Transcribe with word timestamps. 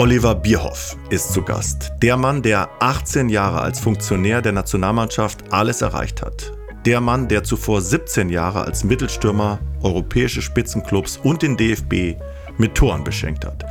Oliver 0.00 0.36
Bierhoff 0.36 0.96
ist 1.10 1.32
zu 1.32 1.42
Gast. 1.42 1.90
Der 2.02 2.16
Mann, 2.16 2.40
der 2.40 2.68
18 2.78 3.28
Jahre 3.28 3.62
als 3.62 3.80
Funktionär 3.80 4.40
der 4.40 4.52
Nationalmannschaft 4.52 5.52
alles 5.52 5.82
erreicht 5.82 6.22
hat. 6.22 6.52
Der 6.86 7.00
Mann, 7.00 7.26
der 7.26 7.42
zuvor 7.42 7.80
17 7.80 8.28
Jahre 8.28 8.60
als 8.60 8.84
Mittelstürmer 8.84 9.58
europäische 9.82 10.40
Spitzenclubs 10.40 11.16
und 11.16 11.42
den 11.42 11.56
DFB 11.56 12.14
mit 12.58 12.74
Toren 12.74 13.04
beschenkt 13.04 13.44
hat. 13.44 13.64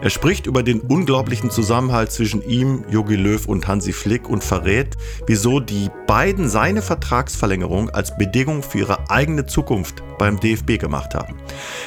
Er 0.00 0.10
spricht 0.10 0.46
über 0.46 0.62
den 0.62 0.80
unglaublichen 0.80 1.50
Zusammenhalt 1.50 2.12
zwischen 2.12 2.42
ihm, 2.48 2.84
Jogi 2.88 3.16
Löw 3.16 3.46
und 3.46 3.66
Hansi 3.66 3.92
Flick 3.92 4.28
und 4.28 4.44
verrät, 4.44 4.96
wieso 5.26 5.60
die 5.60 5.90
beiden 6.06 6.48
seine 6.48 6.82
Vertragsverlängerung 6.82 7.90
als 7.90 8.16
Bedingung 8.16 8.62
für 8.62 8.78
ihre 8.78 9.10
eigene 9.10 9.46
Zukunft 9.46 10.02
beim 10.18 10.38
DFB 10.40 10.78
gemacht 10.78 11.14
haben. 11.14 11.34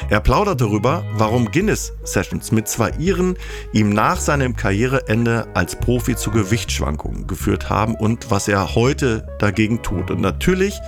Er 0.08 0.20
plaudert 0.20 0.60
darüber, 0.60 1.04
warum 1.14 1.50
Guinness 1.50 1.92
Sessions 2.04 2.52
mit 2.52 2.68
zwei 2.68 2.90
Iren 2.98 3.36
ihm 3.72 3.90
nach 3.90 4.20
seinem 4.20 4.56
Karriereende 4.56 5.46
als 5.54 5.76
Profi 5.76 6.16
zu 6.16 6.30
Gewichtsschwankungen 6.30 7.26
geführt 7.26 7.70
haben 7.70 7.94
und 7.94 8.30
was 8.30 8.48
er 8.48 8.74
heute 8.74 9.26
dagegen 9.38 9.82
tut. 9.82 10.10
Und 10.10 10.20
natürlich 10.20 10.78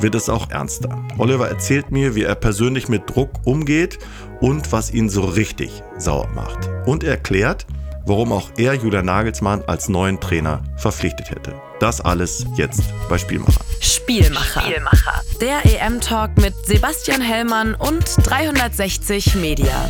wird 0.00 0.14
es 0.14 0.28
auch 0.28 0.50
ernster. 0.50 1.04
Oliver 1.18 1.48
erzählt 1.48 1.90
mir, 1.90 2.14
wie 2.14 2.22
er 2.22 2.34
persönlich 2.34 2.88
mit 2.88 3.08
Druck 3.08 3.30
umgeht 3.44 3.98
und 4.42 4.70
was 4.72 4.92
ihn 4.92 5.08
so 5.08 5.22
richtig 5.22 5.82
sauer 5.96 6.28
macht. 6.34 6.68
Und 6.84 7.04
er 7.04 7.12
erklärt, 7.12 7.64
warum 8.04 8.32
auch 8.32 8.50
er 8.58 8.74
Julian 8.74 9.06
Nagelsmann 9.06 9.62
als 9.62 9.88
neuen 9.88 10.20
Trainer 10.20 10.62
verpflichtet 10.76 11.30
hätte. 11.30 11.54
Das 11.80 12.00
alles 12.00 12.44
jetzt 12.56 12.82
bei 13.08 13.16
Spielmacher. 13.16 13.64
Spielmacher. 13.80 14.60
Spielmacher. 14.60 15.22
Der 15.40 15.64
EM-Talk 15.64 16.36
mit 16.38 16.54
Sebastian 16.66 17.20
Hellmann 17.20 17.74
und 17.74 18.04
360 18.24 19.36
Media. 19.36 19.88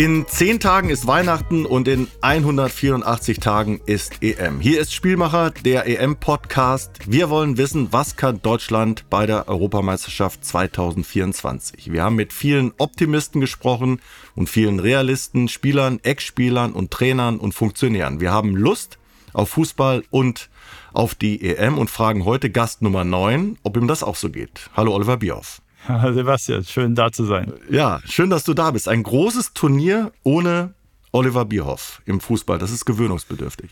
In 0.00 0.26
10 0.26 0.60
Tagen 0.60 0.88
ist 0.88 1.06
Weihnachten 1.06 1.66
und 1.66 1.86
in 1.86 2.08
184 2.22 3.38
Tagen 3.38 3.82
ist 3.84 4.22
EM. 4.22 4.58
Hier 4.58 4.80
ist 4.80 4.94
Spielmacher, 4.94 5.50
der 5.50 5.86
EM-Podcast. 5.86 7.00
Wir 7.04 7.28
wollen 7.28 7.58
wissen, 7.58 7.88
was 7.90 8.16
kann 8.16 8.40
Deutschland 8.40 9.10
bei 9.10 9.26
der 9.26 9.46
Europameisterschaft 9.46 10.42
2024. 10.42 11.92
Wir 11.92 12.02
haben 12.02 12.16
mit 12.16 12.32
vielen 12.32 12.72
Optimisten 12.78 13.42
gesprochen 13.42 14.00
und 14.34 14.48
vielen 14.48 14.80
Realisten, 14.80 15.48
Spielern, 15.48 16.00
Ex-Spielern 16.02 16.72
und 16.72 16.90
Trainern 16.90 17.38
und 17.38 17.52
Funktionären. 17.52 18.20
Wir 18.20 18.32
haben 18.32 18.56
Lust 18.56 18.96
auf 19.34 19.50
Fußball 19.50 20.02
und 20.08 20.48
auf 20.94 21.14
die 21.14 21.44
EM 21.44 21.76
und 21.76 21.90
fragen 21.90 22.24
heute 22.24 22.48
Gast 22.48 22.80
Nummer 22.80 23.04
9, 23.04 23.58
ob 23.64 23.76
ihm 23.76 23.86
das 23.86 24.02
auch 24.02 24.16
so 24.16 24.30
geht. 24.30 24.70
Hallo 24.74 24.94
Oliver 24.94 25.18
Bierhoff. 25.18 25.60
Sebastian, 26.14 26.64
schön 26.64 26.94
da 26.94 27.12
zu 27.12 27.24
sein. 27.24 27.52
Ja, 27.70 28.00
schön, 28.04 28.30
dass 28.30 28.44
du 28.44 28.54
da 28.54 28.70
bist. 28.70 28.88
Ein 28.88 29.02
großes 29.02 29.52
Turnier 29.54 30.12
ohne 30.22 30.74
Oliver 31.12 31.44
Bierhoff 31.44 32.02
im 32.06 32.20
Fußball. 32.20 32.58
Das 32.58 32.70
ist 32.70 32.84
gewöhnungsbedürftig. 32.84 33.70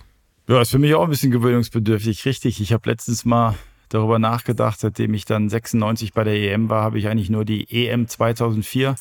Ja, 0.49 0.61
ist 0.61 0.71
für 0.71 0.79
mich 0.79 0.95
auch 0.95 1.05
ein 1.05 1.11
bisschen 1.11 1.31
gewöhnungsbedürftig, 1.31 2.25
richtig. 2.25 2.61
Ich 2.61 2.73
habe 2.73 2.89
letztens 2.89 3.25
mal 3.25 3.55
darüber 3.91 4.19
nachgedacht, 4.19 4.81
seitdem 4.81 5.15
ich 5.15 5.25
dann 5.25 5.49
96 5.49 6.13
bei 6.13 6.25
der 6.25 6.35
EM 6.35 6.69
war, 6.69 6.83
habe 6.83 6.99
ich 6.99 7.09
eigentlich 7.09 7.31
nur 7.31 7.45
die 7.45 7.71
EM 7.71 8.09
2004 8.09 8.97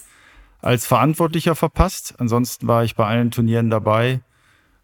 als 0.62 0.86
Verantwortlicher 0.86 1.56
verpasst. 1.56 2.16
Ansonsten 2.18 2.68
war 2.68 2.84
ich 2.84 2.96
bei 2.96 3.06
allen 3.06 3.32
Turnieren 3.32 3.70
dabei. 3.70 4.22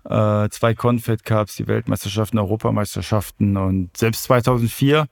Äh, 0.05 0.49
zwei 0.49 0.73
Confed 0.73 1.23
Cups, 1.23 1.55
die 1.55 1.67
Weltmeisterschaften, 1.67 2.37
Europameisterschaften 2.37 3.57
und 3.57 3.95
selbst 3.95 4.23
2004 4.23 5.07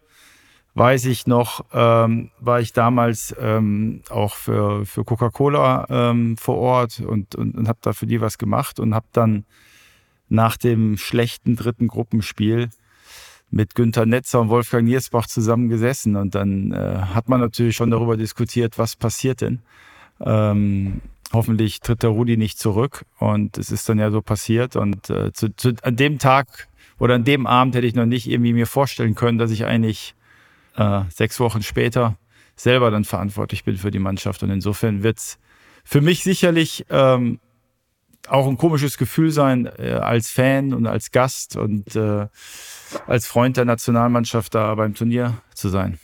weiß 0.73 1.05
ich 1.05 1.27
noch, 1.27 1.65
ähm, 1.73 2.31
war 2.39 2.61
ich 2.61 2.73
damals 2.73 3.35
ähm, 3.39 4.01
auch 4.09 4.35
für, 4.35 4.85
für 4.85 5.03
Coca-Cola 5.03 5.85
ähm, 5.89 6.37
vor 6.37 6.57
Ort 6.57 7.01
und, 7.01 7.35
und, 7.35 7.55
und 7.55 7.67
habe 7.67 7.79
da 7.81 7.93
für 7.93 8.07
die 8.07 8.21
was 8.21 8.37
gemacht 8.37 8.79
und 8.79 8.95
habe 8.95 9.07
dann 9.11 9.45
nach 10.29 10.55
dem 10.55 10.97
schlechten 10.97 11.57
dritten 11.57 11.87
Gruppenspiel 11.87 12.69
mit 13.49 13.75
Günter 13.75 14.05
Netzer 14.05 14.39
und 14.39 14.49
Wolfgang 14.49 14.87
Niersbach 14.87 15.27
zusammengesessen 15.27 16.15
und 16.15 16.35
dann 16.35 16.71
äh, 16.71 17.01
hat 17.13 17.27
man 17.27 17.41
natürlich 17.41 17.75
schon 17.75 17.91
darüber 17.91 18.15
diskutiert, 18.15 18.77
was 18.77 18.95
passiert 18.95 19.41
denn. 19.41 19.59
Ähm, 20.21 21.01
hoffentlich 21.33 21.81
tritt 21.81 22.03
der 22.03 22.11
Rudi 22.11 22.37
nicht 22.37 22.59
zurück 22.59 23.05
und 23.19 23.57
es 23.57 23.71
ist 23.71 23.89
dann 23.89 23.99
ja 23.99 24.09
so 24.09 24.21
passiert 24.21 24.77
und 24.77 25.09
äh, 25.09 25.33
zu, 25.33 25.53
zu, 25.53 25.73
an 25.81 25.97
dem 25.97 26.17
Tag 26.17 26.69
oder 26.97 27.15
an 27.15 27.25
dem 27.25 27.45
Abend 27.45 27.75
hätte 27.75 27.87
ich 27.87 27.95
noch 27.95 28.05
nicht 28.05 28.29
irgendwie 28.29 28.53
mir 28.53 28.67
vorstellen 28.67 29.15
können, 29.15 29.37
dass 29.37 29.51
ich 29.51 29.65
eigentlich 29.65 30.15
äh, 30.75 31.01
sechs 31.13 31.39
Wochen 31.39 31.63
später 31.63 32.17
selber 32.55 32.91
dann 32.91 33.05
verantwortlich 33.05 33.63
bin 33.63 33.77
für 33.77 33.91
die 33.91 33.99
Mannschaft. 33.99 34.43
Und 34.43 34.51
insofern 34.51 35.03
wird 35.03 35.17
es 35.17 35.39
für 35.83 36.01
mich 36.01 36.23
sicherlich 36.23 36.85
ähm, 36.89 37.39
auch 38.27 38.47
ein 38.47 38.57
komisches 38.57 38.97
Gefühl 38.97 39.31
sein, 39.31 39.69
äh, 39.77 39.93
als 39.93 40.29
Fan 40.29 40.73
und 40.73 40.85
als 40.85 41.11
Gast 41.11 41.55
und 41.55 41.95
äh, 41.95 42.27
als 43.07 43.27
Freund 43.27 43.57
der 43.57 43.65
Nationalmannschaft 43.65 44.53
da 44.53 44.75
beim 44.75 44.93
Turnier 44.93 45.41
zu 45.55 45.69
sein. 45.69 45.99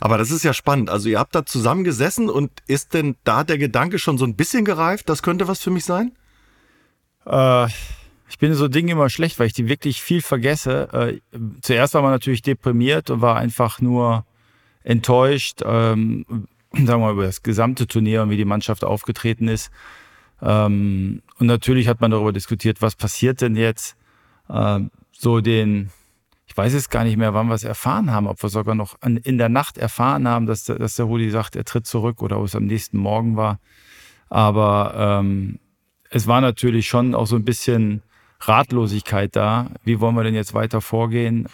Aber 0.00 0.18
das 0.18 0.30
ist 0.30 0.42
ja 0.42 0.52
spannend. 0.52 0.90
Also 0.90 1.08
ihr 1.08 1.18
habt 1.18 1.34
da 1.34 1.46
zusammengesessen 1.46 2.28
und 2.28 2.50
ist 2.66 2.94
denn 2.94 3.16
da 3.24 3.44
der 3.44 3.58
Gedanke 3.58 3.98
schon 3.98 4.18
so 4.18 4.24
ein 4.24 4.34
bisschen 4.34 4.64
gereift, 4.64 5.08
das 5.08 5.22
könnte 5.22 5.48
was 5.48 5.62
für 5.62 5.70
mich 5.70 5.84
sein? 5.84 6.12
Äh, 7.26 7.68
ich 8.34 8.38
bin 8.38 8.52
so 8.52 8.66
Dinge 8.66 8.90
immer 8.90 9.10
schlecht, 9.10 9.38
weil 9.38 9.46
ich 9.46 9.52
die 9.52 9.68
wirklich 9.68 10.02
viel 10.02 10.20
vergesse. 10.20 10.88
Äh, 10.92 11.38
zuerst 11.62 11.94
war 11.94 12.02
man 12.02 12.10
natürlich 12.10 12.42
deprimiert 12.42 13.08
und 13.10 13.20
war 13.20 13.36
einfach 13.36 13.80
nur 13.80 14.26
enttäuscht, 14.82 15.62
ähm, 15.64 16.26
sagen 16.72 16.86
wir 16.88 16.98
mal, 16.98 17.12
über 17.12 17.26
das 17.26 17.44
gesamte 17.44 17.86
Turnier 17.86 18.22
und 18.22 18.30
wie 18.30 18.36
die 18.36 18.44
Mannschaft 18.44 18.82
aufgetreten 18.82 19.46
ist. 19.46 19.70
Ähm, 20.42 21.22
und 21.38 21.46
natürlich 21.46 21.86
hat 21.86 22.00
man 22.00 22.10
darüber 22.10 22.32
diskutiert, 22.32 22.82
was 22.82 22.96
passiert 22.96 23.40
denn 23.40 23.54
jetzt? 23.54 23.96
Ähm, 24.50 24.90
so 25.12 25.40
den, 25.40 25.90
ich 26.48 26.56
weiß 26.56 26.72
jetzt 26.74 26.90
gar 26.90 27.04
nicht 27.04 27.16
mehr, 27.16 27.34
wann 27.34 27.46
wir 27.46 27.54
es 27.54 27.62
erfahren 27.62 28.10
haben, 28.10 28.26
ob 28.26 28.42
wir 28.42 28.50
sogar 28.50 28.74
noch 28.74 28.96
an, 29.00 29.16
in 29.16 29.38
der 29.38 29.48
Nacht 29.48 29.78
erfahren 29.78 30.26
haben, 30.26 30.46
dass, 30.46 30.64
der, 30.64 30.80
dass 30.80 30.96
der 30.96 31.04
Rudi 31.04 31.30
sagt, 31.30 31.54
er 31.54 31.64
tritt 31.64 31.86
zurück 31.86 32.20
oder 32.20 32.40
ob 32.40 32.46
es 32.46 32.56
am 32.56 32.66
nächsten 32.66 32.98
Morgen 32.98 33.36
war. 33.36 33.60
Aber 34.28 35.20
ähm, 35.22 35.60
es 36.10 36.26
war 36.26 36.40
natürlich 36.40 36.88
schon 36.88 37.14
auch 37.14 37.28
so 37.28 37.36
ein 37.36 37.44
bisschen 37.44 38.02
Ratlosigkeit 38.40 39.34
da. 39.34 39.70
Wie 39.84 40.00
wollen 40.00 40.16
wir 40.16 40.24
denn 40.24 40.34
jetzt 40.34 40.54
weiter 40.54 40.80
vorgehen 40.80 41.46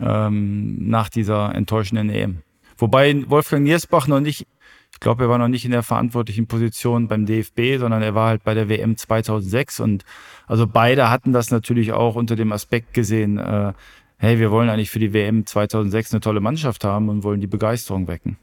ähm, 0.00 0.88
nach 0.88 1.08
dieser 1.08 1.54
enttäuschenden 1.54 2.10
EM? 2.10 2.42
Wobei 2.76 3.24
Wolfgang 3.28 3.64
Niersbach 3.64 4.06
noch 4.06 4.20
nicht, 4.20 4.46
ich 4.92 5.00
glaube, 5.00 5.24
er 5.24 5.28
war 5.28 5.38
noch 5.38 5.48
nicht 5.48 5.64
in 5.64 5.72
der 5.72 5.82
verantwortlichen 5.82 6.46
Position 6.46 7.08
beim 7.08 7.26
DFB, 7.26 7.78
sondern 7.78 8.02
er 8.02 8.14
war 8.14 8.28
halt 8.28 8.44
bei 8.44 8.54
der 8.54 8.68
WM 8.68 8.96
2006 8.96 9.80
und 9.80 10.04
also 10.46 10.66
beide 10.66 11.10
hatten 11.10 11.32
das 11.32 11.50
natürlich 11.50 11.92
auch 11.92 12.14
unter 12.14 12.36
dem 12.36 12.52
Aspekt 12.52 12.94
gesehen, 12.94 13.38
äh, 13.38 13.72
hey, 14.18 14.38
wir 14.38 14.50
wollen 14.50 14.68
eigentlich 14.68 14.90
für 14.90 14.98
die 14.98 15.12
WM 15.12 15.46
2006 15.46 16.12
eine 16.12 16.20
tolle 16.20 16.40
Mannschaft 16.40 16.84
haben 16.84 17.08
und 17.08 17.24
wollen 17.24 17.40
die 17.40 17.46
Begeisterung 17.46 18.06
wecken. 18.06 18.36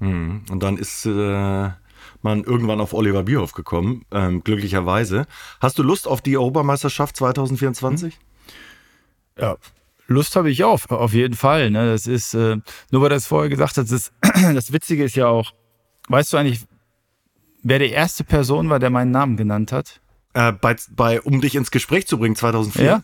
Hm. 0.00 0.42
Und 0.50 0.62
dann 0.62 0.76
ist 0.76 1.06
äh, 1.06 1.70
man 2.24 2.42
irgendwann 2.42 2.80
auf 2.80 2.92
Oliver 2.94 3.22
Bierhoff 3.22 3.52
gekommen, 3.52 4.04
ähm, 4.10 4.42
glücklicherweise. 4.42 5.26
Hast 5.60 5.78
du 5.78 5.82
Lust 5.82 6.08
auf 6.08 6.22
die 6.22 6.36
Europameisterschaft 6.36 7.16
2024? 7.16 8.18
Ja, 9.38 9.56
Lust 10.06 10.34
habe 10.36 10.50
ich 10.50 10.64
auch, 10.64 10.88
auf 10.90 11.12
jeden 11.12 11.34
Fall. 11.34 11.70
Ne? 11.70 11.86
Das 11.86 12.06
ist, 12.06 12.34
äh, 12.34 12.56
nur 12.90 13.02
weil 13.02 13.10
du 13.10 13.14
es 13.14 13.26
vorher 13.26 13.48
gesagt 13.48 13.76
hast, 13.76 13.92
das, 13.92 14.12
das 14.54 14.72
Witzige 14.72 15.04
ist 15.04 15.14
ja 15.16 15.28
auch, 15.28 15.52
weißt 16.08 16.32
du 16.32 16.36
eigentlich, 16.36 16.66
wer 17.62 17.78
die 17.78 17.90
erste 17.90 18.24
Person 18.24 18.68
war, 18.70 18.78
der 18.78 18.90
meinen 18.90 19.10
Namen 19.10 19.36
genannt 19.36 19.72
hat? 19.72 20.00
Äh, 20.34 20.52
bei, 20.52 20.76
bei, 20.90 21.20
um 21.20 21.40
dich 21.40 21.54
ins 21.54 21.70
Gespräch 21.70 22.06
zu 22.06 22.18
bringen, 22.18 22.36
2004? 22.36 22.84
Ja. 22.84 23.02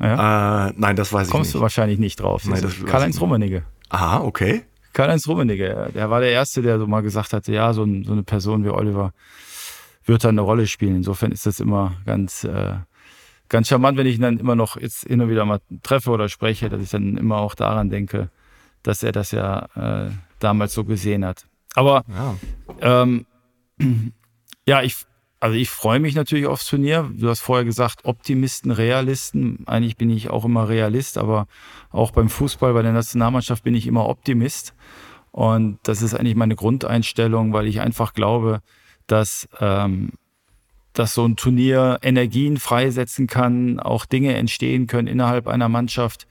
ja. 0.00 0.68
Äh, 0.68 0.72
nein, 0.76 0.96
das 0.96 1.12
weiß 1.12 1.26
ich 1.26 1.32
Kommst 1.32 1.48
nicht. 1.48 1.52
Kommst 1.52 1.54
du 1.54 1.60
wahrscheinlich 1.60 1.98
nicht 1.98 2.20
drauf. 2.20 2.44
Nein, 2.46 2.62
das 2.62 2.84
Karl-Heinz 2.84 3.20
Rummenigge. 3.20 3.64
Aha, 3.88 4.20
okay. 4.20 4.64
Karl-Heinz 4.96 5.28
Rummenigge, 5.28 5.90
der 5.94 6.08
war 6.08 6.20
der 6.20 6.30
Erste, 6.30 6.62
der 6.62 6.78
so 6.78 6.86
mal 6.86 7.02
gesagt 7.02 7.34
hatte, 7.34 7.52
ja, 7.52 7.74
so, 7.74 7.84
ein, 7.84 8.04
so 8.04 8.12
eine 8.12 8.22
Person 8.22 8.64
wie 8.64 8.70
Oliver 8.70 9.12
wird 10.06 10.24
da 10.24 10.30
eine 10.30 10.40
Rolle 10.40 10.66
spielen. 10.66 10.96
Insofern 10.96 11.32
ist 11.32 11.44
das 11.44 11.60
immer 11.60 11.92
ganz, 12.06 12.44
äh, 12.44 12.76
ganz 13.50 13.68
charmant, 13.68 13.98
wenn 13.98 14.06
ich 14.06 14.16
ihn 14.16 14.22
dann 14.22 14.38
immer 14.38 14.56
noch 14.56 14.80
jetzt 14.80 15.06
hin 15.06 15.20
und 15.20 15.28
wieder 15.28 15.44
mal 15.44 15.60
treffe 15.82 16.10
oder 16.10 16.30
spreche, 16.30 16.70
dass 16.70 16.80
ich 16.80 16.88
dann 16.88 17.18
immer 17.18 17.36
auch 17.36 17.54
daran 17.54 17.90
denke, 17.90 18.30
dass 18.82 19.02
er 19.02 19.12
das 19.12 19.32
ja 19.32 19.66
äh, 19.74 20.12
damals 20.38 20.72
so 20.72 20.84
gesehen 20.84 21.26
hat. 21.26 21.44
Aber 21.74 22.02
ja, 22.08 23.02
ähm, 23.02 23.26
ja 24.66 24.80
ich, 24.80 24.96
also 25.38 25.56
ich 25.56 25.68
freue 25.68 26.00
mich 26.00 26.14
natürlich 26.14 26.46
aufs 26.46 26.66
Turnier. 26.66 27.10
Du 27.14 27.28
hast 27.28 27.40
vorher 27.40 27.64
gesagt, 27.64 28.04
Optimisten, 28.04 28.70
Realisten. 28.70 29.64
Eigentlich 29.66 29.96
bin 29.96 30.10
ich 30.10 30.30
auch 30.30 30.44
immer 30.44 30.68
Realist, 30.68 31.18
aber 31.18 31.46
auch 31.90 32.10
beim 32.10 32.28
Fußball, 32.28 32.72
bei 32.72 32.82
der 32.82 32.92
Nationalmannschaft 32.92 33.62
bin 33.62 33.74
ich 33.74 33.86
immer 33.86 34.08
Optimist. 34.08 34.74
Und 35.32 35.78
das 35.82 36.00
ist 36.00 36.14
eigentlich 36.14 36.36
meine 36.36 36.56
Grundeinstellung, 36.56 37.52
weil 37.52 37.66
ich 37.66 37.80
einfach 37.80 38.14
glaube, 38.14 38.60
dass, 39.06 39.46
ähm, 39.60 40.12
dass 40.94 41.12
so 41.12 41.26
ein 41.26 41.36
Turnier 41.36 41.98
Energien 42.00 42.56
freisetzen 42.56 43.26
kann, 43.26 43.78
auch 43.78 44.06
Dinge 44.06 44.34
entstehen 44.34 44.86
können 44.86 45.08
innerhalb 45.08 45.46
einer 45.48 45.68
Mannschaft, 45.68 46.26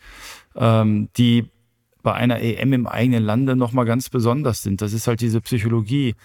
ähm, 0.55 1.09
die 1.17 1.45
bei 2.01 2.13
einer 2.13 2.41
EM 2.41 2.73
im 2.73 2.87
eigenen 2.87 3.23
Lande 3.23 3.55
nochmal 3.55 3.85
ganz 3.85 4.09
besonders 4.09 4.63
sind. 4.63 4.81
Das 4.81 4.93
ist 4.93 5.07
halt 5.07 5.21
diese 5.21 5.41
Psychologie 5.41 6.15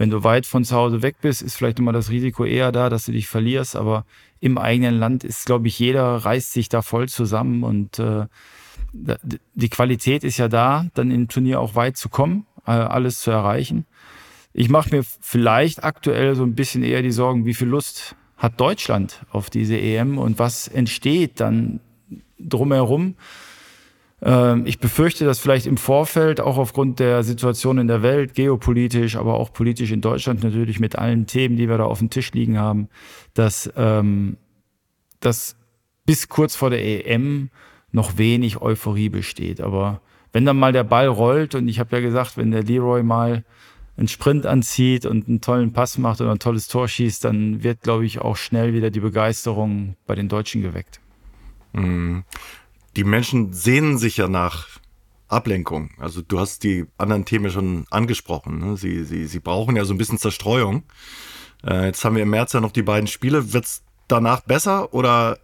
Wenn 0.00 0.08
du 0.08 0.24
weit 0.24 0.46
von 0.46 0.64
zu 0.64 0.74
Hause 0.74 1.02
weg 1.02 1.16
bist, 1.20 1.42
ist 1.42 1.56
vielleicht 1.56 1.78
immer 1.78 1.92
das 1.92 2.08
Risiko 2.08 2.46
eher 2.46 2.72
da, 2.72 2.88
dass 2.88 3.04
du 3.04 3.12
dich 3.12 3.26
verlierst. 3.28 3.76
Aber 3.76 4.06
im 4.40 4.56
eigenen 4.56 4.98
Land 4.98 5.24
ist, 5.24 5.44
glaube 5.44 5.68
ich, 5.68 5.78
jeder 5.78 6.16
reißt 6.16 6.54
sich 6.54 6.70
da 6.70 6.80
voll 6.80 7.06
zusammen 7.10 7.62
und 7.64 7.98
äh, 7.98 8.24
die 8.94 9.68
Qualität 9.68 10.24
ist 10.24 10.38
ja 10.38 10.48
da, 10.48 10.86
dann 10.94 11.10
im 11.10 11.28
Turnier 11.28 11.60
auch 11.60 11.74
weit 11.74 11.98
zu 11.98 12.08
kommen, 12.08 12.46
äh, 12.66 12.70
alles 12.70 13.20
zu 13.20 13.30
erreichen. 13.30 13.84
Ich 14.54 14.70
mache 14.70 14.88
mir 14.88 15.02
vielleicht 15.04 15.84
aktuell 15.84 16.34
so 16.34 16.44
ein 16.44 16.54
bisschen 16.54 16.82
eher 16.82 17.02
die 17.02 17.12
Sorgen, 17.12 17.44
wie 17.44 17.52
viel 17.52 17.68
Lust 17.68 18.16
hat 18.38 18.58
Deutschland 18.58 19.26
auf 19.30 19.50
diese 19.50 19.78
EM 19.78 20.16
und 20.16 20.38
was 20.38 20.66
entsteht 20.66 21.40
dann 21.40 21.80
drumherum. 22.38 23.16
Ähm, 24.22 24.66
ich 24.66 24.78
befürchte, 24.78 25.24
dass 25.24 25.38
vielleicht 25.38 25.66
im 25.66 25.76
Vorfeld, 25.76 26.40
auch 26.40 26.58
aufgrund 26.58 26.98
der 26.98 27.22
Situation 27.22 27.78
in 27.78 27.88
der 27.88 28.02
Welt, 28.02 28.34
geopolitisch, 28.34 29.16
aber 29.16 29.34
auch 29.34 29.52
politisch 29.52 29.92
in 29.92 30.00
Deutschland 30.00 30.42
natürlich 30.42 30.80
mit 30.80 30.96
allen 30.96 31.26
Themen, 31.26 31.56
die 31.56 31.68
wir 31.68 31.78
da 31.78 31.84
auf 31.84 31.98
dem 31.98 32.10
Tisch 32.10 32.32
liegen 32.32 32.58
haben, 32.58 32.88
dass, 33.34 33.72
ähm, 33.76 34.36
dass 35.20 35.56
bis 36.04 36.28
kurz 36.28 36.56
vor 36.56 36.70
der 36.70 37.06
EM 37.06 37.50
noch 37.92 38.18
wenig 38.18 38.60
Euphorie 38.60 39.08
besteht. 39.08 39.60
Aber 39.60 40.00
wenn 40.32 40.44
dann 40.44 40.58
mal 40.58 40.72
der 40.72 40.84
Ball 40.84 41.08
rollt 41.08 41.54
und 41.54 41.68
ich 41.68 41.80
habe 41.80 41.96
ja 41.96 42.02
gesagt, 42.02 42.36
wenn 42.36 42.50
der 42.50 42.62
Leroy 42.62 43.02
mal 43.02 43.44
einen 43.96 44.08
Sprint 44.08 44.46
anzieht 44.46 45.04
und 45.06 45.28
einen 45.28 45.40
tollen 45.40 45.72
Pass 45.72 45.98
macht 45.98 46.20
oder 46.20 46.30
ein 46.30 46.38
tolles 46.38 46.68
Tor 46.68 46.88
schießt, 46.88 47.24
dann 47.24 47.62
wird, 47.62 47.82
glaube 47.82 48.06
ich, 48.06 48.20
auch 48.20 48.36
schnell 48.36 48.72
wieder 48.72 48.90
die 48.90 49.00
Begeisterung 49.00 49.96
bei 50.06 50.14
den 50.14 50.28
Deutschen 50.28 50.62
geweckt. 50.62 51.00
Mhm. 51.72 52.24
Die 52.96 53.04
Menschen 53.04 53.52
sehnen 53.52 53.98
sich 53.98 54.16
ja 54.16 54.28
nach 54.28 54.66
Ablenkung. 55.28 55.90
Also 55.98 56.22
du 56.22 56.40
hast 56.40 56.64
die 56.64 56.86
anderen 56.98 57.24
Themen 57.24 57.50
schon 57.50 57.86
angesprochen. 57.90 58.58
Ne? 58.58 58.76
Sie, 58.76 59.04
sie, 59.04 59.26
sie 59.26 59.40
brauchen 59.40 59.76
ja 59.76 59.84
so 59.84 59.94
ein 59.94 59.98
bisschen 59.98 60.18
Zerstreuung. 60.18 60.82
Äh, 61.64 61.86
jetzt 61.86 62.04
haben 62.04 62.16
wir 62.16 62.24
im 62.24 62.30
März 62.30 62.52
ja 62.52 62.60
noch 62.60 62.72
die 62.72 62.82
beiden 62.82 63.06
Spiele. 63.06 63.52
Wird 63.52 63.64
es 63.64 63.82
danach 64.08 64.40
besser 64.40 64.92
oder 64.92 65.38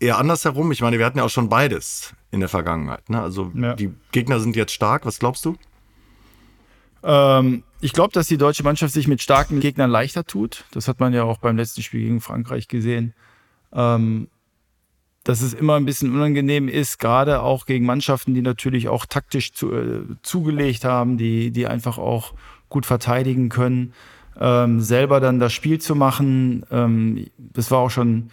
eher 0.00 0.18
andersherum? 0.18 0.72
Ich 0.72 0.80
meine, 0.80 0.98
wir 0.98 1.04
hatten 1.04 1.18
ja 1.18 1.24
auch 1.24 1.30
schon 1.30 1.48
beides 1.48 2.14
in 2.30 2.40
der 2.40 2.48
Vergangenheit. 2.48 3.10
Ne? 3.10 3.20
Also 3.20 3.52
ja. 3.54 3.74
die 3.74 3.92
Gegner 4.12 4.40
sind 4.40 4.56
jetzt 4.56 4.72
stark. 4.72 5.04
Was 5.04 5.18
glaubst 5.18 5.44
du? 5.44 5.56
Ähm, 7.02 7.64
ich 7.80 7.92
glaube, 7.92 8.12
dass 8.12 8.26
die 8.28 8.38
deutsche 8.38 8.64
Mannschaft 8.64 8.94
sich 8.94 9.06
mit 9.06 9.22
starken 9.22 9.60
Gegnern 9.60 9.90
leichter 9.90 10.24
tut. 10.24 10.64
Das 10.72 10.88
hat 10.88 11.00
man 11.00 11.12
ja 11.12 11.24
auch 11.24 11.38
beim 11.38 11.56
letzten 11.56 11.82
Spiel 11.82 12.00
gegen 12.00 12.20
Frankreich 12.20 12.66
gesehen. 12.66 13.14
Ähm, 13.72 14.28
dass 15.24 15.42
es 15.42 15.52
immer 15.52 15.76
ein 15.76 15.84
bisschen 15.84 16.14
unangenehm 16.14 16.68
ist, 16.68 16.98
gerade 16.98 17.42
auch 17.42 17.66
gegen 17.66 17.84
Mannschaften, 17.84 18.34
die 18.34 18.42
natürlich 18.42 18.88
auch 18.88 19.06
taktisch 19.06 19.52
zu, 19.52 19.72
äh, 19.72 20.00
zugelegt 20.22 20.84
haben, 20.84 21.18
die, 21.18 21.50
die 21.50 21.66
einfach 21.66 21.98
auch 21.98 22.34
gut 22.68 22.86
verteidigen 22.86 23.48
können, 23.48 23.92
ähm, 24.40 24.80
selber 24.80 25.20
dann 25.20 25.38
das 25.38 25.52
Spiel 25.52 25.80
zu 25.80 25.94
machen. 25.94 26.64
Ähm, 26.70 27.26
das 27.38 27.70
war 27.70 27.78
auch 27.78 27.90
schon, 27.90 28.30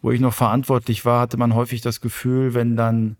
wo 0.00 0.10
ich 0.10 0.20
noch 0.20 0.34
verantwortlich 0.34 1.04
war, 1.04 1.20
hatte 1.20 1.36
man 1.36 1.54
häufig 1.54 1.80
das 1.80 2.00
Gefühl, 2.00 2.54
wenn 2.54 2.76
dann 2.76 3.16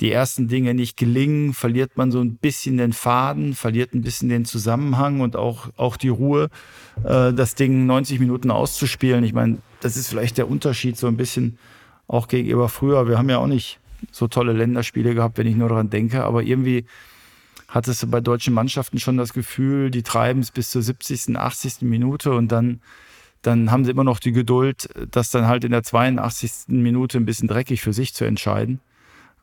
die 0.00 0.12
ersten 0.12 0.46
Dinge 0.46 0.74
nicht 0.74 0.96
gelingen, 0.96 1.54
verliert 1.54 1.96
man 1.96 2.12
so 2.12 2.20
ein 2.20 2.36
bisschen 2.36 2.76
den 2.76 2.92
Faden, 2.92 3.54
verliert 3.54 3.94
ein 3.94 4.02
bisschen 4.02 4.28
den 4.28 4.44
Zusammenhang 4.44 5.20
und 5.20 5.36
auch, 5.36 5.70
auch 5.76 5.96
die 5.96 6.10
Ruhe, 6.10 6.50
äh, 7.02 7.32
das 7.32 7.54
Ding 7.54 7.86
90 7.86 8.20
Minuten 8.20 8.50
auszuspielen. 8.50 9.24
Ich 9.24 9.32
meine, 9.32 9.58
das 9.80 9.96
ist 9.96 10.08
vielleicht 10.08 10.36
der 10.36 10.50
Unterschied 10.50 10.98
so 10.98 11.06
ein 11.06 11.16
bisschen 11.16 11.58
auch 12.08 12.28
gegenüber 12.28 12.68
früher. 12.68 13.08
Wir 13.08 13.18
haben 13.18 13.28
ja 13.28 13.38
auch 13.38 13.46
nicht 13.46 13.78
so 14.12 14.28
tolle 14.28 14.52
Länderspiele 14.52 15.14
gehabt, 15.14 15.38
wenn 15.38 15.46
ich 15.46 15.56
nur 15.56 15.68
daran 15.68 15.90
denke, 15.90 16.24
aber 16.24 16.42
irgendwie 16.42 16.84
hattest 17.68 18.02
du 18.02 18.06
bei 18.06 18.20
deutschen 18.20 18.54
Mannschaften 18.54 18.98
schon 18.98 19.16
das 19.16 19.32
Gefühl, 19.32 19.90
die 19.90 20.02
treiben 20.02 20.40
es 20.40 20.50
bis 20.50 20.70
zur 20.70 20.82
70., 20.82 21.36
80. 21.36 21.82
Minute 21.82 22.32
und 22.32 22.52
dann, 22.52 22.80
dann 23.42 23.70
haben 23.70 23.84
sie 23.84 23.90
immer 23.90 24.04
noch 24.04 24.20
die 24.20 24.32
Geduld, 24.32 24.88
das 25.10 25.30
dann 25.30 25.46
halt 25.46 25.64
in 25.64 25.72
der 25.72 25.82
82. 25.82 26.68
Minute 26.68 27.18
ein 27.18 27.26
bisschen 27.26 27.48
dreckig 27.48 27.80
für 27.80 27.92
sich 27.92 28.14
zu 28.14 28.24
entscheiden. 28.24 28.80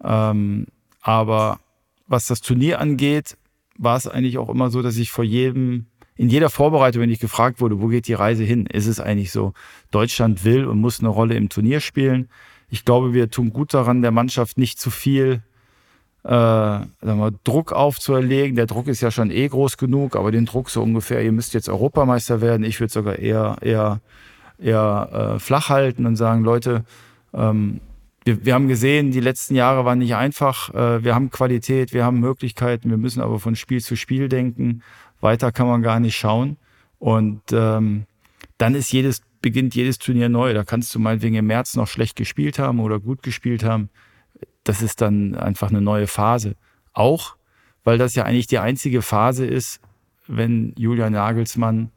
Ähm, 0.03 0.67
aber 1.01 1.59
was 2.07 2.27
das 2.27 2.41
Turnier 2.41 2.79
angeht, 2.79 3.37
war 3.77 3.97
es 3.97 4.07
eigentlich 4.07 4.37
auch 4.37 4.49
immer 4.49 4.69
so, 4.69 4.81
dass 4.81 4.97
ich 4.97 5.11
vor 5.11 5.23
jedem, 5.23 5.87
in 6.15 6.29
jeder 6.29 6.49
Vorbereitung, 6.49 7.01
wenn 7.01 7.09
ich 7.09 7.19
gefragt 7.19 7.59
wurde, 7.59 7.81
wo 7.81 7.87
geht 7.87 8.07
die 8.07 8.13
Reise 8.13 8.43
hin, 8.43 8.67
ist 8.67 8.87
es 8.87 8.99
eigentlich 8.99 9.31
so, 9.31 9.53
Deutschland 9.91 10.43
will 10.45 10.65
und 10.65 10.79
muss 10.79 10.99
eine 10.99 11.09
Rolle 11.09 11.35
im 11.35 11.49
Turnier 11.49 11.79
spielen. 11.79 12.29
Ich 12.73 12.85
glaube, 12.85 13.13
wir 13.13 13.29
tun 13.29 13.53
gut 13.53 13.75
daran, 13.75 14.01
der 14.01 14.09
Mannschaft 14.09 14.57
nicht 14.57 14.79
zu 14.79 14.89
viel 14.89 15.43
äh, 16.23 16.29
wir, 16.29 17.31
Druck 17.43 17.71
aufzuerlegen. 17.71 18.55
Der 18.55 18.65
Druck 18.65 18.87
ist 18.87 18.99
ja 18.99 19.11
schon 19.11 19.29
eh 19.29 19.47
groß 19.47 19.77
genug, 19.77 20.15
aber 20.15 20.31
den 20.31 20.47
Druck 20.47 20.71
so 20.71 20.81
ungefähr, 20.81 21.21
ihr 21.21 21.31
müsst 21.31 21.53
jetzt 21.53 21.69
Europameister 21.69 22.41
werden. 22.41 22.63
Ich 22.63 22.79
würde 22.79 22.91
sogar 22.91 23.19
eher, 23.19 23.57
eher, 23.61 24.01
eher 24.57 25.35
äh, 25.35 25.39
flach 25.39 25.69
halten 25.69 26.07
und 26.07 26.15
sagen, 26.15 26.43
Leute, 26.43 26.83
ähm, 27.31 27.79
wir, 28.25 28.43
wir 28.43 28.55
haben 28.55 28.67
gesehen, 28.67 29.11
die 29.11 29.19
letzten 29.19 29.53
Jahre 29.53 29.85
waren 29.85 29.99
nicht 29.99 30.15
einfach. 30.15 30.73
Äh, 30.73 31.03
wir 31.03 31.13
haben 31.13 31.29
Qualität, 31.29 31.93
wir 31.93 32.03
haben 32.03 32.21
Möglichkeiten, 32.21 32.89
wir 32.89 32.97
müssen 32.97 33.21
aber 33.21 33.39
von 33.39 33.55
Spiel 33.55 33.81
zu 33.81 33.95
Spiel 33.95 34.29
denken. 34.29 34.81
Weiter 35.21 35.51
kann 35.51 35.67
man 35.67 35.83
gar 35.83 35.99
nicht 35.99 36.17
schauen. 36.17 36.57
Und 36.97 37.43
ähm, 37.51 38.05
dann 38.57 38.73
ist 38.73 38.91
jedes, 38.91 39.21
beginnt 39.43 39.75
jedes 39.75 39.99
Turnier 39.99 40.29
neu. 40.29 40.55
Da 40.55 40.63
kannst 40.63 40.95
du 40.95 40.99
meinetwegen 40.99 41.35
im 41.35 41.45
März 41.45 41.75
noch 41.75 41.87
schlecht 41.87 42.15
gespielt 42.15 42.57
haben 42.57 42.79
oder 42.79 42.99
gut 42.99 43.21
gespielt 43.21 43.63
haben. 43.63 43.89
Das 44.63 44.81
ist 44.81 45.01
dann 45.01 45.35
einfach 45.35 45.69
eine 45.69 45.81
neue 45.81 46.07
Phase. 46.07 46.55
Auch, 46.93 47.35
weil 47.83 47.99
das 47.99 48.15
ja 48.15 48.23
eigentlich 48.23 48.47
die 48.47 48.57
einzige 48.57 49.03
Phase 49.03 49.45
ist, 49.45 49.79
wenn 50.25 50.73
Julian 50.77 51.13
Nagelsmann 51.13 51.91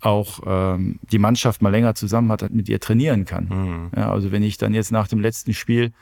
auch 0.00 0.40
ähm, 0.46 1.00
die 1.10 1.18
Mannschaft 1.18 1.60
mal 1.60 1.70
länger 1.70 1.94
zusammen 1.94 2.30
hat, 2.30 2.48
mit 2.50 2.68
ihr 2.68 2.80
trainieren 2.80 3.24
kann. 3.24 3.48
Mhm. 3.48 3.90
Ja, 3.96 4.12
also 4.12 4.30
wenn 4.30 4.42
ich 4.42 4.56
dann 4.56 4.72
jetzt 4.72 4.92
nach 4.92 5.08
dem 5.08 5.20
letzten 5.20 5.52
Spiel 5.52 5.92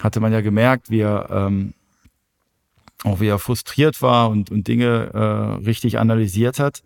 hatte 0.00 0.20
man 0.20 0.32
ja 0.32 0.40
gemerkt, 0.40 0.90
wie 0.90 1.00
er 1.00 1.28
ähm, 1.30 1.74
auch 3.04 3.20
wie 3.20 3.28
er 3.28 3.38
frustriert 3.38 4.00
war 4.02 4.30
und, 4.30 4.50
und 4.50 4.66
Dinge 4.66 5.10
äh, 5.12 5.64
richtig 5.64 5.98
analysiert 5.98 6.58
hat. 6.58 6.82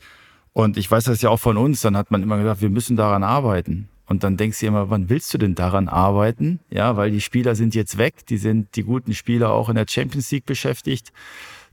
Und 0.55 0.77
ich 0.77 0.89
weiß 0.89 1.05
das 1.05 1.21
ja 1.21 1.31
auch 1.31 1.41
von 1.41 1.57
uns, 1.57 1.81
dann 1.81 1.97
hat 1.97 2.11
man 2.11 2.23
immer 2.23 2.39
gesagt, 2.39 2.63
wir 2.63 2.71
müssen 2.71 2.97
daran 2.97 3.25
arbeiten. 3.25 3.89
Und 4.07 4.23
dann 4.23 4.37
denkst 4.37 4.61
du 4.61 4.67
immer, 4.67 4.89
wann 4.89 5.09
willst 5.09 5.35
du 5.35 5.39
denn 5.39 5.57
daran 5.57 5.89
arbeiten? 5.89 6.61
Ja, 6.71 6.97
weil 6.97 7.11
die 7.11 7.21
Spieler 7.21 7.57
sind 7.57 7.75
jetzt 7.75 7.99
weg, 7.99 8.25
die 8.27 8.37
sind 8.37 8.77
die 8.77 8.85
guten 8.85 9.15
Spieler 9.15 9.51
auch 9.51 9.69
in 9.69 9.75
der 9.75 9.87
Champions 9.89 10.31
League 10.31 10.47
beschäftigt. 10.47 11.13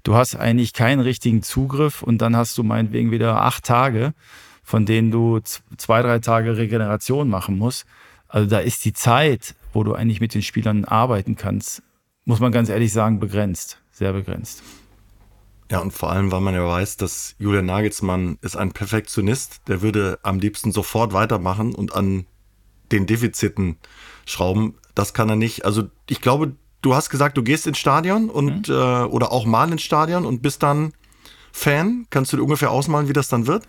Du 0.03 0.15
hast 0.15 0.35
eigentlich 0.35 0.73
keinen 0.73 0.99
richtigen 0.99 1.43
Zugriff 1.43 2.01
und 2.01 2.23
dann 2.23 2.35
hast 2.35 2.57
du 2.57 2.63
meinetwegen 2.63 3.11
wieder 3.11 3.43
acht 3.43 3.65
Tage, 3.65 4.13
von 4.63 4.87
denen 4.87 5.11
du 5.11 5.41
zwei, 5.77 6.01
drei 6.01 6.17
Tage 6.17 6.57
Regeneration 6.57 7.29
machen 7.29 7.59
musst. 7.59 7.85
Also 8.27 8.49
da 8.49 8.59
ist 8.59 8.83
die 8.83 8.93
Zeit, 8.93 9.53
wo 9.73 9.83
du 9.83 9.93
eigentlich 9.93 10.21
mit 10.21 10.33
den 10.33 10.41
Spielern 10.41 10.85
arbeiten 10.85 11.35
kannst, 11.35 11.83
muss 12.25 12.39
man 12.39 12.51
ganz 12.51 12.69
ehrlich 12.69 12.91
sagen, 12.91 13.19
begrenzt, 13.19 13.79
sehr 13.91 14.13
begrenzt. 14.13 14.63
Ja, 15.71 15.79
und 15.79 15.91
vor 15.91 16.11
allem, 16.11 16.33
weil 16.33 16.41
man 16.41 16.53
ja 16.53 16.67
weiß, 16.67 16.97
dass 16.97 17.33
Julian 17.39 17.65
Nagelsmann 17.65 18.37
ist 18.41 18.57
ein 18.57 18.73
Perfektionist, 18.73 19.61
der 19.69 19.81
würde 19.81 20.19
am 20.21 20.37
liebsten 20.37 20.73
sofort 20.73 21.13
weitermachen 21.13 21.73
und 21.73 21.95
an 21.95 22.25
den 22.91 23.05
Defiziten 23.05 23.77
schrauben. 24.25 24.75
Das 24.95 25.13
kann 25.13 25.29
er 25.29 25.37
nicht. 25.37 25.63
Also 25.63 25.83
ich 26.09 26.19
glaube, 26.19 26.57
du 26.81 26.93
hast 26.93 27.09
gesagt, 27.09 27.37
du 27.37 27.43
gehst 27.43 27.67
ins 27.67 27.77
Stadion 27.77 28.29
und 28.29 28.67
mhm. 28.67 28.75
äh, 28.75 29.03
oder 29.05 29.31
auch 29.31 29.45
mal 29.45 29.71
ins 29.71 29.81
Stadion 29.81 30.25
und 30.25 30.41
bist 30.41 30.61
dann 30.61 30.91
Fan. 31.53 32.05
Kannst 32.09 32.33
du 32.33 32.37
dir 32.37 32.43
ungefähr 32.43 32.71
ausmalen, 32.71 33.07
wie 33.07 33.13
das 33.13 33.29
dann 33.29 33.47
wird? 33.47 33.63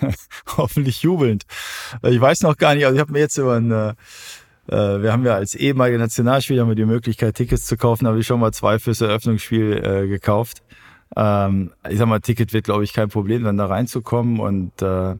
Hoffentlich 0.56 1.02
jubelnd. 1.02 1.44
Ich 2.02 2.20
weiß 2.20 2.40
noch 2.42 2.56
gar 2.56 2.74
nicht, 2.74 2.86
also 2.86 2.94
ich 2.94 3.00
habe 3.00 3.12
mir 3.12 3.20
jetzt 3.20 3.36
über 3.36 3.56
ein 3.56 3.70
äh, 3.70 3.94
äh, 4.68 5.02
wir 5.02 5.12
haben 5.12 5.26
ja 5.26 5.34
als 5.34 5.54
ehemalige 5.54 5.98
Nationalspieler 5.98 6.74
die 6.74 6.84
Möglichkeit, 6.86 7.34
Tickets 7.34 7.66
zu 7.66 7.76
kaufen, 7.76 8.06
habe 8.06 8.20
ich 8.20 8.26
schon 8.26 8.40
mal 8.40 8.52
zwei 8.52 8.78
fürs 8.78 9.02
Eröffnungsspiel 9.02 9.72
äh, 9.84 10.08
gekauft. 10.08 10.62
Ähm, 11.16 11.72
ich 11.88 11.98
sag 11.98 12.08
mal, 12.08 12.20
Ticket 12.20 12.52
wird, 12.52 12.64
glaube 12.64 12.84
ich, 12.84 12.92
kein 12.92 13.08
Problem, 13.08 13.44
dann 13.44 13.56
da 13.56 13.66
reinzukommen 13.66 14.40
und 14.40 14.80
äh, 14.82 15.16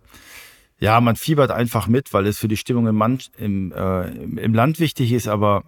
ja, 0.79 1.01
man 1.01 1.17
fiebert 1.17 1.51
einfach 1.51 1.87
mit, 1.87 2.13
weil 2.13 2.27
es 2.27 2.39
für 2.39 2.49
die 2.49 2.57
Stimmung 2.57 2.87
im, 2.89 2.97
Mann, 2.97 3.19
im, 3.37 3.73
äh, 3.73 4.09
im 4.09 4.53
Land 4.53 4.81
wichtig 4.81 5.13
ist, 5.13 5.29
aber 5.29 5.63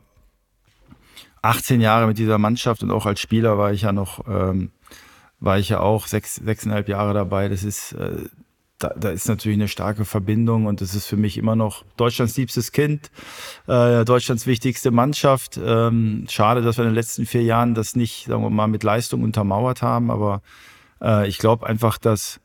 18 1.42 1.80
Jahre 1.80 2.06
mit 2.06 2.18
dieser 2.18 2.38
Mannschaft 2.38 2.82
und 2.82 2.90
auch 2.90 3.06
als 3.06 3.20
Spieler 3.20 3.58
war 3.58 3.72
ich 3.72 3.82
ja 3.82 3.92
noch, 3.92 4.26
ähm, 4.26 4.70
war 5.40 5.58
ich 5.58 5.68
ja 5.68 5.80
auch 5.80 6.06
sechs, 6.06 6.36
sechseinhalb 6.36 6.88
Jahre 6.88 7.12
dabei. 7.12 7.48
Das 7.48 7.62
ist, 7.64 7.92
äh, 7.92 8.24
da, 8.78 8.92
da 8.96 9.10
ist 9.10 9.28
natürlich 9.28 9.56
eine 9.56 9.68
starke 9.68 10.04
Verbindung 10.04 10.66
und 10.66 10.80
das 10.80 10.94
ist 10.94 11.06
für 11.06 11.16
mich 11.16 11.38
immer 11.38 11.56
noch 11.56 11.84
Deutschlands 11.96 12.36
liebstes 12.36 12.72
Kind, 12.72 13.10
äh, 13.66 14.04
Deutschlands 14.04 14.46
wichtigste 14.46 14.90
Mannschaft. 14.90 15.58
Ähm, 15.62 16.26
schade, 16.28 16.62
dass 16.62 16.76
wir 16.76 16.84
in 16.84 16.90
den 16.90 16.96
letzten 16.96 17.26
vier 17.26 17.42
Jahren 17.42 17.74
das 17.74 17.96
nicht, 17.96 18.26
sagen 18.26 18.42
wir 18.42 18.50
mal, 18.50 18.66
mit 18.66 18.82
Leistung 18.82 19.22
untermauert 19.22 19.82
haben, 19.82 20.10
aber 20.10 20.42
äh, 21.00 21.28
ich 21.28 21.38
glaube 21.38 21.66
einfach, 21.66 21.98
dass 21.98 22.40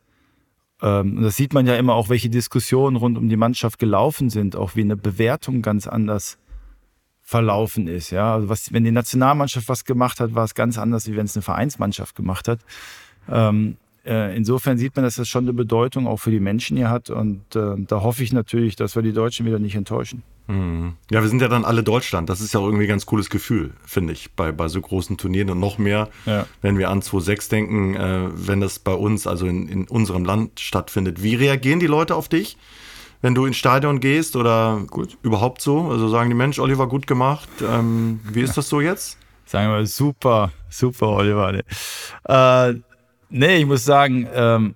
ähm, 0.82 1.22
das 1.22 1.36
sieht 1.36 1.54
man 1.54 1.66
ja 1.66 1.76
immer 1.76 1.94
auch, 1.94 2.10
welche 2.10 2.30
Diskussionen 2.30 2.96
rund 2.96 3.18
um 3.18 3.28
die 3.28 3.38
Mannschaft 3.38 3.80
gelaufen 3.80 4.30
sind, 4.30 4.56
auch 4.56 4.76
wie 4.76 4.82
eine 4.82 4.96
Bewertung 4.96 5.62
ganz 5.62 5.88
anders 5.88 6.38
verlaufen 7.22 7.88
ist. 7.88 8.12
Ja, 8.12 8.36
also 8.36 8.50
was, 8.50 8.72
wenn 8.74 8.84
die 8.84 8.92
Nationalmannschaft 8.92 9.70
was 9.70 9.86
gemacht 9.86 10.20
hat, 10.20 10.34
war 10.36 10.46
es 10.46 10.56
ganz 10.56 10.78
anders, 10.78 11.08
wie 11.08 11.16
wenn 11.16 11.26
es 11.26 11.36
eine 11.36 11.44
Vereinsmannschaft 11.44 12.16
gemacht 12.16 12.48
hat. 12.48 12.60
Ähm, 13.30 13.78
äh, 14.10 14.36
insofern 14.36 14.80
sieht 14.80 14.96
man, 14.96 15.06
dass 15.06 15.16
das 15.16 15.30
schon 15.30 15.44
eine 15.44 15.54
Bedeutung 15.54 16.08
auch 16.08 16.18
für 16.18 16.32
die 16.32 16.40
Menschen 16.40 16.76
hier 16.76 16.90
hat. 16.90 17.12
Und 17.12 17.56
äh, 17.56 17.76
da 17.78 18.02
hoffe 18.02 18.24
ich 18.24 18.34
natürlich, 18.34 18.76
dass 18.76 18.96
wir 18.96 19.04
die 19.04 19.14
Deutschen 19.14 19.46
wieder 19.46 19.60
nicht 19.60 19.76
enttäuschen. 19.76 20.24
Mhm. 20.48 20.94
Ja, 21.12 21.22
wir 21.22 21.30
sind 21.30 21.44
ja 21.44 21.48
dann 21.48 21.64
alle 21.64 21.84
Deutschland. 21.84 22.28
Das 22.28 22.42
ist 22.42 22.56
ja 22.56 22.60
auch 22.60 22.66
irgendwie 22.66 22.86
ein 22.86 22.90
ganz 22.90 23.06
cooles 23.06 23.30
Gefühl, 23.30 23.72
finde 23.86 24.14
ich, 24.14 24.32
bei, 24.32 24.52
bei 24.52 24.68
so 24.68 24.82
großen 24.82 25.18
Turnieren 25.18 25.52
und 25.52 25.60
noch 25.60 25.78
mehr, 25.78 26.10
ja. 26.26 26.48
wenn 26.64 26.80
wir 26.80 26.90
an 26.90 27.02
2.6 27.02 27.50
denken, 27.52 27.96
äh, 27.96 28.30
wenn 28.34 28.60
das 28.60 28.80
bei 28.80 28.94
uns, 28.94 29.28
also 29.28 29.46
in, 29.46 29.70
in 29.70 29.88
unserem 29.88 30.26
Land 30.26 30.60
stattfindet. 30.60 31.22
Wie 31.22 31.36
reagieren 31.36 31.80
die 31.80 31.88
Leute 31.88 32.16
auf 32.16 32.30
dich, 32.30 32.58
wenn 33.22 33.36
du 33.36 33.46
ins 33.46 33.58
Stadion 33.58 34.00
gehst 34.00 34.36
oder 34.36 34.82
gut. 34.90 35.20
überhaupt 35.22 35.62
so? 35.62 35.90
Also 35.90 36.10
sagen 36.10 36.32
die 36.32 36.36
Mensch, 36.36 36.58
Oliver, 36.58 36.88
gut 36.88 37.06
gemacht. 37.06 37.50
Ähm, 37.62 38.22
wie 38.24 38.42
ist 38.42 38.58
das 38.58 38.70
so 38.70 38.82
jetzt? 38.82 39.20
Sagen 39.46 39.72
wir, 39.72 39.86
super, 39.86 40.52
super, 40.70 41.10
Oliver. 41.10 41.60
Äh, 42.24 42.74
nee 43.30 43.58
ich 43.58 43.66
muss 43.66 43.86
sagen, 43.86 44.28
ähm, 44.34 44.76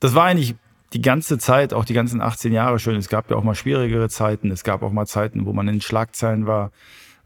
das 0.00 0.14
war 0.14 0.24
eigentlich 0.24 0.54
die 0.92 1.02
ganze 1.02 1.38
Zeit, 1.38 1.74
auch 1.74 1.84
die 1.84 1.94
ganzen 1.94 2.20
18 2.20 2.52
Jahre 2.52 2.78
schön. 2.78 2.96
Es 2.96 3.08
gab 3.08 3.30
ja 3.30 3.36
auch 3.36 3.42
mal 3.42 3.54
schwierigere 3.54 4.08
Zeiten. 4.08 4.50
Es 4.50 4.64
gab 4.64 4.82
auch 4.82 4.92
mal 4.92 5.06
Zeiten, 5.06 5.44
wo 5.44 5.52
man 5.52 5.68
in 5.68 5.80
Schlagzeilen 5.80 6.46
war, 6.46 6.70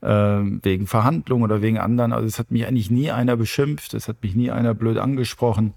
äh, 0.00 0.08
wegen 0.08 0.86
Verhandlungen 0.86 1.44
oder 1.44 1.62
wegen 1.62 1.78
anderen. 1.78 2.12
Also 2.12 2.26
es 2.26 2.38
hat 2.38 2.50
mich 2.50 2.66
eigentlich 2.66 2.90
nie 2.90 3.10
einer 3.10 3.36
beschimpft. 3.36 3.94
Es 3.94 4.08
hat 4.08 4.22
mich 4.22 4.34
nie 4.34 4.50
einer 4.50 4.74
blöd 4.74 4.98
angesprochen. 4.98 5.74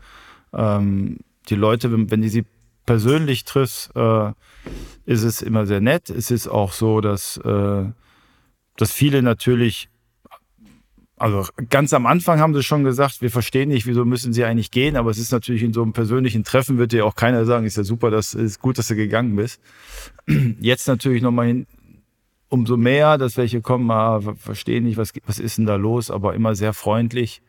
Ähm, 0.53 1.19
die 1.49 1.55
Leute, 1.55 1.91
wenn, 1.91 2.09
wenn 2.09 2.21
du 2.21 2.29
sie 2.29 2.45
persönlich 2.85 3.43
triffst, 3.43 3.95
äh, 3.95 4.31
ist 5.05 5.23
es 5.23 5.41
immer 5.41 5.65
sehr 5.65 5.81
nett. 5.81 6.09
Es 6.09 6.31
ist 6.31 6.47
auch 6.47 6.71
so, 6.71 7.01
dass, 7.01 7.37
äh, 7.37 7.83
dass 8.77 8.91
viele 8.91 9.21
natürlich 9.21 9.89
also 11.23 11.45
ganz 11.69 11.93
am 11.93 12.05
Anfang 12.05 12.41
haben 12.41 12.53
sie 12.53 12.63
schon 12.63 12.83
gesagt, 12.83 13.21
wir 13.21 13.31
verstehen 13.31 13.69
nicht, 13.69 13.85
wieso 13.85 14.03
müssen 14.03 14.33
sie 14.33 14.43
eigentlich 14.43 14.71
gehen, 14.71 14.97
aber 14.97 15.09
es 15.09 15.17
ist 15.17 15.31
natürlich 15.31 15.63
in 15.63 15.71
so 15.71 15.81
einem 15.81 15.93
persönlichen 15.93 16.43
Treffen 16.43 16.77
wird 16.77 16.91
dir 16.91 17.05
auch 17.05 17.15
keiner 17.15 17.45
sagen, 17.45 17.65
ist 17.65 17.77
ja 17.77 17.85
super, 17.85 18.11
das 18.11 18.33
ist 18.33 18.59
gut, 18.59 18.77
dass 18.77 18.89
du 18.89 18.95
gegangen 18.97 19.33
bist. 19.37 19.61
Jetzt 20.59 20.85
natürlich 20.85 21.21
nochmal 21.21 21.47
hin, 21.47 21.67
umso 22.49 22.75
mehr, 22.75 23.17
dass 23.17 23.37
welche 23.37 23.61
kommen, 23.61 23.89
ah, 23.89 24.19
verstehen 24.35 24.83
nicht, 24.83 24.97
was, 24.97 25.13
was 25.25 25.39
ist 25.39 25.57
denn 25.57 25.65
da 25.65 25.75
los, 25.75 26.11
aber 26.11 26.33
immer 26.33 26.55
sehr 26.55 26.73
freundlich. 26.73 27.41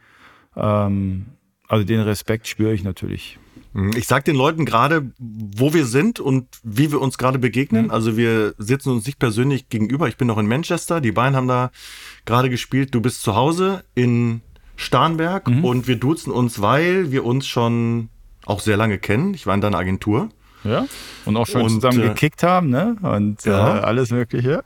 Ähm, 0.54 1.26
also 1.66 1.84
den 1.84 1.98
Respekt 1.98 2.46
spüre 2.46 2.74
ich 2.74 2.84
natürlich. 2.84 3.40
Mhm. 3.74 3.92
Ich 3.96 4.06
sage 4.06 4.24
den 4.24 4.36
Leuten 4.36 4.64
gerade, 4.64 5.10
wo 5.18 5.74
wir 5.74 5.84
sind 5.84 6.20
und 6.20 6.46
wie 6.62 6.90
wir 6.90 7.00
uns 7.00 7.18
gerade 7.18 7.38
begegnen. 7.38 7.86
Mhm. 7.86 7.90
Also 7.90 8.16
wir 8.16 8.54
sitzen 8.56 8.90
uns 8.90 9.04
nicht 9.04 9.18
persönlich 9.18 9.68
gegenüber. 9.68 10.08
Ich 10.08 10.16
bin 10.16 10.28
noch 10.28 10.38
in 10.38 10.46
Manchester. 10.46 11.00
Die 11.00 11.12
beiden 11.12 11.36
haben 11.36 11.48
da 11.48 11.70
gerade 12.24 12.48
gespielt. 12.48 12.94
Du 12.94 13.00
bist 13.00 13.22
zu 13.22 13.34
Hause 13.34 13.84
in 13.94 14.40
Starnberg 14.76 15.48
mhm. 15.48 15.64
und 15.64 15.88
wir 15.88 15.96
duzen 15.96 16.32
uns, 16.32 16.62
weil 16.62 17.12
wir 17.12 17.24
uns 17.24 17.46
schon 17.46 18.08
auch 18.46 18.60
sehr 18.60 18.76
lange 18.76 18.98
kennen. 18.98 19.34
Ich 19.34 19.46
war 19.46 19.54
in 19.54 19.60
deiner 19.60 19.78
Agentur. 19.78 20.30
Ja. 20.62 20.86
Und 21.24 21.36
auch 21.36 21.46
schon 21.46 21.62
und, 21.62 21.70
zusammen 21.70 22.00
äh, 22.00 22.08
gekickt 22.08 22.42
haben, 22.42 22.70
ne? 22.70 22.96
Und 23.02 23.44
ja. 23.44 23.78
äh, 23.78 23.80
alles 23.80 24.10
Mögliche. 24.10 24.64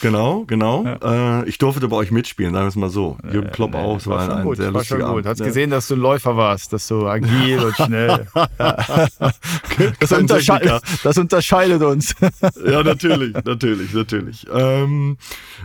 Genau, 0.00 0.44
genau. 0.46 0.84
Ja. 0.84 1.40
Äh, 1.42 1.48
ich 1.48 1.58
durfte 1.58 1.86
bei 1.88 1.96
euch 1.96 2.10
mitspielen, 2.10 2.52
sagen 2.52 2.64
wir 2.64 2.68
es 2.68 2.76
mal 2.76 2.90
so. 2.90 3.16
Jürgen 3.30 3.50
Klopp 3.52 3.72
nee, 3.72 3.78
auch, 3.78 3.96
es 3.96 4.06
war, 4.06 4.28
war 4.28 4.36
ein, 4.38 4.44
gut, 4.44 4.56
sehr 4.56 4.66
war 4.66 4.80
lustiger 4.80 5.06
Abend. 5.06 5.26
Hast 5.26 5.40
ja. 5.40 5.46
gesehen, 5.46 5.70
dass 5.70 5.88
du 5.88 5.94
ein 5.94 6.00
Läufer 6.00 6.36
warst, 6.36 6.72
dass 6.72 6.88
du 6.88 7.06
agil 7.06 7.60
und 7.60 7.76
schnell. 7.76 8.26
das, 8.58 10.12
untersche 10.12 10.82
das, 11.02 11.16
unterscheidet 11.16 11.82
uns. 11.82 12.14
ja, 12.66 12.82
natürlich, 12.82 13.34
natürlich, 13.44 13.92
natürlich. 13.92 14.46
Ähm, 14.52 15.16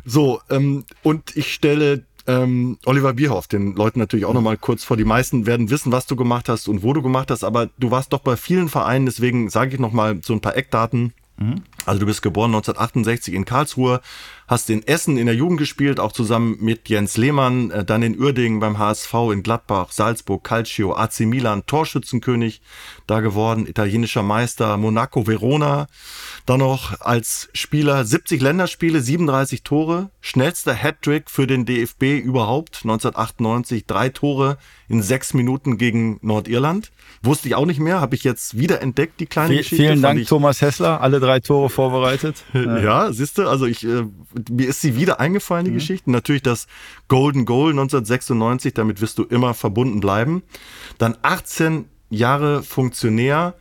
so, 0.06 0.42
ähm, 0.50 0.86
und 1.04 1.36
ich 1.36 1.54
stelle 1.54 2.04
ähm, 2.28 2.78
Oliver 2.86 3.14
Bierhoff, 3.14 3.48
den 3.48 3.76
Leuten 3.76 4.00
natürlich 4.00 4.26
auch 4.26 4.34
nochmal 4.34 4.58
kurz 4.58 4.84
vor. 4.84 4.98
Die 4.98 5.06
meisten 5.06 5.46
werden 5.46 5.70
wissen, 5.70 5.92
was 5.92 6.06
du 6.06 6.16
gemacht 6.16 6.50
hast 6.50 6.68
und 6.68 6.84
wo 6.84 6.94
du 6.94 7.02
gemacht 7.02 7.32
hast, 7.32 7.44
aber 7.44 7.70
du 7.80 7.90
warst 7.90 8.14
doch 8.14 8.20
bei 8.20 8.36
vielen 8.36 8.70
Vereinen, 8.70 9.06
deswegen 9.06 9.50
sage 9.50 9.76
ich 9.76 9.80
nochmal 9.80 10.20
so 10.22 10.34
ein 10.34 10.42
paar 10.42 10.56
Eckdaten. 10.56 11.14
Mhm. 11.38 11.64
Also 11.88 12.02
du 12.02 12.06
bist 12.06 12.22
geboren 12.22 12.54
1968 12.54 13.34
in 13.34 13.46
Karlsruhe, 13.46 14.02
hast 14.46 14.70
in 14.70 14.86
Essen 14.86 15.16
in 15.16 15.26
der 15.26 15.36
Jugend 15.36 15.58
gespielt, 15.58 16.02
auch 16.02 16.12
zusammen 16.12 16.58
mit 16.60 16.90
Jens 16.90 17.16
Lehmann, 17.16 17.72
äh, 17.72 17.86
dann 17.86 18.04
in 18.04 18.20
Uerdingen 18.20 18.60
beim 18.60 18.78
HSV, 18.78 19.14
in 19.32 19.42
Gladbach, 19.42 19.94
Salzburg, 19.94 20.44
Calcio, 20.44 20.94
AC 20.94 21.22
Milan, 21.22 21.66
Torschützenkönig 21.66 22.62
da 23.08 23.22
geworden, 23.22 23.68
italienischer 23.68 24.22
Meister, 24.22 24.76
Monaco, 24.76 25.28
Verona. 25.28 25.88
Dann 26.46 26.60
noch 26.60 27.00
als 27.00 27.48
Spieler 27.54 28.04
70 28.04 28.42
Länderspiele, 28.42 29.00
37 29.00 29.64
Tore, 29.64 30.10
schnellster 30.20 30.76
Hattrick 30.76 31.32
für 31.32 31.48
den 31.48 31.66
DFB 31.66 32.20
überhaupt, 32.20 32.82
1998, 32.84 33.86
drei 33.86 34.10
Tore 34.10 34.58
in 34.90 35.02
sechs 35.02 35.34
Minuten 35.34 35.78
gegen 35.78 36.18
Nordirland. 36.22 36.92
Wusste 37.22 37.48
ich 37.48 37.56
auch 37.56 37.66
nicht 37.66 37.80
mehr, 37.80 38.00
habe 38.00 38.16
ich 38.16 38.24
jetzt 38.24 38.58
wieder 38.58 38.82
entdeckt, 38.82 39.20
die 39.20 39.26
kleine 39.26 39.54
v 39.54 39.58
Geschichte. 39.58 39.84
Vielen 39.84 40.02
Dank, 40.02 40.26
Thomas 40.28 40.62
Hessler, 40.62 41.02
alle 41.02 41.20
drei 41.20 41.40
Tore 41.40 41.70
vorbereitet. 41.70 42.44
ja, 42.54 42.78
ja 42.80 43.12
siehst 43.12 43.38
du, 43.38 43.48
also 43.48 43.66
ich, 43.66 43.84
äh, 43.86 44.06
mir 44.50 44.68
ist 44.68 44.82
sie 44.82 44.96
wieder 44.96 45.20
eingefallen, 45.20 45.66
die 45.66 45.72
mhm. 45.72 45.76
Geschichte. 45.76 46.12
Natürlich 46.12 46.42
das 46.42 46.68
Golden 47.08 47.46
Goal 47.46 47.72
1996, 47.72 48.74
damit 48.74 49.02
wirst 49.02 49.18
du 49.18 49.24
immer 49.24 49.54
verbunden 49.54 50.00
bleiben. 50.00 50.44
Dann 50.98 51.18
18 51.22 51.86
Jahre 52.10 52.64
Funktionär, 52.64 53.56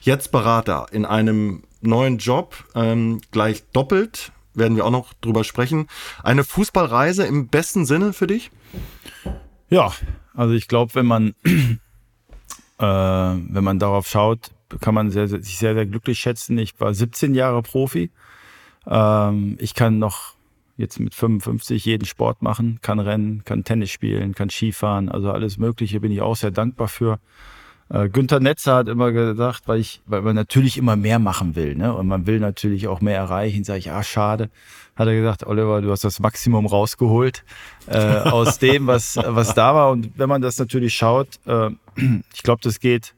jetzt 0.00 0.32
Berater 0.32 0.86
in 0.90 1.04
einem 1.04 1.62
neuen 1.80 2.18
Job, 2.18 2.56
ähm, 2.74 3.20
gleich 3.30 3.62
doppelt, 3.72 4.32
werden 4.54 4.76
wir 4.76 4.84
auch 4.84 4.90
noch 4.90 5.12
drüber 5.14 5.44
sprechen. 5.44 5.88
Eine 6.22 6.44
Fußballreise 6.44 7.24
im 7.24 7.48
besten 7.48 7.86
Sinne 7.86 8.12
für 8.12 8.26
dich? 8.26 8.50
Ja, 9.70 9.92
also 10.34 10.54
ich 10.54 10.68
glaube, 10.68 10.94
wenn 10.94 11.06
man 11.06 11.34
äh, 12.78 12.84
wenn 12.84 13.64
man 13.64 13.78
darauf 13.78 14.08
schaut, 14.08 14.50
kann 14.80 14.94
man 14.94 15.10
sehr, 15.10 15.28
sich 15.28 15.58
sehr, 15.58 15.74
sehr 15.74 15.86
glücklich 15.86 16.18
schätzen. 16.18 16.58
Ich 16.58 16.78
war 16.80 16.94
17 16.94 17.34
Jahre 17.34 17.62
Profi. 17.62 18.10
Ähm, 18.86 19.56
ich 19.60 19.74
kann 19.74 19.98
noch 19.98 20.34
jetzt 20.76 20.98
mit 20.98 21.14
55 21.14 21.84
jeden 21.84 22.06
Sport 22.06 22.42
machen, 22.42 22.78
kann 22.82 22.98
rennen, 22.98 23.44
kann 23.44 23.64
Tennis 23.64 23.90
spielen, 23.90 24.34
kann 24.34 24.50
Skifahren, 24.50 25.08
also 25.08 25.30
alles 25.30 25.58
Mögliche 25.58 26.00
bin 26.00 26.10
ich 26.10 26.22
auch 26.22 26.36
sehr 26.36 26.50
dankbar 26.50 26.88
für. 26.88 27.20
Äh, 27.92 28.08
Günther 28.08 28.40
Netzer 28.40 28.76
hat 28.76 28.88
immer 28.88 29.12
gesagt, 29.12 29.68
weil 29.68 29.78
ich, 29.78 30.00
weil 30.06 30.22
man 30.22 30.34
natürlich 30.34 30.78
immer 30.78 30.96
mehr 30.96 31.18
machen 31.18 31.54
will, 31.56 31.74
ne? 31.74 31.94
Und 31.94 32.06
man 32.06 32.26
will 32.26 32.40
natürlich 32.40 32.88
auch 32.88 33.02
mehr 33.02 33.18
erreichen. 33.18 33.64
Sage 33.64 33.80
ich, 33.80 33.90
ah, 33.90 34.02
schade. 34.02 34.48
Hat 34.96 35.08
er 35.08 35.14
gesagt, 35.14 35.46
Oliver, 35.46 35.82
du 35.82 35.90
hast 35.90 36.02
das 36.02 36.18
Maximum 36.18 36.66
rausgeholt 36.66 37.44
äh, 37.86 37.98
aus 37.98 38.58
dem, 38.60 38.86
was, 38.86 39.16
was 39.16 39.54
da 39.54 39.74
war. 39.74 39.90
Und 39.90 40.12
wenn 40.16 40.28
man 40.28 40.40
das 40.40 40.58
natürlich 40.58 40.94
schaut, 40.94 41.28
äh, 41.46 41.68
ich 42.32 42.42
glaube, 42.42 42.62
das 42.62 42.80
geht 42.80 43.14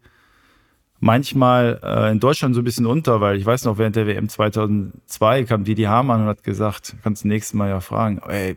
manchmal 0.98 1.78
äh, 1.82 2.10
in 2.10 2.18
Deutschland 2.18 2.56
so 2.56 2.60
ein 2.60 2.64
bisschen 2.64 2.86
unter, 2.86 3.20
weil 3.20 3.36
ich 3.36 3.46
weiß 3.46 3.64
noch, 3.66 3.78
während 3.78 3.94
der 3.94 4.08
WM 4.08 4.28
2002 4.28 5.44
kam 5.44 5.62
Didi 5.62 5.84
Hamann 5.84 6.22
und 6.22 6.26
hat 6.26 6.42
gesagt, 6.42 6.96
kannst 7.04 7.22
du 7.22 7.28
nächstes 7.28 7.54
Mal 7.54 7.68
ja 7.68 7.80
fragen, 7.80 8.20
ey, 8.26 8.56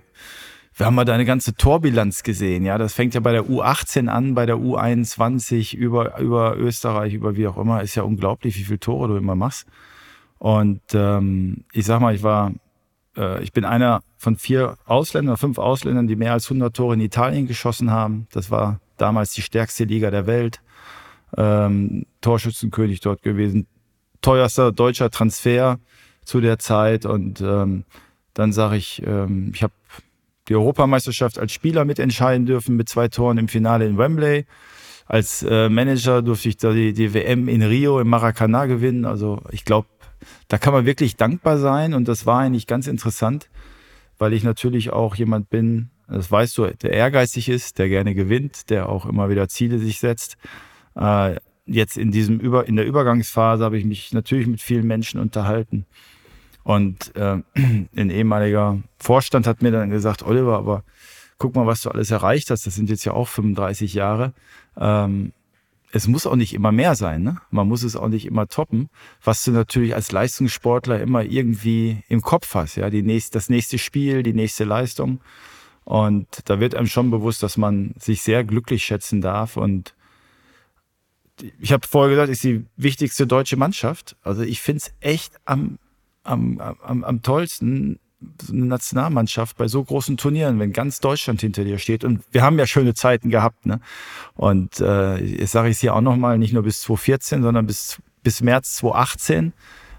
wir 0.77 0.86
haben 0.86 0.93
mal 0.93 1.05
deine 1.05 1.25
ganze 1.25 1.55
Torbilanz 1.55 2.22
gesehen. 2.22 2.63
Ja, 2.63 2.77
das 2.77 2.93
fängt 2.93 3.15
ja 3.15 3.19
bei 3.19 3.31
der 3.31 3.46
U18 3.46 4.07
an, 4.10 4.36
bei 4.36 4.46
der 4.46 4.57
U21 4.57 5.75
über, 5.75 6.19
über 6.19 6.55
Österreich, 6.55 7.15
über 7.15 7.36
wie 7.36 7.48
auch 7.48 7.57
immer. 7.57 7.81
Ist 7.81 7.96
ja 7.96 8.03
unglaublich, 8.03 8.55
wie 8.57 8.63
viele 8.63 8.79
Tore 8.79 9.07
du 9.07 9.17
immer 9.17 9.36
machst. 9.36 9.65
Und 10.38 10.81
ähm, 10.93 11.63
ich 11.74 11.88
sag 11.88 12.00
mal, 12.00 12.13
ich 12.13 12.22
war, 12.22 12.53
äh, 13.17 13.41
ich 13.41 13.53
bin 13.53 13.65
einer 13.65 14.01
von 14.19 14.36
vier 14.36 14.77
Ausländern, 14.86 15.38
fünf 15.38 15.57
Ausländern, 15.57 16.05
die 16.05 16.15
mehr 16.15 16.34
als 16.34 16.46
100 16.46 16.75
Tore 16.75 16.93
in 16.93 17.01
Italien 17.01 17.48
geschossen 17.48 17.89
haben. 17.89 18.27
Das 18.31 18.51
war 18.51 18.79
damals 18.98 19.34
die 19.34 19.41
stärkste 19.41 19.86
Liga 19.86 20.12
der 20.12 20.27
Welt. 20.27 20.62
Ähm, 21.36 22.05
Torschützenkönig 22.22 23.00
dort 23.00 23.24
gewesen. 23.24 23.65
Teuerster 24.22 24.72
deutscher 24.72 25.10
Transfer 25.10 25.79
zu 26.24 26.39
der 26.39 26.60
Zeit. 26.60 27.07
Und 27.07 27.41
ähm, 27.41 27.84
dann 28.36 28.53
sage 28.53 28.77
ich, 28.77 29.01
ähm, 29.03 29.51
ich 29.55 29.63
habe 29.63 29.74
die 30.48 30.56
Europameisterschaft 30.56 31.39
als 31.39 31.51
Spieler 31.51 31.86
mitentscheiden 31.86 32.46
dürfen 32.46 32.75
mit 32.75 32.89
zwei 32.89 33.08
Toren 33.08 33.38
im 33.38 33.48
Finale 33.48 33.86
in 33.86 33.98
Wembley. 33.98 34.46
Als 35.06 35.44
äh, 35.44 35.70
Manager 35.70 36.22
durfte 36.22 36.50
ich 36.50 36.58
da 36.58 36.74
die, 36.74 36.94
die 36.94 37.13
WM 37.13 37.48
in 37.48 37.62
Rio 37.62 38.00
im 38.00 38.10
Maracanã 38.10 38.66
gewinnen. 38.66 39.06
Also 39.06 39.42
ich 39.51 39.63
glaube, 39.66 39.88
da 40.48 40.58
kann 40.58 40.74
man 40.74 40.86
wirklich 40.86 41.16
dankbar 41.16 41.58
sein 41.58 41.94
und 41.94 42.08
das 42.08 42.25
war 42.25 42.39
eigentlich 42.39 42.68
ganz 42.68 42.88
interessant, 42.88 43.50
weil 44.18 44.34
ich 44.34 44.44
natürlich 44.44 44.92
auch 44.92 45.16
jemand 45.16 45.50
bin, 45.50 45.89
das 46.08 46.32
weißt 46.32 46.58
du, 46.58 46.68
der 46.68 46.92
ehrgeizig 46.92 47.50
ist, 47.50 47.80
der 47.80 47.89
gerne 47.89 48.16
gewinnt, 48.16 48.70
der 48.70 48.89
auch 48.89 49.06
immer 49.06 49.30
wieder 49.30 49.50
Ziele 49.50 49.77
sich 49.77 50.00
setzt. 50.00 50.38
Äh, 50.96 51.36
jetzt 51.66 51.98
in 51.98 52.12
diesem 52.12 52.39
Über, 52.39 52.68
in 52.68 52.77
der 52.77 52.86
Übergangsphase 52.86 53.63
habe 53.63 53.77
ich 53.77 53.86
mich 53.86 54.13
natürlich 54.13 54.48
mit 54.48 54.62
vielen 54.62 54.88
Menschen 54.88 55.20
unterhalten 55.20 55.86
und 56.68 57.16
äh, 57.16 57.38
ein 57.56 58.10
ehemaliger 58.10 58.78
Vorstand 58.98 59.48
hat 59.48 59.62
mir 59.62 59.72
dann 59.72 59.90
gesagt, 59.90 60.22
Oliver, 60.22 60.58
aber 60.58 60.84
guck 61.38 61.56
mal, 61.56 61.66
was 61.66 61.82
du 61.82 61.90
alles 61.90 62.12
erreicht 62.12 62.52
hast. 62.52 62.68
Das 62.68 62.76
sind 62.76 62.90
jetzt 62.90 63.06
ja 63.06 63.14
auch 63.14 63.30
35 63.30 63.94
Jahre. 63.94 64.34
Ähm, 64.76 65.32
es 65.94 66.10
muss 66.10 66.28
auch 66.28 66.36
nicht 66.36 66.54
immer 66.54 66.74
mehr 66.74 66.96
sein. 66.96 67.24
Ne? 67.24 67.38
Man 67.52 67.70
muss 67.70 67.84
es 67.84 67.96
auch 67.96 68.10
nicht 68.10 68.26
immer 68.26 68.50
toppen, 68.50 68.90
was 69.24 69.46
du 69.46 69.52
natürlich 69.52 69.96
als 69.96 70.12
Leistungssportler 70.12 71.00
immer 71.00 71.24
irgendwie 71.24 72.04
im 72.10 72.20
Kopf 72.20 72.54
hast. 72.54 72.76
Ja, 72.76 72.90
die 72.90 73.02
nächste, 73.02 73.38
das 73.38 73.48
nächste 73.48 73.78
Spiel, 73.78 74.22
die 74.22 74.34
nächste 74.34 74.66
Leistung. 74.66 75.22
Und 75.86 76.28
da 76.50 76.60
wird 76.60 76.76
einem 76.76 76.88
schon 76.88 77.12
bewusst, 77.12 77.44
dass 77.44 77.56
man 77.56 77.94
sich 77.98 78.24
sehr 78.24 78.44
glücklich 78.44 78.84
schätzen 78.84 79.22
darf. 79.22 79.56
Und 79.56 79.96
ich 81.62 81.72
habe 81.72 81.88
vorher 81.88 82.14
gesagt, 82.14 82.30
ist 82.30 82.44
die 82.44 82.66
wichtigste 82.76 83.26
deutsche 83.26 83.56
Mannschaft. 83.56 84.18
Also 84.22 84.42
ich 84.42 84.60
finde 84.60 84.80
es 84.80 84.94
echt 85.00 85.40
am, 85.46 85.80
am, 86.27 86.60
am, 86.60 87.03
am 87.03 87.22
tollsten, 87.22 88.00
so 88.41 88.53
eine 88.53 88.65
Nationalmannschaft 88.65 89.57
bei 89.57 89.67
so 89.67 89.84
großen 89.84 90.17
Turnieren, 90.17 90.60
wenn 90.60 90.74
ganz 90.74 91.00
Deutschland 91.00 91.41
hinter 91.41 91.63
dir 91.63 91.77
steht. 91.77 92.03
Und 92.03 92.24
wir 92.31 92.41
haben 92.41 92.57
ja 92.57 92.65
schöne 92.65 92.93
Zeiten 92.93 93.29
gehabt. 93.29 93.65
Ne? 93.65 93.79
Und 94.36 94.79
äh, 94.79 95.17
jetzt 95.17 95.51
sage 95.51 95.69
ich 95.69 95.75
es 95.75 95.81
hier 95.81 95.96
auch 95.96 96.01
nochmal, 96.01 96.38
nicht 96.38 96.53
nur 96.53 96.63
bis 96.63 96.81
2014, 96.81 97.43
sondern 97.43 97.67
bis, 97.67 98.01
bis 98.24 98.41
März 98.41 98.75
2018, 98.77 99.53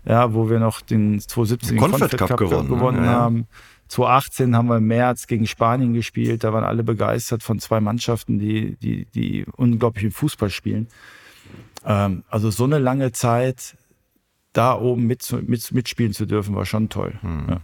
ja, 0.05 0.35
wo 0.35 0.51
wir 0.51 0.59
noch 0.59 0.81
den 0.81 1.21
2017 1.21 1.77
den 1.77 1.79
Confed 1.79 2.19
Cup, 2.19 2.29
Cup 2.29 2.39
gewonnen, 2.39 2.69
gewonnen 2.69 3.05
ja, 3.05 3.11
haben. 3.13 3.47
2018 3.89 4.57
haben 4.57 4.69
wir 4.69 4.77
im 4.77 4.87
März 4.87 5.27
gegen 5.27 5.47
Spanien 5.47 5.95
gespielt. 5.95 6.45
Da 6.45 6.53
waren 6.53 6.65
alle 6.65 6.83
begeistert 6.83 7.43
von 7.43 7.59
zwei 7.59 7.81
Mannschaften, 7.81 8.39
die, 8.39 8.77
die, 8.77 9.07
die 9.15 9.47
unglaublichen 9.57 10.11
Fußball 10.11 10.51
spielen. 10.51 10.89
Ähm, 11.85 12.25
also 12.29 12.51
so 12.51 12.65
eine 12.65 12.79
lange 12.79 13.13
Zeit 13.13 13.77
da 14.59 14.79
oben 14.79 15.07
mit, 15.07 15.31
mit, 15.47 15.73
mitspielen 15.73 16.13
zu 16.13 16.27
dürfen, 16.27 16.55
war 16.55 16.67
schon 16.67 16.89
toll. 16.89 17.15
Hm. 17.21 17.47
Ja. 17.49 17.61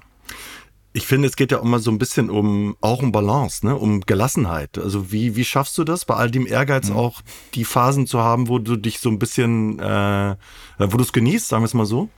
Ich 0.93 1.09
finde, 1.09 1.27
es 1.27 1.35
geht 1.35 1.51
ja 1.51 1.59
immer 1.59 1.81
so 1.81 1.91
ein 1.91 1.99
bisschen 1.99 2.31
um 2.31 2.77
auch 2.81 3.03
um 3.03 3.11
Balance, 3.11 3.67
ne? 3.67 3.75
um 3.75 4.03
Gelassenheit. 4.03 4.79
Also 4.79 5.11
wie, 5.11 5.35
wie 5.35 5.45
schaffst 5.45 5.77
du 5.77 5.83
das, 5.83 6.05
bei 6.05 6.15
all 6.15 6.31
dem 6.31 6.47
Ehrgeiz 6.47 6.91
mhm. 6.91 6.97
auch 6.97 7.21
die 7.55 7.65
Phasen 7.65 8.07
zu 8.07 8.21
haben, 8.21 8.49
wo 8.49 8.61
du 8.61 8.77
dich 8.77 9.01
so 9.01 9.09
ein 9.09 9.19
bisschen, 9.19 9.81
äh, 9.81 10.37
wo 10.79 10.97
du 10.97 11.03
es 11.03 11.13
genießt, 11.13 11.49
sagen 11.49 11.65
wir 11.65 11.67
es 11.67 11.75
mal 11.75 11.85
so? 11.85 12.11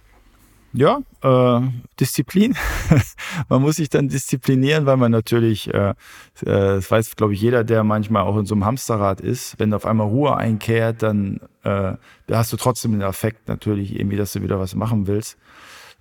Ja, 0.76 1.00
äh, 1.22 1.60
Disziplin. 1.98 2.54
man 3.48 3.62
muss 3.62 3.76
sich 3.76 3.88
dann 3.88 4.08
disziplinieren, 4.08 4.84
weil 4.84 4.98
man 4.98 5.10
natürlich, 5.10 5.72
äh, 5.72 5.90
äh, 5.90 5.94
das 6.42 6.90
weiß, 6.90 7.16
glaube 7.16 7.32
ich, 7.32 7.40
jeder, 7.40 7.64
der 7.64 7.82
manchmal 7.82 8.24
auch 8.24 8.36
in 8.36 8.44
so 8.44 8.54
einem 8.54 8.66
Hamsterrad 8.66 9.22
ist, 9.22 9.58
wenn 9.58 9.72
auf 9.72 9.86
einmal 9.86 10.06
Ruhe 10.06 10.36
einkehrt, 10.36 11.02
dann 11.02 11.40
äh, 11.64 11.94
hast 12.30 12.52
du 12.52 12.58
trotzdem 12.58 12.92
den 12.92 13.00
Effekt 13.00 13.48
natürlich 13.48 13.98
irgendwie, 13.98 14.18
dass 14.18 14.34
du 14.34 14.42
wieder 14.42 14.60
was 14.60 14.74
machen 14.74 15.06
willst. 15.06 15.38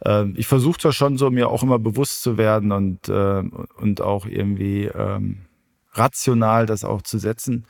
Äh, 0.04 0.26
ich 0.36 0.48
versuche 0.48 0.78
zwar 0.78 0.92
schon 0.92 1.18
so, 1.18 1.32
mir 1.32 1.50
auch 1.50 1.64
immer 1.64 1.80
bewusst 1.80 2.22
zu 2.22 2.38
werden 2.38 2.74
und, 2.74 3.08
äh, 3.08 3.44
und 3.78 4.02
auch 4.02 4.26
irgendwie 4.26 4.88
ähm, 4.88 5.46
rational 5.94 6.66
das 6.66 6.84
auch 6.84 7.02
zu 7.02 7.18
setzen, 7.18 7.66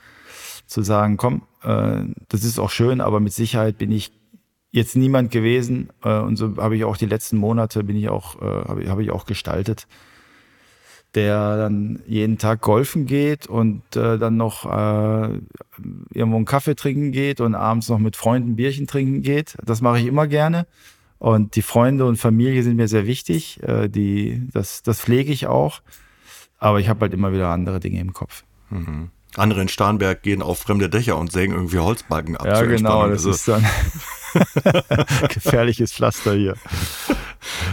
zu 0.66 0.82
sagen, 0.82 1.18
komm, 1.18 1.42
äh, 1.62 2.02
das 2.28 2.42
ist 2.42 2.58
auch 2.58 2.70
schön, 2.70 3.00
aber 3.00 3.20
mit 3.20 3.32
Sicherheit 3.32 3.78
bin 3.78 3.92
ich 3.92 4.10
jetzt 4.76 4.94
niemand 4.94 5.30
gewesen 5.30 5.88
äh, 6.04 6.20
und 6.20 6.36
so 6.36 6.58
habe 6.58 6.76
ich 6.76 6.84
auch 6.84 6.98
die 6.98 7.06
letzten 7.06 7.38
Monate 7.38 7.82
bin 7.82 7.96
ich 7.96 8.08
auch 8.10 8.40
äh, 8.40 8.68
habe 8.68 8.88
hab 8.88 8.98
ich 9.00 9.10
auch 9.10 9.24
gestaltet, 9.24 9.88
der 11.14 11.56
dann 11.56 12.02
jeden 12.06 12.36
Tag 12.36 12.60
golfen 12.60 13.06
geht 13.06 13.46
und 13.46 13.82
äh, 13.96 14.18
dann 14.18 14.36
noch 14.36 14.66
äh, 14.66 15.40
irgendwo 16.12 16.36
einen 16.36 16.44
Kaffee 16.44 16.76
trinken 16.76 17.10
geht 17.10 17.40
und 17.40 17.54
abends 17.54 17.88
noch 17.88 17.98
mit 17.98 18.16
Freunden 18.16 18.54
Bierchen 18.54 18.86
trinken 18.86 19.22
geht. 19.22 19.56
Das 19.64 19.80
mache 19.80 19.98
ich 19.98 20.06
immer 20.06 20.26
gerne. 20.26 20.66
Und 21.18 21.56
die 21.56 21.62
Freunde 21.62 22.04
und 22.04 22.18
Familie 22.18 22.62
sind 22.62 22.76
mir 22.76 22.88
sehr 22.88 23.06
wichtig. 23.06 23.62
Äh, 23.62 23.88
die, 23.88 24.46
das, 24.52 24.82
das 24.82 25.00
pflege 25.00 25.32
ich 25.32 25.46
auch. 25.46 25.80
Aber 26.58 26.80
ich 26.80 26.90
habe 26.90 27.00
halt 27.00 27.14
immer 27.14 27.32
wieder 27.32 27.48
andere 27.48 27.80
Dinge 27.80 28.00
im 28.00 28.12
Kopf. 28.12 28.44
Mhm. 28.68 29.10
Andere 29.38 29.62
in 29.62 29.68
Starnberg 29.68 30.22
gehen 30.22 30.42
auf 30.42 30.58
fremde 30.60 30.88
Dächer 30.88 31.16
und 31.16 31.32
sägen 31.32 31.54
irgendwie 31.54 31.78
Holzbalken 31.78 32.36
ab. 32.36 32.46
Ja, 32.46 32.62
genau, 32.62 33.08
das 33.08 33.26
also. 33.26 33.30
ist 33.30 33.48
dann 33.48 33.64
gefährliches 35.28 35.92
Pflaster 35.92 36.34
hier. 36.34 36.54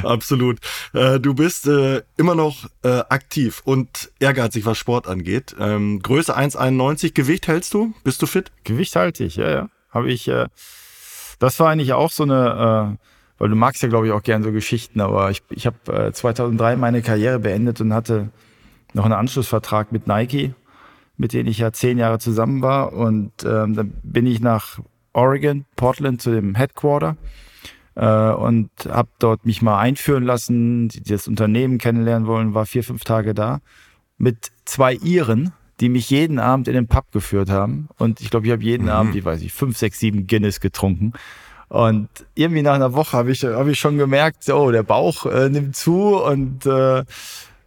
Absolut. 0.03 0.59
Äh, 0.93 1.19
du 1.19 1.33
bist 1.33 1.67
äh, 1.67 2.03
immer 2.17 2.35
noch 2.35 2.69
äh, 2.83 2.99
aktiv 3.09 3.61
und 3.65 4.11
ehrgeizig, 4.19 4.65
was 4.65 4.77
Sport 4.77 5.07
angeht. 5.07 5.55
Ähm, 5.59 5.99
Größe 6.01 6.37
1,91, 6.37 7.13
Gewicht 7.13 7.47
hältst 7.47 7.73
du? 7.73 7.93
Bist 8.03 8.21
du 8.21 8.25
fit? 8.25 8.51
Gewicht 8.63 8.95
halte 8.95 9.23
ich, 9.23 9.35
ja, 9.37 9.49
ja. 9.49 9.69
Habe 9.89 10.11
ich, 10.11 10.29
das 11.37 11.59
war 11.59 11.69
eigentlich 11.69 11.93
auch 11.93 12.09
so 12.09 12.23
eine, 12.23 12.97
weil 13.37 13.49
du 13.49 13.55
magst 13.55 13.83
ja, 13.83 13.89
glaube 13.89 14.07
ich, 14.07 14.13
auch 14.13 14.23
gern 14.23 14.41
so 14.41 14.51
Geschichten, 14.51 15.01
aber 15.01 15.29
ich, 15.29 15.43
ich 15.49 15.65
habe 15.65 16.07
äh, 16.07 16.11
2003 16.11 16.77
meine 16.77 17.01
Karriere 17.01 17.39
beendet 17.39 17.81
und 17.81 17.93
hatte 17.93 18.29
noch 18.93 19.05
einen 19.05 19.13
Anschlussvertrag 19.13 19.91
mit 19.91 20.07
Nike 20.07 20.53
mit 21.23 21.31
denen 21.31 21.47
ich 21.47 21.59
ja 21.59 21.71
zehn 21.71 21.97
Jahre 21.97 22.19
zusammen 22.19 22.61
war. 22.61 22.91
Und 22.91 23.31
ähm, 23.45 23.75
dann 23.75 23.93
bin 24.03 24.27
ich 24.27 24.41
nach 24.41 24.79
Oregon, 25.13 25.63
Portland 25.77 26.21
zu 26.21 26.31
dem 26.31 26.53
Headquarter 26.53 27.15
äh, 27.95 28.31
und 28.31 28.69
habe 28.89 29.07
dort 29.19 29.45
mich 29.45 29.61
mal 29.61 29.79
einführen 29.79 30.25
lassen, 30.25 30.89
das 30.89 31.29
Unternehmen 31.29 31.77
kennenlernen 31.77 32.27
wollen, 32.27 32.53
war 32.53 32.65
vier, 32.65 32.83
fünf 32.83 33.05
Tage 33.05 33.33
da 33.33 33.61
mit 34.17 34.51
zwei 34.65 34.95
Iren, 34.95 35.53
die 35.79 35.87
mich 35.87 36.09
jeden 36.09 36.39
Abend 36.39 36.67
in 36.67 36.73
den 36.73 36.87
Pub 36.87 37.09
geführt 37.13 37.49
haben. 37.49 37.87
Und 37.97 38.19
ich 38.19 38.29
glaube, 38.29 38.45
ich 38.47 38.51
habe 38.51 38.63
jeden 38.63 38.87
mhm. 38.87 38.89
Abend, 38.89 39.15
ich 39.15 39.23
weiß 39.23 39.39
nicht, 39.39 39.53
fünf, 39.53 39.77
sechs, 39.77 39.99
sieben 39.99 40.27
Guinness 40.27 40.59
getrunken. 40.59 41.13
Und 41.69 42.09
irgendwie 42.35 42.63
nach 42.63 42.73
einer 42.73 42.91
Woche 42.91 43.15
habe 43.15 43.31
ich, 43.31 43.45
hab 43.45 43.67
ich 43.67 43.79
schon 43.79 43.97
gemerkt, 43.97 44.49
oh, 44.49 44.71
der 44.71 44.83
Bauch 44.83 45.25
äh, 45.25 45.47
nimmt 45.47 45.77
zu 45.77 46.21
und 46.21 46.65
äh, 46.65 47.05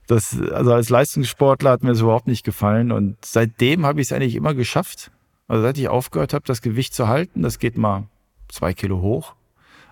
das, 0.07 0.41
also 0.41 0.73
als 0.73 0.89
Leistungssportler 0.89 1.71
hat 1.71 1.83
mir 1.83 1.91
das 1.91 2.01
überhaupt 2.01 2.29
nicht 2.29 2.45
gefallen. 2.45 2.93
Und 2.93 3.17
seitdem 3.25 3.85
habe 3.85 4.01
ich 4.01 4.09
es 4.09 4.13
eigentlich 4.13 4.37
immer 4.37 4.55
geschafft. 4.55 5.11
Also 5.49 5.63
seit 5.63 5.79
ich 5.79 5.89
aufgehört 5.89 6.33
habe, 6.33 6.45
das 6.47 6.63
Gewicht 6.63 6.95
zu 6.95 7.09
halten, 7.09 7.43
das 7.43 7.59
geht 7.59 7.77
mal 7.77 8.05
zwei 8.49 8.73
Kilo 8.73 9.01
hoch. 9.01 9.35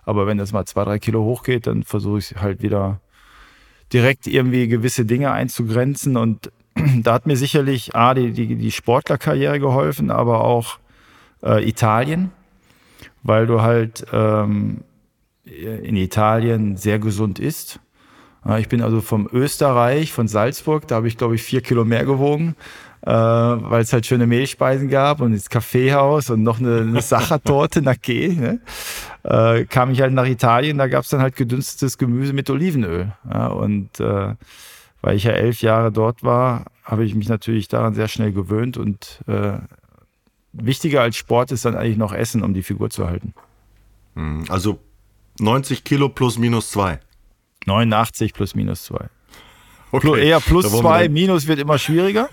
Aber 0.05 0.27
wenn 0.27 0.39
das 0.39 0.53
mal 0.53 0.67
zwei, 0.67 0.85
drei 0.85 0.99
Kilo 0.99 1.25
hochgeht, 1.25 1.67
dann 1.67 1.83
versuche 1.83 2.19
ich 2.19 2.37
halt 2.37 2.63
wieder 2.63 3.01
direkt 3.93 4.27
irgendwie 4.27 4.69
gewisse 4.69 5.05
Dinge 5.05 5.33
einzugrenzen. 5.33 6.17
Und 6.17 6.53
da 7.03 7.15
hat 7.15 7.27
mir 7.27 7.37
sicherlich 7.37 7.97
A, 7.97 8.15
die, 8.15 8.33
die, 8.33 8.55
die 8.55 8.71
Sportlerkarriere 8.71 9.59
geholfen, 9.59 10.11
aber 10.11 10.45
auch 10.45 10.79
äh, 11.43 11.69
Italien, 11.69 12.31
weil 13.23 13.47
du 13.47 13.63
halt 13.63 14.07
ähm, 14.13 14.83
in 15.45 15.97
Italien 15.97 16.77
sehr 16.77 16.99
gesund 16.99 17.39
isst 17.39 17.81
ich 18.59 18.69
bin 18.69 18.83
also 18.83 19.01
vom 19.01 19.29
Österreich, 19.33 20.13
von 20.13 20.29
Salzburg, 20.29 20.87
da 20.87 20.97
habe 20.97 21.09
ich 21.09 21.17
glaube 21.17 21.35
ich 21.35 21.43
vier 21.43 21.63
Kilo 21.63 21.85
mehr 21.85 22.05
gewogen, 22.05 22.57
äh, 23.03 23.11
weil 23.11 23.83
es 23.83 23.93
halt 23.93 24.07
schöne 24.07 24.27
Mehlspeisen 24.27 24.89
gab 24.89 25.21
und 25.21 25.33
das 25.33 25.49
Kaffeehaus 25.49 26.31
und 26.31 26.43
noch 26.43 26.59
eine, 26.59 26.81
eine 26.81 27.03
Sachertorte 27.03 27.83
nach 27.83 28.01
G. 28.01 28.29
Ne? 28.29 28.61
Äh, 29.23 29.65
kam 29.65 29.91
ich 29.91 30.01
halt 30.01 30.13
nach 30.13 30.27
Italien, 30.27 30.79
da 30.79 30.89
gab 30.89 31.05
es 31.05 31.11
dann 31.11 31.21
halt 31.21 31.37
gedünstetes 31.37 31.99
Gemüse 31.99 32.33
mit 32.33 32.51
Olivenöl. 32.51 33.13
Ja? 33.31 33.47
Und 33.49 34.01
äh, 34.01 34.35
weil 35.01 35.17
ich 35.17 35.25
ja 35.25 35.33
elf 35.33 35.61
Jahre 35.61 35.93
dort 35.93 36.23
war, 36.23 36.65
habe 36.83 37.05
ich 37.05 37.15
mich 37.15 37.29
natürlich 37.29 37.69
daran 37.69 37.95
sehr 37.95 38.09
schnell 38.09 38.33
gewöhnt 38.33 38.77
und 38.77 39.21
äh, 39.27 39.59
wichtiger 40.53 41.03
als 41.03 41.17
Sport 41.17 41.53
ist 41.53 41.65
dann 41.65 41.77
eigentlich 41.77 41.97
noch 41.97 42.13
Essen, 42.13 42.43
um 42.43 42.55
die 42.55 42.63
Figur 42.63 42.91
zu 42.91 43.07
halten. 43.07 43.35
Hm, 44.15 44.45
also 44.49 44.79
90 45.41 45.85
Kilo 45.85 46.09
plus 46.09 46.39
minus 46.39 46.71
zwei. 46.71 47.01
89 47.67 48.33
plus 48.33 48.55
minus 48.55 48.85
2. 48.85 49.09
Okay. 49.93 50.27
Eher 50.27 50.41
plus 50.41 50.71
2, 50.71 51.09
minus 51.09 51.47
wird 51.47 51.61
immer 51.61 51.79
schwieriger. 51.79 52.29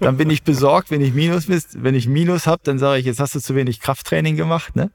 Dann 0.00 0.16
bin 0.16 0.30
ich 0.30 0.42
besorgt, 0.42 0.90
wenn 0.90 1.00
ich 1.00 1.14
Minus. 1.14 1.48
Wenn 1.48 1.94
ich 1.94 2.08
Minus 2.08 2.46
habe, 2.46 2.62
dann 2.64 2.78
sage 2.78 3.00
ich, 3.00 3.06
jetzt 3.06 3.20
hast 3.20 3.34
du 3.34 3.40
zu 3.40 3.54
wenig 3.54 3.80
Krafttraining 3.80 4.36
gemacht. 4.36 4.76
Ne? 4.76 4.90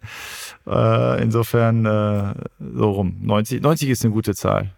Äh, 0.67 1.21
insofern 1.21 1.85
äh, 1.85 2.33
so 2.59 2.91
rum. 2.91 3.17
90, 3.21 3.61
90 3.61 3.89
ist 3.89 4.03
eine 4.03 4.13
gute 4.13 4.35
Zahl. 4.35 4.71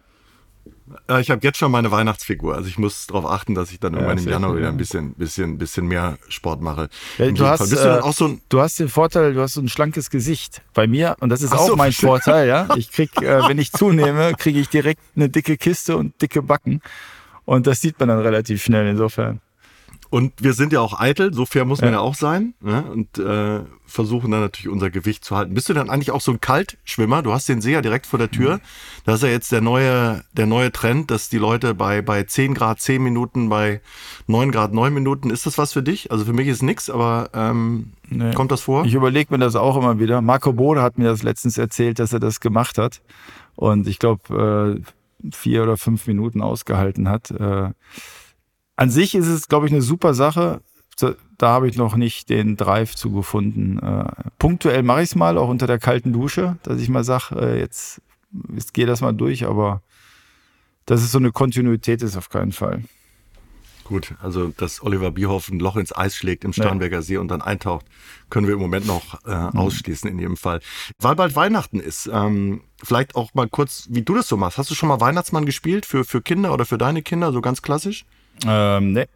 Äh, 1.08 1.20
ich 1.20 1.30
habe 1.30 1.40
jetzt 1.42 1.58
schon 1.58 1.70
meine 1.70 1.90
Weihnachtsfigur. 1.90 2.54
Also 2.54 2.68
ich 2.68 2.78
muss 2.78 3.06
darauf 3.06 3.26
achten, 3.26 3.54
dass 3.54 3.72
ich 3.72 3.80
dann 3.80 3.94
irgendwann 3.94 4.18
ja, 4.18 4.24
im 4.24 4.30
Januar 4.30 4.56
wieder 4.56 4.68
ein 4.68 4.76
bisschen, 4.76 5.14
bisschen, 5.14 5.58
bisschen 5.58 5.86
mehr 5.86 6.18
Sport 6.28 6.60
mache. 6.60 6.88
Ja, 7.18 7.30
du, 7.30 7.46
hast, 7.46 7.72
äh, 7.72 8.00
auch 8.00 8.12
so 8.12 8.38
du 8.48 8.60
hast 8.60 8.78
den 8.78 8.88
Vorteil, 8.88 9.34
du 9.34 9.40
hast 9.40 9.54
so 9.54 9.60
ein 9.60 9.68
schlankes 9.68 10.10
Gesicht. 10.10 10.62
Bei 10.74 10.86
mir, 10.86 11.16
und 11.20 11.28
das 11.28 11.42
ist 11.42 11.52
Ach 11.52 11.58
auch 11.58 11.68
so, 11.68 11.76
mein 11.76 11.92
Vorteil, 11.92 12.48
ja. 12.48 12.68
Ich 12.76 12.90
krieg, 12.90 13.10
äh, 13.20 13.40
wenn 13.48 13.58
ich 13.58 13.72
zunehme, 13.72 14.34
kriege 14.34 14.60
ich 14.60 14.68
direkt 14.68 15.00
eine 15.16 15.28
dicke 15.28 15.56
Kiste 15.56 15.96
und 15.96 16.20
dicke 16.20 16.42
Backen. 16.42 16.80
Und 17.44 17.66
das 17.66 17.80
sieht 17.80 17.98
man 17.98 18.08
dann 18.08 18.20
relativ 18.20 18.62
schnell 18.62 18.86
insofern. 18.86 19.40
Und 20.12 20.34
wir 20.42 20.52
sind 20.52 20.74
ja 20.74 20.80
auch 20.82 21.00
eitel, 21.00 21.32
so 21.32 21.46
fair 21.46 21.64
muss 21.64 21.80
man 21.80 21.88
ja, 21.88 21.96
ja 21.96 22.00
auch 22.00 22.14
sein. 22.14 22.52
Ne? 22.60 22.84
Und 22.84 23.16
äh, 23.16 23.60
versuchen 23.86 24.30
dann 24.30 24.42
natürlich 24.42 24.70
unser 24.70 24.90
Gewicht 24.90 25.24
zu 25.24 25.34
halten. 25.34 25.54
Bist 25.54 25.70
du 25.70 25.72
dann 25.72 25.88
eigentlich 25.88 26.10
auch 26.10 26.20
so 26.20 26.32
ein 26.32 26.38
Kaltschwimmer? 26.38 27.22
Du 27.22 27.32
hast 27.32 27.48
den 27.48 27.62
See 27.62 27.72
ja 27.72 27.80
direkt 27.80 28.04
vor 28.04 28.18
der 28.18 28.30
Tür. 28.30 28.56
Mhm. 28.56 28.60
Das 29.06 29.14
ist 29.14 29.22
ja 29.22 29.30
jetzt 29.30 29.52
der 29.52 29.62
neue, 29.62 30.22
der 30.34 30.44
neue 30.44 30.70
Trend, 30.70 31.10
dass 31.10 31.30
die 31.30 31.38
Leute 31.38 31.74
bei, 31.74 32.02
bei 32.02 32.24
10 32.24 32.52
Grad 32.52 32.78
10 32.78 33.02
Minuten, 33.02 33.48
bei 33.48 33.80
9 34.26 34.52
Grad 34.52 34.74
9 34.74 34.92
Minuten. 34.92 35.30
Ist 35.30 35.46
das 35.46 35.56
was 35.56 35.72
für 35.72 35.82
dich? 35.82 36.10
Also 36.10 36.26
für 36.26 36.34
mich 36.34 36.48
ist 36.48 36.62
nichts, 36.62 36.90
aber 36.90 37.30
ähm, 37.32 37.94
nee. 38.10 38.34
kommt 38.34 38.52
das 38.52 38.60
vor? 38.60 38.84
Ich 38.84 38.92
überlege 38.92 39.32
mir 39.32 39.42
das 39.42 39.56
auch 39.56 39.78
immer 39.78 39.98
wieder. 39.98 40.20
Marco 40.20 40.52
Bode 40.52 40.82
hat 40.82 40.98
mir 40.98 41.04
das 41.06 41.22
letztens 41.22 41.56
erzählt, 41.56 41.98
dass 41.98 42.12
er 42.12 42.20
das 42.20 42.40
gemacht 42.40 42.76
hat. 42.76 43.00
Und 43.54 43.88
ich 43.88 43.98
glaube, 43.98 44.82
äh, 45.24 45.30
vier 45.32 45.62
oder 45.62 45.78
fünf 45.78 46.06
Minuten 46.06 46.42
ausgehalten 46.42 47.08
hat. 47.08 47.30
Äh, 47.30 47.70
an 48.82 48.90
sich 48.90 49.14
ist 49.14 49.28
es, 49.28 49.48
glaube 49.48 49.66
ich, 49.66 49.72
eine 49.72 49.80
super 49.80 50.12
Sache. 50.12 50.60
Da 51.38 51.48
habe 51.48 51.68
ich 51.68 51.76
noch 51.76 51.94
nicht 51.94 52.28
den 52.28 52.56
Drive 52.56 52.96
zu 52.96 53.12
gefunden. 53.12 53.78
Äh, 53.78 54.04
punktuell 54.38 54.82
mache 54.82 55.02
ich 55.02 55.10
es 55.10 55.14
mal, 55.14 55.38
auch 55.38 55.48
unter 55.48 55.68
der 55.68 55.78
kalten 55.78 56.12
Dusche, 56.12 56.56
dass 56.64 56.80
ich 56.80 56.88
mal 56.88 57.04
sage, 57.04 57.36
äh, 57.36 57.60
jetzt, 57.60 58.02
jetzt 58.54 58.74
gehe 58.74 58.86
das 58.86 59.00
mal 59.00 59.12
durch, 59.12 59.46
aber 59.46 59.82
dass 60.86 61.00
es 61.00 61.12
so 61.12 61.18
eine 61.18 61.30
Kontinuität 61.30 62.02
ist 62.02 62.16
auf 62.16 62.28
keinen 62.28 62.50
Fall. 62.50 62.82
Gut, 63.84 64.14
also 64.20 64.48
dass 64.56 64.82
Oliver 64.82 65.12
Bierhoff 65.12 65.48
ein 65.48 65.60
Loch 65.60 65.76
ins 65.76 65.94
Eis 65.94 66.16
schlägt 66.16 66.44
im 66.44 66.52
Starnberger 66.52 66.96
ja. 66.96 67.02
See 67.02 67.16
und 67.18 67.28
dann 67.28 67.42
eintaucht, 67.42 67.86
können 68.30 68.48
wir 68.48 68.54
im 68.54 68.60
Moment 68.60 68.86
noch 68.86 69.24
äh, 69.26 69.34
mhm. 69.34 69.58
ausschließen 69.58 70.10
in 70.10 70.18
jedem 70.18 70.36
Fall. 70.36 70.60
Weil 70.98 71.14
bald 71.14 71.36
Weihnachten 71.36 71.78
ist, 71.78 72.10
ähm, 72.12 72.62
vielleicht 72.82 73.14
auch 73.14 73.32
mal 73.34 73.48
kurz, 73.48 73.86
wie 73.90 74.02
du 74.02 74.14
das 74.14 74.26
so 74.26 74.36
machst. 74.36 74.58
Hast 74.58 74.70
du 74.70 74.74
schon 74.74 74.88
mal 74.88 75.00
Weihnachtsmann 75.00 75.46
gespielt 75.46 75.86
für, 75.86 76.04
für 76.04 76.20
Kinder 76.20 76.52
oder 76.52 76.64
für 76.64 76.78
deine 76.78 77.02
Kinder, 77.02 77.32
so 77.32 77.40
ganz 77.40 77.62
klassisch? 77.62 78.04
Ähm, 78.46 78.92
nee. 78.92 79.06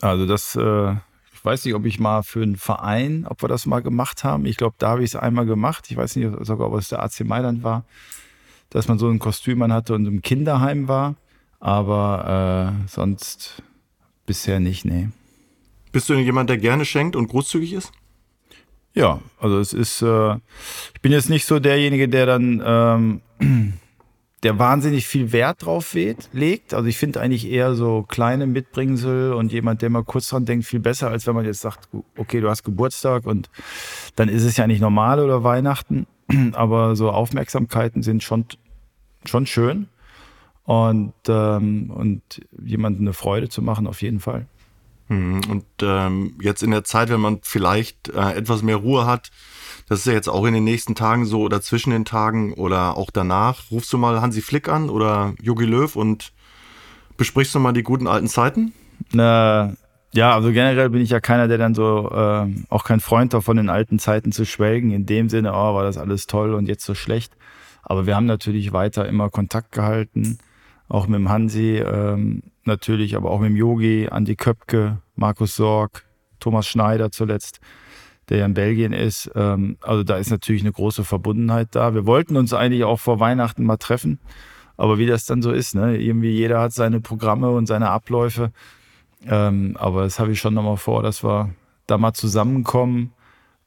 Also 0.00 0.26
das, 0.26 0.56
äh, 0.56 0.92
ich 1.32 1.44
weiß 1.44 1.64
nicht, 1.64 1.74
ob 1.74 1.84
ich 1.86 2.00
mal 2.00 2.22
für 2.22 2.42
einen 2.42 2.56
Verein, 2.56 3.26
ob 3.28 3.42
wir 3.42 3.48
das 3.48 3.66
mal 3.66 3.80
gemacht 3.80 4.24
haben. 4.24 4.46
Ich 4.46 4.56
glaube, 4.56 4.76
da 4.78 4.90
habe 4.90 5.02
ich 5.02 5.10
es 5.10 5.16
einmal 5.16 5.46
gemacht. 5.46 5.86
Ich 5.90 5.96
weiß 5.96 6.16
nicht 6.16 6.30
sogar, 6.44 6.68
ob 6.68 6.78
es 6.78 6.88
der 6.88 7.02
AC 7.02 7.20
Mailand 7.20 7.62
war, 7.62 7.84
dass 8.70 8.88
man 8.88 8.98
so 8.98 9.08
ein 9.08 9.18
Kostüm 9.18 9.62
hatte 9.72 9.94
und 9.94 10.06
im 10.06 10.22
Kinderheim 10.22 10.88
war. 10.88 11.16
Aber 11.58 12.74
äh, 12.84 12.88
sonst 12.88 13.62
bisher 14.26 14.60
nicht, 14.60 14.84
nee. 14.84 15.08
Bist 15.92 16.08
du 16.08 16.14
denn 16.14 16.24
jemand, 16.24 16.48
der 16.48 16.56
gerne 16.56 16.84
schenkt 16.84 17.16
und 17.16 17.28
großzügig 17.28 17.72
ist? 17.72 17.92
Ja, 18.94 19.20
also 19.38 19.58
es 19.58 19.72
ist, 19.72 20.02
äh, 20.02 20.34
ich 20.94 21.00
bin 21.00 21.12
jetzt 21.12 21.30
nicht 21.30 21.44
so 21.44 21.58
derjenige, 21.58 22.08
der 22.08 22.26
dann, 22.26 22.62
ähm, 22.64 23.72
der 24.42 24.58
wahnsinnig 24.58 25.06
viel 25.06 25.32
Wert 25.32 25.66
drauf 25.66 25.94
weht, 25.94 26.30
legt. 26.32 26.72
Also 26.72 26.88
ich 26.88 26.96
finde 26.96 27.20
eigentlich 27.20 27.50
eher 27.50 27.74
so 27.74 28.04
kleine 28.08 28.46
Mitbringsel 28.46 29.34
und 29.34 29.52
jemand, 29.52 29.82
der 29.82 29.90
mal 29.90 30.04
kurz 30.04 30.28
dran 30.28 30.46
denkt, 30.46 30.64
viel 30.64 30.80
besser, 30.80 31.10
als 31.10 31.26
wenn 31.26 31.34
man 31.34 31.44
jetzt 31.44 31.60
sagt, 31.60 31.88
okay, 32.16 32.40
du 32.40 32.48
hast 32.48 32.62
Geburtstag 32.62 33.26
und 33.26 33.50
dann 34.16 34.28
ist 34.28 34.44
es 34.44 34.56
ja 34.56 34.66
nicht 34.66 34.80
normal 34.80 35.20
oder 35.20 35.44
Weihnachten. 35.44 36.06
Aber 36.52 36.96
so 36.96 37.10
Aufmerksamkeiten 37.10 38.02
sind 38.02 38.22
schon, 38.22 38.46
schon 39.26 39.46
schön 39.46 39.88
und, 40.64 41.12
ähm, 41.28 41.90
und 41.90 42.22
jemandem 42.64 43.02
eine 43.02 43.12
Freude 43.12 43.48
zu 43.48 43.60
machen, 43.60 43.86
auf 43.86 44.00
jeden 44.00 44.20
Fall. 44.20 44.46
Hm, 45.10 45.40
und 45.50 45.64
ähm, 45.82 46.38
jetzt 46.40 46.62
in 46.62 46.70
der 46.70 46.84
Zeit, 46.84 47.10
wenn 47.10 47.20
man 47.20 47.40
vielleicht 47.42 48.08
äh, 48.10 48.32
etwas 48.34 48.62
mehr 48.62 48.76
Ruhe 48.76 49.06
hat, 49.06 49.30
das 49.88 50.00
ist 50.00 50.06
ja 50.06 50.12
jetzt 50.12 50.28
auch 50.28 50.44
in 50.46 50.54
den 50.54 50.62
nächsten 50.62 50.94
Tagen 50.94 51.26
so 51.26 51.40
oder 51.42 51.60
zwischen 51.60 51.90
den 51.90 52.04
Tagen 52.04 52.54
oder 52.54 52.96
auch 52.96 53.10
danach, 53.10 53.72
rufst 53.72 53.92
du 53.92 53.98
mal 53.98 54.20
Hansi 54.20 54.40
Flick 54.40 54.68
an 54.68 54.88
oder 54.88 55.34
Jogi 55.42 55.64
Löw 55.64 55.94
und 55.96 56.32
besprichst 57.16 57.52
du 57.56 57.58
mal 57.58 57.72
die 57.72 57.82
guten 57.82 58.06
alten 58.06 58.28
Zeiten? 58.28 58.72
Na, 59.10 59.74
ja, 60.12 60.32
also 60.32 60.52
generell 60.52 60.90
bin 60.90 61.02
ich 61.02 61.10
ja 61.10 61.18
keiner, 61.18 61.48
der 61.48 61.58
dann 61.58 61.74
so, 61.74 62.08
äh, 62.12 62.46
auch 62.68 62.84
kein 62.84 63.00
Freund 63.00 63.34
davon, 63.34 63.58
in 63.58 63.68
alten 63.68 63.98
Zeiten 63.98 64.30
zu 64.30 64.46
schwelgen, 64.46 64.92
in 64.92 65.06
dem 65.06 65.28
Sinne, 65.28 65.52
oh, 65.52 65.74
war 65.74 65.82
das 65.82 65.98
alles 65.98 66.28
toll 66.28 66.54
und 66.54 66.68
jetzt 66.68 66.84
so 66.84 66.94
schlecht. 66.94 67.32
Aber 67.82 68.06
wir 68.06 68.14
haben 68.14 68.26
natürlich 68.26 68.72
weiter 68.72 69.08
immer 69.08 69.28
Kontakt 69.28 69.72
gehalten 69.72 70.38
auch 70.90 71.06
mit 71.06 71.18
dem 71.18 71.28
Hansi 71.28 71.78
ähm, 71.78 72.42
natürlich, 72.64 73.16
aber 73.16 73.30
auch 73.30 73.40
mit 73.40 73.50
dem 73.50 73.56
Yogi, 73.56 74.08
Andi 74.10 74.34
Köpke, 74.34 74.98
Markus 75.14 75.54
Sorg, 75.54 76.04
Thomas 76.40 76.66
Schneider 76.66 77.12
zuletzt, 77.12 77.60
der 78.28 78.38
ja 78.38 78.46
in 78.46 78.54
Belgien 78.54 78.92
ist. 78.92 79.30
Ähm, 79.36 79.78
also 79.82 80.02
da 80.02 80.16
ist 80.16 80.30
natürlich 80.30 80.62
eine 80.62 80.72
große 80.72 81.04
Verbundenheit 81.04 81.68
da. 81.72 81.94
Wir 81.94 82.06
wollten 82.06 82.36
uns 82.36 82.52
eigentlich 82.52 82.82
auch 82.82 82.98
vor 82.98 83.20
Weihnachten 83.20 83.64
mal 83.64 83.76
treffen, 83.76 84.18
aber 84.76 84.98
wie 84.98 85.06
das 85.06 85.26
dann 85.26 85.42
so 85.42 85.52
ist, 85.52 85.76
ne? 85.76 85.96
irgendwie 85.96 86.30
jeder 86.30 86.60
hat 86.60 86.72
seine 86.72 87.00
Programme 87.00 87.50
und 87.50 87.66
seine 87.66 87.90
Abläufe. 87.90 88.50
Ähm, 89.26 89.76
aber 89.78 90.02
das 90.02 90.18
habe 90.18 90.32
ich 90.32 90.40
schon 90.40 90.54
nochmal 90.54 90.76
vor, 90.76 91.04
dass 91.04 91.22
wir 91.22 91.50
da 91.86 91.98
mal 91.98 92.14
zusammenkommen, 92.14 93.12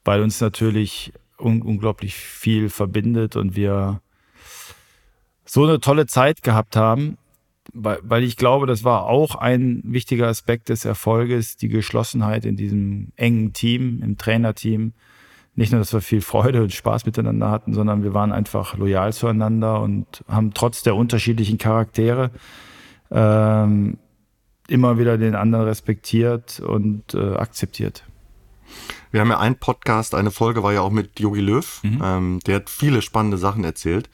weil 0.04 0.20
uns 0.20 0.42
natürlich 0.42 1.14
un 1.38 1.62
unglaublich 1.62 2.14
viel 2.14 2.68
verbindet 2.68 3.34
und 3.36 3.56
wir 3.56 4.02
so 5.54 5.62
eine 5.62 5.78
tolle 5.78 6.06
Zeit 6.06 6.42
gehabt 6.42 6.74
haben, 6.74 7.16
weil, 7.72 8.00
weil 8.02 8.24
ich 8.24 8.36
glaube, 8.36 8.66
das 8.66 8.82
war 8.82 9.04
auch 9.04 9.36
ein 9.36 9.82
wichtiger 9.84 10.26
Aspekt 10.26 10.68
des 10.68 10.84
Erfolges, 10.84 11.56
die 11.56 11.68
Geschlossenheit 11.68 12.44
in 12.44 12.56
diesem 12.56 13.12
engen 13.14 13.52
Team, 13.52 14.02
im 14.02 14.18
Trainerteam. 14.18 14.94
Nicht 15.54 15.70
nur, 15.70 15.80
dass 15.80 15.92
wir 15.92 16.00
viel 16.00 16.22
Freude 16.22 16.60
und 16.60 16.72
Spaß 16.72 17.06
miteinander 17.06 17.52
hatten, 17.52 17.72
sondern 17.72 18.02
wir 18.02 18.12
waren 18.14 18.32
einfach 18.32 18.76
loyal 18.76 19.12
zueinander 19.12 19.80
und 19.80 20.24
haben 20.26 20.54
trotz 20.54 20.82
der 20.82 20.96
unterschiedlichen 20.96 21.56
Charaktere 21.56 22.32
ähm, 23.12 23.98
immer 24.66 24.98
wieder 24.98 25.18
den 25.18 25.36
anderen 25.36 25.66
respektiert 25.66 26.58
und 26.58 27.14
äh, 27.14 27.36
akzeptiert. 27.36 28.02
Wir 29.12 29.20
haben 29.20 29.30
ja 29.30 29.38
einen 29.38 29.54
Podcast, 29.54 30.16
eine 30.16 30.32
Folge 30.32 30.64
war 30.64 30.72
ja 30.72 30.80
auch 30.80 30.90
mit 30.90 31.20
Jogi 31.20 31.40
Löw. 31.40 31.80
Mhm. 31.84 32.02
Ähm, 32.02 32.40
der 32.44 32.56
hat 32.56 32.70
viele 32.70 33.02
spannende 33.02 33.38
Sachen 33.38 33.62
erzählt 33.62 34.10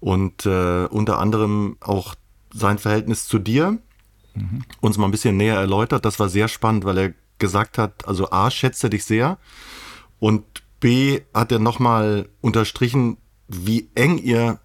und 0.00 0.46
äh, 0.46 0.86
unter 0.86 1.18
anderem 1.18 1.76
auch 1.80 2.14
sein 2.52 2.78
Verhältnis 2.78 3.28
zu 3.28 3.38
dir 3.38 3.78
mhm. 4.34 4.64
uns 4.80 4.98
mal 4.98 5.06
ein 5.06 5.12
bisschen 5.12 5.36
näher 5.36 5.56
erläutert. 5.56 6.04
Das 6.04 6.18
war 6.18 6.28
sehr 6.28 6.48
spannend, 6.48 6.84
weil 6.84 6.98
er 6.98 7.14
gesagt 7.38 7.78
hat, 7.78 8.06
also 8.06 8.30
A, 8.30 8.50
schätze 8.50 8.90
dich 8.90 9.04
sehr 9.04 9.38
und 10.18 10.44
B, 10.80 11.20
hat 11.34 11.52
er 11.52 11.58
nochmal 11.58 12.28
unterstrichen, 12.40 13.18
wie 13.48 13.90
eng 13.94 14.18
ihr 14.18 14.58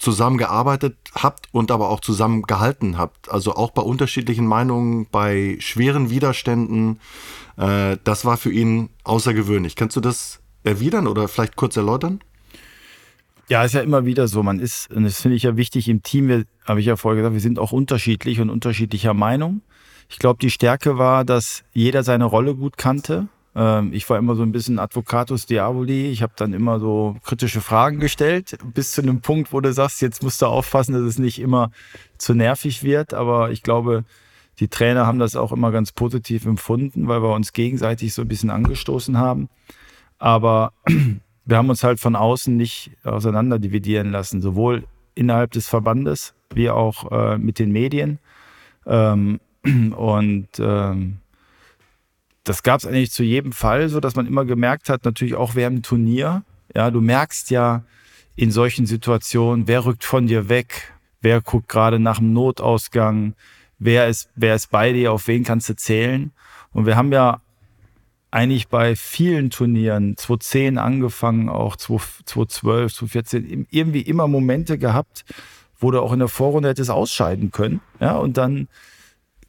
zusammengearbeitet 0.00 0.96
habt 1.14 1.48
und 1.52 1.70
aber 1.70 1.90
auch 1.90 2.00
zusammengehalten 2.00 2.98
habt. 2.98 3.30
Also 3.30 3.54
auch 3.54 3.70
bei 3.70 3.82
unterschiedlichen 3.82 4.46
Meinungen, 4.46 5.06
bei 5.10 5.56
schweren 5.60 6.10
Widerständen. 6.10 7.00
Äh, 7.56 7.98
das 8.02 8.24
war 8.24 8.36
für 8.36 8.50
ihn 8.50 8.88
außergewöhnlich. 9.04 9.76
Kannst 9.76 9.96
du 9.96 10.00
das 10.00 10.40
erwidern 10.64 11.06
oder 11.06 11.28
vielleicht 11.28 11.56
kurz 11.56 11.76
erläutern? 11.76 12.20
Ja, 13.50 13.64
ist 13.64 13.74
ja 13.74 13.80
immer 13.80 14.04
wieder 14.04 14.28
so. 14.28 14.44
Man 14.44 14.60
ist, 14.60 14.92
und 14.92 15.02
das 15.02 15.20
finde 15.20 15.36
ich 15.36 15.42
ja 15.42 15.56
wichtig 15.56 15.88
im 15.88 16.04
Team, 16.04 16.44
habe 16.64 16.78
ich 16.78 16.86
ja 16.86 16.94
vorher 16.94 17.16
gesagt, 17.20 17.34
wir 17.34 17.40
sind 17.40 17.58
auch 17.58 17.72
unterschiedlich 17.72 18.40
und 18.40 18.48
unterschiedlicher 18.48 19.12
Meinung. 19.12 19.62
Ich 20.08 20.20
glaube, 20.20 20.38
die 20.40 20.50
Stärke 20.50 20.98
war, 20.98 21.24
dass 21.24 21.64
jeder 21.72 22.04
seine 22.04 22.26
Rolle 22.26 22.54
gut 22.54 22.76
kannte. 22.76 23.26
Ähm, 23.56 23.92
ich 23.92 24.08
war 24.08 24.18
immer 24.18 24.36
so 24.36 24.44
ein 24.44 24.52
bisschen 24.52 24.78
Advocatus 24.78 25.46
Diaboli. 25.46 26.12
Ich 26.12 26.22
habe 26.22 26.32
dann 26.36 26.52
immer 26.52 26.78
so 26.78 27.16
kritische 27.24 27.60
Fragen 27.60 27.98
gestellt, 27.98 28.56
bis 28.72 28.92
zu 28.92 29.02
einem 29.02 29.20
Punkt, 29.20 29.52
wo 29.52 29.60
du 29.60 29.72
sagst, 29.72 30.00
jetzt 30.00 30.22
musst 30.22 30.40
du 30.42 30.46
aufpassen, 30.46 30.92
dass 30.92 31.02
es 31.02 31.18
nicht 31.18 31.40
immer 31.40 31.72
zu 32.18 32.34
nervig 32.34 32.84
wird. 32.84 33.14
Aber 33.14 33.50
ich 33.50 33.64
glaube, 33.64 34.04
die 34.60 34.68
Trainer 34.68 35.08
haben 35.08 35.18
das 35.18 35.34
auch 35.34 35.50
immer 35.50 35.72
ganz 35.72 35.90
positiv 35.90 36.46
empfunden, 36.46 37.08
weil 37.08 37.20
wir 37.20 37.34
uns 37.34 37.52
gegenseitig 37.52 38.14
so 38.14 38.22
ein 38.22 38.28
bisschen 38.28 38.50
angestoßen 38.50 39.18
haben. 39.18 39.48
Aber 40.20 40.72
wir 41.50 41.56
haben 41.56 41.68
uns 41.68 41.82
halt 41.82 41.98
von 41.98 42.14
außen 42.14 42.56
nicht 42.56 42.92
auseinander 43.02 43.58
dividieren 43.58 44.12
lassen, 44.12 44.40
sowohl 44.40 44.84
innerhalb 45.16 45.50
des 45.50 45.68
Verbandes 45.68 46.32
wie 46.54 46.70
auch 46.70 47.10
äh, 47.10 47.38
mit 47.38 47.58
den 47.58 47.72
Medien. 47.72 48.20
Ähm, 48.86 49.40
und 49.96 50.48
ähm, 50.58 51.18
das 52.44 52.62
gab 52.62 52.78
es 52.78 52.86
eigentlich 52.86 53.10
zu 53.10 53.24
jedem 53.24 53.52
Fall, 53.52 53.88
so 53.88 53.98
dass 53.98 54.14
man 54.14 54.26
immer 54.26 54.44
gemerkt 54.44 54.88
hat, 54.88 55.04
natürlich 55.04 55.34
auch 55.34 55.56
während 55.56 55.78
dem 55.78 55.82
Turnier, 55.82 56.44
ja, 56.74 56.90
du 56.90 57.00
merkst 57.00 57.50
ja 57.50 57.82
in 58.36 58.52
solchen 58.52 58.86
Situationen, 58.86 59.66
wer 59.66 59.84
rückt 59.84 60.04
von 60.04 60.28
dir 60.28 60.48
weg, 60.48 60.94
wer 61.20 61.40
guckt 61.40 61.68
gerade 61.68 61.98
nach 61.98 62.18
dem 62.18 62.32
Notausgang, 62.32 63.34
wer 63.78 64.08
ist, 64.08 64.30
wer 64.36 64.54
ist 64.54 64.70
bei 64.70 64.92
dir, 64.92 65.12
auf 65.12 65.26
wen 65.26 65.42
kannst 65.42 65.68
du 65.68 65.74
zählen. 65.74 66.30
Und 66.72 66.86
wir 66.86 66.96
haben 66.96 67.12
ja 67.12 67.40
eigentlich 68.30 68.68
bei 68.68 68.94
vielen 68.96 69.50
Turnieren, 69.50 70.16
2010 70.16 70.78
angefangen, 70.78 71.48
auch 71.48 71.76
2012, 71.76 72.94
2014, 72.94 73.66
irgendwie 73.70 74.02
immer 74.02 74.28
Momente 74.28 74.78
gehabt, 74.78 75.24
wo 75.78 75.90
du 75.90 76.00
auch 76.00 76.12
in 76.12 76.20
der 76.20 76.28
Vorrunde 76.28 76.68
hättest 76.68 76.90
ausscheiden 76.90 77.50
können. 77.50 77.80
Ja, 77.98 78.16
und 78.16 78.36
dann 78.36 78.68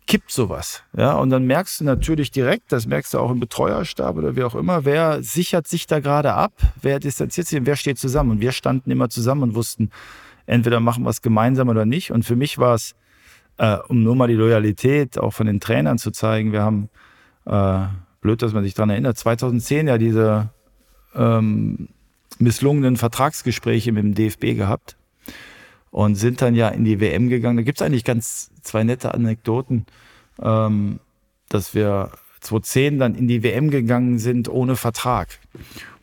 kippt 0.08 0.32
sowas. 0.32 0.84
Ja, 0.98 1.14
und 1.14 1.30
dann 1.30 1.46
merkst 1.46 1.80
du 1.80 1.84
natürlich 1.86 2.32
direkt, 2.32 2.72
das 2.72 2.88
merkst 2.88 3.14
du 3.14 3.20
auch 3.20 3.32
im 3.32 3.40
Betreuerstab 3.40 4.18
oder 4.18 4.36
wie 4.36 4.44
auch 4.44 4.56
immer, 4.56 4.84
wer 4.84 5.22
sichert 5.22 5.68
sich 5.68 5.86
da 5.88 6.00
gerade 6.00 6.34
ab, 6.34 6.54
wer 6.82 7.00
distanziert 7.00 7.48
sich 7.48 7.60
und 7.60 7.66
wer 7.66 7.76
steht 7.76 8.00
zusammen. 8.00 8.32
Und 8.32 8.42
wir 8.42 8.52
standen 8.52 8.90
immer 8.90 9.10
zusammen 9.10 9.44
und 9.44 9.56
wussten, 9.56 9.92
entweder 10.48 10.80
machen 10.80 11.04
wir 11.04 11.12
es 11.12 11.22
gemeinsam 11.22 11.70
oder 11.70 11.86
nicht. 11.86 12.12
Und 12.12 12.24
für 12.24 12.36
mich 12.36 12.58
war 12.58 12.76
es, 12.76 12.96
äh, 13.58 13.78
um 13.88 14.02
nur 14.02 14.16
mal 14.16 14.28
die 14.28 14.34
Loyalität 14.34 15.20
auch 15.20 15.32
von 15.32 15.46
den 15.46 15.60
Trainern 15.60 15.98
zu 15.98 16.12
zeigen, 16.12 16.52
wir 16.52 16.64
haben 16.64 16.90
äh, 17.46 17.86
blöd, 18.22 18.42
dass 18.42 18.54
man 18.54 18.64
sich 18.64 18.74
daran 18.74 18.92
erinnert, 18.92 19.18
2010 19.18 19.88
ja 19.88 19.98
diese 19.98 20.50
ähm, 21.16 21.90
misslungenen 22.40 22.98
Vertragsgespräche 22.98 23.92
mit 23.92 24.04
dem 24.04 24.16
DFB 24.16 24.56
gehabt 24.56 24.96
und 25.90 26.16
sind 26.16 26.42
dann 26.42 26.56
ja 26.56 26.70
in 26.70 26.86
die 26.86 27.00
WM 27.00 27.30
gegangen. 27.30 27.58
Da 27.58 27.64
gibt 27.64 27.80
es 27.80 27.86
eigentlich 27.86 28.06
ganz 28.06 28.52
zwei 28.62 28.84
nette 28.84 29.14
Anekdoten, 29.14 29.86
ähm, 30.42 31.00
dass 31.50 31.76
wir 31.76 32.12
2010 32.40 33.00
dann 33.00 33.16
in 33.16 33.28
die 33.28 33.44
WM 33.44 33.70
gegangen 33.70 34.18
sind 34.18 34.50
ohne 34.50 34.76
Vertrag. 34.76 35.40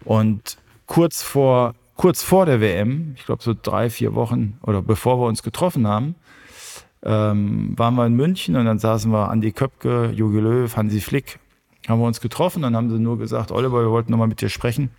Und 0.05 0.59
kurz 0.87 1.23
vor, 1.23 1.75
kurz 1.97 2.23
vor 2.23 2.47
der 2.47 2.61
WM, 2.61 3.15
ich 3.17 3.25
glaube 3.25 3.43
so 3.43 3.55
drei, 3.61 3.91
vier 3.91 4.15
Wochen 4.15 4.59
oder 4.63 4.83
bevor 4.83 5.19
wir 5.19 5.27
uns 5.27 5.43
getroffen 5.43 5.87
haben, 5.87 6.15
ähm, 7.03 7.75
waren 7.77 7.95
wir 7.95 8.07
in 8.07 8.15
München 8.15 8.57
und 8.57 8.67
dann 8.67 8.79
saßen 8.79 9.11
wir 9.11 9.31
Andi 9.31 9.53
Köpke, 9.53 10.11
Jogi 10.15 10.39
Löw, 10.39 10.77
Hansi 10.77 11.01
Flick 11.01 11.39
haben 11.89 12.01
wir 12.01 12.07
uns 12.07 12.21
getroffen, 12.21 12.63
dann 12.63 12.77
haben 12.77 12.91
sie 12.91 12.99
nur 12.99 13.19
gesagt, 13.19 13.51
Oliver, 13.51 13.83
wir 13.83 13.91
wollten 13.91 14.11
nochmal 14.11 14.29
mit 14.29 14.41
dir 14.41 14.49
sprechen. 14.49 14.91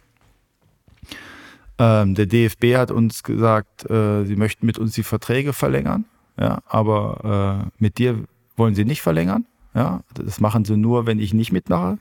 Ähm, 1.78 2.16
der 2.16 2.26
DFB 2.26 2.76
hat 2.76 2.92
uns 2.92 3.24
gesagt, 3.24 3.90
äh, 3.90 4.26
sie 4.26 4.36
möchten 4.36 4.66
mit 4.66 4.78
uns 4.78 4.94
die 4.94 5.04
Verträge 5.04 5.54
verlängern, 5.54 6.06
ja, 6.38 6.60
aber 6.68 7.64
äh, 7.64 7.72
mit 7.78 7.98
dir 7.98 8.26
wollen 8.58 8.76
sie 8.76 8.86
nicht 8.86 9.02
verlängern. 9.02 9.46
Ja, 9.74 10.02
das 10.14 10.40
machen 10.40 10.66
sie 10.66 10.76
nur, 10.76 11.06
wenn 11.06 11.20
ich 11.20 11.34
nicht 11.34 11.52
mitmache. 11.52 12.00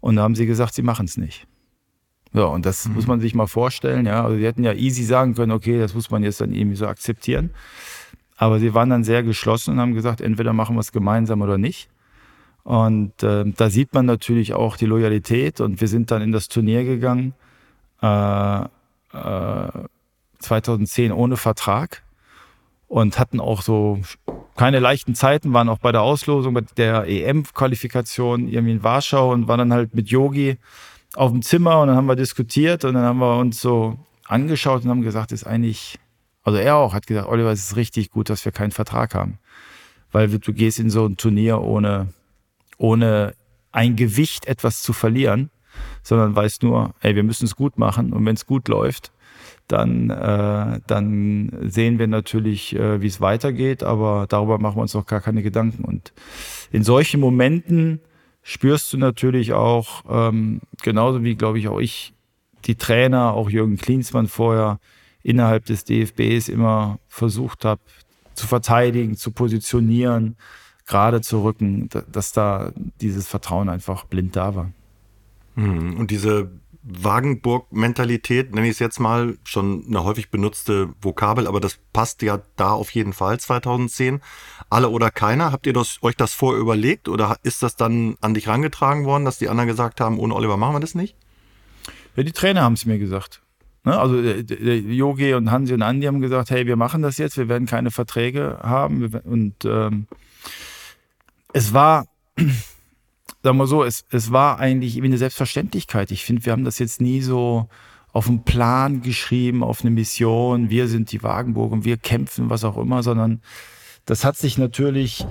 Und 0.00 0.16
da 0.16 0.22
haben 0.22 0.34
sie 0.34 0.46
gesagt, 0.46 0.74
sie 0.74 0.82
machen 0.82 1.06
es 1.06 1.16
nicht. 1.16 1.46
Ja, 2.32 2.44
und 2.44 2.66
das 2.66 2.88
mhm. 2.88 2.94
muss 2.94 3.06
man 3.06 3.20
sich 3.20 3.34
mal 3.34 3.46
vorstellen. 3.46 4.06
Ja, 4.06 4.24
also 4.24 4.36
sie 4.36 4.44
hätten 4.44 4.64
ja 4.64 4.72
easy 4.72 5.04
sagen 5.04 5.34
können, 5.34 5.52
okay, 5.52 5.78
das 5.78 5.94
muss 5.94 6.10
man 6.10 6.22
jetzt 6.22 6.40
dann 6.40 6.52
irgendwie 6.52 6.76
so 6.76 6.86
akzeptieren. 6.86 7.50
Aber 8.36 8.58
sie 8.58 8.74
waren 8.74 8.90
dann 8.90 9.04
sehr 9.04 9.22
geschlossen 9.22 9.74
und 9.74 9.80
haben 9.80 9.94
gesagt, 9.94 10.20
entweder 10.20 10.52
machen 10.52 10.74
wir 10.74 10.80
es 10.80 10.90
gemeinsam 10.90 11.42
oder 11.42 11.58
nicht. 11.58 11.88
Und 12.64 13.22
äh, 13.22 13.44
da 13.56 13.70
sieht 13.70 13.94
man 13.94 14.06
natürlich 14.06 14.54
auch 14.54 14.76
die 14.76 14.86
Loyalität. 14.86 15.60
Und 15.60 15.80
wir 15.80 15.88
sind 15.88 16.10
dann 16.10 16.22
in 16.22 16.32
das 16.32 16.48
Turnier 16.48 16.84
gegangen, 16.84 17.34
äh, 18.02 18.62
äh, 18.62 19.68
2010 20.40 21.12
ohne 21.12 21.36
Vertrag 21.36 22.02
und 22.88 23.18
hatten 23.18 23.40
auch 23.40 23.62
so 23.62 24.00
keine 24.56 24.78
leichten 24.78 25.14
Zeiten, 25.14 25.52
waren 25.52 25.68
auch 25.68 25.78
bei 25.78 25.90
der 25.90 26.02
Auslosung, 26.02 26.54
bei 26.54 26.62
der 26.76 27.06
EM-Qualifikation 27.06 28.48
irgendwie 28.48 28.72
in 28.72 28.82
Warschau 28.82 29.32
und 29.32 29.48
waren 29.48 29.58
dann 29.58 29.72
halt 29.72 29.94
mit 29.94 30.08
Yogi 30.08 30.58
auf 31.14 31.30
dem 31.32 31.42
Zimmer 31.42 31.80
und 31.80 31.88
dann 31.88 31.96
haben 31.96 32.06
wir 32.06 32.16
diskutiert 32.16 32.84
und 32.84 32.94
dann 32.94 33.04
haben 33.04 33.18
wir 33.18 33.38
uns 33.38 33.60
so 33.60 33.98
angeschaut 34.26 34.84
und 34.84 34.90
haben 34.90 35.02
gesagt, 35.02 35.32
ist 35.32 35.44
eigentlich, 35.44 35.98
also 36.42 36.58
er 36.58 36.76
auch 36.76 36.94
hat 36.94 37.06
gesagt, 37.06 37.28
Oliver, 37.28 37.50
es 37.50 37.70
ist 37.70 37.76
richtig 37.76 38.10
gut, 38.10 38.30
dass 38.30 38.44
wir 38.44 38.52
keinen 38.52 38.70
Vertrag 38.70 39.14
haben. 39.14 39.38
Weil 40.12 40.28
du 40.28 40.52
gehst 40.52 40.78
in 40.78 40.90
so 40.90 41.06
ein 41.06 41.16
Turnier 41.16 41.60
ohne, 41.62 42.08
ohne 42.78 43.34
ein 43.72 43.96
Gewicht 43.96 44.46
etwas 44.46 44.82
zu 44.82 44.92
verlieren, 44.92 45.50
sondern 46.02 46.36
weißt 46.36 46.62
nur, 46.62 46.94
ey, 47.00 47.16
wir 47.16 47.24
müssen 47.24 47.44
es 47.44 47.56
gut 47.56 47.78
machen 47.78 48.12
und 48.12 48.24
wenn 48.24 48.36
es 48.36 48.46
gut 48.46 48.68
läuft, 48.68 49.12
dann, 49.66 50.10
äh, 50.10 50.80
dann 50.86 51.56
sehen 51.62 51.98
wir 51.98 52.06
natürlich, 52.06 52.76
äh, 52.76 53.00
wie 53.00 53.06
es 53.06 53.20
weitergeht, 53.20 53.82
aber 53.82 54.26
darüber 54.28 54.58
machen 54.58 54.76
wir 54.76 54.82
uns 54.82 54.94
auch 54.94 55.06
gar 55.06 55.20
keine 55.20 55.42
Gedanken. 55.42 55.84
Und 55.84 56.12
in 56.70 56.82
solchen 56.82 57.20
Momenten 57.20 58.00
spürst 58.42 58.92
du 58.92 58.98
natürlich 58.98 59.54
auch, 59.54 60.04
ähm, 60.08 60.60
genauso 60.82 61.24
wie, 61.24 61.34
glaube 61.34 61.58
ich, 61.58 61.68
auch 61.68 61.80
ich, 61.80 62.12
die 62.66 62.76
Trainer, 62.76 63.32
auch 63.32 63.50
Jürgen 63.50 63.76
Klinsmann 63.76 64.28
vorher 64.28 64.80
innerhalb 65.22 65.64
des 65.64 65.84
DFBs 65.84 66.48
immer 66.48 66.98
versucht 67.08 67.64
habe, 67.64 67.80
zu 68.34 68.46
verteidigen, 68.46 69.16
zu 69.16 69.30
positionieren, 69.30 70.36
gerade 70.86 71.20
zu 71.20 71.42
rücken, 71.42 71.88
dass 72.10 72.32
da 72.32 72.72
dieses 73.00 73.26
Vertrauen 73.26 73.68
einfach 73.68 74.04
blind 74.04 74.36
da 74.36 74.54
war. 74.54 74.70
Hm, 75.54 75.98
und 75.98 76.10
diese 76.10 76.50
Wagenburg-Mentalität, 76.86 78.54
nenne 78.54 78.66
ich 78.66 78.72
es 78.72 78.78
jetzt 78.78 79.00
mal, 79.00 79.38
schon 79.44 79.84
eine 79.88 80.04
häufig 80.04 80.30
benutzte 80.30 80.90
Vokabel, 81.00 81.46
aber 81.46 81.58
das 81.58 81.78
passt 81.94 82.20
ja 82.20 82.42
da 82.56 82.72
auf 82.72 82.90
jeden 82.90 83.14
Fall 83.14 83.40
2010. 83.40 84.20
Alle 84.68 84.90
oder 84.90 85.10
keiner, 85.10 85.50
habt 85.50 85.66
ihr 85.66 85.72
das, 85.72 85.98
euch 86.02 86.16
das 86.16 86.34
vorher 86.34 86.60
überlegt 86.60 87.08
oder 87.08 87.38
ist 87.42 87.62
das 87.62 87.76
dann 87.76 88.16
an 88.20 88.34
dich 88.34 88.48
rangetragen 88.48 89.06
worden, 89.06 89.24
dass 89.24 89.38
die 89.38 89.48
anderen 89.48 89.68
gesagt 89.68 90.00
haben, 90.00 90.18
ohne 90.18 90.34
Oliver 90.34 90.58
machen 90.58 90.74
wir 90.74 90.80
das 90.80 90.94
nicht? 90.94 91.16
Ja, 92.16 92.22
die 92.22 92.32
Trainer 92.32 92.62
haben 92.62 92.74
es 92.74 92.84
mir 92.84 92.98
gesagt. 92.98 93.40
Ne? 93.84 93.98
Also 93.98 94.16
Yogi 94.20 95.32
und 95.34 95.50
Hansi 95.50 95.72
und 95.72 95.82
Andi 95.82 96.06
haben 96.06 96.20
gesagt, 96.20 96.50
hey, 96.50 96.66
wir 96.66 96.76
machen 96.76 97.00
das 97.00 97.16
jetzt, 97.16 97.38
wir 97.38 97.48
werden 97.48 97.66
keine 97.66 97.90
Verträge 97.90 98.58
haben. 98.62 99.06
Und 99.24 99.64
ähm, 99.64 100.06
es 101.54 101.72
war 101.72 102.06
sagen 103.42 103.58
wir 103.58 103.66
so, 103.66 103.84
es, 103.84 104.04
es 104.10 104.32
war 104.32 104.58
eigentlich 104.58 104.96
wie 104.96 105.06
eine 105.06 105.18
Selbstverständlichkeit. 105.18 106.10
Ich 106.10 106.24
finde, 106.24 106.44
wir 106.44 106.52
haben 106.52 106.64
das 106.64 106.78
jetzt 106.78 107.00
nie 107.00 107.20
so 107.20 107.68
auf 108.12 108.28
einen 108.28 108.44
Plan 108.44 109.02
geschrieben, 109.02 109.62
auf 109.62 109.82
eine 109.82 109.90
Mission, 109.90 110.70
wir 110.70 110.88
sind 110.88 111.12
die 111.12 111.22
Wagenburg 111.22 111.72
und 111.72 111.84
wir 111.84 111.96
kämpfen, 111.96 112.48
was 112.48 112.64
auch 112.64 112.76
immer, 112.76 113.02
sondern 113.02 113.42
das 114.06 114.24
hat 114.24 114.36
sich 114.36 114.56
natürlich, 114.56 115.26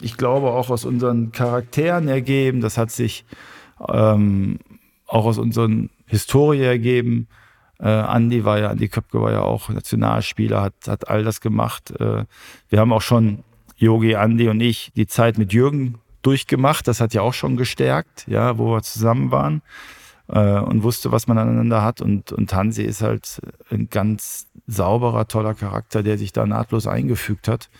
ich 0.00 0.16
glaube, 0.16 0.50
auch 0.50 0.68
aus 0.68 0.84
unseren 0.84 1.32
Charakteren 1.32 2.08
ergeben, 2.08 2.60
das 2.60 2.76
hat 2.76 2.90
sich 2.90 3.24
ähm, 3.88 4.58
auch 5.06 5.24
aus 5.26 5.38
unseren 5.38 5.90
Historie 6.06 6.62
ergeben. 6.62 7.28
Äh, 7.78 7.88
Andi 7.88 8.44
war 8.44 8.58
ja, 8.58 8.70
Andi 8.70 8.88
Köpke 8.88 9.20
war 9.20 9.32
ja 9.32 9.42
auch 9.42 9.68
Nationalspieler, 9.68 10.62
hat, 10.62 10.74
hat 10.86 11.08
all 11.08 11.24
das 11.24 11.40
gemacht. 11.40 11.92
Äh, 11.98 12.24
wir 12.68 12.80
haben 12.80 12.92
auch 12.92 13.02
schon 13.02 13.44
Yogi, 13.76 14.16
Andi 14.16 14.48
und 14.48 14.60
ich 14.60 14.92
die 14.96 15.06
Zeit 15.06 15.38
mit 15.38 15.52
Jürgen 15.52 15.98
durchgemacht. 16.22 16.88
Das 16.88 17.00
hat 17.00 17.14
ja 17.14 17.22
auch 17.22 17.34
schon 17.34 17.56
gestärkt, 17.56 18.26
ja, 18.26 18.58
wo 18.58 18.72
wir 18.72 18.82
zusammen 18.82 19.30
waren 19.30 19.62
äh, 20.28 20.58
und 20.58 20.82
wusste, 20.82 21.12
was 21.12 21.26
man 21.26 21.38
aneinander 21.38 21.82
hat. 21.82 22.00
Und, 22.00 22.32
und 22.32 22.52
Hansi 22.52 22.82
ist 22.82 23.02
halt 23.02 23.40
ein 23.70 23.88
ganz 23.88 24.48
sauberer, 24.66 25.28
toller 25.28 25.54
Charakter, 25.54 26.02
der 26.02 26.18
sich 26.18 26.32
da 26.32 26.46
nahtlos 26.46 26.86
eingefügt 26.86 27.48
hat 27.48 27.70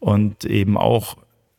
und 0.00 0.44
eben 0.44 0.76
auch 0.76 1.16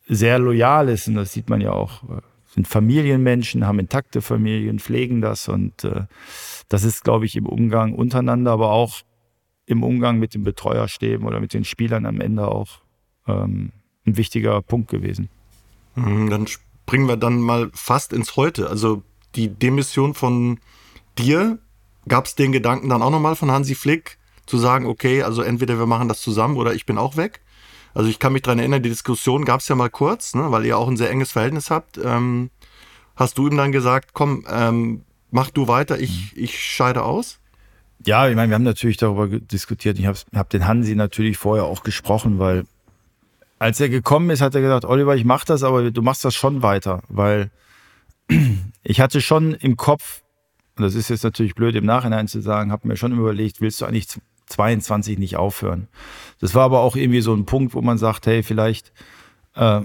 sehr 0.07 0.39
loyal 0.39 0.89
ist. 0.89 1.07
Und 1.07 1.15
das 1.15 1.33
sieht 1.33 1.49
man 1.49 1.61
ja 1.61 1.71
auch. 1.71 2.03
Äh, 2.03 2.21
sind 2.47 2.67
Familienmenschen, 2.67 3.67
haben 3.67 3.77
intakte 3.77 4.21
Familien, 4.21 4.79
pflegen 4.79 5.21
das. 5.21 5.47
Und 5.47 5.83
äh, 5.83 6.05
das 6.69 6.83
ist, 6.83 7.03
glaube 7.03 7.25
ich, 7.25 7.35
im 7.35 7.45
Umgang 7.45 7.93
untereinander, 7.93 8.51
aber 8.51 8.71
auch 8.71 9.01
im 9.65 9.83
Umgang 9.83 10.17
mit 10.17 10.33
den 10.33 10.43
Betreuerstäben 10.43 11.27
oder 11.27 11.39
mit 11.39 11.53
den 11.53 11.65
Spielern 11.65 12.05
am 12.05 12.19
Ende 12.19 12.47
auch 12.47 12.79
ähm, 13.27 13.71
ein 14.05 14.17
wichtiger 14.17 14.61
Punkt 14.61 14.89
gewesen. 14.89 15.29
Mhm, 15.95 16.29
dann 16.29 16.47
springen 16.47 17.07
wir 17.07 17.17
dann 17.17 17.41
mal 17.41 17.69
fast 17.73 18.13
ins 18.13 18.35
Heute. 18.35 18.69
Also 18.69 19.03
die 19.35 19.49
Demission 19.49 20.13
von 20.13 20.59
dir, 21.17 21.59
gab 22.07 22.25
es 22.25 22.35
den 22.35 22.51
Gedanken 22.51 22.89
dann 22.89 23.01
auch 23.01 23.11
nochmal 23.11 23.35
von 23.35 23.51
Hansi 23.51 23.75
Flick, 23.75 24.17
zu 24.45 24.57
sagen, 24.57 24.85
okay, 24.85 25.23
also 25.23 25.41
entweder 25.41 25.77
wir 25.77 25.85
machen 25.85 26.07
das 26.07 26.21
zusammen 26.21 26.55
oder 26.55 26.73
ich 26.73 26.85
bin 26.85 26.97
auch 26.97 27.17
weg? 27.17 27.41
Also 27.93 28.09
ich 28.09 28.19
kann 28.19 28.33
mich 28.33 28.43
daran 28.43 28.59
erinnern, 28.59 28.81
die 28.81 28.89
Diskussion 28.89 29.43
gab 29.43 29.59
es 29.59 29.67
ja 29.67 29.75
mal 29.75 29.89
kurz, 29.89 30.35
ne, 30.35 30.51
weil 30.51 30.65
ihr 30.65 30.77
auch 30.77 30.87
ein 30.87 30.97
sehr 30.97 31.09
enges 31.09 31.31
Verhältnis 31.31 31.69
habt. 31.69 31.99
Ähm, 32.01 32.49
hast 33.15 33.37
du 33.37 33.47
ihm 33.47 33.57
dann 33.57 33.71
gesagt, 33.71 34.11
komm, 34.13 34.45
ähm, 34.49 35.01
mach 35.31 35.49
du 35.49 35.67
weiter, 35.67 35.99
ich, 35.99 36.31
ich 36.37 36.63
scheide 36.63 37.03
aus? 37.03 37.39
Ja, 38.05 38.29
ich 38.29 38.35
meine, 38.35 38.51
wir 38.51 38.55
haben 38.55 38.63
natürlich 38.63 38.97
darüber 38.97 39.27
diskutiert. 39.27 39.97
Ich 39.99 40.05
habe 40.05 40.17
hab 40.35 40.49
den 40.49 40.67
Hansi 40.67 40.95
natürlich 40.95 41.37
vorher 41.37 41.65
auch 41.65 41.83
gesprochen, 41.83 42.39
weil 42.39 42.65
als 43.59 43.79
er 43.79 43.89
gekommen 43.89 44.29
ist, 44.29 44.41
hat 44.41 44.55
er 44.55 44.61
gesagt, 44.61 44.85
Oliver, 44.85 45.15
ich 45.15 45.25
mach 45.25 45.45
das, 45.45 45.63
aber 45.63 45.91
du 45.91 46.01
machst 46.01 46.23
das 46.25 46.35
schon 46.35 46.61
weiter, 46.61 47.01
weil 47.09 47.51
ich 48.83 49.01
hatte 49.01 49.21
schon 49.21 49.53
im 49.53 49.77
Kopf, 49.77 50.21
und 50.75 50.83
das 50.83 50.95
ist 50.95 51.09
jetzt 51.09 51.23
natürlich 51.23 51.55
blöd 51.55 51.75
im 51.75 51.85
Nachhinein 51.85 52.27
zu 52.27 52.41
sagen, 52.41 52.71
habe 52.71 52.87
mir 52.87 52.97
schon 52.97 53.17
überlegt, 53.17 53.61
willst 53.61 53.81
du 53.81 53.85
eigentlich 53.85 54.07
22 54.47 55.17
nicht 55.17 55.37
aufhören? 55.37 55.87
Das 56.39 56.55
war 56.55 56.63
aber 56.63 56.81
auch 56.81 56.95
irgendwie 56.95 57.21
so 57.21 57.33
ein 57.33 57.45
Punkt, 57.45 57.73
wo 57.73 57.81
man 57.81 57.97
sagt, 57.97 58.27
hey, 58.27 58.43
vielleicht, 58.43 58.93
äh, 59.55 59.81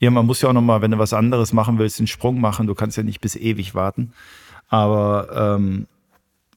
ja, 0.00 0.10
man 0.10 0.26
muss 0.26 0.42
ja 0.42 0.50
auch 0.50 0.54
nochmal, 0.54 0.82
wenn 0.82 0.92
du 0.92 0.98
was 0.98 1.12
anderes 1.12 1.52
machen 1.52 1.78
willst, 1.78 1.98
einen 1.98 2.06
Sprung 2.06 2.40
machen. 2.40 2.66
Du 2.66 2.74
kannst 2.74 2.96
ja 2.96 3.02
nicht 3.02 3.20
bis 3.20 3.34
ewig 3.34 3.74
warten. 3.74 4.12
Aber 4.68 5.56
ähm, 5.56 5.86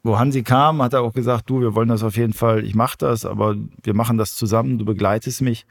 wo 0.04 0.18
Hansi 0.18 0.44
kam, 0.44 0.82
hat 0.82 0.94
er 0.94 1.02
auch 1.02 1.14
gesagt, 1.14 1.50
du, 1.50 1.62
wir 1.62 1.76
wollen 1.76 1.90
das 1.90 2.04
auf 2.04 2.18
jeden 2.18 2.34
Fall, 2.34 2.66
ich 2.66 2.76
mache 2.76 2.98
das, 2.98 3.26
aber 3.26 3.56
wir 3.84 3.94
machen 3.94 4.18
das 4.18 4.36
zusammen, 4.36 4.78
du 4.78 4.86
begleitest 4.86 5.42
mich, 5.42 5.66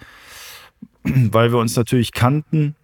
weil 1.02 1.52
wir 1.52 1.58
uns 1.58 1.76
natürlich 1.76 2.12
kannten 2.12 2.76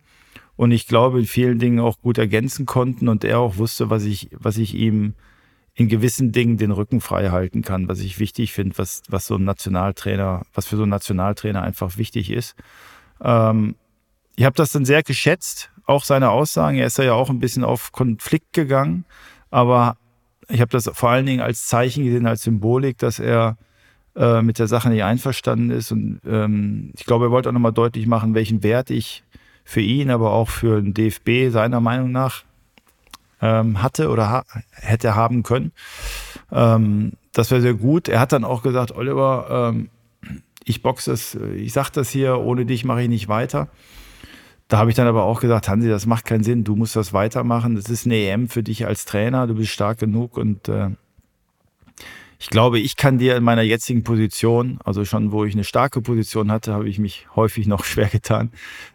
und 0.56 0.70
ich 0.70 0.86
glaube, 0.86 1.20
in 1.20 1.26
vielen 1.26 1.58
Dingen 1.58 1.80
auch 1.80 2.00
gut 2.00 2.18
ergänzen 2.18 2.66
konnten 2.66 3.08
und 3.08 3.24
er 3.24 3.38
auch 3.38 3.58
wusste, 3.58 3.90
was 3.90 4.04
ich, 4.04 4.30
was 4.32 4.56
ich 4.58 4.74
ihm 4.74 5.14
in 5.74 5.88
gewissen 5.88 6.32
Dingen 6.32 6.56
den 6.56 6.70
Rücken 6.70 7.02
frei 7.02 7.28
halten 7.28 7.60
kann, 7.60 7.86
was 7.86 8.00
ich 8.00 8.18
wichtig 8.18 8.52
finde, 8.52 8.78
was, 8.78 9.02
was 9.08 9.26
so 9.26 9.36
ein 9.36 9.44
Nationaltrainer, 9.44 10.46
was 10.54 10.66
für 10.66 10.76
so 10.76 10.84
ein 10.84 10.88
Nationaltrainer 10.88 11.62
einfach 11.62 11.98
wichtig 11.98 12.30
ist. 12.30 12.56
Ähm, 13.20 13.76
ich 14.36 14.44
habe 14.46 14.56
das 14.56 14.72
dann 14.72 14.86
sehr 14.86 15.02
geschätzt, 15.02 15.70
auch 15.84 16.04
seine 16.04 16.30
Aussagen. 16.30 16.78
Er 16.78 16.86
ist 16.86 16.96
ja 16.96 17.12
auch 17.12 17.28
ein 17.28 17.40
bisschen 17.40 17.62
auf 17.62 17.92
Konflikt 17.92 18.54
gegangen, 18.54 19.04
aber 19.50 19.98
ich 20.48 20.60
habe 20.60 20.70
das 20.70 20.90
vor 20.92 21.10
allen 21.10 21.26
Dingen 21.26 21.40
als 21.40 21.66
Zeichen 21.66 22.04
gesehen, 22.04 22.26
als 22.26 22.42
Symbolik, 22.42 22.98
dass 22.98 23.18
er 23.18 23.56
äh, 24.16 24.42
mit 24.42 24.58
der 24.58 24.68
Sache 24.68 24.88
nicht 24.88 25.04
einverstanden 25.04 25.70
ist. 25.70 25.92
Und 25.92 26.20
ähm, 26.26 26.92
ich 26.96 27.04
glaube, 27.04 27.26
er 27.26 27.30
wollte 27.30 27.48
auch 27.48 27.52
nochmal 27.52 27.72
deutlich 27.72 28.06
machen, 28.06 28.34
welchen 28.34 28.62
Wert 28.62 28.90
ich 28.90 29.24
für 29.64 29.80
ihn, 29.80 30.10
aber 30.10 30.32
auch 30.32 30.48
für 30.48 30.80
den 30.80 30.94
DFB 30.94 31.50
seiner 31.52 31.80
Meinung 31.80 32.12
nach 32.12 32.44
ähm, 33.42 33.82
hatte 33.82 34.08
oder 34.08 34.30
ha 34.30 34.44
hätte 34.70 35.14
haben 35.14 35.42
können. 35.42 35.72
Ähm, 36.52 37.12
das 37.32 37.50
wäre 37.50 37.60
sehr 37.60 37.74
gut. 37.74 38.08
Er 38.08 38.20
hat 38.20 38.32
dann 38.32 38.44
auch 38.44 38.62
gesagt, 38.62 38.92
Oliver, 38.92 39.72
ähm, 39.74 39.90
ich 40.64 40.82
boxe 40.82 41.10
das, 41.10 41.34
ich 41.34 41.72
sag 41.72 41.90
das 41.90 42.08
hier, 42.10 42.38
ohne 42.38 42.64
dich 42.64 42.84
mache 42.84 43.02
ich 43.02 43.08
nicht 43.08 43.28
weiter. 43.28 43.68
Da 44.68 44.78
habe 44.78 44.90
ich 44.90 44.96
dann 44.96 45.06
aber 45.06 45.24
auch 45.24 45.40
gesagt, 45.40 45.68
Hansi, 45.68 45.88
das 45.88 46.06
macht 46.06 46.24
keinen 46.24 46.42
Sinn, 46.42 46.64
du 46.64 46.74
musst 46.74 46.96
das 46.96 47.12
weitermachen. 47.12 47.76
Das 47.76 47.88
ist 47.88 48.04
eine 48.04 48.16
EM 48.16 48.48
für 48.48 48.62
dich 48.62 48.86
als 48.86 49.04
Trainer, 49.04 49.46
du 49.46 49.54
bist 49.54 49.70
stark 49.70 49.98
genug 49.98 50.36
und 50.36 50.68
äh, 50.68 50.90
ich 52.38 52.50
glaube, 52.50 52.78
ich 52.78 52.96
kann 52.96 53.18
dir 53.18 53.36
in 53.36 53.44
meiner 53.44 53.62
jetzigen 53.62 54.02
Position, 54.02 54.78
also 54.84 55.04
schon 55.04 55.32
wo 55.32 55.44
ich 55.44 55.54
eine 55.54 55.64
starke 55.64 56.02
Position 56.02 56.50
hatte, 56.50 56.74
habe 56.74 56.88
ich 56.88 56.98
mich 56.98 57.26
häufig 57.34 57.66
noch 57.66 57.84
schwer 57.84 58.08
getan. 58.08 58.50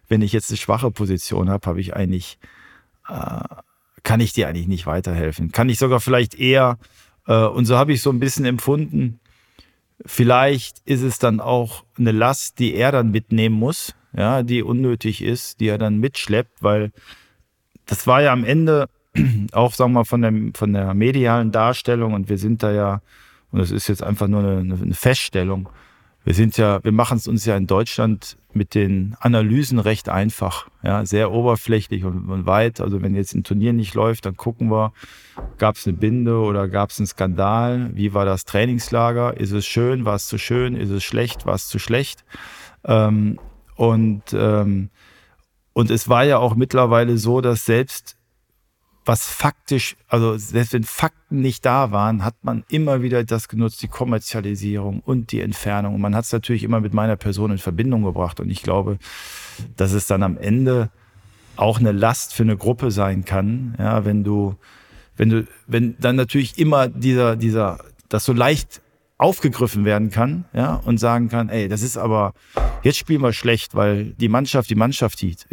Wenn 0.07 0.21
ich 0.21 0.33
jetzt 0.33 0.49
eine 0.51 0.57
schwache 0.57 0.91
Position 0.91 1.49
habe, 1.49 1.67
habe 1.67 1.79
ich 1.79 1.95
eigentlich, 1.95 2.37
äh, 3.07 3.43
kann 4.03 4.19
ich 4.19 4.33
dir 4.33 4.47
eigentlich 4.47 4.67
nicht 4.67 4.85
weiterhelfen. 4.85 5.51
Kann 5.51 5.69
ich 5.69 5.79
sogar 5.79 6.01
vielleicht 6.01 6.35
eher, 6.35 6.77
äh, 7.27 7.45
und 7.45 7.65
so 7.65 7.77
habe 7.77 7.93
ich 7.93 8.01
so 8.01 8.09
ein 8.11 8.19
bisschen 8.19 8.45
empfunden, 8.45 9.19
vielleicht 10.05 10.79
ist 10.85 11.01
es 11.01 11.17
dann 11.17 11.39
auch 11.39 11.85
eine 11.97 12.11
Last, 12.11 12.59
die 12.59 12.73
er 12.73 12.91
dann 12.91 13.11
mitnehmen 13.11 13.55
muss, 13.55 13.95
ja, 14.15 14.43
die 14.43 14.63
unnötig 14.63 15.21
ist, 15.21 15.59
die 15.59 15.67
er 15.67 15.77
dann 15.77 15.99
mitschleppt, 15.99 16.61
weil 16.61 16.91
das 17.85 18.07
war 18.07 18.21
ja 18.21 18.31
am 18.31 18.43
Ende 18.43 18.87
auch, 19.51 19.73
sagen 19.73 19.91
wir 19.93 19.99
mal, 19.99 20.05
von 20.05 20.21
der, 20.21 20.33
von 20.55 20.73
der 20.73 20.93
medialen 20.93 21.51
Darstellung 21.51 22.13
und 22.13 22.29
wir 22.29 22.37
sind 22.37 22.63
da 22.63 22.71
ja, 22.71 23.01
und 23.51 23.59
das 23.59 23.71
ist 23.71 23.87
jetzt 23.87 24.03
einfach 24.03 24.27
nur 24.27 24.41
eine, 24.41 24.75
eine 24.75 24.93
Feststellung, 24.93 25.69
wir 26.23 26.35
sind 26.35 26.57
ja, 26.57 26.83
wir 26.83 26.91
machen 26.91 27.17
es 27.17 27.27
uns 27.27 27.45
ja 27.45 27.57
in 27.57 27.65
Deutschland 27.65 28.37
mit 28.53 28.75
den 28.75 29.15
Analysen 29.19 29.79
recht 29.79 30.07
einfach, 30.07 30.67
ja, 30.83 31.03
sehr 31.05 31.31
oberflächlich 31.31 32.03
und, 32.03 32.29
und 32.29 32.45
weit. 32.45 32.79
Also 32.79 33.01
wenn 33.01 33.15
jetzt 33.15 33.33
ein 33.33 33.43
Turnier 33.43 33.73
nicht 33.73 33.95
läuft, 33.95 34.25
dann 34.27 34.37
gucken 34.37 34.69
wir, 34.69 34.93
gab 35.57 35.77
es 35.77 35.87
eine 35.87 35.97
Binde 35.97 36.37
oder 36.37 36.67
gab 36.67 36.91
es 36.91 36.99
einen 36.99 37.07
Skandal? 37.07 37.89
Wie 37.93 38.13
war 38.13 38.25
das 38.25 38.45
Trainingslager? 38.45 39.35
Ist 39.37 39.51
es 39.51 39.65
schön? 39.65 40.05
War 40.05 40.15
es 40.15 40.27
zu 40.27 40.37
schön? 40.37 40.75
Ist 40.75 40.91
es 40.91 41.03
schlecht? 41.03 41.45
War 41.47 41.55
es 41.55 41.67
zu 41.67 41.79
schlecht? 41.79 42.23
Ähm, 42.83 43.39
und 43.75 44.23
ähm, 44.33 44.89
und 45.73 45.89
es 45.89 46.09
war 46.09 46.23
ja 46.25 46.37
auch 46.37 46.55
mittlerweile 46.55 47.17
so, 47.17 47.41
dass 47.41 47.65
selbst 47.65 48.17
was 49.05 49.27
faktisch, 49.27 49.95
also 50.07 50.37
selbst 50.37 50.73
wenn 50.73 50.83
Fakten 50.83 51.41
nicht 51.41 51.65
da 51.65 51.91
waren, 51.91 52.23
hat 52.23 52.35
man 52.43 52.63
immer 52.69 53.01
wieder 53.01 53.23
das 53.23 53.47
genutzt, 53.47 53.81
die 53.81 53.87
Kommerzialisierung 53.87 54.99
und 54.99 55.31
die 55.31 55.41
Entfernung. 55.41 55.95
Und 55.95 56.01
man 56.01 56.15
hat 56.15 56.25
es 56.25 56.31
natürlich 56.31 56.63
immer 56.63 56.79
mit 56.81 56.93
meiner 56.93 57.15
Person 57.15 57.51
in 57.51 57.57
Verbindung 57.57 58.03
gebracht. 58.03 58.39
Und 58.39 58.51
ich 58.51 58.61
glaube, 58.61 58.99
dass 59.75 59.93
es 59.93 60.05
dann 60.05 60.21
am 60.21 60.37
Ende 60.37 60.91
auch 61.55 61.79
eine 61.79 61.91
Last 61.91 62.33
für 62.33 62.43
eine 62.43 62.57
Gruppe 62.57 62.91
sein 62.91 63.25
kann, 63.25 63.75
ja, 63.79 64.05
wenn 64.05 64.23
du, 64.23 64.55
wenn 65.17 65.29
du, 65.29 65.47
wenn 65.67 65.95
dann 65.99 66.15
natürlich 66.15 66.57
immer 66.59 66.87
dieser, 66.87 67.35
dieser, 67.35 67.79
das 68.07 68.23
so 68.23 68.33
leicht 68.33 68.81
aufgegriffen 69.21 69.85
werden 69.85 70.09
kann, 70.09 70.45
ja, 70.53 70.81
und 70.83 70.97
sagen 70.97 71.29
kann, 71.29 71.49
ey, 71.49 71.67
das 71.67 71.81
ist 71.81 71.97
aber, 71.97 72.33
jetzt 72.83 72.97
spielen 72.97 73.21
wir 73.21 73.33
schlecht, 73.33 73.75
weil 73.75 74.13
die 74.13 74.29
Mannschaft 74.29 74.69
die 74.69 74.75
Mannschaft 74.75 75.19
hielt 75.19 75.47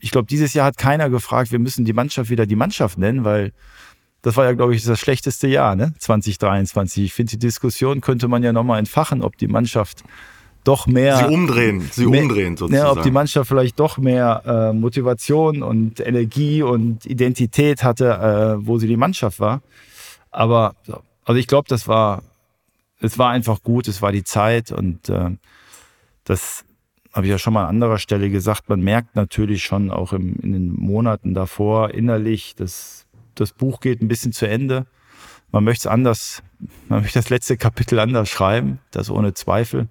ich 0.00 0.10
glaube, 0.10 0.26
dieses 0.26 0.54
Jahr 0.54 0.66
hat 0.66 0.78
keiner 0.78 1.10
gefragt, 1.10 1.52
wir 1.52 1.58
müssen 1.58 1.84
die 1.84 1.92
Mannschaft 1.92 2.30
wieder 2.30 2.46
die 2.46 2.56
Mannschaft 2.56 2.98
nennen, 2.98 3.24
weil 3.24 3.52
das 4.22 4.36
war 4.36 4.44
ja, 4.44 4.52
glaube 4.52 4.74
ich, 4.74 4.84
das 4.84 4.98
schlechteste 5.00 5.46
Jahr, 5.48 5.76
ne? 5.76 5.94
2023. 5.98 7.04
Ich 7.04 7.14
finde, 7.14 7.30
die 7.32 7.38
Diskussion 7.38 8.00
könnte 8.00 8.28
man 8.28 8.42
ja 8.42 8.52
nochmal 8.52 8.78
entfachen, 8.78 9.22
ob 9.22 9.36
die 9.38 9.46
Mannschaft 9.46 10.02
doch 10.64 10.86
mehr. 10.86 11.16
Sie 11.16 11.34
umdrehen, 11.34 11.88
sie 11.90 12.06
mehr, 12.06 12.22
umdrehen 12.22 12.56
sozusagen. 12.56 12.86
Ja, 12.86 12.92
ob 12.92 13.02
die 13.02 13.10
Mannschaft 13.10 13.48
vielleicht 13.48 13.80
doch 13.80 13.96
mehr 13.96 14.42
äh, 14.44 14.72
Motivation 14.74 15.62
und 15.62 16.00
Energie 16.00 16.62
und 16.62 17.06
Identität 17.06 17.82
hatte, 17.82 18.58
äh, 18.60 18.66
wo 18.66 18.78
sie 18.78 18.88
die 18.88 18.98
Mannschaft 18.98 19.40
war. 19.40 19.62
Aber 20.30 20.74
also 21.24 21.38
ich 21.38 21.46
glaube, 21.46 21.68
das 21.68 21.88
war, 21.88 22.22
es 23.00 23.18
war 23.18 23.30
einfach 23.30 23.62
gut, 23.62 23.88
es 23.88 24.02
war 24.02 24.12
die 24.12 24.24
Zeit 24.24 24.72
und 24.72 25.08
äh, 25.08 25.30
das 26.24 26.64
habe 27.12 27.26
ich 27.26 27.30
ja 27.30 27.38
schon 27.38 27.54
mal 27.54 27.64
an 27.64 27.70
anderer 27.70 27.98
Stelle 27.98 28.30
gesagt, 28.30 28.68
man 28.68 28.80
merkt 28.80 29.16
natürlich 29.16 29.64
schon 29.64 29.90
auch 29.90 30.12
im, 30.12 30.36
in 30.36 30.52
den 30.52 30.72
Monaten 30.72 31.34
davor 31.34 31.90
innerlich, 31.92 32.54
dass 32.54 33.06
das 33.34 33.52
Buch 33.52 33.80
geht 33.80 34.00
ein 34.00 34.08
bisschen 34.08 34.32
zu 34.32 34.46
Ende. 34.46 34.86
Man 35.50 35.64
möchte 35.64 35.88
es 35.88 35.92
anders, 35.92 36.42
man 36.88 37.02
möchte 37.02 37.18
das 37.18 37.30
letzte 37.30 37.56
Kapitel 37.56 37.98
anders 37.98 38.28
schreiben, 38.28 38.78
das 38.92 39.10
ohne 39.10 39.34
Zweifel. 39.34 39.88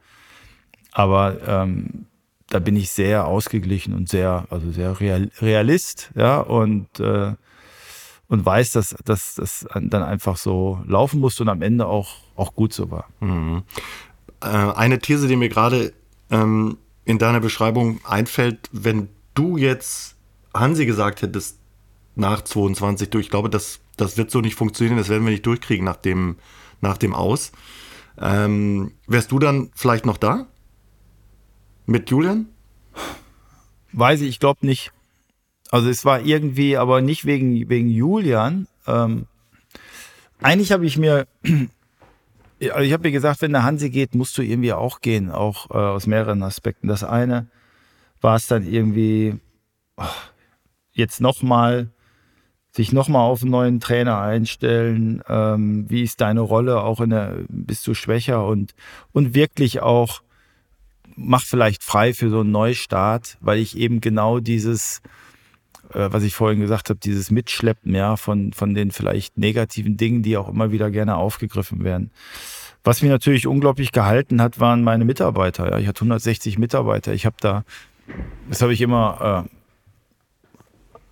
Aber 0.91 1.37
ähm, 1.45 2.05
da 2.47 2.59
bin 2.59 2.75
ich 2.75 2.89
sehr 2.91 3.27
ausgeglichen 3.27 3.93
und 3.93 4.07
sehr, 4.07 4.45
also 4.49 4.71
sehr 4.71 4.99
real, 4.99 5.29
Realist, 5.41 6.11
ja, 6.15 6.39
und, 6.39 6.99
äh, 6.99 7.33
und 8.29 8.45
weiß, 8.45 8.71
dass, 8.71 8.95
dass 9.03 9.35
das 9.35 9.67
dann 9.73 10.03
einfach 10.03 10.37
so 10.37 10.79
laufen 10.85 11.19
musste 11.19 11.43
und 11.43 11.49
am 11.49 11.61
Ende 11.61 11.87
auch, 11.87 12.17
auch 12.35 12.53
gut 12.53 12.71
so 12.71 12.89
war. 12.91 13.09
Mhm. 13.19 13.63
Äh, 14.41 14.47
eine 14.47 14.99
These, 14.99 15.27
die 15.27 15.35
mir 15.35 15.49
gerade 15.49 15.93
ähm, 16.29 16.77
in 17.05 17.17
deiner 17.17 17.39
Beschreibung 17.39 17.99
einfällt, 18.05 18.69
wenn 18.71 19.09
du 19.33 19.57
jetzt 19.57 20.15
Hansi 20.53 20.85
gesagt 20.85 21.23
hättest 21.23 21.57
nach 22.15 22.43
22, 22.43 23.09
du, 23.09 23.17
ich 23.17 23.31
glaube, 23.31 23.49
das, 23.49 23.79
das 23.97 24.15
wird 24.17 24.29
so 24.29 24.41
nicht 24.41 24.55
funktionieren, 24.55 24.97
das 24.97 25.09
werden 25.09 25.23
wir 25.23 25.31
nicht 25.31 25.45
durchkriegen 25.45 25.85
nach 25.85 25.95
dem, 25.95 26.37
nach 26.81 26.97
dem 26.97 27.15
Aus. 27.15 27.51
Ähm, 28.19 28.91
wärst 29.07 29.31
du 29.31 29.39
dann 29.39 29.71
vielleicht 29.73 30.05
noch 30.05 30.17
da? 30.17 30.45
Mit 31.87 32.11
Julian? 32.11 32.47
Weiß 33.91 34.21
ich, 34.21 34.29
ich 34.29 34.39
glaube 34.39 34.65
nicht. 34.65 34.91
Also 35.71 35.89
es 35.89 36.05
war 36.05 36.21
irgendwie, 36.21 36.77
aber 36.77 37.01
nicht 37.01 37.25
wegen, 37.25 37.69
wegen 37.69 37.89
Julian. 37.89 38.67
Ähm, 38.87 39.27
eigentlich 40.41 40.71
habe 40.71 40.85
ich 40.85 40.97
mir 40.97 41.27
also 42.67 42.79
ich 42.81 42.93
habe 42.93 43.03
mir 43.03 43.11
gesagt, 43.11 43.41
wenn 43.41 43.53
der 43.53 43.63
Hansi 43.63 43.89
geht, 43.89 44.15
musst 44.15 44.37
du 44.37 44.41
irgendwie 44.41 44.73
auch 44.73 45.01
gehen, 45.01 45.31
auch 45.31 45.69
äh, 45.71 45.77
aus 45.77 46.07
mehreren 46.07 46.43
Aspekten. 46.43 46.87
Das 46.87 47.03
eine 47.03 47.47
war 48.21 48.35
es 48.35 48.47
dann 48.47 48.67
irgendwie 48.67 49.39
oh, 49.95 50.03
jetzt 50.91 51.21
nochmal, 51.21 51.89
sich 52.71 52.91
nochmal 52.91 53.29
auf 53.29 53.41
einen 53.41 53.51
neuen 53.51 53.79
Trainer 53.79 54.19
einstellen. 54.19 55.21
Ähm, 55.29 55.85
wie 55.89 56.03
ist 56.03 56.19
deine 56.19 56.41
Rolle? 56.41 56.81
Auch 56.81 56.99
in 56.99 57.11
der, 57.11 57.37
bist 57.47 57.87
du 57.87 57.93
schwächer 57.93 58.45
und, 58.45 58.75
und 59.13 59.33
wirklich 59.33 59.81
auch 59.81 60.21
mach 61.15 61.43
vielleicht 61.43 61.83
frei 61.83 62.13
für 62.13 62.29
so 62.29 62.41
einen 62.41 62.51
Neustart, 62.51 63.37
weil 63.41 63.59
ich 63.59 63.77
eben 63.77 63.99
genau 63.99 64.39
dieses, 64.39 65.01
was 65.93 66.23
ich 66.23 66.35
vorhin 66.35 66.59
gesagt 66.59 66.89
habe, 66.89 66.99
dieses 66.99 67.31
Mitschleppen 67.31 67.95
ja 67.95 68.15
von, 68.15 68.53
von 68.53 68.73
den 68.73 68.91
vielleicht 68.91 69.37
negativen 69.37 69.97
Dingen, 69.97 70.23
die 70.23 70.37
auch 70.37 70.49
immer 70.49 70.71
wieder 70.71 70.91
gerne 70.91 71.15
aufgegriffen 71.15 71.83
werden. 71.83 72.11
Was 72.83 73.01
mich 73.01 73.11
natürlich 73.11 73.47
unglaublich 73.47 73.91
gehalten 73.91 74.41
hat, 74.41 74.59
waren 74.59 74.83
meine 74.83 75.05
Mitarbeiter. 75.05 75.71
Ja. 75.71 75.79
Ich 75.79 75.87
hatte 75.87 76.01
160 76.01 76.57
Mitarbeiter. 76.57 77.13
Ich 77.13 77.25
habe 77.25 77.35
da, 77.39 77.63
das 78.49 78.61
habe 78.61 78.73
ich 78.73 78.81
immer, 78.81 79.47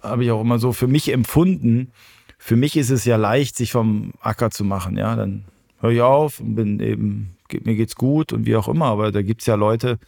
äh, 0.04 0.08
habe 0.08 0.24
ich 0.24 0.32
auch 0.32 0.42
immer 0.42 0.60
so 0.60 0.72
für 0.72 0.88
mich 0.88 1.12
empfunden. 1.12 1.92
Für 2.38 2.56
mich 2.56 2.78
ist 2.78 2.90
es 2.90 3.04
ja 3.04 3.18
leicht, 3.18 3.58
sich 3.58 3.72
vom 3.72 4.14
Acker 4.22 4.52
zu 4.52 4.64
machen. 4.64 4.98
Ja, 4.98 5.16
dann 5.16 5.44
höre 5.82 5.92
ich 5.92 6.02
auf 6.02 6.40
und 6.40 6.56
bin 6.56 6.80
eben, 6.80 7.36
mir 7.64 7.76
geht's 7.76 7.96
gut 7.96 8.32
und 8.32 8.46
wie 8.46 8.56
auch 8.56 8.70
immer. 8.70 8.86
Aber 8.86 9.12
da 9.12 9.22
gibt's 9.22 9.46
ja 9.46 9.56
Leute, 9.56 10.00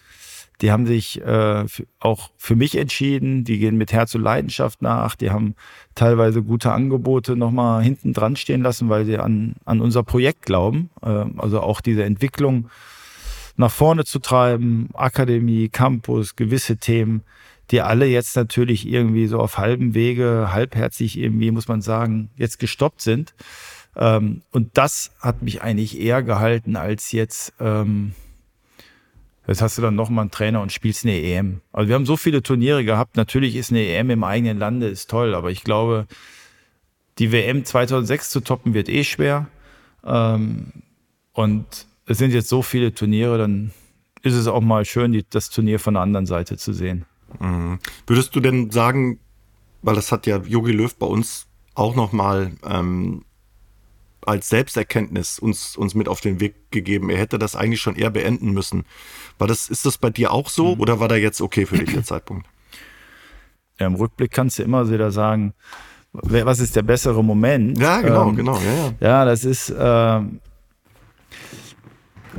die 0.62 0.72
haben 0.72 0.86
sich 0.86 1.22
äh, 1.22 1.65
auch 2.00 2.32
für 2.38 2.56
mich 2.56 2.78
entschieden, 2.78 3.43
die 3.43 3.60
gehen 3.60 3.78
mit 3.78 3.93
Herz 3.93 4.13
und 4.15 4.22
Leidenschaft 4.22 4.82
nach, 4.82 5.15
die 5.15 5.32
haben 5.32 5.56
teilweise 5.95 6.43
gute 6.43 6.72
Angebote 6.72 7.36
nochmal 7.36 7.82
hinten 7.82 8.13
dran 8.13 8.36
stehen 8.36 8.62
lassen, 8.62 8.89
weil 8.89 9.06
sie 9.06 9.17
an, 9.17 9.56
an 9.65 9.80
unser 9.80 10.04
Projekt 10.04 10.45
glauben. 10.45 10.89
Äh, 11.02 11.26
also 11.38 11.62
auch 11.62 11.80
diese 11.82 12.04
Entwicklung 12.04 12.69
nach 13.56 13.72
vorne 13.72 14.06
zu 14.06 14.19
treiben, 14.19 14.89
Akademie, 14.93 15.69
Campus, 15.69 16.36
gewisse 16.36 16.78
Themen, 16.78 17.24
die 17.72 17.82
alle 17.82 18.06
jetzt 18.06 18.36
natürlich 18.36 18.88
irgendwie 18.88 19.28
so 19.28 19.39
auf 19.39 19.58
halbem 19.58 19.93
Wege, 19.93 20.50
halbherzig 20.52 21.17
irgendwie, 21.17 21.52
muss 21.52 21.67
man 21.67 21.82
sagen, 21.82 22.30
jetzt 22.36 22.60
gestoppt 22.60 23.02
sind. 23.02 23.34
Ähm, 23.95 24.41
und 24.52 24.78
das 24.78 25.12
hat 25.19 25.41
mich 25.41 25.62
eigentlich 25.62 26.00
eher 26.00 26.24
gehalten 26.24 26.76
als 26.76 27.12
jetzt. 27.12 27.54
Ähm, 27.60 28.13
Jetzt 29.50 29.64
hast 29.64 29.80
du 29.80 29.82
dann 29.82 29.96
nochmal 29.96 30.22
einen 30.24 30.32
Trainer 30.32 30.62
und 30.62 30.72
spielst 30.72 31.06
eine 31.06 31.20
EM. 31.20 31.62
Also 31.72 31.88
wir 31.88 31.96
haben 31.96 32.06
so 32.06 32.18
viele 32.18 32.44
Turniere 32.44 32.86
gehabt. 32.86 33.18
Natürlich 33.18 33.56
ist 33.56 33.72
eine 33.72 33.84
EM 33.84 34.12
im 34.12 34.24
eigenen 34.24 34.60
Lande 34.60 34.88
ist 34.88 35.10
toll, 35.10 35.34
aber 35.34 35.50
ich 35.50 35.64
glaube, 35.64 36.06
die 37.18 37.32
WM 37.32 37.66
2006 37.66 38.30
zu 38.30 38.42
toppen 38.42 38.76
wird 38.76 38.90
eh 38.90 39.04
schwer. 39.04 39.48
Ähm, 40.06 40.72
und 41.34 41.88
es 42.06 42.20
sind 42.20 42.32
jetzt 42.32 42.48
so 42.48 42.62
viele 42.62 42.94
Turniere, 42.94 43.40
dann 43.40 43.72
ist 44.22 44.36
es 44.36 44.46
auch 44.46 44.62
mal 44.62 44.86
schön, 44.86 45.20
das 45.32 45.50
Turnier 45.50 45.80
von 45.80 45.96
der 45.96 46.04
anderen 46.04 46.28
Seite 46.28 46.58
zu 46.58 46.72
sehen. 46.72 47.06
Mhm. 47.40 47.80
Würdest 48.06 48.36
du 48.36 48.42
denn 48.42 48.70
sagen, 48.70 49.20
weil 49.82 49.96
das 49.96 50.12
hat 50.12 50.28
ja 50.28 50.38
Jogi 50.38 50.74
Löw 50.74 50.96
bei 50.96 51.08
uns 51.08 51.48
auch 51.74 51.96
nochmal 51.96 52.52
ähm, 52.64 53.26
als 54.26 54.50
Selbsterkenntnis 54.50 55.40
uns, 55.40 55.76
uns 55.76 55.96
mit 55.96 56.08
auf 56.08 56.22
den 56.22 56.40
Weg 56.40 56.56
gegeben. 56.72 57.10
Er 57.10 57.18
hätte 57.18 57.40
das 57.40 57.56
eigentlich 57.56 57.82
schon 57.82 57.96
eher 57.96 58.10
beenden 58.10 58.52
müssen. 58.52 58.86
War 59.38 59.48
das, 59.48 59.70
ist 59.70 59.86
das 59.86 59.98
bei 59.98 60.10
dir 60.10 60.32
auch 60.32 60.50
so 60.50 60.76
mhm. 60.76 60.82
oder 60.82 61.00
war 61.00 61.08
da 61.08 61.16
jetzt 61.16 61.42
okay 61.42 61.66
für 61.66 61.78
dich 61.78 61.94
der 61.94 62.04
Zeitpunkt? 62.04 62.48
Ja, 63.80 63.88
Im 63.88 63.96
Rückblick 63.96 64.32
kannst 64.32 64.60
du 64.60 64.64
immer 64.64 64.90
wieder 64.90 65.12
sagen, 65.12 65.54
was 66.12 66.60
ist 66.60 66.76
der 66.76 66.82
bessere 66.82 67.24
Moment? 67.24 67.78
Ja, 67.78 68.02
genau, 68.02 68.30
ähm, 68.30 68.36
genau. 68.36 68.58
Ja, 68.58 68.74
ja. 68.74 68.94
ja, 69.00 69.26
das 69.26 69.46
ist, 69.46 69.70
äh, 69.70 70.22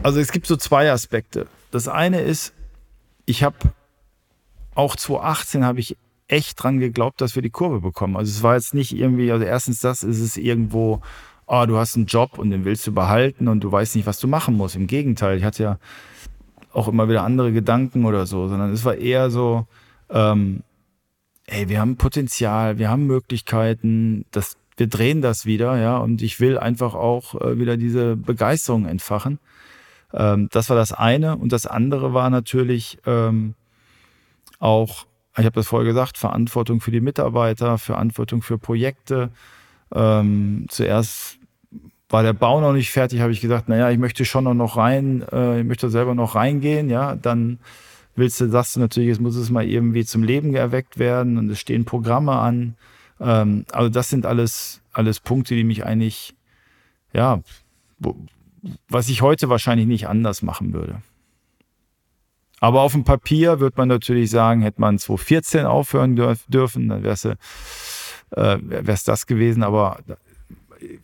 also 0.03 0.21
es 0.21 0.33
gibt 0.33 0.47
so 0.47 0.57
zwei 0.57 0.91
Aspekte. 0.91 1.47
Das 1.71 1.89
eine 1.89 2.21
ist, 2.21 2.53
ich 3.27 3.43
habe 3.43 3.57
auch 4.75 4.97
2018 4.97 5.65
habe 5.65 5.81
ich 5.81 5.97
echt 6.27 6.63
dran 6.63 6.79
geglaubt, 6.79 7.21
dass 7.21 7.35
wir 7.35 7.43
die 7.43 7.51
Kurve 7.51 7.81
bekommen. 7.81 8.17
Also 8.17 8.31
es 8.31 8.43
war 8.43 8.55
jetzt 8.55 8.75
nicht 8.75 8.97
irgendwie, 8.97 9.33
also 9.33 9.45
erstens 9.45 9.81
das 9.81 10.03
ist 10.03 10.21
es 10.21 10.37
irgendwo 10.37 11.01
oh, 11.51 11.67
du 11.67 11.77
hast 11.77 11.97
einen 11.97 12.07
Job 12.07 12.39
und 12.39 12.51
den 12.51 12.65
willst 12.65 12.87
du 12.87 12.93
behalten 12.93 13.49
und 13.49 13.61
du 13.61 13.73
weißt 13.73 13.97
nicht, 13.97 14.07
was 14.07 14.21
du 14.21 14.29
machen 14.29 14.55
musst. 14.57 14.77
Im 14.77 14.87
Gegenteil, 14.87 15.37
ich 15.37 15.45
hatte 15.45 15.63
ja 15.65 15.79
auch 16.73 16.87
immer 16.87 17.09
wieder 17.09 17.25
andere 17.25 17.53
Gedanken 17.53 18.05
oder 18.05 18.25
so, 18.25 18.47
sondern 18.47 18.73
es 18.73 18.85
war 18.85 18.95
eher 18.95 19.31
so, 19.31 19.67
ähm, 20.11 20.63
ey, 21.47 21.69
wir 21.69 21.81
haben 21.81 21.97
Potenzial, 21.97 22.79
wir 22.79 22.89
haben 22.89 23.09
Möglichkeiten, 23.09 24.27
das, 24.31 24.57
wir 24.77 24.87
drehen 24.87 25.23
das 25.23 25.45
wieder, 25.45 25.77
ja, 25.77 25.99
und 25.99 26.23
ich 26.23 26.39
will 26.39 26.57
einfach 26.57 26.95
auch 26.95 27.35
äh, 27.35 27.59
wieder 27.59 27.77
diese 27.77 28.15
Begeisterung 28.17 28.87
entfachen. 28.87 29.41
Ähm, 30.15 30.49
das 30.53 30.71
war 30.71 30.77
das 30.77 30.93
eine. 30.93 31.37
Und 31.37 31.51
das 31.51 31.67
andere 31.67 32.15
war 32.15 32.31
natürlich 32.31 32.99
ähm, 33.07 33.55
auch, 34.61 35.07
ich 35.37 35.45
habe 35.45 35.57
das 35.57 35.67
vorher 35.67 35.89
gesagt, 35.89 36.17
Verantwortung 36.17 36.81
für 36.81 36.93
die 36.93 37.01
Mitarbeiter, 37.01 37.77
Verantwortung 37.77 38.41
für 38.41 38.57
Projekte. 38.57 39.31
Ähm, 39.93 40.67
zuerst 40.69 41.40
war 42.11 42.25
der 42.25 42.33
Bau 42.33 42.61
noch 42.61 42.73
nicht 42.73 42.91
fertig, 42.91 43.21
habe 43.21 43.33
ich 43.33 43.41
gesagt, 43.41 43.69
naja, 43.69 43.91
ich 43.91 43.99
möchte 43.99 44.25
schon 44.25 44.45
noch 44.57 44.77
rein, 44.77 45.25
äh, 45.33 45.61
ich 45.61 45.67
möchte 45.67 45.89
selber 45.89 46.15
noch 46.15 46.35
reingehen, 46.35 46.91
ja, 46.91 47.15
dann 47.15 47.61
willst 48.17 48.41
du, 48.41 48.49
sagst 48.49 48.77
du 48.77 48.81
natürlich, 48.81 49.09
jetzt 49.09 49.21
muss 49.21 49.37
es 49.37 49.51
mal 49.51 49.65
irgendwie 49.65 50.05
zum 50.05 50.25
Leben 50.25 50.55
erweckt 50.55 50.99
werden 50.99 51.39
und 51.39 51.49
es 51.51 51.61
stehen 51.61 51.85
Programme 51.85 52.33
an. 52.33 52.75
Ähm, 53.21 53.65
also 53.71 53.89
das 53.89 54.11
sind 54.11 54.27
alles, 54.27 54.83
alles 54.93 55.21
Punkte, 55.21 55.55
die 55.55 55.65
mich 55.65 55.87
eigentlich, 55.87 56.35
ja, 57.13 57.41
wo, 58.01 58.17
was 58.89 59.09
ich 59.09 59.23
heute 59.23 59.49
wahrscheinlich 59.49 59.87
nicht 59.87 60.09
anders 60.09 60.43
machen 60.43 60.73
würde. 60.73 61.01
Aber 62.59 62.83
auf 62.83 62.93
dem 62.93 63.05
Papier 63.05 63.61
wird 63.61 63.79
man 63.79 63.89
natürlich 63.89 64.31
sagen, 64.31 64.61
hätte 64.61 64.81
man 64.81 64.99
2014 64.99 65.65
aufhören 65.65 66.15
dürfen, 66.49 66.89
dann 66.89 67.03
wäre 67.03 67.15
es 67.15 67.25
äh, 67.25 68.99
das 69.07 69.27
gewesen. 69.27 69.63
Aber 69.63 69.99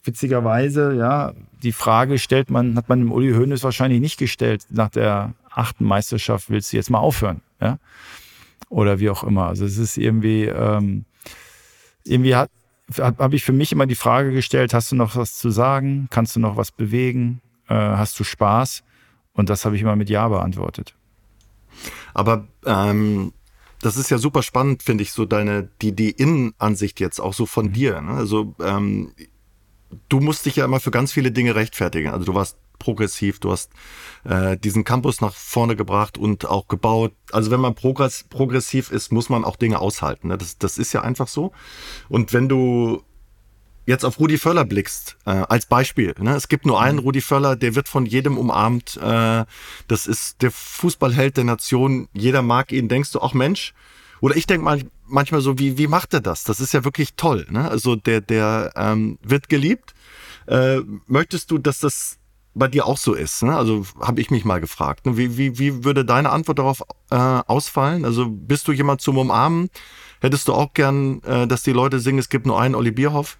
witzigerweise, 0.04 0.94
ja, 0.94 1.32
die 1.62 1.72
Frage 1.72 2.18
stellt 2.18 2.50
man, 2.50 2.76
hat 2.76 2.88
man 2.88 3.00
dem 3.00 3.12
Uli 3.12 3.32
Hoeneß 3.32 3.62
wahrscheinlich 3.62 4.00
nicht 4.00 4.18
gestellt. 4.18 4.66
Nach 4.70 4.88
der 4.88 5.34
achten 5.50 5.84
Meisterschaft 5.84 6.50
willst 6.50 6.72
du 6.72 6.76
jetzt 6.76 6.90
mal 6.90 6.98
aufhören, 6.98 7.40
ja? 7.60 7.78
Oder 8.68 8.98
wie 8.98 9.10
auch 9.10 9.22
immer. 9.22 9.46
Also 9.46 9.64
es 9.64 9.78
ist 9.78 9.96
irgendwie, 9.96 10.44
ähm, 10.44 11.04
irgendwie 12.04 12.34
hat, 12.34 12.50
habe 12.98 13.36
ich 13.36 13.44
für 13.44 13.52
mich 13.52 13.72
immer 13.72 13.86
die 13.86 13.94
Frage 13.94 14.32
gestellt, 14.32 14.74
hast 14.74 14.92
du 14.92 14.96
noch 14.96 15.16
was 15.16 15.38
zu 15.38 15.50
sagen? 15.50 16.08
Kannst 16.10 16.36
du 16.36 16.40
noch 16.40 16.56
was 16.56 16.72
bewegen? 16.72 17.40
Äh, 17.68 17.74
hast 17.74 18.18
du 18.18 18.24
Spaß? 18.24 18.82
Und 19.32 19.50
das 19.50 19.64
habe 19.64 19.76
ich 19.76 19.82
immer 19.82 19.96
mit 19.96 20.10
Ja 20.10 20.28
beantwortet. 20.28 20.94
Aber 22.14 22.46
ähm, 22.64 23.32
das 23.82 23.96
ist 23.96 24.10
ja 24.10 24.18
super 24.18 24.42
spannend, 24.42 24.82
finde 24.82 25.02
ich, 25.02 25.12
so 25.12 25.26
deine, 25.26 25.68
die, 25.82 25.92
die 25.92 26.10
Innenansicht 26.10 26.98
jetzt 27.00 27.20
auch 27.20 27.34
so 27.34 27.46
von 27.46 27.66
mhm. 27.66 27.72
dir. 27.72 28.00
Ne? 28.00 28.12
Also 28.12 28.54
ähm, 28.60 29.12
du 30.08 30.20
musst 30.20 30.46
dich 30.46 30.56
ja 30.56 30.64
immer 30.64 30.80
für 30.80 30.90
ganz 30.90 31.12
viele 31.12 31.32
Dinge 31.32 31.54
rechtfertigen. 31.54 32.10
Also 32.10 32.24
du 32.24 32.34
warst 32.34 32.56
progressiv, 32.78 33.40
du 33.40 33.52
hast 33.52 33.70
äh, 34.24 34.56
diesen 34.56 34.84
Campus 34.84 35.20
nach 35.20 35.34
vorne 35.34 35.76
gebracht 35.76 36.18
und 36.18 36.46
auch 36.46 36.68
gebaut. 36.68 37.12
Also 37.32 37.50
wenn 37.50 37.60
man 37.60 37.74
progress 37.74 38.24
progressiv 38.24 38.90
ist, 38.90 39.12
muss 39.12 39.28
man 39.28 39.44
auch 39.44 39.56
Dinge 39.56 39.80
aushalten. 39.80 40.28
Ne? 40.28 40.38
Das, 40.38 40.58
das 40.58 40.78
ist 40.78 40.92
ja 40.92 41.02
einfach 41.02 41.28
so. 41.28 41.52
Und 42.08 42.32
wenn 42.32 42.48
du 42.48 43.02
jetzt 43.86 44.04
auf 44.04 44.18
Rudi 44.18 44.36
Völler 44.36 44.64
blickst, 44.64 45.16
äh, 45.26 45.30
als 45.30 45.66
Beispiel, 45.66 46.14
ne? 46.18 46.34
es 46.34 46.48
gibt 46.48 46.66
nur 46.66 46.80
einen 46.80 46.98
mhm. 46.98 47.04
Rudi 47.04 47.20
Völler, 47.20 47.56
der 47.56 47.74
wird 47.74 47.88
von 47.88 48.04
jedem 48.04 48.36
umarmt. 48.36 48.96
Äh, 48.96 49.44
das 49.88 50.06
ist 50.06 50.42
der 50.42 50.50
Fußballheld 50.50 51.36
der 51.36 51.44
Nation. 51.44 52.08
Jeder 52.12 52.42
mag 52.42 52.72
ihn. 52.72 52.88
Denkst 52.88 53.12
du, 53.12 53.20
ach 53.20 53.32
Mensch, 53.32 53.74
oder 54.20 54.36
ich 54.36 54.46
denke 54.46 54.64
mal 54.64 54.82
manchmal 55.06 55.40
so, 55.40 55.58
wie, 55.58 55.78
wie 55.78 55.86
macht 55.86 56.14
er 56.14 56.20
das? 56.20 56.44
Das 56.44 56.60
ist 56.60 56.72
ja 56.72 56.84
wirklich 56.84 57.14
toll. 57.14 57.46
Ne? 57.50 57.68
Also 57.68 57.96
der, 57.96 58.20
der 58.20 58.72
ähm, 58.76 59.18
wird 59.22 59.48
geliebt. 59.48 59.94
Äh, 60.46 60.80
möchtest 61.06 61.50
du, 61.50 61.58
dass 61.58 61.80
das 61.80 62.18
bei 62.54 62.68
dir 62.68 62.86
auch 62.86 62.96
so 62.96 63.14
ist? 63.14 63.42
Ne? 63.42 63.56
Also 63.56 63.84
habe 64.00 64.20
ich 64.20 64.30
mich 64.30 64.44
mal 64.44 64.60
gefragt. 64.60 65.06
Ne? 65.06 65.16
Wie, 65.16 65.36
wie, 65.36 65.58
wie 65.58 65.84
würde 65.84 66.04
deine 66.04 66.30
Antwort 66.30 66.58
darauf 66.58 66.82
äh, 67.10 67.14
ausfallen? 67.14 68.04
Also 68.04 68.28
bist 68.28 68.66
du 68.68 68.72
jemand 68.72 69.00
zum 69.00 69.18
Umarmen? 69.18 69.68
Hättest 70.20 70.48
du 70.48 70.54
auch 70.54 70.72
gern, 70.72 71.22
äh, 71.22 71.46
dass 71.46 71.62
die 71.62 71.72
Leute 71.72 72.00
singen, 72.00 72.18
es 72.18 72.28
gibt 72.28 72.46
nur 72.46 72.60
einen 72.60 72.74
Olli 72.74 72.90
Bierhoff? 72.90 73.38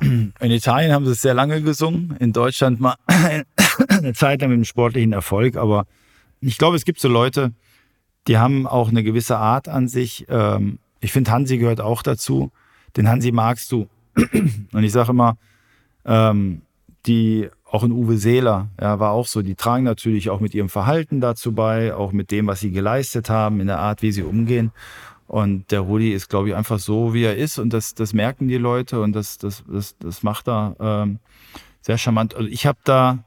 In 0.00 0.32
Italien 0.40 0.92
haben 0.92 1.06
sie 1.06 1.12
es 1.12 1.22
sehr 1.22 1.34
lange 1.34 1.62
gesungen, 1.62 2.16
in 2.18 2.32
Deutschland 2.32 2.80
mal 2.80 2.96
eine 3.88 4.14
Zeit 4.14 4.40
lang 4.40 4.50
mit 4.50 4.56
einem 4.56 4.64
sportlichen 4.64 5.12
Erfolg, 5.12 5.56
aber 5.56 5.86
ich 6.40 6.58
glaube, 6.58 6.76
es 6.76 6.84
gibt 6.84 7.00
so 7.00 7.08
Leute, 7.08 7.52
die 8.28 8.38
haben 8.38 8.66
auch 8.66 8.88
eine 8.88 9.02
gewisse 9.02 9.38
Art 9.38 9.68
an 9.68 9.88
sich. 9.88 10.26
Ähm, 10.28 10.78
ich 11.00 11.12
finde, 11.12 11.30
Hansi 11.30 11.58
gehört 11.58 11.80
auch 11.80 12.02
dazu. 12.02 12.50
Den 12.96 13.08
Hansi 13.08 13.32
magst 13.32 13.72
du. 13.72 13.88
Und 14.72 14.84
ich 14.84 14.92
sage 14.92 15.10
immer, 15.10 15.36
ähm, 16.04 16.62
die 17.06 17.48
auch 17.64 17.82
in 17.82 17.92
Uwe 17.92 18.18
Seeler, 18.18 18.68
ja, 18.80 19.00
war 19.00 19.12
auch 19.12 19.26
so, 19.26 19.40
die 19.42 19.54
tragen 19.54 19.84
natürlich 19.84 20.28
auch 20.30 20.40
mit 20.40 20.54
ihrem 20.54 20.68
Verhalten 20.68 21.20
dazu 21.20 21.52
bei, 21.52 21.94
auch 21.94 22.12
mit 22.12 22.30
dem, 22.30 22.46
was 22.46 22.60
sie 22.60 22.70
geleistet 22.70 23.30
haben, 23.30 23.60
in 23.60 23.66
der 23.66 23.78
Art, 23.78 24.02
wie 24.02 24.12
sie 24.12 24.22
umgehen. 24.22 24.72
Und 25.26 25.70
der 25.70 25.80
Rudi 25.80 26.12
ist, 26.12 26.28
glaube 26.28 26.50
ich, 26.50 26.54
einfach 26.54 26.78
so, 26.78 27.14
wie 27.14 27.24
er 27.24 27.36
ist. 27.36 27.58
Und 27.58 27.72
das, 27.72 27.94
das 27.94 28.12
merken 28.12 28.48
die 28.48 28.58
Leute 28.58 29.00
und 29.00 29.14
das, 29.14 29.38
das, 29.38 29.64
das, 29.66 29.96
das 29.98 30.22
macht 30.22 30.48
er 30.48 30.76
ähm, 30.78 31.18
sehr 31.80 31.96
charmant. 31.96 32.34
Also 32.34 32.48
ich 32.48 32.66
habe 32.66 32.78
da 32.84 33.24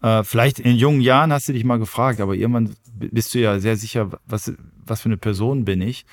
äh, 0.00 0.24
vielleicht 0.24 0.58
in 0.58 0.76
jungen 0.76 1.02
Jahren 1.02 1.32
hast 1.32 1.48
du 1.48 1.52
dich 1.52 1.64
mal 1.64 1.78
gefragt, 1.78 2.20
aber 2.20 2.34
irgendwann 2.34 2.74
bist 2.94 3.34
du 3.34 3.38
ja 3.38 3.58
sehr 3.58 3.76
sicher, 3.76 4.10
was, 4.26 4.52
was 4.84 5.00
für 5.00 5.08
eine 5.08 5.16
Person 5.16 5.64
bin 5.64 5.80
ich. 5.80 6.04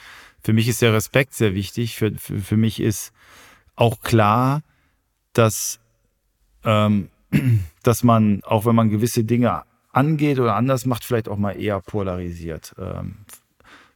Für 0.42 0.54
mich 0.54 0.68
ist 0.68 0.82
der 0.82 0.94
Respekt 0.94 1.34
sehr 1.34 1.54
wichtig. 1.54 1.96
Für, 1.96 2.12
für, 2.18 2.40
für 2.40 2.58
mich 2.58 2.80
ist 2.80 3.14
auch 3.76 4.02
klar, 4.02 4.62
dass, 5.34 5.80
ähm, 6.64 7.10
dass 7.84 8.04
man, 8.04 8.42
auch 8.44 8.66
wenn 8.66 8.76
man 8.76 8.90
gewisse 8.90 9.24
Dinge 9.24 9.64
angeht 9.92 10.40
oder 10.40 10.56
anders 10.56 10.86
macht, 10.86 11.04
vielleicht 11.04 11.30
auch 11.30 11.38
mal 11.38 11.52
eher 11.52 11.80
polarisiert. 11.82 12.74
Ähm, 12.80 13.18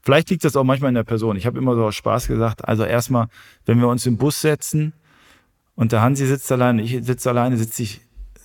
vielleicht 0.02 0.30
liegt 0.30 0.44
das 0.44 0.56
auch 0.56 0.64
manchmal 0.64 0.90
in 0.90 0.96
der 0.96 1.04
Person. 1.04 1.38
Ich 1.38 1.46
habe 1.46 1.58
immer 1.58 1.76
so 1.76 1.86
aus 1.86 1.96
Spaß 1.96 2.28
gesagt, 2.28 2.68
also 2.68 2.84
erstmal, 2.84 3.28
wenn 3.66 3.80
wir 3.80 3.88
uns 3.88 4.06
im 4.06 4.18
Bus 4.18 4.42
setzen 4.42 4.94
und 5.76 5.92
der 5.92 6.02
Hansi 6.02 6.26
sitzt 6.26 6.52
alleine, 6.52 6.82
ich 6.82 7.04
sitze 7.04 7.30
alleine, 7.30 7.58
sitze 7.58 7.84
ich 7.84 8.02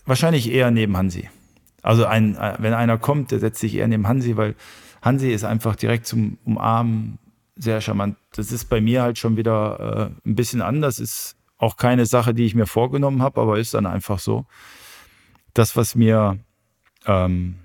wahrscheinlich 0.07 0.51
eher 0.51 0.71
neben 0.71 0.97
Hansi. 0.97 1.29
Also 1.83 2.05
ein, 2.05 2.37
wenn 2.59 2.75
einer 2.75 2.99
kommt, 2.99 3.31
der 3.31 3.39
setzt 3.39 3.61
sich 3.61 3.75
eher 3.75 3.89
neben 3.89 4.07
Hansi, 4.07 4.37
weil 4.37 4.55
Hansi 5.03 5.31
ist 5.33 5.45
einfach 5.45 5.77
direkt 5.77 6.07
zum 6.07 6.39
Umarmen 6.45 7.19
sehr 7.57 7.81
charmant. 7.81 8.17
Das 8.33 8.53
ist 8.53 8.67
bei 8.67 8.81
mir 8.81 9.03
halt 9.03 9.19
schon 9.19 9.37
wieder 9.37 10.13
äh, 10.25 10.29
ein 10.29 10.35
bisschen 10.35 10.63
anders. 10.63 10.99
Ist 10.99 11.37
auch 11.59 11.77
keine 11.77 12.07
Sache, 12.07 12.35
die 12.35 12.45
ich 12.45 12.55
mir 12.55 12.67
vorgenommen 12.67 13.23
habe, 13.23 13.41
aber 13.41 13.59
ist 13.59 13.75
dann 13.75 13.87
einfach 13.87 14.19
so. 14.19 14.47
Das, 15.55 15.77
was 15.77 15.95
mir 15.95 16.39
ähm, 17.07 17.57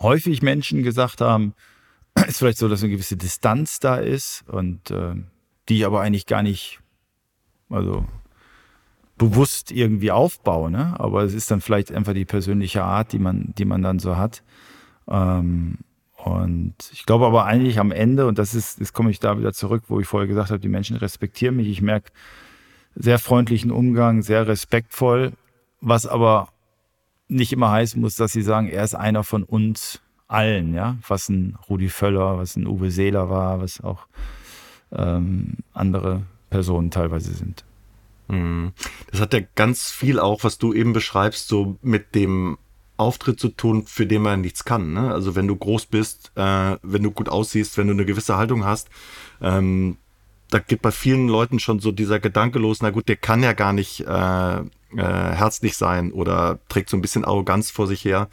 häufig 0.00 0.42
Menschen 0.42 0.82
gesagt 0.82 1.20
haben, 1.20 1.54
ist 2.26 2.38
vielleicht 2.38 2.58
so, 2.58 2.68
dass 2.68 2.82
eine 2.82 2.92
gewisse 2.92 3.16
Distanz 3.16 3.80
da 3.80 3.96
ist 3.96 4.44
und 4.48 4.90
äh, 4.90 5.14
die 5.68 5.78
ich 5.78 5.86
aber 5.86 6.00
eigentlich 6.00 6.26
gar 6.26 6.42
nicht, 6.42 6.80
also 7.70 8.04
bewusst 9.16 9.70
irgendwie 9.70 10.10
aufbaue, 10.10 10.70
ne? 10.70 10.94
aber 10.98 11.22
es 11.22 11.34
ist 11.34 11.50
dann 11.50 11.60
vielleicht 11.60 11.92
einfach 11.92 12.14
die 12.14 12.24
persönliche 12.24 12.82
Art, 12.82 13.12
die 13.12 13.18
man, 13.18 13.54
die 13.56 13.64
man 13.64 13.82
dann 13.82 13.98
so 13.98 14.16
hat. 14.16 14.42
Ähm, 15.08 15.78
und 16.16 16.74
ich 16.92 17.06
glaube 17.06 17.26
aber 17.26 17.44
eigentlich 17.44 17.78
am 17.78 17.92
Ende, 17.92 18.26
und 18.26 18.38
das 18.38 18.54
ist, 18.54 18.80
jetzt 18.80 18.92
komme 18.92 19.10
ich 19.10 19.20
da 19.20 19.38
wieder 19.38 19.52
zurück, 19.52 19.84
wo 19.88 20.00
ich 20.00 20.06
vorher 20.06 20.26
gesagt 20.26 20.50
habe, 20.50 20.60
die 20.60 20.68
Menschen 20.68 20.96
respektieren 20.96 21.56
mich. 21.56 21.68
Ich 21.68 21.82
merke 21.82 22.12
sehr 22.94 23.18
freundlichen 23.18 23.70
Umgang, 23.70 24.22
sehr 24.22 24.46
respektvoll, 24.46 25.32
was 25.80 26.06
aber 26.06 26.48
nicht 27.28 27.52
immer 27.52 27.70
heißen 27.70 28.00
muss, 28.00 28.16
dass 28.16 28.32
sie 28.32 28.42
sagen, 28.42 28.68
er 28.68 28.84
ist 28.84 28.94
einer 28.94 29.22
von 29.22 29.42
uns 29.42 30.00
allen, 30.28 30.74
ja, 30.74 30.96
was 31.06 31.28
ein 31.28 31.56
Rudi 31.68 31.88
Völler, 31.88 32.38
was 32.38 32.56
ein 32.56 32.66
Uwe 32.66 32.90
Seeler 32.90 33.28
war, 33.28 33.60
was 33.60 33.82
auch 33.82 34.06
ähm, 34.92 35.58
andere 35.72 36.22
Personen 36.50 36.90
teilweise 36.90 37.32
sind. 37.32 37.64
Mhm. 38.28 38.72
Das 39.10 39.20
hat 39.20 39.34
ja 39.34 39.40
ganz 39.54 39.90
viel 39.90 40.18
auch, 40.18 40.44
was 40.44 40.58
du 40.58 40.72
eben 40.72 40.92
beschreibst, 40.92 41.48
so 41.48 41.76
mit 41.82 42.14
dem 42.14 42.58
Auftritt 42.96 43.40
zu 43.40 43.48
tun, 43.48 43.84
für 43.86 44.06
den 44.06 44.22
man 44.22 44.40
nichts 44.40 44.64
kann. 44.64 44.92
Ne? 44.92 45.12
Also 45.12 45.34
wenn 45.34 45.48
du 45.48 45.56
groß 45.56 45.86
bist, 45.86 46.32
äh, 46.36 46.76
wenn 46.82 47.02
du 47.02 47.10
gut 47.10 47.28
aussiehst, 47.28 47.76
wenn 47.76 47.88
du 47.88 47.92
eine 47.92 48.04
gewisse 48.04 48.36
Haltung 48.36 48.64
hast, 48.64 48.88
ähm, 49.40 49.96
da 50.50 50.60
geht 50.60 50.82
bei 50.82 50.92
vielen 50.92 51.28
Leuten 51.28 51.58
schon 51.58 51.80
so 51.80 51.90
dieser 51.90 52.20
Gedanke 52.20 52.60
los, 52.60 52.80
na 52.80 52.90
gut, 52.90 53.08
der 53.08 53.16
kann 53.16 53.42
ja 53.42 53.54
gar 53.54 53.72
nicht 53.72 54.00
äh, 54.02 54.58
äh, 54.58 54.62
herzlich 54.96 55.76
sein 55.76 56.12
oder 56.12 56.60
trägt 56.68 56.90
so 56.90 56.96
ein 56.96 57.00
bisschen 57.00 57.24
Arroganz 57.24 57.70
vor 57.70 57.88
sich 57.88 58.04
her. 58.04 58.28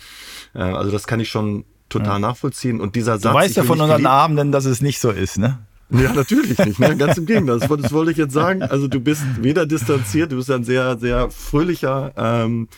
Äh, 0.54 0.60
also 0.60 0.92
das 0.92 1.08
kann 1.08 1.20
ich 1.20 1.30
schon 1.30 1.66
total 1.90 2.14
ja. 2.14 2.20
nachvollziehen. 2.20 2.80
Und 2.80 2.96
dieser 2.96 3.18
Satz. 3.18 3.34
Du 3.34 3.38
weißt 3.38 3.56
ja 3.58 3.64
von 3.64 3.82
unseren 3.82 4.06
Abenden, 4.06 4.52
dass 4.52 4.66
es 4.66 4.82
nicht 4.82 5.00
so 5.00 5.10
ist, 5.10 5.38
ne? 5.38 5.66
Ja, 5.92 6.14
natürlich 6.14 6.58
nicht. 6.58 6.80
Ne? 6.80 6.96
Ganz 6.96 7.18
im 7.18 7.26
Gegenteil. 7.26 7.60
Das, 7.60 7.70
das 7.70 7.92
wollte 7.92 8.12
ich 8.12 8.18
jetzt 8.18 8.34
sagen. 8.34 8.64
Also 8.64 8.88
du 8.88 9.00
bist 9.00 9.24
weder 9.42 9.66
distanziert, 9.66 10.32
du 10.32 10.38
bist 10.38 10.50
ein 10.52 10.64
sehr, 10.64 10.98
sehr 10.98 11.30
fröhlicher, 11.30 12.14
ähm, 12.16 12.70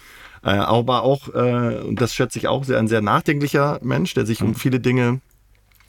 äh, 0.43 0.49
aber 0.49 1.03
auch, 1.03 1.29
äh, 1.33 1.79
und 1.81 2.01
das 2.01 2.13
schätze 2.13 2.39
ich 2.39 2.47
auch, 2.47 2.63
sehr 2.63 2.79
ein 2.79 2.87
sehr 2.87 3.01
nachdenklicher 3.01 3.79
Mensch, 3.83 4.13
der 4.13 4.25
sich 4.25 4.41
um 4.41 4.55
viele 4.55 4.79
Dinge 4.79 5.21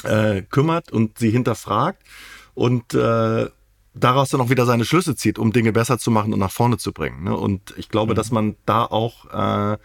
äh, 0.04 0.42
kümmert 0.42 0.92
und 0.92 1.18
sie 1.18 1.30
hinterfragt 1.30 2.02
und 2.54 2.94
äh, 2.94 3.48
daraus 3.94 4.28
dann 4.28 4.40
auch 4.40 4.50
wieder 4.50 4.66
seine 4.66 4.84
Schlüsse 4.84 5.16
zieht, 5.16 5.38
um 5.38 5.52
Dinge 5.52 5.72
besser 5.72 5.98
zu 5.98 6.10
machen 6.10 6.32
und 6.32 6.40
nach 6.40 6.50
vorne 6.50 6.78
zu 6.78 6.92
bringen. 6.92 7.24
Ne? 7.24 7.36
Und 7.36 7.74
ich 7.76 7.88
glaube, 7.88 8.12
mhm. 8.12 8.16
dass 8.16 8.30
man 8.30 8.56
da 8.66 8.84
auch 8.84 9.72
äh, 9.72 9.78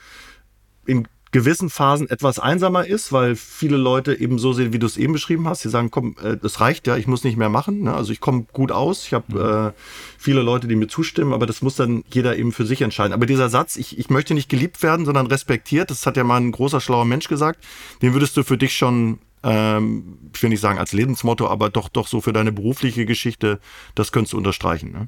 in 0.86 1.08
gewissen 1.32 1.70
Phasen 1.70 2.10
etwas 2.10 2.40
einsamer 2.40 2.88
ist, 2.88 3.12
weil 3.12 3.36
viele 3.36 3.78
Leute 3.78 4.20
eben 4.20 4.40
so 4.40 4.54
sehen, 4.54 4.74
wie 4.74 4.80
du 4.80 4.88
es 4.88 4.98
eben 4.98 5.14
beschrieben 5.14 5.48
hast. 5.48 5.62
Sie 5.62 5.70
sagen, 5.70 5.92
komm, 5.92 6.16
äh, 6.24 6.38
das 6.38 6.60
reicht 6.60 6.88
ja, 6.88 6.98
ich 6.98 7.08
muss 7.08 7.24
nicht 7.24 7.38
mehr 7.38 7.50
machen. 7.50 7.84
Ne? 7.84 7.94
Also 7.94 8.12
ich 8.12 8.20
komme 8.20 8.46
gut 8.52 8.72
aus. 8.72 9.06
Ich 9.06 9.14
habe 9.14 9.34
mhm. 9.34 9.70
äh, 9.70 9.74
viele 10.18 10.42
Leute, 10.42 10.68
die 10.68 10.76
mir 10.76 10.88
zustimmen, 10.88 11.34
aber 11.34 11.46
das 11.46 11.62
muss 11.62 11.76
dann 11.76 12.04
jeder 12.12 12.38
eben 12.38 12.52
für 12.52 12.66
sich 12.66 12.82
entscheiden. 12.82 13.14
Aber 13.14 13.26
dieser 13.26 13.50
Satz, 13.50 13.76
ich, 13.76 14.00
ich 14.00 14.10
möchte 14.10 14.34
nicht 14.34 14.50
geliebt 14.50 14.82
werden, 14.82 15.06
sondern 15.06 15.28
respektiert, 15.28 15.92
das 15.92 16.06
hat 16.06 16.18
ja 16.18 16.24
mal 16.24 16.42
ein 16.42 16.52
großer, 16.52 16.82
schlauer 16.82 17.06
Mensch 17.06 17.28
gesagt, 17.28 17.64
den 18.02 18.14
würdest 18.14 18.36
du 18.36 18.44
für 18.44 18.58
dich 18.58 18.76
schon 18.76 19.20
ähm, 19.42 20.18
ich 20.36 20.44
will 20.44 20.50
nicht 20.50 20.60
sagen 20.60 20.80
als 20.80 20.92
Lebensmotto, 20.92 21.48
aber 21.48 21.70
doch, 21.70 21.88
doch 21.88 22.08
so 22.08 22.20
für 22.20 22.34
deine 22.34 22.52
berufliche 22.52 23.06
Geschichte, 23.06 23.60
das 23.96 24.12
könntest 24.12 24.34
du 24.34 24.38
unterstreichen, 24.38 24.92
ne? 24.92 25.08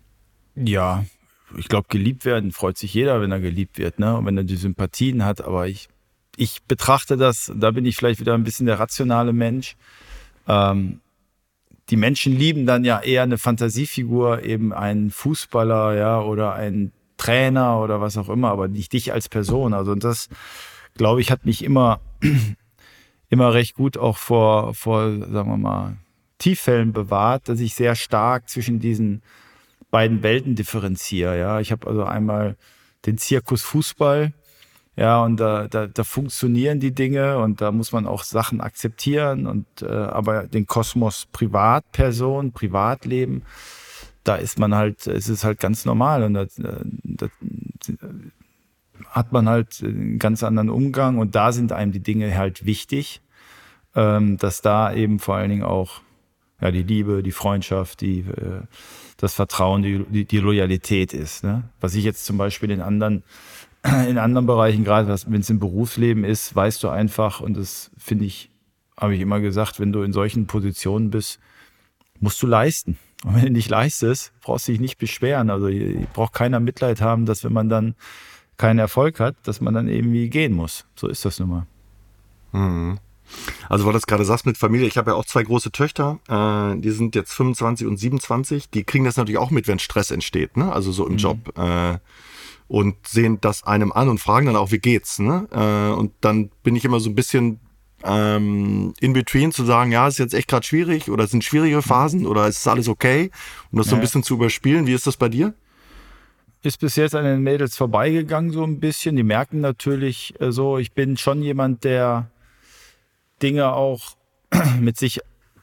Ja, 0.55 1.03
ich 1.57 1.67
glaube, 1.67 1.87
geliebt 1.89 2.25
werden 2.25 2.51
freut 2.51 2.77
sich 2.77 2.93
jeder, 2.93 3.21
wenn 3.21 3.31
er 3.31 3.39
geliebt 3.39 3.77
wird, 3.77 3.99
ne? 3.99 4.17
Und 4.17 4.25
wenn 4.25 4.37
er 4.37 4.43
die 4.43 4.55
Sympathien 4.55 5.25
hat, 5.25 5.41
aber 5.41 5.67
ich, 5.67 5.89
ich 6.41 6.63
betrachte 6.63 7.17
das, 7.17 7.51
da 7.55 7.69
bin 7.69 7.85
ich 7.85 7.95
vielleicht 7.95 8.19
wieder 8.19 8.33
ein 8.33 8.43
bisschen 8.43 8.65
der 8.65 8.79
rationale 8.79 9.31
Mensch. 9.31 9.75
Ähm, 10.47 10.99
die 11.91 11.97
Menschen 11.97 12.35
lieben 12.35 12.65
dann 12.65 12.83
ja 12.83 12.99
eher 12.99 13.21
eine 13.21 13.37
Fantasiefigur, 13.37 14.41
eben 14.41 14.73
einen 14.73 15.11
Fußballer, 15.11 15.95
ja, 15.95 16.19
oder 16.19 16.55
einen 16.55 16.93
Trainer 17.17 17.79
oder 17.79 18.01
was 18.01 18.17
auch 18.17 18.27
immer, 18.27 18.49
aber 18.49 18.67
nicht 18.67 18.91
dich 18.91 19.13
als 19.13 19.29
Person. 19.29 19.75
Also 19.75 19.93
das, 19.93 20.29
glaube 20.95 21.21
ich, 21.21 21.29
hat 21.29 21.45
mich 21.45 21.63
immer, 21.63 21.99
immer 23.29 23.53
recht 23.53 23.75
gut 23.75 23.95
auch 23.99 24.17
vor, 24.17 24.73
vor, 24.73 25.11
sagen 25.11 25.51
wir 25.51 25.57
mal, 25.57 25.97
Tieffällen 26.39 26.91
bewahrt, 26.91 27.49
dass 27.49 27.59
ich 27.59 27.75
sehr 27.75 27.93
stark 27.93 28.49
zwischen 28.49 28.79
diesen 28.79 29.21
beiden 29.91 30.23
Welten 30.23 30.55
differenziere. 30.55 31.37
Ja, 31.37 31.59
ich 31.59 31.71
habe 31.71 31.85
also 31.85 32.03
einmal 32.03 32.57
den 33.05 33.19
Zirkus 33.19 33.61
Fußball, 33.61 34.33
ja, 34.97 35.23
und 35.23 35.37
da, 35.37 35.67
da, 35.67 35.87
da 35.87 36.03
funktionieren 36.03 36.79
die 36.79 36.93
Dinge 36.93 37.37
und 37.37 37.61
da 37.61 37.71
muss 37.71 37.91
man 37.91 38.05
auch 38.05 38.23
Sachen 38.23 38.59
akzeptieren 38.59 39.47
und 39.47 39.65
äh, 39.81 39.87
aber 39.87 40.47
den 40.47 40.67
Kosmos 40.67 41.27
Privatperson, 41.31 42.51
Privatleben, 42.51 43.43
da 44.23 44.35
ist 44.35 44.59
man 44.59 44.75
halt, 44.75 45.07
es 45.07 45.29
ist 45.29 45.43
halt 45.43 45.59
ganz 45.59 45.85
normal 45.85 46.23
und 46.23 46.33
da, 46.33 46.45
da 46.57 47.27
hat 49.09 49.31
man 49.31 49.47
halt 49.47 49.81
einen 49.83 50.19
ganz 50.19 50.43
anderen 50.43 50.69
Umgang 50.69 51.17
und 51.17 51.35
da 51.35 51.51
sind 51.51 51.71
einem 51.71 51.91
die 51.93 52.03
Dinge 52.03 52.37
halt 52.37 52.65
wichtig, 52.65 53.21
ähm, 53.95 54.37
dass 54.37 54.61
da 54.61 54.93
eben 54.93 55.19
vor 55.19 55.35
allen 55.35 55.49
Dingen 55.49 55.63
auch 55.63 56.01
ja, 56.61 56.69
die 56.69 56.83
Liebe, 56.83 57.23
die 57.23 57.31
Freundschaft, 57.31 58.01
die, 58.01 58.19
äh, 58.19 58.61
das 59.17 59.33
Vertrauen, 59.33 59.81
die, 59.81 60.05
die, 60.09 60.25
die 60.25 60.37
Loyalität 60.37 61.13
ist. 61.13 61.43
Ne? 61.43 61.63
Was 61.79 61.95
ich 61.95 62.03
jetzt 62.03 62.25
zum 62.25 62.37
Beispiel 62.37 62.71
in 62.71 62.81
anderen 62.81 63.23
in 64.07 64.17
anderen 64.17 64.45
Bereichen, 64.45 64.83
gerade 64.83 65.07
wenn 65.07 65.41
es 65.41 65.49
im 65.49 65.59
Berufsleben 65.59 66.23
ist, 66.23 66.55
weißt 66.55 66.83
du 66.83 66.89
einfach, 66.89 67.41
und 67.41 67.57
das 67.57 67.91
finde 67.97 68.25
ich, 68.25 68.49
habe 68.97 69.15
ich 69.15 69.21
immer 69.21 69.39
gesagt, 69.39 69.79
wenn 69.79 69.91
du 69.91 70.03
in 70.03 70.13
solchen 70.13 70.45
Positionen 70.47 71.09
bist, 71.09 71.39
musst 72.19 72.41
du 72.41 72.47
leisten. 72.47 72.97
Und 73.23 73.35
wenn 73.35 73.45
du 73.45 73.51
nicht 73.51 73.69
leistest, 73.69 74.31
brauchst 74.41 74.67
du 74.67 74.71
dich 74.71 74.81
nicht 74.81 74.97
beschweren. 74.97 75.51
Also 75.51 75.69
braucht 76.11 76.33
keiner 76.33 76.59
Mitleid 76.59 77.01
haben, 77.01 77.27
dass 77.27 77.43
wenn 77.43 77.53
man 77.53 77.69
dann 77.69 77.93
keinen 78.57 78.79
Erfolg 78.79 79.19
hat, 79.19 79.35
dass 79.43 79.61
man 79.61 79.75
dann 79.75 79.87
irgendwie 79.87 80.27
gehen 80.27 80.53
muss. 80.53 80.85
So 80.95 81.07
ist 81.07 81.23
das 81.23 81.39
nun 81.39 81.49
mal. 81.49 81.67
Mhm. 82.51 82.99
Also, 83.69 83.85
weil 83.85 83.93
du 83.93 83.97
das 83.97 84.07
gerade 84.07 84.25
sagst 84.25 84.45
mit 84.45 84.57
Familie, 84.57 84.87
ich 84.87 84.97
habe 84.97 85.11
ja 85.11 85.17
auch 85.17 85.25
zwei 85.25 85.43
große 85.43 85.71
Töchter, 85.71 86.19
äh, 86.27 86.79
die 86.79 86.91
sind 86.91 87.15
jetzt 87.15 87.33
25 87.33 87.87
und 87.87 87.97
27, 87.97 88.69
die 88.69 88.83
kriegen 88.83 89.05
das 89.05 89.17
natürlich 89.17 89.37
auch 89.37 89.51
mit, 89.51 89.67
wenn 89.67 89.79
Stress 89.79 90.11
entsteht, 90.11 90.57
ne? 90.57 90.71
Also 90.71 90.91
so 90.91 91.05
im 91.05 91.13
mhm. 91.13 91.17
Job. 91.17 91.57
Äh, 91.57 91.99
und 92.71 93.05
sehen 93.05 93.39
das 93.41 93.63
einem 93.65 93.91
an 93.91 94.07
und 94.07 94.19
fragen 94.19 94.45
dann 94.45 94.55
auch, 94.55 94.71
wie 94.71 94.79
geht's, 94.79 95.19
ne? 95.19 95.45
Äh, 95.51 95.93
und 95.93 96.13
dann 96.21 96.51
bin 96.63 96.77
ich 96.77 96.85
immer 96.85 97.01
so 97.01 97.09
ein 97.09 97.15
bisschen 97.15 97.59
ähm, 98.01 98.93
in 99.01 99.11
between 99.11 99.51
zu 99.51 99.65
sagen, 99.65 99.91
ja, 99.91 100.07
ist 100.07 100.19
jetzt 100.19 100.33
echt 100.33 100.47
gerade 100.47 100.65
schwierig 100.65 101.11
oder 101.11 101.27
sind 101.27 101.43
schwierige 101.43 101.81
Phasen 101.81 102.25
oder 102.25 102.47
ist 102.47 102.65
alles 102.69 102.87
okay? 102.87 103.29
Um 103.73 103.77
das 103.77 103.89
so 103.89 103.95
ein 103.95 104.01
bisschen 104.01 104.23
zu 104.23 104.35
überspielen. 104.35 104.87
Wie 104.87 104.93
ist 104.93 105.05
das 105.05 105.17
bei 105.17 105.27
dir? 105.27 105.53
Ist 106.63 106.79
bis 106.79 106.95
jetzt 106.95 107.13
an 107.13 107.25
den 107.25 107.41
Mädels 107.41 107.75
vorbeigegangen, 107.75 108.51
so 108.51 108.63
ein 108.63 108.79
bisschen. 108.79 109.17
Die 109.17 109.23
merken 109.23 109.59
natürlich 109.59 110.33
äh, 110.39 110.53
so, 110.53 110.77
ich 110.77 110.93
bin 110.93 111.17
schon 111.17 111.43
jemand, 111.43 111.83
der 111.83 112.31
Dinge 113.43 113.73
auch 113.73 114.15
mit 114.79 114.97
sich 114.97 115.19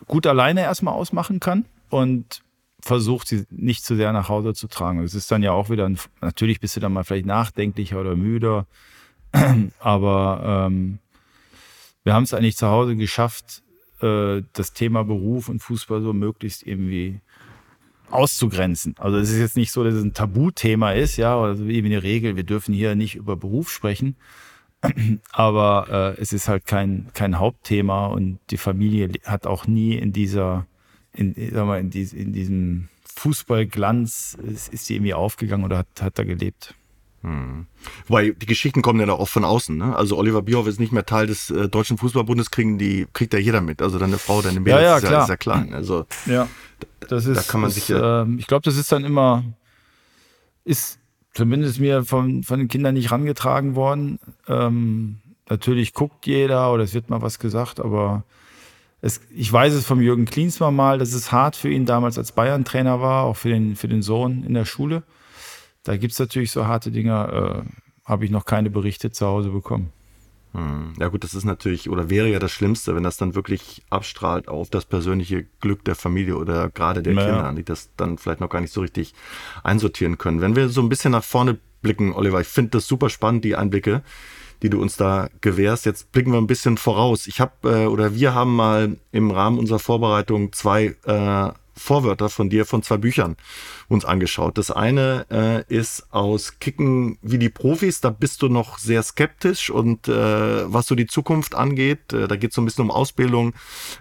gut 0.06 0.26
alleine 0.26 0.60
erstmal 0.60 0.92
ausmachen 0.92 1.40
kann 1.40 1.64
und 1.88 2.42
versucht, 2.80 3.28
sie 3.28 3.44
nicht 3.50 3.84
zu 3.84 3.96
sehr 3.96 4.12
nach 4.12 4.28
Hause 4.28 4.54
zu 4.54 4.68
tragen. 4.68 5.02
Es 5.02 5.14
ist 5.14 5.30
dann 5.30 5.42
ja 5.42 5.52
auch 5.52 5.70
wieder, 5.70 5.86
ein, 5.86 5.98
natürlich 6.20 6.60
bist 6.60 6.76
du 6.76 6.80
dann 6.80 6.92
mal 6.92 7.04
vielleicht 7.04 7.26
nachdenklicher 7.26 8.00
oder 8.00 8.16
müder, 8.16 8.66
aber 9.80 10.66
ähm, 10.66 10.98
wir 12.04 12.14
haben 12.14 12.24
es 12.24 12.32
eigentlich 12.32 12.56
zu 12.56 12.68
Hause 12.68 12.96
geschafft, 12.96 13.62
äh, 14.00 14.42
das 14.52 14.72
Thema 14.72 15.04
Beruf 15.04 15.48
und 15.48 15.60
Fußball 15.60 16.02
so 16.02 16.12
möglichst 16.12 16.66
irgendwie 16.66 17.20
auszugrenzen. 18.10 18.94
Also 18.98 19.18
es 19.18 19.30
ist 19.30 19.38
jetzt 19.38 19.56
nicht 19.56 19.72
so, 19.72 19.84
dass 19.84 19.94
es 19.94 20.04
ein 20.04 20.14
Tabuthema 20.14 20.92
ist, 20.92 21.16
ja, 21.16 21.36
oder 21.36 21.56
so 21.56 21.66
wie 21.66 21.84
eine 21.84 22.02
Regel, 22.02 22.36
wir 22.36 22.44
dürfen 22.44 22.72
hier 22.72 22.94
nicht 22.94 23.16
über 23.16 23.36
Beruf 23.36 23.70
sprechen, 23.70 24.16
aber 25.32 26.14
äh, 26.16 26.20
es 26.20 26.32
ist 26.32 26.48
halt 26.48 26.64
kein, 26.64 27.08
kein 27.12 27.38
Hauptthema 27.38 28.06
und 28.06 28.38
die 28.50 28.56
Familie 28.56 29.10
hat 29.24 29.46
auch 29.46 29.66
nie 29.66 29.94
in 29.96 30.12
dieser, 30.12 30.66
in, 31.18 31.34
sag 31.52 31.66
mal, 31.66 31.80
in, 31.80 31.90
dies, 31.90 32.12
in 32.12 32.32
diesem 32.32 32.88
Fußballglanz 33.16 34.38
ist, 34.42 34.72
ist 34.72 34.86
sie 34.86 34.96
irgendwie 34.96 35.14
aufgegangen 35.14 35.64
oder 35.64 35.78
hat, 35.78 35.88
hat 36.00 36.18
da 36.18 36.24
gelebt. 36.24 36.74
Hm. 37.22 37.66
Wobei 38.06 38.30
die 38.30 38.46
Geschichten 38.46 38.80
kommen 38.80 39.00
ja 39.00 39.06
da 39.06 39.14
auch 39.14 39.28
von 39.28 39.44
außen. 39.44 39.76
Ne? 39.76 39.96
Also 39.96 40.16
Oliver 40.16 40.42
Bierhoff 40.42 40.68
ist 40.68 40.78
nicht 40.78 40.92
mehr 40.92 41.04
Teil 41.04 41.26
des 41.26 41.50
äh, 41.50 41.68
deutschen 41.68 41.98
Fußballbundes, 41.98 42.52
kriegen 42.52 42.78
die 42.78 43.08
kriegt 43.12 43.32
ja 43.32 43.40
jeder 43.40 43.60
mit. 43.60 43.82
Also 43.82 43.98
deine 43.98 44.18
Frau, 44.18 44.40
deine 44.40 44.60
Mädels 44.60 44.82
ja, 44.82 44.88
ja, 44.88 44.96
ist, 44.98 45.02
ja, 45.10 45.22
ist 45.22 45.28
ja 45.28 45.36
klar. 45.36 45.66
Also 45.72 46.06
ja, 46.26 46.48
das 47.08 47.26
ist. 47.26 47.36
Da 47.36 47.42
kann 47.42 47.60
man 47.60 47.70
das, 47.70 47.74
sich 47.74 47.88
ja, 47.88 48.22
äh, 48.22 48.26
ich 48.38 48.46
glaube, 48.46 48.62
das 48.62 48.76
ist 48.76 48.92
dann 48.92 49.04
immer 49.04 49.42
ist 50.68 50.98
zumindest 51.32 51.80
mir 51.80 52.04
von, 52.04 52.42
von 52.42 52.58
den 52.58 52.68
Kindern 52.68 52.94
nicht 52.94 53.10
rangetragen 53.10 53.74
worden. 53.74 54.18
Ähm, 54.46 55.18
natürlich 55.48 55.94
guckt 55.94 56.26
jeder 56.26 56.72
oder 56.72 56.84
es 56.84 56.94
wird 56.94 57.10
mal 57.10 57.22
was 57.22 57.38
gesagt, 57.38 57.80
aber 57.80 58.24
es, 59.00 59.20
ich 59.30 59.52
weiß 59.52 59.74
es 59.74 59.86
vom 59.86 60.00
Jürgen 60.00 60.24
Klinsmann 60.24 60.74
mal, 60.74 60.98
dass 60.98 61.12
es 61.12 61.30
hart 61.30 61.56
für 61.56 61.70
ihn 61.70 61.86
damals 61.86 62.18
als 62.18 62.32
Bayern-Trainer 62.32 63.00
war, 63.00 63.24
auch 63.24 63.36
für 63.36 63.48
den, 63.48 63.76
für 63.76 63.88
den 63.88 64.02
Sohn 64.02 64.42
in 64.42 64.54
der 64.54 64.64
Schule. 64.64 65.04
Da 65.84 65.96
gibt 65.96 66.12
es 66.12 66.18
natürlich 66.18 66.50
so 66.50 66.66
harte 66.66 66.90
Dinge, 66.90 67.64
äh, 67.64 68.08
habe 68.08 68.24
ich 68.24 68.30
noch 68.30 68.44
keine 68.44 68.70
Berichte 68.70 69.10
zu 69.10 69.26
Hause 69.26 69.50
bekommen. 69.50 69.92
Hm. 70.52 70.94
Ja 70.98 71.08
gut, 71.08 71.24
das 71.24 71.34
ist 71.34 71.44
natürlich 71.44 71.90
oder 71.90 72.10
wäre 72.10 72.28
ja 72.28 72.38
das 72.38 72.52
Schlimmste, 72.52 72.96
wenn 72.96 73.02
das 73.02 73.18
dann 73.18 73.34
wirklich 73.34 73.82
abstrahlt 73.90 74.48
auf 74.48 74.70
das 74.70 74.86
persönliche 74.86 75.44
Glück 75.60 75.84
der 75.84 75.94
Familie 75.94 76.36
oder 76.36 76.70
gerade 76.70 77.02
der 77.02 77.14
naja. 77.14 77.26
Kinder, 77.26 77.52
die 77.52 77.64
das 77.64 77.90
dann 77.96 78.18
vielleicht 78.18 78.40
noch 78.40 78.48
gar 78.48 78.60
nicht 78.60 78.72
so 78.72 78.80
richtig 78.80 79.14
einsortieren 79.62 80.18
können. 80.18 80.40
Wenn 80.40 80.56
wir 80.56 80.70
so 80.70 80.80
ein 80.80 80.88
bisschen 80.88 81.12
nach 81.12 81.24
vorne 81.24 81.58
blicken, 81.82 82.12
Oliver, 82.12 82.40
ich 82.40 82.48
finde 82.48 82.70
das 82.70 82.86
super 82.86 83.10
spannend, 83.10 83.44
die 83.44 83.56
Einblicke, 83.56 84.02
die 84.62 84.70
du 84.70 84.80
uns 84.80 84.96
da 84.96 85.28
gewährst. 85.40 85.86
Jetzt 85.86 86.12
blicken 86.12 86.32
wir 86.32 86.38
ein 86.38 86.46
bisschen 86.46 86.76
voraus. 86.76 87.26
Ich 87.26 87.40
habe 87.40 87.52
äh, 87.64 87.86
oder 87.86 88.14
wir 88.14 88.34
haben 88.34 88.54
mal 88.56 88.96
im 89.12 89.30
Rahmen 89.30 89.58
unserer 89.58 89.78
Vorbereitung 89.78 90.52
zwei 90.52 90.96
äh, 91.04 91.52
Vorwörter 91.78 92.28
von 92.28 92.50
dir 92.50 92.66
von 92.66 92.82
zwei 92.82 92.96
Büchern 92.96 93.36
uns 93.88 94.04
angeschaut. 94.04 94.58
Das 94.58 94.70
eine 94.70 95.26
äh, 95.30 95.74
ist 95.74 96.12
aus 96.12 96.58
Kicken 96.58 97.18
wie 97.22 97.38
die 97.38 97.48
Profis, 97.48 98.00
da 98.00 98.10
bist 98.10 98.42
du 98.42 98.48
noch 98.48 98.78
sehr 98.78 99.02
skeptisch 99.02 99.70
und 99.70 100.08
äh, 100.08 100.72
was 100.72 100.86
so 100.86 100.94
die 100.94 101.06
Zukunft 101.06 101.54
angeht, 101.54 102.12
äh, 102.12 102.28
da 102.28 102.36
geht 102.36 102.50
es 102.50 102.56
so 102.56 102.62
ein 102.62 102.64
bisschen 102.64 102.84
um 102.84 102.90
Ausbildung, 102.90 103.54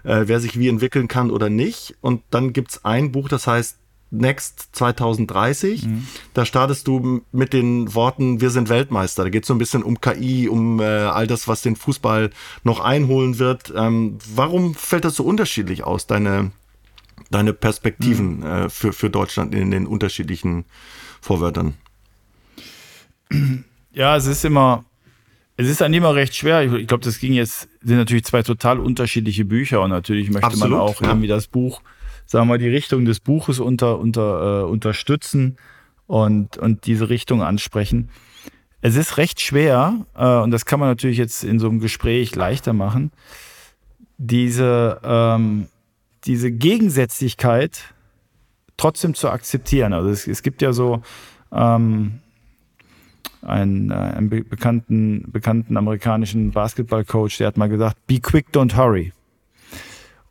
äh, 0.03 0.23
wer 0.25 0.39
sich 0.39 0.59
wie 0.59 0.67
entwickeln 0.67 1.07
kann 1.07 1.31
oder 1.31 1.49
nicht. 1.49 1.95
Und 2.01 2.23
dann 2.31 2.51
gibt's 2.51 2.83
ein 2.83 3.11
Buch, 3.11 3.29
das 3.29 3.47
heißt 3.47 3.77
Next 4.09 4.69
2030. 4.73 5.85
Mhm. 5.85 6.07
Da 6.33 6.45
startest 6.45 6.87
du 6.87 7.21
mit 7.31 7.53
den 7.53 7.93
Worten, 7.93 8.39
wir 8.39 8.49
sind 8.49 8.69
Weltmeister. 8.69 9.23
Da 9.23 9.29
geht 9.29 9.43
es 9.43 9.47
so 9.47 9.53
ein 9.53 9.57
bisschen 9.57 9.83
um 9.83 9.99
KI, 9.99 10.47
um 10.47 10.79
äh, 10.79 10.83
all 10.83 11.27
das, 11.27 11.47
was 11.47 11.61
den 11.61 11.75
Fußball 11.75 12.29
noch 12.63 12.79
einholen 12.79 13.39
wird. 13.39 13.73
Ähm, 13.75 14.17
warum 14.33 14.75
fällt 14.75 15.05
das 15.05 15.15
so 15.15 15.23
unterschiedlich 15.23 15.83
aus, 15.83 16.07
deine, 16.07 16.51
deine 17.31 17.53
Perspektiven 17.53 18.37
mhm. 18.37 18.45
äh, 18.45 18.69
für, 18.69 18.93
für 18.93 19.09
Deutschland 19.09 19.53
in 19.53 19.71
den 19.71 19.87
unterschiedlichen 19.87 20.65
Vorwörtern? 21.21 21.73
Ja, 23.91 24.15
es 24.15 24.25
ist 24.25 24.45
immer, 24.45 24.85
es 25.57 25.67
ist 25.67 25.81
dann 25.81 25.93
immer 25.93 26.15
recht 26.15 26.35
schwer. 26.35 26.63
Ich, 26.63 26.71
ich 26.71 26.87
glaube, 26.87 27.03
das 27.03 27.19
ging 27.19 27.33
jetzt, 27.33 27.67
sind 27.81 27.97
natürlich 27.97 28.25
zwei 28.25 28.43
total 28.43 28.79
unterschiedliche 28.79 29.43
Bücher 29.43 29.81
und 29.81 29.89
natürlich 29.89 30.29
möchte 30.29 30.47
Absolut, 30.47 30.69
man 30.69 30.79
auch 30.79 31.01
ja. 31.01 31.09
irgendwie 31.09 31.27
das 31.27 31.47
Buch, 31.47 31.81
sagen 32.27 32.47
wir 32.47 32.53
mal, 32.53 32.57
die 32.57 32.69
Richtung 32.69 33.05
des 33.05 33.19
Buches 33.19 33.59
unter, 33.59 33.99
unter, 33.99 34.61
äh, 34.61 34.63
unterstützen 34.63 35.57
und, 36.05 36.57
und 36.57 36.85
diese 36.85 37.09
Richtung 37.09 37.41
ansprechen. 37.41 38.09
Es 38.81 38.95
ist 38.95 39.17
recht 39.17 39.41
schwer, 39.41 40.05
äh, 40.15 40.37
und 40.41 40.51
das 40.51 40.65
kann 40.65 40.79
man 40.79 40.89
natürlich 40.89 41.17
jetzt 41.17 41.43
in 41.43 41.59
so 41.59 41.67
einem 41.67 41.79
Gespräch 41.79 42.35
leichter 42.35 42.73
machen, 42.73 43.11
diese, 44.17 44.99
ähm, 45.03 45.67
diese 46.25 46.51
Gegensätzlichkeit 46.51 47.93
trotzdem 48.75 49.15
zu 49.15 49.29
akzeptieren. 49.29 49.93
Also 49.93 50.09
es, 50.09 50.27
es 50.27 50.43
gibt 50.43 50.61
ja 50.61 50.73
so 50.73 51.01
ähm, 51.51 52.19
einen, 53.41 53.91
äh, 53.91 53.93
einen 53.93 54.29
bekannten, 54.29 55.31
bekannten 55.31 55.77
amerikanischen 55.77 56.51
Basketballcoach, 56.51 57.37
der 57.37 57.47
hat 57.47 57.57
mal 57.57 57.69
gesagt, 57.69 58.05
be 58.07 58.19
quick, 58.19 58.47
don't 58.51 58.75
hurry. 58.75 59.13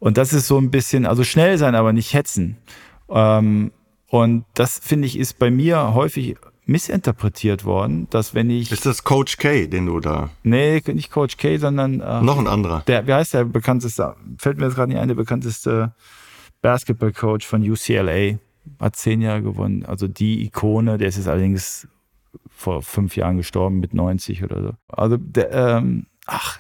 Und 0.07 0.19
das 0.19 0.33
ist 0.33 0.47
so 0.47 0.57
ein 0.57 0.71
bisschen, 0.71 1.05
also 1.05 1.25
schnell 1.25 1.59
sein, 1.59 1.75
aber 1.75 1.93
nicht 1.93 2.15
hetzen. 2.15 2.59
Ähm, 3.09 3.73
und 4.07 4.45
das 4.55 4.79
finde 4.79 5.07
ich 5.07 5.19
ist 5.19 5.41
bei 5.41 5.51
mir 5.51 5.95
häufig 5.95 6.37
missinterpretiert 6.65 7.65
worden, 7.65 8.07
dass 8.11 8.33
wenn 8.33 8.49
ich. 8.49 8.71
Ist 8.71 8.87
das 8.87 9.03
Coach 9.03 9.37
K, 9.37 9.67
den 9.67 9.87
du 9.87 9.99
da. 9.99 10.31
Nee, 10.45 10.81
nicht 10.87 11.11
Coach 11.11 11.39
K, 11.39 11.57
sondern. 11.57 12.01
Äh, 12.01 12.23
Noch 12.23 12.39
ein 12.39 12.47
anderer. 12.47 12.85
Der, 12.87 13.09
wie 13.09 13.15
heißt 13.15 13.35
der 13.35 13.47
bekannteste? 13.47 14.15
Fällt 14.39 14.59
mir 14.59 14.67
jetzt 14.67 14.77
gerade 14.77 14.93
nicht 14.93 15.01
ein, 15.01 15.09
der 15.09 15.17
bekannteste 15.17 15.93
Basketball-Coach 16.63 17.45
von 17.45 17.69
UCLA. 17.69 18.39
Hat 18.79 18.95
zehn 18.95 19.21
Jahre 19.21 19.43
gewonnen. 19.43 19.85
Also 19.85 20.07
die 20.07 20.45
Ikone, 20.45 20.99
der 20.99 21.09
ist 21.09 21.17
jetzt 21.17 21.27
allerdings 21.27 21.89
vor 22.49 22.81
fünf 22.81 23.17
Jahren 23.17 23.39
gestorben 23.39 23.81
mit 23.81 23.93
90 23.93 24.45
oder 24.45 24.63
so. 24.63 24.73
Also 24.87 25.17
der, 25.17 25.51
ähm, 25.51 26.07
ach, 26.27 26.59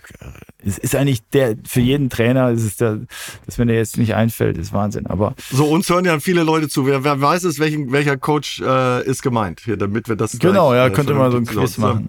es 0.64 0.78
ist 0.78 0.94
eigentlich 0.94 1.22
der, 1.30 1.56
für 1.66 1.80
jeden 1.80 2.10
Trainer 2.10 2.50
ist 2.50 2.64
es 2.64 2.76
der, 2.76 3.00
dass 3.44 3.58
wenn 3.58 3.68
der 3.68 3.76
jetzt 3.76 3.98
nicht 3.98 4.14
einfällt, 4.14 4.56
ist 4.56 4.72
Wahnsinn. 4.72 5.06
Aber. 5.06 5.34
So, 5.50 5.66
uns 5.66 5.88
hören 5.88 6.04
ja 6.04 6.18
viele 6.20 6.42
Leute 6.42 6.68
zu. 6.68 6.86
Wer, 6.86 7.04
wer 7.04 7.20
weiß 7.20 7.44
es, 7.44 7.58
welchen, 7.58 7.92
welcher 7.92 8.16
Coach 8.16 8.60
äh, 8.60 9.04
ist 9.04 9.22
gemeint 9.22 9.60
hier, 9.64 9.76
damit 9.76 10.08
wir 10.08 10.16
das. 10.16 10.38
Genau, 10.38 10.70
gleich, 10.70 10.78
ja, 10.78 10.86
äh, 10.86 10.90
könnte 10.90 11.14
man 11.14 11.30
so 11.30 11.38
ein 11.38 11.46
Quiz 11.46 11.78
machen. 11.78 12.08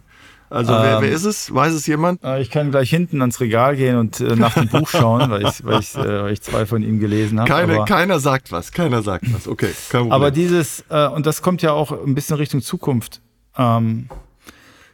Also 0.50 0.72
wer, 0.72 0.96
ähm, 0.96 1.02
wer 1.02 1.12
ist 1.12 1.26
es? 1.26 1.54
Weiß 1.54 1.74
es 1.74 1.86
jemand? 1.88 2.24
Äh, 2.24 2.42
ich 2.42 2.50
kann 2.50 2.72
gleich 2.72 2.90
hinten 2.90 3.20
ans 3.22 3.42
Regal 3.42 3.76
gehen 3.76 3.98
und 3.98 4.22
äh, 4.22 4.36
nach 4.38 4.54
dem 4.54 4.70
Buch 4.70 4.88
schauen, 4.88 5.30
weil 5.30 5.46
ich, 5.46 5.66
weil, 5.66 5.82
ich, 5.82 5.94
äh, 5.96 6.24
weil 6.24 6.32
ich 6.32 6.42
zwei 6.42 6.66
von 6.66 6.84
ihm 6.84 7.00
gelesen 7.00 7.40
habe. 7.40 7.50
Keine, 7.50 7.84
keiner 7.84 8.20
sagt 8.22 8.52
was, 8.52 8.72
keiner 8.72 9.02
sagt 9.02 9.26
was. 9.34 9.48
Okay, 9.48 9.72
kein 9.90 10.02
Problem. 10.04 10.12
Aber 10.14 10.32
dieses, 10.32 10.86
äh, 10.90 11.08
und 11.08 11.26
das 11.26 11.42
kommt 11.42 11.62
ja 11.62 11.74
auch 11.74 11.92
ein 11.92 12.16
bisschen 12.16 12.38
Richtung 12.38 12.62
Zukunft. 12.62 13.22
Ähm, 13.58 14.08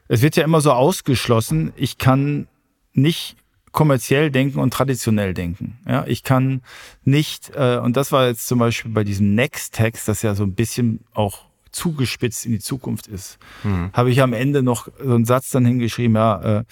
es 0.08 0.24
wird 0.24 0.36
ja 0.36 0.44
immer 0.44 0.60
so 0.60 0.72
ausgeschlossen, 0.72 1.72
ich 1.76 2.00
kann 2.00 2.48
nicht 2.94 3.36
kommerziell 3.72 4.30
denken 4.30 4.60
und 4.60 4.72
traditionell 4.72 5.34
denken. 5.34 5.80
Ja, 5.88 6.06
ich 6.06 6.24
kann 6.24 6.62
nicht, 7.04 7.52
äh, 7.56 7.80
und 7.80 7.98
das 7.98 8.12
war 8.12 8.28
jetzt 8.28 8.48
zum 8.48 8.60
Beispiel 8.60 8.92
bei 8.92 9.04
diesem 9.04 9.36
Next-Text, 9.36 10.08
das 10.08 10.22
ja 10.22 10.36
so 10.36 10.44
ein 10.44 10.54
bisschen 10.54 11.02
auch 11.14 11.46
zugespitzt 11.72 12.46
in 12.46 12.52
die 12.52 12.60
Zukunft 12.60 13.08
ist, 13.08 13.40
mhm. 13.64 13.90
habe 13.92 14.12
ich 14.12 14.22
am 14.22 14.34
Ende 14.34 14.62
noch 14.62 14.88
so 15.04 15.16
einen 15.16 15.26
Satz 15.26 15.50
dann 15.50 15.66
hingeschrieben, 15.66 16.16
ja, 16.16 16.60
äh, 16.60 16.64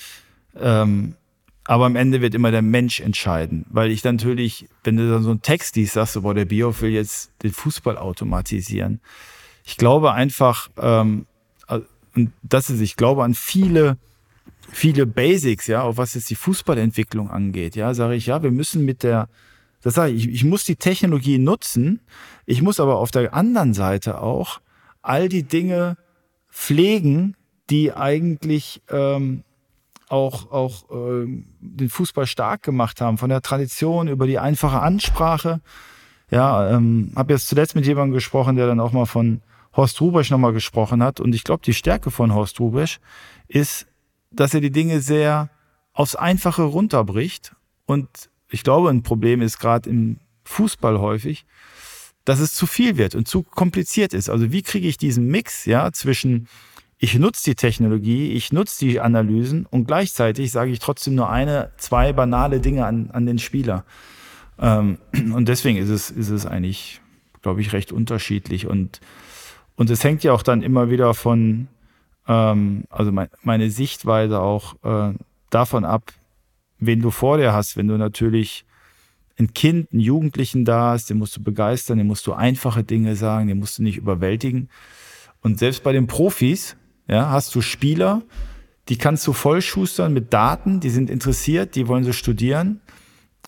ähm, 0.59 1.15
aber 1.65 1.86
am 1.86 1.95
Ende 1.95 2.22
wird 2.22 2.36
immer 2.36 2.51
der 2.51 2.61
Mensch 2.61 2.99
entscheiden, 2.99 3.65
weil 3.69 3.91
ich 3.91 4.03
natürlich, 4.03 4.67
wenn 4.84 4.97
du 4.97 5.09
dann 5.09 5.24
so 5.24 5.32
einen 5.32 5.41
Text 5.41 5.76
liest, 5.76 5.93
sagst 5.93 6.15
du, 6.15 6.22
boah, 6.22 6.34
der 6.34 6.45
Bio 6.45 6.80
will 6.82 6.91
jetzt 6.91 7.32
den 7.41 7.51
Fußball 7.51 7.97
automatisieren. 7.97 8.99
Ich 9.63 9.78
glaube 9.78 10.13
einfach, 10.13 10.69
ähm, 10.80 11.26
äh, 11.67 11.80
und 12.15 12.32
das 12.43 12.69
ist, 12.69 12.82
ich 12.82 12.95
glaube 12.95 13.24
an 13.24 13.34
viele 13.34 13.97
viele 14.72 15.05
Basics, 15.05 15.67
ja, 15.67 15.84
auch 15.84 15.97
was 15.97 16.13
jetzt 16.13 16.30
die 16.30 16.36
Fußballentwicklung 16.36 17.30
angeht, 17.30 17.76
ja, 17.76 17.93
sage 17.93 18.15
ich, 18.15 18.26
ja, 18.26 18.41
wir 18.41 18.51
müssen 18.51 18.86
mit 18.86 19.03
der, 19.03 19.28
das 19.82 19.95
sage 19.95 20.13
ich, 20.13 20.28
ich 20.30 20.43
muss 20.43 20.63
die 20.63 20.78
Technologie 20.78 21.38
nutzen, 21.38 22.01
ich 22.45 22.61
muss 22.61 22.80
aber 22.80 22.97
auf 22.97 23.11
der 23.11 23.34
anderen 23.34 23.74
Seite 23.74 24.22
auch 24.22 24.61
all 25.01 25.30
die 25.30 25.43
Dinge 25.43 25.97
pflegen, 26.49 27.36
die 27.69 27.93
eigentlich 27.93 28.82
ähm, 28.89 29.43
auch, 30.09 30.51
auch 30.51 30.89
äh, 30.91 31.43
den 31.59 31.89
Fußball 31.89 32.26
stark 32.26 32.63
gemacht 32.63 33.01
haben, 33.01 33.17
von 33.17 33.30
der 33.30 33.41
Tradition 33.41 34.07
über 34.07 34.28
die 34.28 34.39
einfache 34.39 34.82
Ansprache. 34.82 35.61
Ja, 36.30 36.69
ähm, 36.69 37.11
habe 37.15 37.34
jetzt 37.34 37.47
zuletzt 37.47 37.76
mit 37.76 37.86
jemandem 37.86 38.13
gesprochen, 38.13 38.55
der 38.55 38.67
dann 38.67 38.80
auch 38.80 38.91
mal 38.91 39.05
von 39.05 39.41
Horst 39.76 39.99
Rubesch 40.01 40.30
nochmal 40.30 40.53
gesprochen 40.53 41.01
hat. 41.01 41.19
Und 41.19 41.34
ich 41.34 41.43
glaube, 41.43 41.63
die 41.65 41.74
Stärke 41.74 42.11
von 42.11 42.34
Horst 42.34 42.59
Rubesch 42.59 42.99
ist, 43.47 43.88
dass 44.32 44.53
er 44.53 44.61
die 44.61 44.71
Dinge 44.71 45.01
sehr 45.01 45.49
aufs 45.93 46.15
Einfache 46.15 46.63
runterbricht. 46.63 47.53
Und 47.86 48.07
ich 48.49 48.63
glaube, 48.63 48.89
ein 48.89 49.03
Problem 49.03 49.41
ist 49.41 49.59
gerade 49.59 49.89
im 49.89 50.19
Fußball 50.45 50.99
häufig, 50.99 51.45
dass 52.25 52.39
es 52.39 52.53
zu 52.53 52.65
viel 52.65 52.97
wird 52.97 53.15
und 53.15 53.27
zu 53.27 53.43
kompliziert 53.43 54.13
ist. 54.13 54.29
Also 54.29 54.51
wie 54.51 54.61
kriege 54.61 54.88
ich 54.88 54.97
diesen 54.97 55.27
Mix 55.27 55.65
ja 55.65 55.91
zwischen 55.91 56.47
ich 57.03 57.17
nutze 57.17 57.43
die 57.45 57.55
Technologie, 57.55 58.34
ich 58.34 58.53
nutze 58.53 58.86
die 58.86 58.99
Analysen 58.99 59.65
und 59.65 59.88
gleichzeitig 59.88 60.51
sage 60.51 60.69
ich 60.69 60.77
trotzdem 60.77 61.15
nur 61.15 61.32
eine, 61.32 61.71
zwei 61.77 62.13
banale 62.13 62.59
Dinge 62.59 62.86
an, 62.86 63.09
an 63.09 63.25
den 63.25 63.39
Spieler. 63.39 63.86
Ähm, 64.59 64.99
und 65.34 65.47
deswegen 65.47 65.79
ist 65.79 65.89
es, 65.89 66.11
ist 66.11 66.29
es 66.29 66.45
eigentlich, 66.45 67.01
glaube 67.41 67.59
ich, 67.59 67.73
recht 67.73 67.91
unterschiedlich. 67.91 68.67
Und, 68.67 69.01
und 69.75 69.89
es 69.89 70.03
hängt 70.03 70.23
ja 70.23 70.32
auch 70.32 70.43
dann 70.43 70.61
immer 70.61 70.91
wieder 70.91 71.15
von, 71.15 71.67
ähm, 72.28 72.86
also 72.89 73.11
mein, 73.11 73.30
meine 73.43 73.69
Sichtweise 73.69 74.39
auch 74.39 74.76
äh, 74.84 75.13
davon 75.49 75.86
ab, 75.86 76.13
wen 76.80 77.01
du 77.01 77.11
vor 77.11 77.38
dir 77.38 77.53
hast. 77.53 77.78
Wenn 77.78 77.88
du 77.88 77.97
natürlich 77.97 78.65
ein 79.39 79.53
Kind, 79.53 79.91
einen 79.91 80.01
Jugendlichen 80.01 80.65
da 80.65 80.91
hast, 80.91 81.09
den 81.09 81.17
musst 81.17 81.36
du 81.36 81.43
begeistern, 81.43 81.97
den 81.97 82.07
musst 82.07 82.28
du 82.28 82.34
einfache 82.34 82.84
Dinge 82.84 83.15
sagen, 83.15 83.47
den 83.47 83.59
musst 83.59 83.80
du 83.80 83.84
nicht 83.84 83.97
überwältigen. 83.97 84.69
Und 85.41 85.59
selbst 85.59 85.84
bei 85.84 85.91
den 85.91 86.07
Profis, 86.07 86.76
ja, 87.07 87.30
hast 87.30 87.53
du 87.55 87.61
Spieler, 87.61 88.22
die 88.89 88.97
kannst 88.97 89.26
du 89.28 89.34
vollschustern 89.34 90.13
mit 90.13 90.34
Daten, 90.34 90.80
die 90.80 90.89
sind 90.89 91.09
interessiert, 91.09 91.76
die 91.76 91.88
wollen 91.88 92.03
so 92.03 92.13
studieren. 92.13 92.82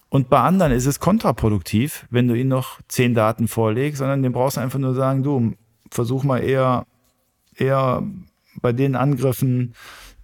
Und 0.10 0.30
bei 0.30 0.40
anderen 0.40 0.72
ist 0.72 0.86
es 0.86 1.00
kontraproduktiv, 1.00 2.06
wenn 2.10 2.28
du 2.28 2.36
ihnen 2.36 2.50
noch 2.50 2.80
zehn 2.88 3.16
Daten 3.16 3.48
vorlegst, 3.48 3.98
sondern 3.98 4.22
den 4.22 4.32
brauchst 4.32 4.58
du 4.58 4.62
einfach 4.62 4.80
nur 4.80 4.94
sagen, 4.94 5.24
du, 5.24 5.54
versuch 5.90 6.24
mal 6.24 6.40
eher, 6.40 6.86
eher 7.56 8.04
bei 8.62 8.74
den 8.74 8.96
Angriffen 8.96 9.74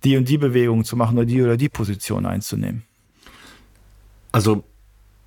die 0.03 0.17
und 0.17 0.29
die 0.29 0.37
Bewegung 0.37 0.85
zu 0.85 0.95
machen 0.95 1.17
oder 1.17 1.25
die 1.25 1.41
oder 1.41 1.57
die 1.57 1.69
Position 1.69 2.25
einzunehmen. 2.25 2.83
Also 4.31 4.63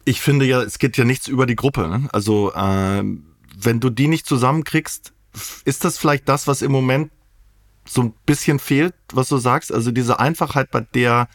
ich 0.04 0.20
finde 0.20 0.46
ja, 0.46 0.62
es 0.62 0.78
geht 0.78 0.96
ja 0.96 1.04
nichts 1.04 1.28
über 1.28 1.46
die 1.46 1.56
Gruppe. 1.56 1.88
Ne? 1.88 2.08
Also 2.12 2.52
äh, 2.52 3.04
wenn 3.56 3.80
du 3.80 3.90
die 3.90 4.08
nicht 4.08 4.26
zusammenkriegst, 4.26 5.12
ist 5.64 5.84
das 5.84 5.98
vielleicht 5.98 6.28
das, 6.28 6.46
was 6.46 6.62
im 6.62 6.72
Moment 6.72 7.10
so 7.86 8.02
ein 8.02 8.14
bisschen 8.26 8.58
fehlt, 8.58 8.94
was 9.12 9.28
du 9.28 9.38
sagst? 9.38 9.72
Also 9.72 9.90
diese 9.90 10.20
Einfachheit 10.20 10.70
bei 10.70 10.80
der 10.80 11.28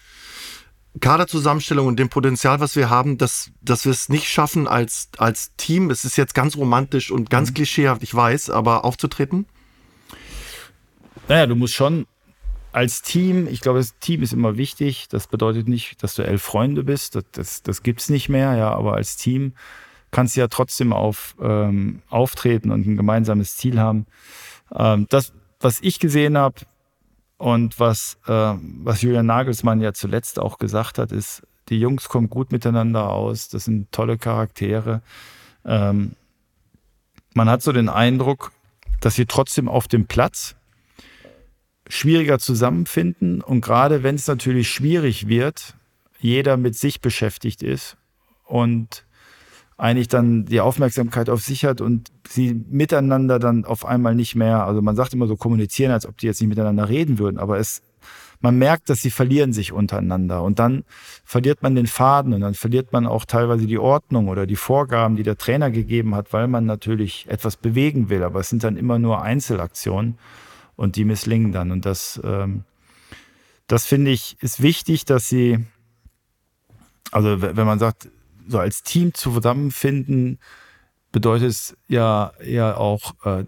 Kaderzusammenstellung 1.00 1.88
und 1.88 2.00
dem 2.00 2.10
Potenzial, 2.10 2.60
was 2.60 2.76
wir 2.76 2.90
haben, 2.90 3.18
dass, 3.18 3.52
dass 3.62 3.86
wir 3.86 3.92
es 3.92 4.10
nicht 4.10 4.28
schaffen 4.28 4.68
als, 4.68 5.10
als 5.18 5.52
Team, 5.58 5.90
es 5.92 6.06
ist 6.06 6.18
jetzt 6.18 6.34
ganz 6.34 6.58
romantisch 6.58 7.12
und 7.12 7.30
ganz 7.30 7.50
mhm. 7.50 7.56
klischeehaft, 7.56 8.04
ich 8.04 8.14
weiß, 8.14 8.50
aber 8.50 8.86
aufzutreten? 8.86 9.46
Naja, 11.28 11.46
du 11.46 11.56
musst 11.56 11.74
schon 11.74 12.06
als 12.72 13.02
Team, 13.02 13.48
ich 13.48 13.62
glaube, 13.62 13.80
das 13.80 13.98
Team 13.98 14.22
ist 14.22 14.34
immer 14.34 14.58
wichtig. 14.58 15.08
Das 15.10 15.28
bedeutet 15.28 15.68
nicht, 15.68 16.04
dass 16.04 16.16
du 16.16 16.22
elf 16.22 16.44
Freunde 16.44 16.84
bist. 16.84 17.16
Das, 17.16 17.24
das, 17.32 17.64
das 17.64 17.82
gibt 17.82 18.02
es 18.02 18.10
nicht 18.10 18.30
mehr, 18.30 18.56
ja, 18.56 18.72
aber 18.72 18.94
als 18.94 19.18
Team 19.18 19.54
kannst 20.12 20.36
du 20.36 20.42
ja 20.42 20.48
trotzdem 20.48 20.94
auf, 20.94 21.36
ähm, 21.42 22.02
auftreten 22.10 22.72
und 22.72 22.86
ein 22.86 22.96
gemeinsames 22.98 23.58
Ziel 23.58 23.80
haben. 23.80 24.06
Ähm, 24.76 25.08
das, 25.10 25.34
was 25.60 25.80
ich 25.82 26.00
gesehen 26.00 26.38
habe 26.38 26.62
und 27.38 27.80
was, 27.80 28.18
äh, 28.28 28.54
was 28.84 29.02
Julian 29.02 29.26
Nagelsmann 29.26 29.82
ja 29.82 29.94
zuletzt 29.94 30.40
auch 30.40 30.60
gesagt 30.60 30.98
hat, 30.98 31.12
ist, 31.12 31.44
die 31.70 31.80
Jungs 31.80 32.10
kommen 32.10 32.30
gut 32.30 32.52
miteinander 32.52 33.10
aus, 33.10 33.50
das 33.50 33.66
sind 33.66 33.92
tolle 33.92 34.18
Charaktere. 34.18 35.02
Ähm, 35.66 36.16
man 37.34 37.50
hat 37.50 37.62
so 37.62 37.72
den 37.72 37.90
Eindruck, 37.90 38.52
dass 39.02 39.16
sie 39.16 39.26
trotzdem 39.26 39.68
auf 39.68 39.88
dem 39.88 40.06
Platz 40.06 40.56
schwieriger 41.90 42.40
zusammenfinden. 42.40 43.42
Und 43.42 43.62
gerade 43.62 44.04
wenn 44.04 44.16
es 44.16 44.28
natürlich 44.28 44.70
schwierig 44.70 45.28
wird, 45.28 45.76
jeder 46.20 46.58
mit 46.58 46.76
sich 46.76 47.02
beschäftigt 47.02 47.64
ist 47.64 47.98
und 48.44 49.06
eigentlich 49.78 50.08
dann 50.08 50.46
die 50.46 50.60
Aufmerksamkeit 50.60 51.30
auf 51.30 51.42
sich 51.42 51.64
hat 51.64 51.82
und 51.82 52.12
sie 52.28 52.54
miteinander 52.70 53.38
dann 53.38 53.64
auf 53.64 53.86
einmal 53.86 54.16
nicht 54.16 54.36
mehr, 54.36 54.66
also 54.66 54.82
man 54.82 54.96
sagt 54.96 55.14
immer 55.14 55.28
so 55.28 55.36
kommunizieren, 55.36 55.92
als 55.92 56.08
ob 56.08 56.18
die 56.18 56.26
jetzt 56.26 56.42
nicht 56.42 56.50
miteinander 56.50 56.90
reden 56.90 57.20
würden, 57.20 57.38
aber 57.38 57.60
es, 57.60 57.84
man 58.40 58.58
merkt, 58.58 58.90
dass 58.90 59.02
sie 59.02 59.12
verlieren 59.12 59.54
sich 59.54 59.72
untereinander. 59.72 60.42
Und 60.42 60.58
dann 60.58 60.84
verliert 61.24 61.62
man 61.62 61.76
den 61.76 61.86
Faden 61.86 62.34
und 62.34 62.42
dann 62.42 62.56
verliert 62.56 62.92
man 62.92 63.06
auch 63.06 63.26
teilweise 63.26 63.68
die 63.68 63.78
Ordnung 63.78 64.30
oder 64.30 64.48
die 64.48 64.56
Vorgaben, 64.56 65.16
die 65.16 65.24
der 65.24 65.38
Trainer 65.38 65.70
gegeben 65.70 66.16
hat, 66.16 66.34
weil 66.34 66.48
man 66.48 66.66
natürlich 66.66 67.28
etwas 67.30 67.56
bewegen 67.56 68.10
will, 68.10 68.24
aber 68.24 68.40
es 68.40 68.50
sind 68.50 68.64
dann 68.64 68.78
immer 68.78 68.98
nur 68.98 69.22
Einzelaktionen 69.22 70.18
und 70.78 70.96
die 70.96 71.04
misslingen 71.04 71.52
dann. 71.52 71.72
Und 71.72 71.86
das, 71.86 72.22
ähm, 72.24 72.64
das 73.68 73.86
finde 73.86 74.12
ich, 74.12 74.38
ist 74.40 74.62
wichtig, 74.62 75.04
dass 75.04 75.28
sie, 75.28 75.66
also 77.12 77.42
wenn 77.42 77.66
man 77.66 77.80
sagt, 77.80 78.10
so 78.48 78.60
als 78.60 78.84
Team 78.84 79.14
zusammenfinden, 79.14 80.40
bedeutet 81.12 81.50
es 81.50 81.76
ja, 81.90 82.32
ja 82.46 82.78
auch 82.78 83.14
äh, 83.26 83.44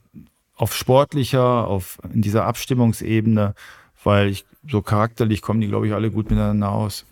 auf 0.56 0.76
sportlicher, 0.76 1.68
auf 1.68 2.00
in 2.14 2.22
dieser 2.22 2.46
Abstimmungsebene, 2.46 3.56
weil 4.04 4.28
ich, 4.30 4.46
so 4.68 4.82
charakterlich 4.82 5.42
kommen 5.42 5.62
die, 5.62 5.68
glaube 5.68 5.88
ich, 5.88 5.94
alle 5.94 6.12
gut 6.12 6.30
miteinander 6.30 6.70
aus. 6.70 7.06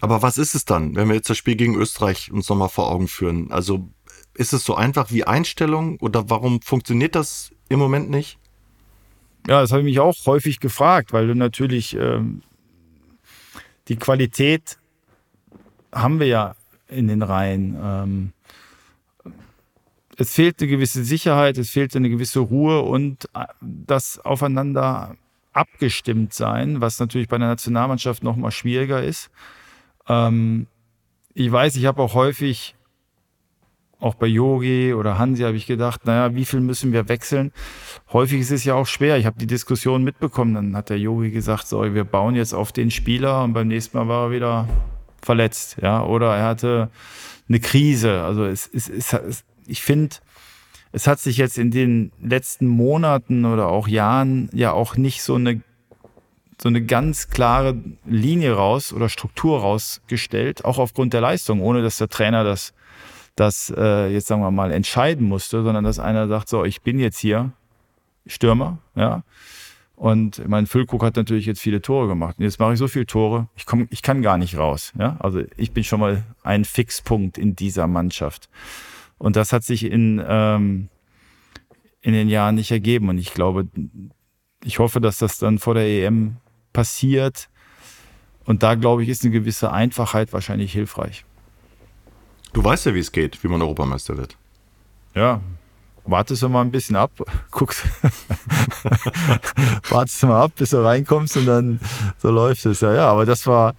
Aber 0.00 0.22
was 0.22 0.38
ist 0.38 0.54
es 0.54 0.64
dann, 0.64 0.96
wenn 0.96 1.08
wir 1.08 1.14
jetzt 1.14 1.30
das 1.30 1.38
Spiel 1.38 1.56
gegen 1.56 1.76
Österreich 1.76 2.32
uns 2.32 2.48
nochmal 2.48 2.68
vor 2.68 2.90
Augen 2.90 3.08
führen? 3.08 3.52
Also 3.52 3.88
ist 4.34 4.52
es 4.52 4.64
so 4.64 4.74
einfach 4.74 5.12
wie 5.12 5.24
Einstellung 5.24 5.98
oder 6.00 6.30
warum 6.30 6.60
funktioniert 6.62 7.14
das 7.14 7.52
im 7.68 7.78
Moment 7.78 8.10
nicht? 8.10 8.38
Ja, 9.46 9.60
das 9.60 9.72
habe 9.72 9.80
ich 9.82 9.86
mich 9.86 10.00
auch 10.00 10.14
häufig 10.26 10.60
gefragt, 10.60 11.12
weil 11.12 11.26
du 11.26 11.34
natürlich 11.34 11.94
ähm, 11.96 12.42
die 13.88 13.96
Qualität 13.96 14.78
haben 15.92 16.18
wir 16.18 16.26
ja 16.26 16.56
in 16.88 17.08
den 17.08 17.22
Reihen. 17.22 17.76
Ähm, 17.80 18.32
es 20.16 20.32
fehlt 20.32 20.60
eine 20.60 20.70
gewisse 20.70 21.04
Sicherheit, 21.04 21.58
es 21.58 21.70
fehlt 21.70 21.94
eine 21.96 22.08
gewisse 22.08 22.40
Ruhe 22.40 22.82
und 22.82 23.28
äh, 23.34 23.46
das 23.60 24.18
aufeinander 24.18 25.16
abgestimmt 25.52 26.32
sein, 26.32 26.80
was 26.80 26.98
natürlich 26.98 27.28
bei 27.28 27.38
der 27.38 27.48
Nationalmannschaft 27.48 28.22
noch 28.22 28.36
mal 28.36 28.50
schwieriger 28.50 29.02
ist. 29.02 29.30
Ähm, 30.08 30.66
ich 31.34 31.50
weiß, 31.50 31.76
ich 31.76 31.86
habe 31.86 32.02
auch 32.02 32.14
häufig, 32.14 32.74
auch 34.04 34.14
bei 34.14 34.26
Yogi 34.26 34.92
oder 34.92 35.18
Hansi, 35.18 35.42
habe 35.42 35.56
ich 35.56 35.66
gedacht, 35.66 36.04
naja, 36.04 36.34
wie 36.34 36.44
viel 36.44 36.60
müssen 36.60 36.92
wir 36.92 37.08
wechseln? 37.08 37.52
Häufig 38.12 38.40
ist 38.40 38.50
es 38.50 38.64
ja 38.64 38.74
auch 38.74 38.86
schwer. 38.86 39.16
Ich 39.16 39.24
habe 39.24 39.38
die 39.38 39.46
Diskussion 39.46 40.04
mitbekommen. 40.04 40.54
Dann 40.54 40.76
hat 40.76 40.90
der 40.90 40.98
Yogi 40.98 41.30
gesagt, 41.30 41.66
so, 41.66 41.82
wir 41.94 42.04
bauen 42.04 42.36
jetzt 42.36 42.52
auf 42.52 42.70
den 42.70 42.90
Spieler 42.90 43.42
und 43.42 43.54
beim 43.54 43.68
nächsten 43.68 43.96
Mal 43.96 44.06
war 44.06 44.26
er 44.26 44.30
wieder 44.30 44.68
verletzt, 45.22 45.78
ja, 45.80 46.04
oder 46.04 46.36
er 46.36 46.44
hatte 46.44 46.90
eine 47.48 47.60
Krise. 47.60 48.22
Also 48.22 48.44
es, 48.44 48.68
es, 48.72 48.88
es, 48.88 49.44
ich 49.66 49.82
finde, 49.82 50.16
es 50.92 51.06
hat 51.06 51.18
sich 51.18 51.38
jetzt 51.38 51.56
in 51.56 51.70
den 51.70 52.12
letzten 52.22 52.66
Monaten 52.66 53.46
oder 53.46 53.68
auch 53.68 53.88
Jahren 53.88 54.50
ja 54.52 54.72
auch 54.72 54.96
nicht 54.96 55.22
so 55.22 55.36
eine 55.36 55.62
so 56.62 56.68
eine 56.68 56.84
ganz 56.84 57.28
klare 57.28 57.76
Linie 58.06 58.54
raus 58.54 58.92
oder 58.92 59.08
Struktur 59.08 59.60
rausgestellt, 59.60 60.64
auch 60.64 60.78
aufgrund 60.78 61.12
der 61.12 61.20
Leistung, 61.20 61.60
ohne 61.60 61.82
dass 61.82 61.96
der 61.96 62.08
Trainer 62.08 62.44
das, 62.44 62.72
das 63.36 63.72
äh, 63.76 64.12
jetzt 64.12 64.28
sagen 64.28 64.42
wir 64.42 64.50
mal 64.50 64.70
entscheiden 64.70 65.26
musste, 65.26 65.62
sondern 65.62 65.84
dass 65.84 65.98
einer 65.98 66.28
sagt, 66.28 66.48
so, 66.48 66.64
ich 66.64 66.82
bin 66.82 66.98
jetzt 66.98 67.18
hier 67.18 67.52
Stürmer, 68.26 68.78
ja. 68.94 69.22
Und 69.96 70.46
mein 70.48 70.66
Füllkrug 70.66 71.02
hat 71.04 71.16
natürlich 71.16 71.46
jetzt 71.46 71.60
viele 71.60 71.80
Tore 71.80 72.08
gemacht. 72.08 72.36
Und 72.38 72.44
jetzt 72.44 72.58
mache 72.58 72.72
ich 72.72 72.78
so 72.78 72.88
viele 72.88 73.06
Tore, 73.06 73.48
ich, 73.56 73.64
komm, 73.64 73.86
ich 73.90 74.02
kann 74.02 74.22
gar 74.22 74.38
nicht 74.38 74.58
raus. 74.58 74.92
Ja? 74.98 75.16
Also 75.20 75.42
ich 75.56 75.70
bin 75.70 75.84
schon 75.84 76.00
mal 76.00 76.24
ein 76.42 76.64
Fixpunkt 76.64 77.38
in 77.38 77.54
dieser 77.54 77.86
Mannschaft. 77.86 78.48
Und 79.18 79.36
das 79.36 79.52
hat 79.52 79.62
sich 79.62 79.84
in, 79.84 80.22
ähm, 80.26 80.88
in 82.00 82.12
den 82.12 82.28
Jahren 82.28 82.56
nicht 82.56 82.72
ergeben. 82.72 83.08
Und 83.08 83.18
ich 83.18 83.34
glaube, 83.34 83.68
ich 84.64 84.80
hoffe, 84.80 85.00
dass 85.00 85.18
das 85.18 85.38
dann 85.38 85.60
vor 85.60 85.74
der 85.74 85.86
EM 85.86 86.36
passiert. 86.72 87.48
Und 88.44 88.64
da, 88.64 88.74
glaube 88.74 89.04
ich, 89.04 89.08
ist 89.08 89.22
eine 89.22 89.32
gewisse 89.32 89.72
Einfachheit 89.72 90.32
wahrscheinlich 90.32 90.72
hilfreich. 90.72 91.24
Du 92.54 92.64
weißt 92.64 92.86
ja, 92.86 92.94
wie 92.94 93.00
es 93.00 93.12
geht, 93.12 93.42
wie 93.42 93.48
man 93.48 93.60
Europameister 93.60 94.16
wird. 94.16 94.36
Ja, 95.14 95.40
wartest 96.06 96.42
du 96.42 96.48
mal 96.48 96.62
ein 96.62 96.70
bisschen 96.70 96.96
ab, 96.96 97.10
guckst, 97.50 97.84
wartest 99.90 100.22
du 100.22 100.28
mal 100.28 100.44
ab, 100.44 100.52
bis 100.56 100.70
du 100.70 100.82
reinkommst 100.82 101.36
und 101.36 101.46
dann 101.46 101.80
so 102.18 102.30
läuft 102.30 102.64
es. 102.64 102.80
Ja, 102.80 102.94
ja, 102.94 103.08
aber 103.08 103.26
das 103.26 103.46
war, 103.46 103.74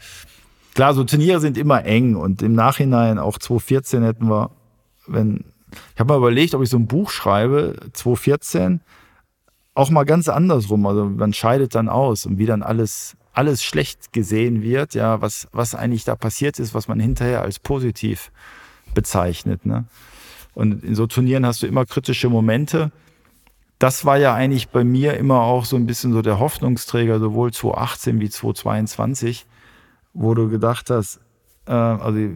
klar, 0.73 0.93
so 0.93 1.05
Turniere 1.05 1.39
sind 1.39 1.57
immer 1.57 1.86
eng 1.86 2.15
und 2.15 2.41
im 2.41 2.53
Nachhinein 2.53 3.17
auch 3.17 3.38
2014 3.38 4.03
hätten 4.03 4.30
wir 4.30 4.51
wenn, 5.07 5.45
ich 5.93 5.99
habe 5.99 6.13
mal 6.13 6.17
überlegt, 6.17 6.55
ob 6.55 6.61
ich 6.61 6.69
so 6.69 6.78
ein 6.78 6.88
Buch 6.88 7.09
schreibe, 7.09 7.76
2014, 7.93 8.82
auch 9.73 9.89
mal 9.89 10.03
ganz 10.03 10.30
andersrum. 10.30 10.86
Also 10.86 11.05
man 11.05 11.34
scheidet 11.34 11.76
dann 11.76 11.89
aus 11.89 12.26
und 12.26 12.38
wie 12.38 12.45
dann 12.45 12.63
alles, 12.63 13.15
alles 13.34 13.63
schlecht 13.63 14.13
gesehen 14.13 14.61
wird, 14.61 14.95
ja, 14.95 15.21
was, 15.21 15.47
was 15.51 15.76
eigentlich 15.76 16.05
da 16.05 16.15
passiert 16.15 16.59
ist, 16.59 16.73
was 16.73 16.88
man 16.88 16.99
hinterher 16.99 17.41
als 17.41 17.59
positiv 17.59 18.32
bezeichnet. 18.95 19.67
Ne? 19.67 19.85
Und 20.55 20.83
in 20.83 20.95
so 20.95 21.05
Turnieren 21.05 21.45
hast 21.45 21.61
du 21.61 21.67
immer 21.67 21.85
kritische 21.85 22.29
Momente. 22.29 22.91
Das 23.77 24.05
war 24.05 24.17
ja 24.17 24.33
eigentlich 24.33 24.69
bei 24.69 24.83
mir 24.83 25.17
immer 25.17 25.41
auch 25.41 25.65
so 25.65 25.75
ein 25.75 25.85
bisschen 25.85 26.13
so 26.13 26.23
der 26.23 26.39
Hoffnungsträger, 26.39 27.19
sowohl 27.19 27.53
2018 27.53 28.19
wie 28.21 28.29
2022, 28.29 29.45
wo 30.13 30.33
du 30.33 30.49
gedacht 30.49 30.89
hast, 30.89 31.19
äh, 31.67 31.71
also 31.73 32.31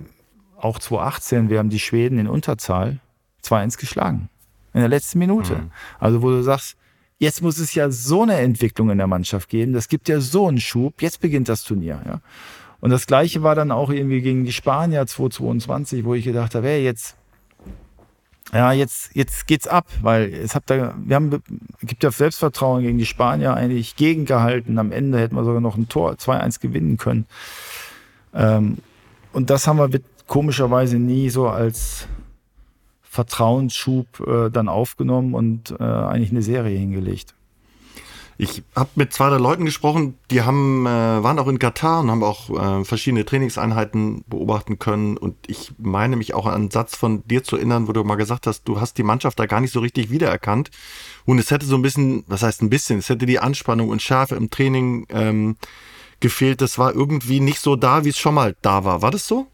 auch 0.58 0.78
2018, 0.78 1.50
wir 1.50 1.60
haben 1.60 1.70
die 1.70 1.80
Schweden 1.80 2.20
in 2.20 2.28
Unterzahl 2.28 3.00
2-1 3.44 3.80
geschlagen. 3.80 4.30
In 4.74 4.82
der 4.82 4.90
letzten 4.90 5.20
Minute. 5.20 5.56
Mhm. 5.56 5.72
Also, 6.00 6.22
wo 6.22 6.30
du 6.30 6.44
sagst, 6.44 6.76
jetzt 7.18 7.42
muss 7.42 7.58
es 7.58 7.74
ja 7.74 7.90
so 7.90 8.24
eine 8.24 8.36
Entwicklung 8.36 8.90
in 8.90 8.98
der 8.98 9.08
Mannschaft 9.08 9.50
geben, 9.50 9.74
das 9.74 9.88
gibt 9.88 10.10
ja 10.10 10.20
so 10.20 10.48
einen 10.48 10.60
Schub, 10.60 11.02
jetzt 11.02 11.22
beginnt 11.22 11.50
das 11.50 11.64
Turnier. 11.64 12.02
Ja. 12.06 12.22
Und 12.82 12.92
das 12.92 13.08
Gleiche 13.08 13.44
war 13.44 13.56
dann 13.56 13.72
auch 13.72 13.90
irgendwie 13.90 14.22
gegen 14.22 14.46
die 14.46 14.54
Spanier 14.54 15.06
2022, 15.06 16.06
wo 16.06 16.14
ich 16.14 16.24
gedacht 16.24 16.56
habe, 16.56 16.68
hey, 16.68 16.84
jetzt, 16.84 17.16
ja, 18.54 18.72
jetzt, 18.72 19.16
jetzt 19.16 19.48
geht's 19.48 19.68
ab, 19.68 19.88
weil 20.02 20.34
es 20.34 20.56
hat 20.56 20.64
da, 20.68 20.96
wir 20.98 21.16
haben, 21.16 21.44
gibt 21.82 22.04
ja 22.04 22.12
Selbstvertrauen 22.12 22.82
gegen 22.82 22.98
die 22.98 23.06
Spanier 23.06 23.54
eigentlich 23.54 23.96
gegengehalten. 23.96 24.80
Am 24.80 24.92
Ende 24.92 25.20
hätten 25.20 25.36
wir 25.36 25.44
sogar 25.44 25.62
noch 25.62 25.76
ein 25.76 25.90
Tor 25.90 26.14
2-1 26.14 26.62
gewinnen 26.62 26.98
können. 26.98 27.26
Ähm, 28.34 28.78
und 29.34 29.50
das 29.50 29.68
haben 29.68 29.78
wir 29.78 29.90
komischerweise 30.28 30.98
nie 30.98 31.30
so 31.30 31.48
als 31.48 32.08
Vertrauensschub 33.02 34.20
äh, 34.28 34.50
dann 34.50 34.70
aufgenommen 34.70 35.34
und 35.34 35.72
äh, 35.80 35.84
eigentlich 35.84 36.32
eine 36.32 36.44
Serie 36.44 36.78
hingelegt. 36.78 37.34
Ich 38.42 38.64
habe 38.74 38.90
mit 38.96 39.12
zwei 39.12 39.30
der 39.30 39.38
Leuten 39.42 39.66
gesprochen, 39.66 40.18
die 40.32 40.44
haben, 40.44 40.86
äh, 40.86 40.90
waren 40.90 41.38
auch 41.40 41.50
in 41.50 41.60
Katar 41.60 42.00
und 42.00 42.10
haben 42.10 42.24
auch 42.24 42.50
äh, 42.50 42.86
verschiedene 42.86 43.26
Trainingseinheiten 43.26 44.24
beobachten 44.28 44.80
können. 44.80 45.18
Und 45.18 45.36
ich 45.48 45.74
meine 45.78 46.16
mich 46.16 46.34
auch 46.34 46.46
an 46.46 46.54
einen 46.54 46.72
Satz 46.72 46.96
von 46.96 47.28
dir 47.28 47.44
zu 47.44 47.58
erinnern, 47.58 47.90
wo 47.90 47.92
du 47.92 48.02
mal 48.06 48.16
gesagt 48.16 48.48
hast, 48.48 48.64
du 48.64 48.80
hast 48.80 48.98
die 48.98 49.04
Mannschaft 49.04 49.38
da 49.42 49.46
gar 49.46 49.60
nicht 49.60 49.74
so 49.74 49.82
richtig 49.82 50.10
wiedererkannt. 50.10 50.72
Und 51.26 51.38
es 51.38 51.52
hätte 51.52 51.66
so 51.66 51.76
ein 51.76 51.82
bisschen, 51.82 52.24
was 52.28 52.42
heißt 52.42 52.62
ein 52.62 52.70
bisschen, 52.70 53.00
es 53.00 53.10
hätte 53.10 53.26
die 53.26 53.40
Anspannung 53.40 53.90
und 53.90 54.02
Schärfe 54.02 54.36
im 54.36 54.50
Training 54.50 55.06
ähm, 55.10 55.58
gefehlt. 56.22 56.62
Das 56.62 56.80
war 56.80 56.96
irgendwie 56.96 57.42
nicht 57.42 57.60
so 57.60 57.76
da, 57.76 58.06
wie 58.06 58.10
es 58.10 58.18
schon 58.18 58.36
mal 58.36 58.56
da 58.62 58.86
war. 58.86 59.02
War 59.02 59.12
das 59.12 59.28
so? 59.28 59.48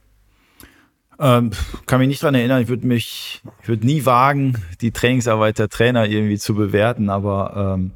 Ähm, 1.20 1.50
kann 1.88 1.98
mich 1.98 2.08
nicht 2.08 2.22
dran 2.22 2.36
erinnern. 2.36 2.62
Ich 2.62 2.68
würde 2.68 2.86
mich, 2.86 3.42
ich 3.64 3.68
würde 3.68 3.84
nie 3.84 4.06
wagen, 4.06 4.64
die 4.82 4.92
Trainingsarbeit 4.92 5.58
der 5.58 5.70
Trainer 5.70 6.06
irgendwie 6.06 6.38
zu 6.38 6.54
bewerten, 6.54 7.10
aber 7.10 7.74
ähm, 7.80 7.92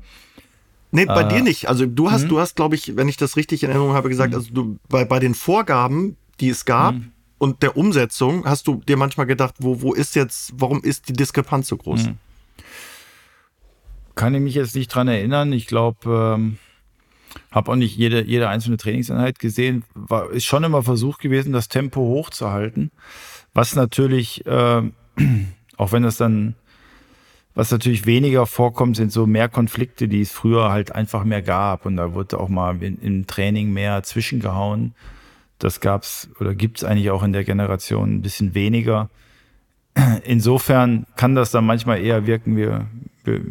Nee, 0.92 1.06
bei 1.06 1.22
äh, 1.22 1.28
dir 1.28 1.44
nicht. 1.44 1.70
Also 1.70 1.86
du 1.86 2.12
hast, 2.12 2.24
mh. 2.24 2.30
du 2.30 2.40
hast, 2.40 2.56
glaube 2.56 2.76
ich, 2.76 2.96
wenn 2.96 3.08
ich 3.08 3.18
das 3.18 3.38
richtig 3.38 3.64
in 3.64 3.70
Erinnerung 3.70 3.94
habe, 3.94 4.10
gesagt, 4.10 4.32
mhm. 4.32 4.38
also 4.38 4.54
du 4.54 4.80
bei, 4.90 5.06
bei 5.06 5.20
den 5.20 5.36
Vorgaben, 5.36 6.18
die 6.40 6.50
es 6.50 6.66
gab 6.66 6.96
mhm. 6.96 7.12
und 7.38 7.62
der 7.62 7.78
Umsetzung, 7.78 8.46
hast 8.46 8.68
du 8.68 8.82
dir 8.88 8.98
manchmal 8.98 9.28
gedacht, 9.28 9.56
wo, 9.60 9.82
wo 9.82 9.94
ist 9.94 10.16
jetzt, 10.16 10.54
warum 10.56 10.82
ist 10.82 11.10
die 11.10 11.14
Diskrepanz 11.14 11.68
so 11.68 11.78
groß? 11.78 12.08
Mhm. 12.08 12.18
Kann 14.16 14.34
ich 14.36 14.42
mich 14.42 14.56
jetzt 14.56 14.76
nicht 14.76 14.88
dran 14.90 15.08
erinnern. 15.08 15.54
Ich 15.54 15.68
glaube, 15.68 16.36
ähm, 16.36 16.58
habe 17.52 17.72
auch 17.72 17.76
nicht 17.76 17.96
jede, 17.96 18.26
jede 18.26 18.50
einzelne 18.50 18.78
Trainingseinheit 18.78 19.40
gesehen. 19.40 19.84
War, 19.94 20.30
ist 20.32 20.46
schon 20.46 20.64
immer 20.64 20.84
versucht 20.84 21.22
gewesen, 21.22 21.54
das 21.54 21.68
Tempo 21.68 22.02
hochzuhalten. 22.02 22.92
Was 23.54 23.76
natürlich, 23.76 24.46
äh, 24.46 24.82
auch 25.78 25.92
wenn 25.92 26.04
das 26.04 26.18
dann, 26.18 26.56
was 27.60 27.72
natürlich 27.72 28.06
weniger 28.06 28.46
vorkommt, 28.46 28.96
sind 28.96 29.12
so 29.12 29.28
mehr 29.28 29.50
Konflikte, 29.50 30.08
die 30.08 30.22
es 30.22 30.32
früher 30.32 30.72
halt 30.72 30.96
einfach 30.96 31.26
mehr 31.26 31.42
gab. 31.42 31.86
Und 31.86 31.98
da 31.98 32.14
wurde 32.14 32.40
auch 32.40 32.48
mal 32.48 32.82
in, 32.82 32.98
im 33.02 33.28
Training 33.28 33.74
mehr 33.74 34.02
zwischengehauen. 34.02 34.96
Das 35.58 35.82
gab's 35.82 36.30
oder 36.40 36.56
gibt's 36.56 36.86
eigentlich 36.86 37.12
auch 37.12 37.22
in 37.22 37.34
der 37.34 37.44
Generation 37.44 38.16
ein 38.16 38.22
bisschen 38.22 38.56
weniger. 38.56 39.10
Insofern 40.24 41.06
kann 41.18 41.36
das 41.36 41.52
dann 41.52 41.66
manchmal 41.66 42.00
eher 42.00 42.26
wirken, 42.26 42.56
wir, 42.56 42.88
wir, 43.26 43.42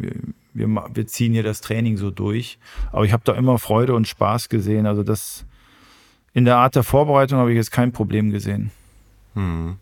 wir, 0.55 0.67
wir 0.91 1.05
ziehen 1.05 1.33
hier 1.33 1.43
das 1.43 1.61
Training 1.61 1.97
so 1.97 2.09
durch. 2.09 2.57
Aber 2.91 3.05
ich 3.05 3.13
habe 3.13 3.21
da 3.23 3.33
immer 3.33 3.59
Freude 3.59 3.93
und 3.93 4.07
Spaß 4.07 4.49
gesehen. 4.49 4.87
Also 4.87 5.03
das 5.03 5.45
in 6.33 6.45
der 6.45 6.57
Art 6.57 6.73
der 6.73 6.81
Vorbereitung 6.83 7.37
habe 7.37 7.51
ich 7.51 7.57
jetzt 7.57 7.71
kein 7.71 7.91
Problem 7.91 8.31
gesehen. 8.31 8.71
Hm. 9.35 9.77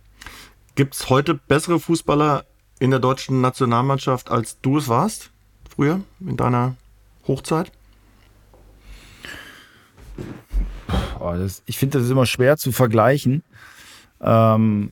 Gibt 0.76 0.96
es 0.96 1.10
heute 1.10 1.34
bessere 1.34 1.80
Fußballer 1.80 2.44
in 2.80 2.92
der 2.92 3.00
deutschen 3.00 3.42
Nationalmannschaft, 3.42 4.30
als 4.30 4.60
du 4.62 4.78
es 4.78 4.88
warst 4.88 5.32
früher 5.70 6.02
in 6.20 6.38
deiner 6.38 6.76
Hochzeit? 7.28 7.72
Ich 11.66 11.78
finde, 11.78 11.98
das 11.98 12.06
ist 12.06 12.12
immer 12.12 12.26
schwer 12.26 12.58
zu 12.58 12.72
vergleichen. 12.72 13.44
Ähm, 14.22 14.92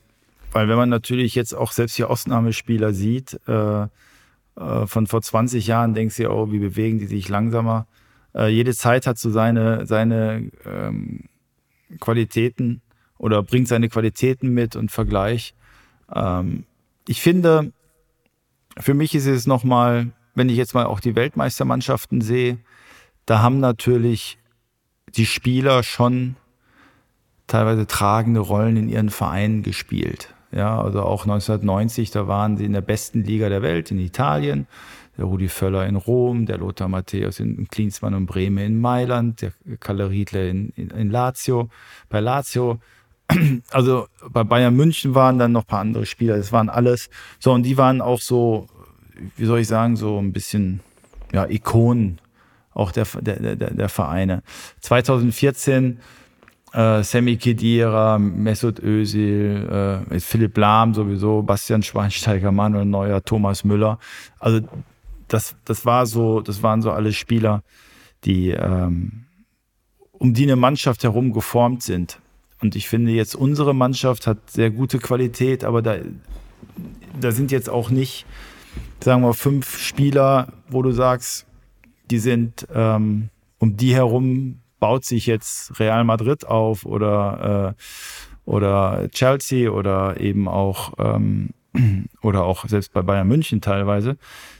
weil 0.52 0.68
wenn 0.68 0.76
man 0.76 0.88
natürlich 0.88 1.34
jetzt 1.34 1.54
auch 1.54 1.72
selbst 1.72 1.98
die 1.98 2.04
Ausnahmespieler 2.04 2.92
sieht, 2.92 3.40
äh, 3.46 3.82
äh, 3.82 4.86
von 4.86 5.06
vor 5.06 5.22
20 5.22 5.66
Jahren 5.66 5.94
denkst 5.94 6.16
du, 6.16 6.30
oh, 6.30 6.50
wie 6.50 6.58
bewegen 6.58 6.98
die 6.98 7.06
sich 7.06 7.28
langsamer. 7.28 7.86
Äh, 8.34 8.48
jede 8.48 8.74
Zeit 8.74 9.06
hat 9.06 9.18
so 9.18 9.30
seine, 9.30 9.86
seine 9.86 10.50
ähm, 10.64 11.24
Qualitäten 12.00 12.82
oder 13.18 13.42
bringt 13.42 13.68
seine 13.68 13.88
Qualitäten 13.88 14.50
mit 14.50 14.76
und 14.76 14.90
Vergleich. 14.90 15.54
Ähm, 16.14 16.64
ich 17.08 17.20
finde, 17.20 17.72
für 18.78 18.94
mich 18.94 19.14
ist 19.14 19.26
es 19.26 19.46
nochmal, 19.46 20.12
wenn 20.34 20.48
ich 20.48 20.56
jetzt 20.56 20.74
mal 20.74 20.86
auch 20.86 21.00
die 21.00 21.16
Weltmeistermannschaften 21.16 22.20
sehe, 22.20 22.58
da 23.24 23.40
haben 23.40 23.60
natürlich 23.60 24.38
die 25.08 25.26
Spieler 25.26 25.82
schon 25.82 26.36
teilweise 27.46 27.86
tragende 27.86 28.40
Rollen 28.40 28.76
in 28.76 28.88
ihren 28.88 29.10
Vereinen 29.10 29.62
gespielt. 29.62 30.34
Ja, 30.52 30.80
also 30.80 31.02
auch 31.02 31.22
1990, 31.22 32.10
da 32.10 32.28
waren 32.28 32.56
sie 32.56 32.64
in 32.64 32.72
der 32.72 32.80
besten 32.80 33.24
Liga 33.24 33.48
der 33.48 33.62
Welt 33.62 33.90
in 33.90 33.98
Italien. 33.98 34.66
Der 35.18 35.24
Rudi 35.24 35.48
Völler 35.48 35.86
in 35.86 35.96
Rom, 35.96 36.46
der 36.46 36.58
Lothar 36.58 36.88
Matthäus 36.88 37.40
in 37.40 37.68
Klinsmann 37.68 38.14
und 38.14 38.26
Bremen 38.26 38.58
in 38.58 38.80
Mailand, 38.80 39.42
der 39.42 39.52
Kalle 39.80 40.10
Riedler 40.10 40.46
in, 40.48 40.70
in, 40.76 40.90
in 40.90 41.10
Lazio, 41.10 41.70
bei 42.08 42.20
Lazio. 42.20 42.78
also 43.70 44.06
bei 44.30 44.44
Bayern 44.44 44.74
München 44.74 45.14
waren 45.14 45.38
dann 45.38 45.52
noch 45.52 45.62
ein 45.62 45.66
paar 45.66 45.80
andere 45.80 46.06
Spieler, 46.06 46.36
das 46.36 46.52
waren 46.52 46.68
alles. 46.68 47.10
So, 47.38 47.52
und 47.52 47.64
die 47.64 47.76
waren 47.76 48.00
auch 48.00 48.20
so, 48.20 48.66
wie 49.36 49.46
soll 49.46 49.60
ich 49.60 49.68
sagen, 49.68 49.96
so 49.96 50.18
ein 50.18 50.32
bisschen, 50.32 50.80
ja, 51.32 51.46
Ikonen 51.48 52.20
auch 52.72 52.92
der, 52.92 53.06
der, 53.20 53.56
der, 53.56 53.70
der 53.70 53.88
Vereine. 53.88 54.42
2014 54.80 55.98
äh, 56.72 57.02
Sammy 57.02 57.36
Kedira, 57.36 58.18
Mesut 58.18 58.78
Özil, 58.80 60.04
äh, 60.10 60.20
Philipp 60.20 60.58
Lahm 60.58 60.92
sowieso, 60.92 61.42
Bastian 61.42 61.82
Schweinsteiger, 61.82 62.52
Manuel 62.52 62.84
Neuer, 62.84 63.24
Thomas 63.24 63.64
Müller. 63.64 63.98
Also 64.38 64.60
das, 65.28 65.56
das 65.64 65.86
war 65.86 66.04
so, 66.06 66.40
das 66.42 66.62
waren 66.62 66.82
so 66.82 66.90
alle 66.90 67.12
Spieler, 67.12 67.62
die 68.24 68.50
ähm, 68.50 69.24
um 70.12 70.34
die 70.34 70.44
eine 70.44 70.56
Mannschaft 70.56 71.02
herum 71.02 71.32
geformt 71.32 71.82
sind. 71.82 72.20
Und 72.60 72.76
ich 72.76 72.88
finde 72.88 73.12
jetzt, 73.12 73.34
unsere 73.34 73.74
Mannschaft 73.74 74.26
hat 74.26 74.50
sehr 74.50 74.70
gute 74.70 74.98
Qualität, 74.98 75.64
aber 75.64 75.82
da, 75.82 75.96
da 77.20 77.32
sind 77.32 77.50
jetzt 77.50 77.68
auch 77.68 77.90
nicht, 77.90 78.26
sagen 79.02 79.22
wir, 79.22 79.34
fünf 79.34 79.78
Spieler, 79.78 80.52
wo 80.68 80.82
du 80.82 80.92
sagst, 80.92 81.46
die 82.10 82.18
sind 82.18 82.66
ähm, 82.74 83.28
um 83.58 83.76
die 83.76 83.94
herum 83.94 84.60
baut 84.78 85.04
sich 85.04 85.26
jetzt 85.26 85.78
Real 85.80 86.04
Madrid 86.04 86.46
auf 86.46 86.84
oder, 86.84 87.74
äh, 87.76 88.50
oder 88.50 89.08
Chelsea 89.10 89.70
oder 89.70 90.20
eben 90.20 90.48
auch 90.48 90.92
ähm, 90.98 91.50
oder 92.22 92.44
auch 92.44 92.66
selbst 92.68 92.92
bei 92.92 93.02
Bayern 93.02 93.28
München 93.28 93.60
teilweise, 93.60 94.16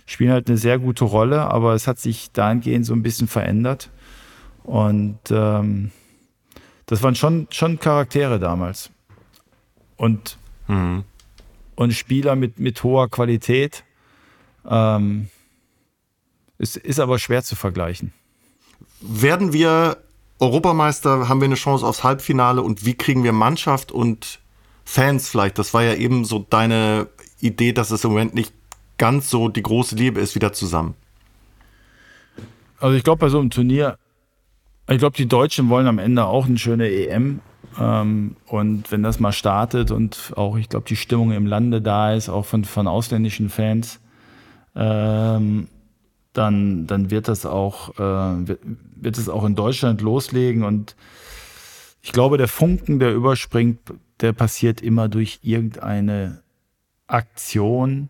spielen 0.07 0.33
halt 0.33 0.49
eine 0.49 0.59
sehr 0.59 0.79
gute 0.79 1.05
Rolle, 1.05 1.43
aber 1.43 1.75
es 1.75 1.87
hat 1.87 1.99
sich 1.99 2.31
dahingehend 2.33 2.87
so 2.87 2.95
ein 2.95 3.03
bisschen 3.03 3.29
verändert. 3.29 3.91
Und 4.65 5.19
ähm, 5.31 5.93
das 6.87 7.03
waren 7.03 7.15
schon, 7.15 7.49
schon 7.51 7.79
Charaktere 7.79 8.39
damals. 8.39 8.91
Und, 9.97 10.39
mhm. 10.69 11.05
und 11.75 11.93
Spieler 11.93 12.37
mit, 12.37 12.59
mit 12.59 12.83
hoher 12.83 13.09
Qualität. 13.09 13.85
Ähm, 14.69 15.29
es 16.59 16.77
ist 16.77 17.01
aber 17.01 17.19
schwer 17.19 17.43
zu 17.43 17.57
vergleichen. 17.57 18.13
Werden 19.01 19.53
wir 19.53 19.99
Europameister, 20.39 21.29
haben 21.29 21.41
wir 21.41 21.47
eine 21.47 21.55
Chance 21.55 21.87
aufs 21.87 22.05
Halbfinale 22.05 22.63
und 22.63 22.85
wie 22.85 22.95
kriegen 22.95 23.25
wir 23.25 23.33
Mannschaft 23.33 23.91
und 23.91 24.41
Fans 24.85 25.29
vielleicht? 25.29 25.59
Das 25.59 25.75
war 25.75 25.83
ja 25.83 25.95
eben 25.95 26.25
so 26.25 26.47
deine 26.49 27.09
Idee, 27.41 27.73
dass 27.73 27.91
es 27.91 28.05
im 28.05 28.11
Moment 28.11 28.35
nicht 28.35 28.53
ganz 28.99 29.31
so 29.31 29.49
die 29.49 29.63
große 29.63 29.97
Liebe 29.97 30.21
ist, 30.21 30.35
wieder 30.35 30.53
zusammen. 30.53 30.95
Also 32.79 32.97
ich 32.97 33.05
glaube, 33.05 33.21
bei 33.21 33.29
so 33.29 33.39
einem 33.39 33.51
Turnier, 33.51 33.99
ich 34.89 34.99
glaube, 34.99 35.17
die 35.17 35.27
Deutschen 35.27 35.69
wollen 35.69 35.87
am 35.87 35.99
Ende 35.99 36.25
auch 36.27 36.47
eine 36.47 36.59
schöne 36.59 36.89
EM. 36.89 37.41
Ähm, 37.79 38.37
und 38.47 38.91
wenn 38.93 39.03
das 39.03 39.21
mal 39.21 39.33
startet 39.33 39.91
und 39.91 40.33
auch, 40.37 40.57
ich 40.57 40.69
glaube, 40.69 40.87
die 40.89 40.97
Stimmung 40.97 41.33
im 41.33 41.47
Lande 41.47 41.83
da 41.83 42.15
ist, 42.15 42.29
auch 42.29 42.45
von, 42.45 42.65
von 42.65 42.87
ausländischen 42.87 43.49
Fans, 43.49 44.01
ähm, 44.75 45.69
dann, 46.33 46.87
dann 46.87 47.11
wird 47.11 47.29
das 47.29 47.47
auch, 47.47 47.95
äh, 47.99 48.49
wird, 48.49 48.61
wird 48.95 49.19
es 49.19 49.29
auch 49.29 49.45
in 49.45 49.55
Deutschland 49.55 50.01
loslegen. 50.01 50.65
Und 50.65 50.97
ich 52.03 52.13
glaube, 52.13 52.39
der 52.39 52.49
Funken, 52.49 52.99
der 52.99 53.13
überspringt, 53.15 53.81
der 54.21 54.33
passiert 54.33 54.81
immer 54.81 55.09
durch 55.09 55.41
irgendeine 55.43 56.43
Aktion, 57.07 58.09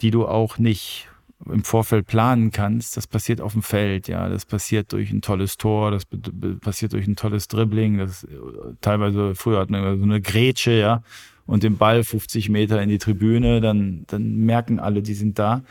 die 0.00 0.10
du 0.10 0.26
auch 0.26 0.58
nicht 0.58 1.08
im 1.46 1.64
Vorfeld 1.64 2.06
planen 2.06 2.50
kannst, 2.50 2.96
das 2.96 3.06
passiert 3.06 3.40
auf 3.40 3.52
dem 3.52 3.62
Feld, 3.62 4.08
ja, 4.08 4.28
das 4.28 4.44
passiert 4.44 4.92
durch 4.92 5.10
ein 5.10 5.20
tolles 5.20 5.56
Tor, 5.56 5.90
das 5.90 6.04
passiert 6.60 6.92
durch 6.92 7.06
ein 7.06 7.16
tolles 7.16 7.48
Dribbling, 7.48 7.98
das 7.98 8.26
teilweise 8.80 9.34
früher 9.34 9.58
hat 9.58 9.70
man 9.70 9.98
so 9.98 10.04
eine 10.04 10.20
Grätsche, 10.20 10.72
ja, 10.72 11.02
und 11.46 11.62
den 11.62 11.76
Ball 11.76 12.04
50 12.04 12.48
Meter 12.48 12.80
in 12.82 12.88
die 12.88 12.98
Tribüne, 12.98 13.60
dann, 13.60 14.04
dann 14.06 14.36
merken 14.46 14.80
alle, 14.80 15.02
die 15.02 15.14
sind 15.14 15.38
da. 15.38 15.62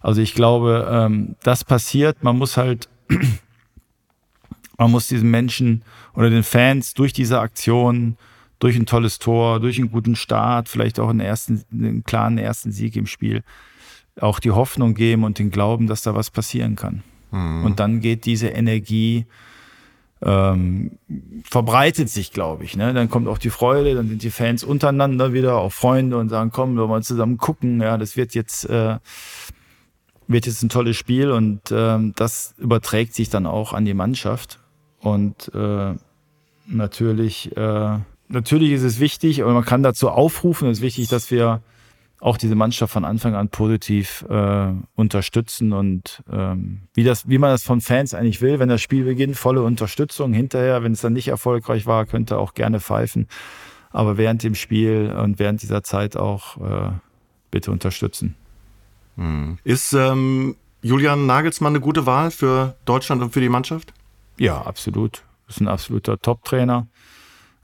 Also 0.00 0.20
ich 0.20 0.34
glaube, 0.34 0.88
ähm, 0.90 1.36
das 1.42 1.64
passiert. 1.64 2.24
Man 2.24 2.38
muss 2.38 2.56
halt, 2.56 2.88
man 4.78 4.90
muss 4.90 5.08
diesen 5.08 5.30
Menschen 5.30 5.82
oder 6.14 6.28
den 6.28 6.42
Fans 6.42 6.94
durch 6.94 7.12
diese 7.12 7.38
Aktion, 7.38 8.16
durch 8.58 8.76
ein 8.76 8.86
tolles 8.86 9.18
Tor, 9.18 9.60
durch 9.60 9.78
einen 9.78 9.92
guten 9.92 10.16
Start, 10.16 10.68
vielleicht 10.68 10.98
auch 10.98 11.08
einen 11.08 11.20
ersten, 11.20 11.62
einen 11.72 12.04
klaren 12.04 12.38
ersten 12.38 12.72
Sieg 12.72 12.96
im 12.96 13.06
Spiel, 13.06 13.42
auch 14.20 14.40
die 14.40 14.50
Hoffnung 14.50 14.94
geben 14.94 15.24
und 15.24 15.38
den 15.38 15.50
Glauben, 15.50 15.86
dass 15.86 16.02
da 16.02 16.14
was 16.14 16.30
passieren 16.30 16.76
kann. 16.76 17.02
Mhm. 17.30 17.64
Und 17.64 17.80
dann 17.80 18.00
geht 18.00 18.24
diese 18.26 18.48
Energie 18.48 19.26
ähm, 20.24 20.98
verbreitet 21.44 22.08
sich, 22.08 22.32
glaube 22.32 22.64
ich. 22.64 22.76
Ne? 22.76 22.94
Dann 22.94 23.10
kommt 23.10 23.26
auch 23.26 23.38
die 23.38 23.50
Freude, 23.50 23.94
dann 23.94 24.08
sind 24.08 24.22
die 24.22 24.30
Fans 24.30 24.62
untereinander 24.62 25.32
wieder 25.32 25.56
auch 25.56 25.72
Freunde 25.72 26.16
und 26.16 26.28
sagen, 26.28 26.50
komm, 26.52 26.76
wir 26.76 26.88
wollen 26.88 27.02
zusammen 27.02 27.38
gucken. 27.38 27.80
Ja, 27.80 27.98
das 27.98 28.16
wird 28.16 28.34
jetzt 28.34 28.68
äh, 28.70 28.98
wird 30.28 30.46
jetzt 30.46 30.62
ein 30.62 30.68
tolles 30.68 30.96
Spiel 30.96 31.30
und 31.30 31.60
ähm, 31.72 32.12
das 32.16 32.54
überträgt 32.58 33.14
sich 33.14 33.30
dann 33.30 33.46
auch 33.46 33.72
an 33.72 33.84
die 33.84 33.94
Mannschaft. 33.94 34.60
Und 35.00 35.50
äh, 35.54 35.94
natürlich, 36.66 37.56
äh, 37.56 37.98
natürlich 38.28 38.72
ist 38.72 38.84
es 38.84 39.00
wichtig, 39.00 39.42
aber 39.42 39.52
man 39.52 39.64
kann 39.64 39.82
dazu 39.82 40.08
aufrufen. 40.08 40.68
Es 40.68 40.78
ist 40.78 40.82
wichtig, 40.82 41.08
dass 41.08 41.30
wir 41.32 41.62
auch 42.22 42.36
diese 42.36 42.54
Mannschaft 42.54 42.92
von 42.92 43.04
Anfang 43.04 43.34
an 43.34 43.48
positiv 43.48 44.24
äh, 44.30 44.72
unterstützen 44.94 45.72
und 45.72 46.22
ähm, 46.30 46.82
wie, 46.94 47.02
das, 47.02 47.28
wie 47.28 47.38
man 47.38 47.50
das 47.50 47.64
von 47.64 47.80
Fans 47.80 48.14
eigentlich 48.14 48.40
will, 48.40 48.60
wenn 48.60 48.68
das 48.68 48.80
Spiel 48.80 49.04
beginnt, 49.04 49.36
volle 49.36 49.62
Unterstützung. 49.62 50.32
Hinterher, 50.32 50.84
wenn 50.84 50.92
es 50.92 51.00
dann 51.00 51.14
nicht 51.14 51.26
erfolgreich 51.26 51.84
war, 51.86 52.06
könnte 52.06 52.38
auch 52.38 52.54
gerne 52.54 52.78
pfeifen. 52.78 53.26
Aber 53.90 54.18
während 54.18 54.44
dem 54.44 54.54
Spiel 54.54 55.12
und 55.12 55.40
während 55.40 55.62
dieser 55.62 55.82
Zeit 55.82 56.16
auch 56.16 56.58
äh, 56.58 56.92
bitte 57.50 57.72
unterstützen. 57.72 58.36
Hm. 59.16 59.58
Ist 59.64 59.92
ähm, 59.92 60.54
Julian 60.80 61.26
Nagelsmann 61.26 61.72
eine 61.72 61.80
gute 61.80 62.06
Wahl 62.06 62.30
für 62.30 62.76
Deutschland 62.84 63.20
und 63.20 63.32
für 63.32 63.40
die 63.40 63.48
Mannschaft? 63.48 63.92
Ja, 64.38 64.62
absolut. 64.62 65.24
Ist 65.48 65.60
ein 65.60 65.66
absoluter 65.66 66.20
Top-Trainer. 66.20 66.86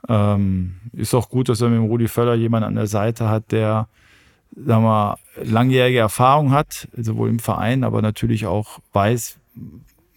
Ähm, 0.09 0.81
ist 0.93 1.15
auch 1.15 1.29
gut, 1.29 1.49
dass 1.49 1.61
er 1.61 1.69
mit 1.69 1.79
dem 1.79 1.87
Rudi 1.87 2.09
Völler 2.09 2.35
jemanden 2.35 2.67
an 2.67 2.75
der 2.75 2.89
Seite 2.89 3.29
hat, 3.29 3.53
der 3.53 3.89
sagen 4.55 4.85
wir, 4.85 5.19
langjährige 5.43 5.99
Erfahrung 5.99 6.53
hat, 6.53 6.89
sowohl 6.97 7.29
im 7.29 7.39
Verein, 7.39 7.85
aber 7.85 8.03
natürlich 8.03 8.47
auch 8.47 8.81
weiß, 8.93 9.39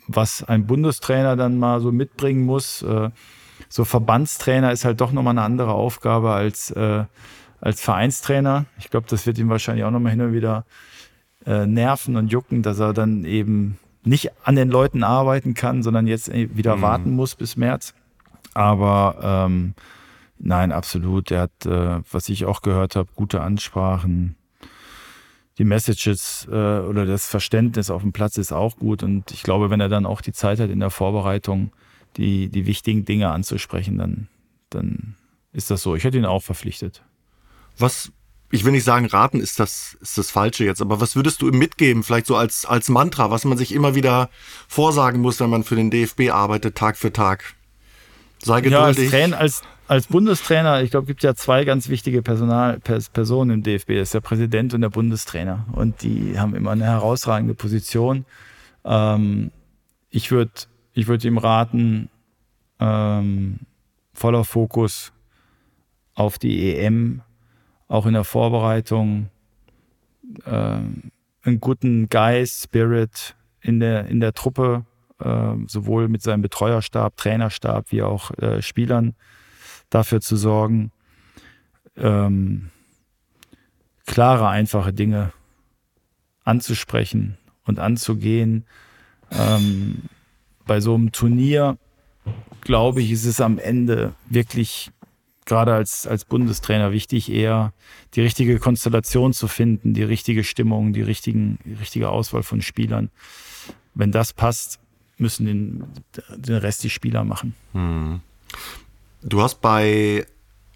was 0.07 0.43
ein 0.43 0.65
Bundestrainer 0.65 1.35
dann 1.35 1.57
mal 1.57 1.79
so 1.79 1.91
mitbringen 1.91 2.45
muss. 2.45 2.81
Äh, 2.81 3.09
so 3.69 3.85
Verbandstrainer 3.85 4.71
ist 4.71 4.85
halt 4.85 5.01
doch 5.01 5.11
nochmal 5.11 5.33
eine 5.33 5.43
andere 5.43 5.73
Aufgabe 5.73 6.31
als, 6.31 6.71
äh, 6.71 7.05
als 7.61 7.81
Vereinstrainer. 7.81 8.65
Ich 8.79 8.89
glaube, 8.89 9.07
das 9.09 9.25
wird 9.25 9.37
ihm 9.37 9.49
wahrscheinlich 9.49 9.85
auch 9.85 9.91
nochmal 9.91 10.11
hin 10.11 10.21
und 10.21 10.33
wieder 10.33 10.65
äh, 11.45 11.65
nerven 11.65 12.15
und 12.17 12.31
jucken, 12.31 12.63
dass 12.63 12.79
er 12.79 12.93
dann 12.93 13.23
eben 13.23 13.77
nicht 14.03 14.31
an 14.43 14.55
den 14.55 14.69
Leuten 14.69 15.03
arbeiten 15.03 15.53
kann, 15.53 15.83
sondern 15.83 16.07
jetzt 16.07 16.31
wieder 16.33 16.77
mhm. 16.77 16.81
warten 16.81 17.15
muss 17.15 17.35
bis 17.35 17.55
März. 17.55 17.93
Aber 18.53 19.47
ähm, 19.47 19.73
Nein, 20.43 20.71
absolut. 20.71 21.29
Er 21.29 21.41
hat, 21.41 21.65
äh, 21.65 22.01
was 22.11 22.27
ich 22.27 22.45
auch 22.45 22.61
gehört 22.61 22.95
habe, 22.95 23.09
gute 23.15 23.41
Ansprachen. 23.41 24.35
Die 25.59 25.63
Messages 25.63 26.47
äh, 26.49 26.79
oder 26.79 27.05
das 27.05 27.27
Verständnis 27.27 27.91
auf 27.91 28.01
dem 28.01 28.11
Platz 28.11 28.37
ist 28.37 28.51
auch 28.51 28.77
gut. 28.77 29.03
Und 29.03 29.31
ich 29.31 29.43
glaube, 29.43 29.69
wenn 29.69 29.79
er 29.79 29.89
dann 29.89 30.07
auch 30.07 30.21
die 30.21 30.33
Zeit 30.33 30.59
hat 30.59 30.71
in 30.71 30.79
der 30.79 30.89
Vorbereitung, 30.89 31.71
die, 32.17 32.49
die 32.49 32.65
wichtigen 32.65 33.05
Dinge 33.05 33.29
anzusprechen, 33.29 33.99
dann, 33.99 34.27
dann 34.71 35.15
ist 35.53 35.69
das 35.69 35.83
so. 35.83 35.95
Ich 35.95 36.03
hätte 36.03 36.17
ihn 36.17 36.25
auch 36.25 36.41
verpflichtet. 36.41 37.03
Was, 37.77 38.11
ich 38.49 38.65
will 38.65 38.71
nicht 38.71 38.83
sagen, 38.83 39.05
raten 39.05 39.39
ist 39.39 39.59
das, 39.59 39.95
ist 40.01 40.17
das 40.17 40.31
Falsche 40.31 40.65
jetzt, 40.65 40.81
aber 40.81 40.99
was 40.99 41.15
würdest 41.15 41.43
du 41.43 41.49
ihm 41.49 41.59
mitgeben, 41.59 42.01
vielleicht 42.01 42.25
so 42.25 42.35
als, 42.35 42.65
als 42.65 42.89
Mantra, 42.89 43.29
was 43.29 43.45
man 43.45 43.59
sich 43.59 43.73
immer 43.73 43.93
wieder 43.93 44.31
vorsagen 44.67 45.21
muss, 45.21 45.39
wenn 45.39 45.51
man 45.51 45.63
für 45.63 45.75
den 45.75 45.91
DFB 45.91 46.31
arbeitet, 46.31 46.75
Tag 46.75 46.97
für 46.97 47.13
Tag? 47.13 47.53
Sei 48.43 48.61
geduldig. 48.61 48.97
Ja, 48.97 49.03
als, 49.03 49.11
Trainer, 49.11 49.37
als, 49.37 49.61
als 49.91 50.07
Bundestrainer, 50.07 50.81
ich 50.83 50.91
glaube, 50.91 51.05
gibt 51.05 51.21
ja 51.21 51.35
zwei 51.35 51.65
ganz 51.65 51.89
wichtige 51.89 52.21
Personal, 52.21 52.79
Personen 52.79 53.51
im 53.51 53.61
DFB. 53.61 53.89
Das 53.95 54.03
ist 54.03 54.13
der 54.13 54.21
Präsident 54.21 54.73
und 54.73 54.79
der 54.79 54.89
Bundestrainer. 54.89 55.65
Und 55.73 56.01
die 56.01 56.39
haben 56.39 56.55
immer 56.55 56.71
eine 56.71 56.85
herausragende 56.85 57.55
Position. 57.55 58.23
Ähm, 58.85 59.51
ich 60.09 60.31
würde 60.31 60.53
ich 60.93 61.07
würd 61.07 61.25
ihm 61.25 61.37
raten, 61.37 62.09
ähm, 62.79 63.59
voller 64.13 64.45
Fokus 64.45 65.11
auf 66.13 66.39
die 66.39 66.73
EM, 66.73 67.21
auch 67.89 68.05
in 68.05 68.13
der 68.13 68.23
Vorbereitung, 68.23 69.27
äh, 70.45 70.51
einen 70.51 71.59
guten 71.59 72.07
Geist, 72.07 72.63
Spirit 72.63 73.35
in 73.59 73.81
der, 73.81 74.05
in 74.05 74.21
der 74.21 74.31
Truppe, 74.31 74.85
äh, 75.19 75.53
sowohl 75.67 76.07
mit 76.07 76.21
seinem 76.21 76.43
Betreuerstab, 76.43 77.17
Trainerstab 77.17 77.91
wie 77.91 78.03
auch 78.03 78.31
äh, 78.37 78.61
Spielern 78.61 79.15
dafür 79.91 80.21
zu 80.21 80.35
sorgen, 80.35 80.91
ähm, 81.95 82.71
klare, 84.07 84.47
einfache 84.47 84.93
Dinge 84.93 85.31
anzusprechen 86.43 87.37
und 87.65 87.79
anzugehen. 87.79 88.65
Ähm, 89.31 90.03
bei 90.65 90.81
so 90.81 90.95
einem 90.95 91.11
Turnier, 91.11 91.77
glaube 92.61 93.01
ich, 93.01 93.11
ist 93.11 93.25
es 93.25 93.39
am 93.39 93.59
Ende 93.59 94.13
wirklich 94.29 94.91
gerade 95.45 95.73
als, 95.73 96.07
als 96.07 96.25
Bundestrainer 96.25 96.91
wichtig, 96.91 97.31
eher 97.31 97.73
die 98.13 98.21
richtige 98.21 98.59
Konstellation 98.59 99.33
zu 99.33 99.47
finden, 99.47 99.93
die 99.93 100.03
richtige 100.03 100.43
Stimmung, 100.43 100.93
die, 100.93 101.01
richtigen, 101.01 101.57
die 101.65 101.73
richtige 101.73 102.09
Auswahl 102.09 102.43
von 102.43 102.61
Spielern. 102.61 103.09
Wenn 103.93 104.11
das 104.11 104.33
passt, 104.33 104.79
müssen 105.17 105.45
den, 105.45 105.83
den 106.35 106.55
Rest 106.55 106.83
die 106.83 106.89
Spieler 106.89 107.23
machen. 107.23 107.55
Hm. 107.73 108.21
Du 109.23 109.41
hast 109.41 109.61
bei 109.61 110.25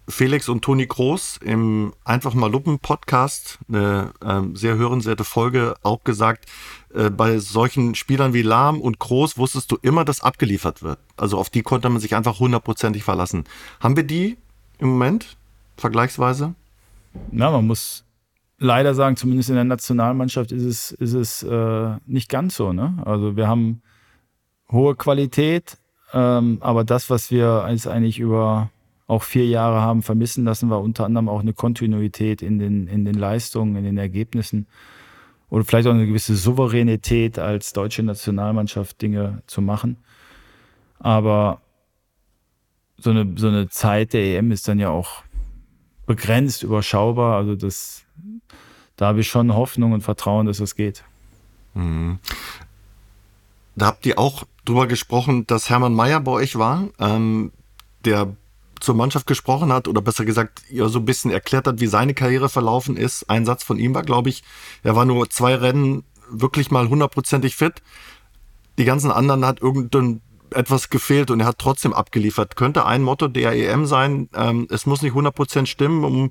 Felix 0.08 0.48
und 0.48 0.62
Toni 0.62 0.86
Groß 0.86 1.38
im 1.42 1.92
Einfach 2.04 2.32
mal 2.34 2.48
Luppen 2.48 2.78
Podcast, 2.78 3.58
eine 3.68 4.12
äh, 4.24 4.40
sehr 4.54 4.76
hörenswerte 4.76 5.24
Folge, 5.24 5.74
auch 5.82 6.04
gesagt, 6.04 6.46
äh, 6.94 7.10
bei 7.10 7.38
solchen 7.38 7.96
Spielern 7.96 8.34
wie 8.34 8.42
Lahm 8.42 8.80
und 8.80 9.00
Groß 9.00 9.36
wusstest 9.36 9.72
du 9.72 9.78
immer, 9.82 10.04
dass 10.04 10.20
abgeliefert 10.20 10.84
wird. 10.84 11.00
Also 11.16 11.38
auf 11.38 11.50
die 11.50 11.62
konnte 11.62 11.88
man 11.88 12.00
sich 12.00 12.14
einfach 12.14 12.38
hundertprozentig 12.38 13.02
verlassen. 13.02 13.44
Haben 13.80 13.96
wir 13.96 14.04
die 14.04 14.36
im 14.78 14.90
Moment 14.90 15.36
vergleichsweise? 15.76 16.54
Ja, 17.32 17.50
man 17.50 17.66
muss 17.66 18.04
leider 18.58 18.94
sagen, 18.94 19.16
zumindest 19.16 19.48
in 19.48 19.56
der 19.56 19.64
Nationalmannschaft 19.64 20.52
ist 20.52 20.62
es, 20.62 20.92
ist 20.92 21.14
es 21.14 21.42
äh, 21.42 21.96
nicht 22.06 22.28
ganz 22.28 22.54
so. 22.54 22.72
Ne? 22.72 23.02
Also 23.04 23.36
wir 23.36 23.48
haben 23.48 23.82
hohe 24.70 24.94
Qualität, 24.94 25.78
ähm, 26.16 26.56
aber 26.60 26.82
das, 26.82 27.10
was 27.10 27.30
wir 27.30 27.66
jetzt 27.68 27.86
eigentlich 27.86 28.18
über 28.18 28.70
auch 29.06 29.22
vier 29.22 29.46
Jahre 29.46 29.82
haben 29.82 30.02
vermissen 30.02 30.44
lassen, 30.44 30.70
war 30.70 30.80
unter 30.80 31.04
anderem 31.04 31.28
auch 31.28 31.40
eine 31.40 31.52
Kontinuität 31.52 32.40
in 32.40 32.58
den, 32.58 32.86
in 32.86 33.04
den 33.04 33.14
Leistungen, 33.16 33.76
in 33.76 33.84
den 33.84 33.98
Ergebnissen 33.98 34.66
oder 35.50 35.62
vielleicht 35.64 35.86
auch 35.86 35.92
eine 35.92 36.06
gewisse 36.06 36.34
Souveränität 36.34 37.38
als 37.38 37.74
deutsche 37.74 38.02
Nationalmannschaft 38.02 39.00
Dinge 39.02 39.42
zu 39.46 39.60
machen. 39.60 39.98
Aber 40.98 41.60
so 42.96 43.10
eine, 43.10 43.34
so 43.36 43.48
eine 43.48 43.68
Zeit 43.68 44.14
der 44.14 44.38
EM 44.38 44.52
ist 44.52 44.66
dann 44.68 44.78
ja 44.78 44.88
auch 44.88 45.22
begrenzt, 46.06 46.62
überschaubar. 46.62 47.36
Also 47.36 47.56
das, 47.56 48.06
da 48.96 49.08
habe 49.08 49.20
ich 49.20 49.28
schon 49.28 49.54
Hoffnung 49.54 49.92
und 49.92 50.00
Vertrauen, 50.00 50.46
dass 50.46 50.58
das 50.58 50.76
geht. 50.76 51.04
Mhm. 51.74 52.20
Da 53.76 53.86
habt 53.86 54.06
ihr 54.06 54.18
auch 54.18 54.44
drüber 54.68 54.86
gesprochen, 54.86 55.46
dass 55.46 55.70
Hermann 55.70 55.94
Mayer 55.94 56.20
bei 56.20 56.32
euch 56.32 56.56
war, 56.56 56.88
ähm, 56.98 57.52
der 58.04 58.36
zur 58.80 58.94
Mannschaft 58.94 59.26
gesprochen 59.26 59.72
hat 59.72 59.88
oder 59.88 60.02
besser 60.02 60.24
gesagt 60.24 60.62
ja 60.70 60.88
so 60.88 60.98
ein 60.98 61.04
bisschen 61.04 61.30
erklärt 61.30 61.66
hat, 61.66 61.80
wie 61.80 61.86
seine 61.86 62.14
Karriere 62.14 62.48
verlaufen 62.48 62.96
ist. 62.96 63.28
Ein 63.30 63.46
Satz 63.46 63.64
von 63.64 63.78
ihm 63.78 63.94
war, 63.94 64.02
glaube 64.02 64.28
ich, 64.28 64.42
er 64.82 64.94
war 64.94 65.04
nur 65.04 65.30
zwei 65.30 65.54
Rennen 65.54 66.04
wirklich 66.28 66.70
mal 66.70 66.88
hundertprozentig 66.88 67.56
fit. 67.56 67.82
Die 68.78 68.84
ganzen 68.84 69.10
anderen 69.10 69.46
hat 69.46 69.62
irgendein 69.62 70.20
etwas 70.50 70.90
gefehlt 70.90 71.30
und 71.30 71.40
er 71.40 71.46
hat 71.46 71.58
trotzdem 71.58 71.92
abgeliefert. 71.92 72.56
Könnte 72.56 72.84
ein 72.86 73.02
Motto 73.02 73.28
der 73.28 73.52
EM 73.52 73.86
sein, 73.86 74.28
ähm, 74.34 74.66
es 74.70 74.86
muss 74.86 75.02
nicht 75.02 75.14
100% 75.14 75.66
stimmen, 75.66 76.04
um 76.04 76.30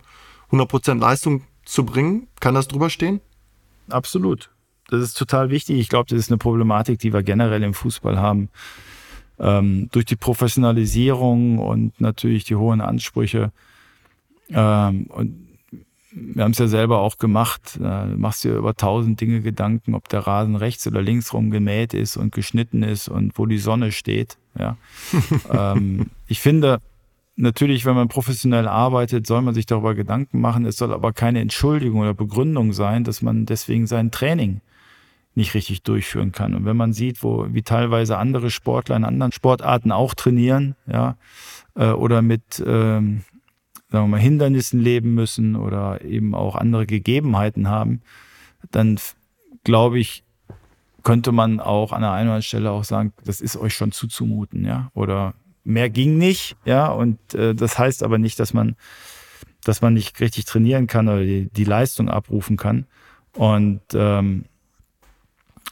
100% 0.52 1.00
Leistung 1.00 1.44
zu 1.66 1.86
bringen. 1.86 2.28
Kann 2.40 2.54
das 2.54 2.68
drüber 2.68 2.90
stehen? 2.90 3.22
Absolut. 3.90 4.50
Das 4.90 5.02
ist 5.02 5.18
total 5.18 5.50
wichtig. 5.50 5.80
Ich 5.80 5.90
glaube, 5.90 6.10
das 6.10 6.20
ist 6.20 6.32
eine 6.32 6.38
Problematik, 6.38 7.00
die 7.00 7.14
wir 7.14 7.24
generell 7.24 7.64
im 7.64 7.74
Fußball 7.74 8.20
haben. 8.20 8.50
Ähm, 9.38 9.90
durch 9.92 10.06
die 10.06 10.16
Professionalisierung 10.16 11.60
und 11.60 12.00
natürlich 12.00 12.44
die 12.46 12.56
hohen 12.56 12.82
Ansprüche. 12.82 13.52
Ähm, 14.50 15.08
und 15.08 15.46
wir 16.16 16.44
haben 16.44 16.52
es 16.52 16.60
ja 16.60 16.68
selber 16.68 17.00
auch 17.00 17.18
gemacht. 17.18 17.78
Du 17.78 17.84
machst 18.18 18.46
dir 18.46 18.56
über 18.56 18.76
tausend 18.76 19.20
Dinge 19.20 19.42
Gedanken, 19.42 19.96
ob 19.96 20.08
der 20.08 20.22
Rasen 20.22 20.56
rechts 20.56 20.88
oder 20.88 21.02
links 21.02 21.34
rum 21.34 21.52
gemäht 21.52 21.94
ist 21.94 22.16
und 22.16 22.34
geschnitten 22.34 22.84
ist 22.84 23.10
und 23.10 23.38
wo 23.38 23.46
die 23.46 23.58
Sonne 23.58 23.92
steht. 23.92 24.38
Ja. 24.58 24.78
ähm, 25.52 26.12
ich 26.28 26.40
finde, 26.40 26.80
natürlich, 27.36 27.86
wenn 27.86 27.96
man 27.96 28.08
professionell 28.08 28.68
arbeitet, 28.68 29.28
soll 29.28 29.42
man 29.42 29.54
sich 29.54 29.66
darüber 29.66 29.94
Gedanken 29.94 30.40
machen. 30.40 30.66
Es 30.66 30.78
soll 30.78 30.94
aber 30.94 31.12
keine 31.12 31.42
Entschuldigung 31.42 32.00
oder 32.00 32.14
Begründung 32.14 32.72
sein, 32.72 33.04
dass 33.04 33.22
man 33.22 33.46
deswegen 33.46 33.86
sein 33.86 34.10
Training 34.10 34.62
nicht 35.36 35.54
richtig 35.54 35.84
durchführen 35.84 36.32
kann. 36.32 36.56
Und 36.56 36.66
wenn 36.66 36.78
man 36.78 36.94
sieht, 36.94 37.22
wo, 37.24 37.46
wie 37.50 37.62
teilweise 37.62 38.18
andere 38.18 38.50
Sportler 38.50 38.96
in 38.96 39.04
anderen 39.04 39.32
Sportarten 39.32 39.92
auch 39.92 40.14
trainieren, 40.14 40.76
ja, 40.88 41.18
äh, 41.76 41.90
oder 41.90 42.22
mit, 42.22 42.64
ähm, 42.66 43.22
sagen 43.90 44.06
wir 44.06 44.08
mal, 44.08 44.20
Hindernissen 44.20 44.80
leben 44.80 45.14
müssen 45.14 45.56
oder 45.56 46.04
eben 46.04 46.34
auch 46.34 46.56
andere 46.56 46.86
Gegebenheiten 46.86 47.68
haben, 47.68 48.02
dann 48.72 48.98
glaube 49.64 50.00
ich, 50.00 50.24
könnte 51.04 51.32
man 51.32 51.60
auch 51.60 51.92
an 51.92 52.02
der 52.02 52.12
einen 52.12 52.28
oder 52.28 52.36
anderen 52.36 52.42
Stelle 52.42 52.72
auch 52.72 52.84
sagen, 52.84 53.14
das 53.24 53.42
ist 53.42 53.58
euch 53.58 53.74
schon 53.74 53.92
zuzumuten, 53.92 54.66
ja, 54.66 54.90
oder 54.94 55.36
mehr 55.64 55.90
ging 55.90 56.18
nicht, 56.18 56.56
ja, 56.66 56.88
und 56.88 57.34
äh, 57.34 57.54
das 57.54 57.78
heißt 57.78 58.04
aber 58.04 58.18
nicht, 58.18 58.40
dass 58.40 58.54
man, 58.54 58.76
dass 59.64 59.82
man 59.82 59.94
nicht 59.94 60.20
richtig 60.20 60.46
trainieren 60.46 60.88
kann 60.88 61.08
oder 61.08 61.24
die, 61.24 61.50
die 61.50 61.64
Leistung 61.64 62.10
abrufen 62.10 62.56
kann. 62.56 62.86
Und 63.34 63.82
ähm, 63.94 64.46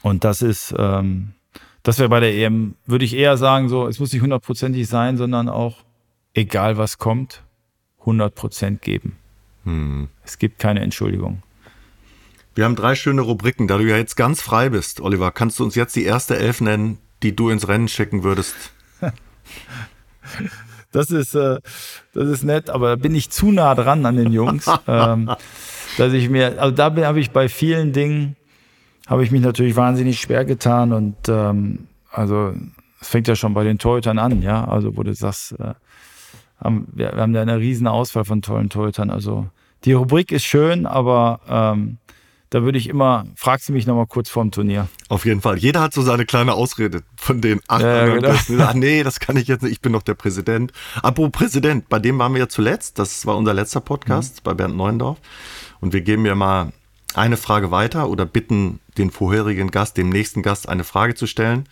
und 0.04 0.22
das 0.22 0.42
ist, 0.42 0.74
ähm, 0.76 1.32
das 1.82 1.98
wäre 1.98 2.10
bei 2.10 2.20
der 2.20 2.34
EM, 2.34 2.74
würde 2.84 3.06
ich 3.06 3.16
eher 3.16 3.38
sagen, 3.38 3.70
so, 3.70 3.88
es 3.88 3.98
muss 3.98 4.12
nicht 4.12 4.20
hundertprozentig 4.20 4.86
sein, 4.86 5.16
sondern 5.16 5.48
auch, 5.48 5.78
egal 6.34 6.76
was 6.76 6.98
kommt, 6.98 7.42
100 8.00 8.34
Prozent 8.34 8.82
geben. 8.82 9.16
Hm. 9.64 10.08
Es 10.22 10.36
gibt 10.36 10.58
keine 10.58 10.80
Entschuldigung. 10.80 11.42
Wir 12.54 12.66
haben 12.66 12.76
drei 12.76 12.94
schöne 12.96 13.22
Rubriken. 13.22 13.66
Da 13.66 13.78
du 13.78 13.84
ja 13.84 13.96
jetzt 13.96 14.14
ganz 14.14 14.42
frei 14.42 14.68
bist, 14.68 15.00
Oliver, 15.00 15.32
kannst 15.32 15.58
du 15.58 15.64
uns 15.64 15.74
jetzt 15.74 15.96
die 15.96 16.04
erste 16.04 16.36
Elf 16.36 16.60
nennen, 16.60 16.98
die 17.22 17.34
du 17.34 17.48
ins 17.48 17.66
Rennen 17.66 17.88
schicken 17.88 18.22
würdest? 18.22 18.54
Das 20.92 21.10
ist, 21.10 21.34
äh, 21.34 21.58
das 22.12 22.28
ist 22.28 22.44
nett, 22.44 22.70
aber 22.70 22.90
da 22.90 22.94
bin 22.94 23.16
ich 23.16 23.28
zu 23.28 23.50
nah 23.50 23.74
dran 23.74 24.06
an 24.06 24.16
den 24.16 24.32
Jungs, 24.32 24.70
ähm, 24.86 25.28
dass 25.98 26.12
ich 26.12 26.30
mir, 26.30 26.62
also 26.62 26.72
da 26.72 26.94
habe 26.94 27.18
ich 27.18 27.32
bei 27.32 27.48
vielen 27.48 27.92
Dingen, 27.92 28.36
habe 29.06 29.24
ich 29.24 29.30
mich 29.30 29.42
natürlich 29.42 29.76
wahnsinnig 29.76 30.20
schwer 30.20 30.44
getan 30.44 30.92
und 30.92 31.16
ähm, 31.28 31.86
also 32.10 32.54
es 33.00 33.08
fängt 33.08 33.28
ja 33.28 33.36
schon 33.36 33.54
bei 33.54 33.64
den 33.64 33.78
Torhütern 33.78 34.18
an, 34.18 34.42
ja, 34.42 34.64
also 34.64 34.96
wo 34.96 35.02
du 35.02 35.14
sagst, 35.14 35.52
äh, 35.58 35.74
haben, 36.62 36.88
wir, 36.92 37.12
wir, 37.12 37.20
haben 37.20 37.32
da 37.32 37.42
eine 37.42 37.58
riesen 37.58 37.86
Auswahl 37.86 38.24
von 38.24 38.42
tollen 38.42 38.70
Torhütern. 38.70 39.10
Also 39.10 39.46
die 39.84 39.92
Rubrik 39.92 40.32
ist 40.32 40.44
schön, 40.44 40.86
aber 40.86 41.40
ähm, 41.48 41.98
da 42.50 42.62
würde 42.62 42.78
ich 42.78 42.88
immer, 42.88 43.26
fragst 43.34 43.68
du 43.68 43.72
mich 43.72 43.86
nochmal 43.86 44.06
kurz 44.06 44.30
vorm 44.30 44.50
Turnier. 44.50 44.88
Auf 45.08 45.26
jeden 45.26 45.40
Fall. 45.40 45.58
Jeder 45.58 45.80
hat 45.80 45.92
so 45.92 46.02
seine 46.02 46.24
kleine 46.24 46.54
Ausrede 46.54 47.02
von 47.16 47.40
den 47.40 47.60
acht 47.68 47.82
ja, 47.82 48.06
genau. 48.06 48.34
Ach 48.60 48.74
nee, 48.74 49.02
das 49.02 49.18
kann 49.20 49.36
ich 49.36 49.48
jetzt 49.48 49.62
nicht, 49.62 49.72
ich 49.72 49.80
bin 49.80 49.92
doch 49.92 50.02
der 50.02 50.14
Präsident. 50.14 50.72
Apropos 51.02 51.32
Präsident, 51.32 51.88
bei 51.88 51.98
dem 51.98 52.18
waren 52.18 52.32
wir 52.32 52.40
ja 52.40 52.48
zuletzt, 52.48 52.98
das 52.98 53.26
war 53.26 53.36
unser 53.36 53.54
letzter 53.54 53.80
Podcast 53.80 54.36
mhm. 54.36 54.40
bei 54.44 54.54
Bernd 54.54 54.76
Neuendorf. 54.76 55.18
Und 55.80 55.92
wir 55.92 56.00
geben 56.00 56.24
ja 56.24 56.34
mal 56.34 56.72
eine 57.14 57.36
Frage 57.36 57.70
weiter 57.70 58.08
oder 58.08 58.26
bitten 58.26 58.80
den 58.98 59.10
vorherigen 59.10 59.70
Gast, 59.70 59.96
dem 59.96 60.08
nächsten 60.08 60.42
Gast, 60.42 60.68
eine 60.68 60.84
Frage 60.84 61.14
zu 61.14 61.26
stellen. 61.26 61.68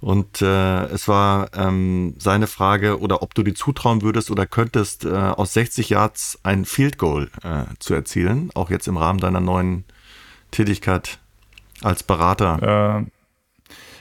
Und 0.00 0.42
äh, 0.42 0.84
es 0.86 1.08
war 1.08 1.48
ähm, 1.54 2.14
seine 2.18 2.46
Frage, 2.46 3.00
oder 3.00 3.22
ob 3.22 3.34
du 3.34 3.42
dir 3.42 3.54
zutrauen 3.54 4.02
würdest 4.02 4.30
oder 4.30 4.46
könntest, 4.46 5.04
äh, 5.04 5.08
aus 5.08 5.54
60 5.54 5.88
Yards 5.90 6.38
ein 6.42 6.66
Field 6.66 6.98
Goal 6.98 7.30
äh, 7.42 7.64
zu 7.78 7.94
erzielen, 7.94 8.50
auch 8.54 8.70
jetzt 8.70 8.86
im 8.86 8.98
Rahmen 8.98 9.20
deiner 9.20 9.40
neuen 9.40 9.84
Tätigkeit 10.50 11.18
als 11.82 12.02
Berater. 12.02 13.06
Äh, 13.06 13.10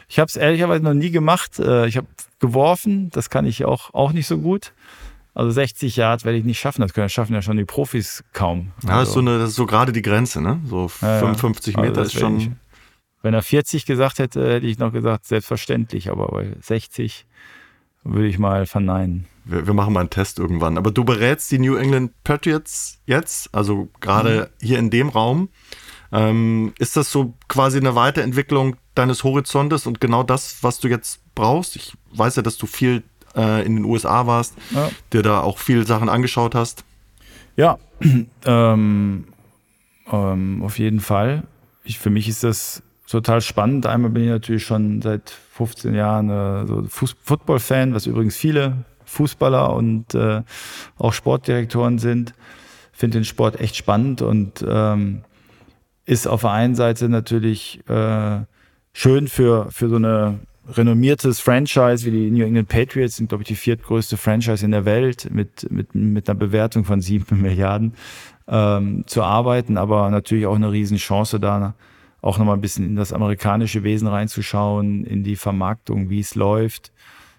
ich 0.10 0.20
habe 0.20 0.28
es 0.28 0.36
ehrlicherweise 0.36 0.84
noch 0.84 0.94
nie 0.94 1.12
gemacht. 1.12 1.58
Äh, 1.60 1.88
ich 1.88 1.98
habe 1.98 2.08
geworfen, 2.40 3.10
das 3.12 3.30
kann 3.30 3.46
ich 3.46 3.64
auch, 3.64 3.94
auch 3.94 4.12
nicht 4.12 4.28
so 4.28 4.38
gut. 4.38 4.74
Also 5.34 5.52
60 5.52 5.96
Yards 5.96 6.26
werde 6.26 6.38
ich 6.38 6.44
nicht 6.44 6.60
schaffen. 6.60 6.82
Das 6.82 6.94
können 6.94 7.10
schaffen 7.10 7.34
ja 7.34 7.42
schon 7.42 7.58
die 7.58 7.66
Profis 7.66 8.24
kaum. 8.34 8.72
Ja, 8.84 9.00
also, 9.00 9.10
ist 9.10 9.14
so 9.14 9.20
eine, 9.20 9.40
das 9.40 9.50
ist 9.50 9.56
so 9.56 9.66
gerade 9.66 9.92
die 9.92 10.02
Grenze, 10.02 10.42
ne? 10.42 10.62
So 10.66 10.92
ja, 11.02 11.20
55 11.20 11.78
Meter 11.78 12.02
also 12.02 12.02
ist 12.02 12.20
schon. 12.20 12.38
Ich, 12.40 12.52
wenn 13.24 13.34
er 13.34 13.42
40 13.42 13.86
gesagt 13.86 14.20
hätte, 14.20 14.56
hätte 14.56 14.68
ich 14.68 14.78
noch 14.78 14.92
gesagt, 14.92 15.26
selbstverständlich. 15.26 16.12
Aber 16.12 16.28
bei 16.28 16.56
60 16.62 17.26
würde 18.04 18.28
ich 18.28 18.38
mal 18.38 18.66
verneinen. 18.66 19.26
Wir, 19.46 19.66
wir, 19.66 19.74
machen 19.74 19.94
mal 19.94 20.02
einen 20.02 20.10
Test 20.10 20.40
irgendwann. 20.40 20.78
Aber 20.78 20.92
du 20.92 21.04
berätst 21.04 21.52
die 21.52 21.60
New 21.60 21.76
England 21.76 22.12
Patriots 22.24 23.00
jetzt, 23.06 23.54
also 23.54 23.90
gerade 24.02 24.52
mhm. 24.60 24.66
hier 24.66 24.80
in 24.80 24.90
dem 24.90 25.10
Raum. 25.10 25.50
Ähm, 26.12 26.74
ist 26.78 26.96
das 26.96 27.12
so 27.12 27.34
quasi 27.48 27.80
eine 27.80 27.96
Weiterentwicklung 27.96 28.76
deines 28.94 29.24
Horizontes 29.24 29.88
und 29.88 30.00
genau 30.00 30.22
das, 30.22 30.58
was 30.62 30.80
du 30.80 30.88
jetzt 30.88 31.22
brauchst? 31.34 31.76
Ich 31.76 31.94
weiß 32.14 32.36
ja, 32.36 32.42
dass 32.44 32.58
du 32.58 32.68
viel 32.68 33.04
äh, 33.36 33.66
in 33.66 33.76
den 33.76 33.86
USA 33.86 34.28
warst, 34.28 34.56
ja. 34.72 34.90
dir 35.12 35.22
da 35.22 35.42
auch 35.42 35.58
viele 35.58 35.86
Sachen 35.86 36.10
angeschaut 36.10 36.56
hast. 36.56 36.84
Ja, 37.56 37.78
ähm, 38.46 39.26
ähm, 40.12 40.64
auf 40.64 40.80
jeden 40.80 41.00
Fall. 41.00 41.44
Ich, 41.84 42.00
für 42.00 42.10
mich 42.10 42.28
ist 42.28 42.44
das 42.44 42.84
total 43.08 43.42
spannend. 43.42 43.86
Einmal 43.86 44.12
bin 44.12 44.24
ich 44.24 44.30
natürlich 44.30 44.64
schon 44.64 45.02
seit 45.02 45.30
15 45.30 45.94
Jahren 45.94 46.30
äh, 46.30 46.68
so 46.68 46.84
Football-Fan, 46.88 47.94
was 47.94 48.06
übrigens 48.06 48.36
viele 48.36 48.86
Fußballer 49.06 49.74
und 49.74 50.16
äh, 50.16 50.42
auch 50.98 51.14
Sportdirektoren 51.14 52.00
sind. 52.00 52.34
Finde 52.92 53.20
den 53.20 53.26
Sport 53.26 53.60
echt 53.60 53.76
spannend 53.76 54.22
und 54.22 54.66
ähm, 54.68 55.24
ist 56.06 56.28
auf 56.28 56.42
der 56.42 56.52
einen 56.52 56.76
Seite 56.76 57.10
natürlich 57.10 57.88
äh, 57.88 58.42
schön 58.94 59.28
für, 59.28 59.72
für 59.72 59.90
so 59.90 59.96
eine 59.96 60.40
renommiertes 60.68 61.40
Franchise 61.40 62.06
wie 62.06 62.12
die 62.12 62.32
New 62.32 62.46
England 62.46 62.70
Patriots 62.70 63.18
sind, 63.18 63.30
glaube 63.30 63.44
ich, 63.44 63.48
die 63.48 63.56
viertgrößte 63.56 64.18
Franchise 64.18 64.64
in 64.64 64.72
der 64.72 64.86
Welt 64.86 65.30
mit, 65.32 65.70
mit, 65.72 65.94
mit 65.94 66.30
einer 66.30 66.38
Bewertung 66.38 66.86
von 66.86 67.02
sieben 67.02 67.42
Milliarden 67.42 67.94
ähm, 68.48 69.04
zu 69.08 69.24
arbeiten, 69.24 69.78
aber 69.78 70.10
natürlich 70.10 70.46
auch 70.46 70.56
eine 70.56 70.72
Riesenchance 70.72 71.40
da, 71.40 71.76
auch 72.22 72.38
nochmal 72.38 72.56
ein 72.56 72.62
bisschen 72.62 72.86
in 72.86 72.96
das 72.96 73.12
amerikanische 73.12 73.84
Wesen 73.84 74.08
reinzuschauen, 74.08 75.04
in 75.04 75.24
die 75.24 75.36
Vermarktung, 75.36 76.10
wie 76.10 76.22
es 76.22 76.36
läuft. 76.36 76.94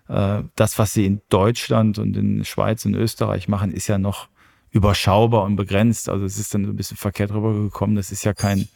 Äh, 0.09 0.43
das, 0.57 0.79
was 0.79 0.93
sie 0.93 1.07
in 1.07 1.23
Deutschland 1.31 1.99
und 1.99 2.17
in 2.17 2.45
Schweiz 2.45 2.85
und 2.85 2.95
Österreich 2.95 3.49
machen, 3.49 3.73
ist 3.73 3.89
ja 3.89 3.97
noch 3.97 4.29
überschaubar 4.71 5.45
und 5.45 5.57
begrenzt. 5.57 6.09
Also 6.11 6.27
es 6.27 6.39
ist 6.39 6.53
dann 6.53 6.65
ein 6.65 6.77
bisschen 6.77 6.97
verkehrt 6.97 7.33
rübergekommen. 7.33 7.97
Das 7.97 8.13
ist 8.13 8.25
ja 8.25 8.35
kein 8.35 8.69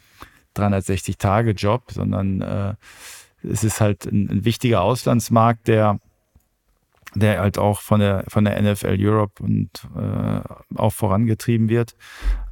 360-Tage-Job, 0.56 1.92
sondern 1.92 2.40
äh, 2.40 2.74
es 3.42 3.64
ist 3.64 3.80
halt 3.80 4.06
ein, 4.06 4.28
ein, 4.30 4.44
wichtiger 4.44 4.82
Auslandsmarkt, 4.82 5.68
der, 5.68 5.98
der 7.14 7.40
halt 7.40 7.58
auch 7.58 7.80
von 7.80 8.00
der, 8.00 8.24
von 8.28 8.44
der 8.44 8.60
NFL 8.60 8.96
Europe 8.98 9.42
und 9.42 9.70
äh, 9.96 10.40
auch 10.76 10.92
vorangetrieben 10.92 11.68
wird. 11.68 11.94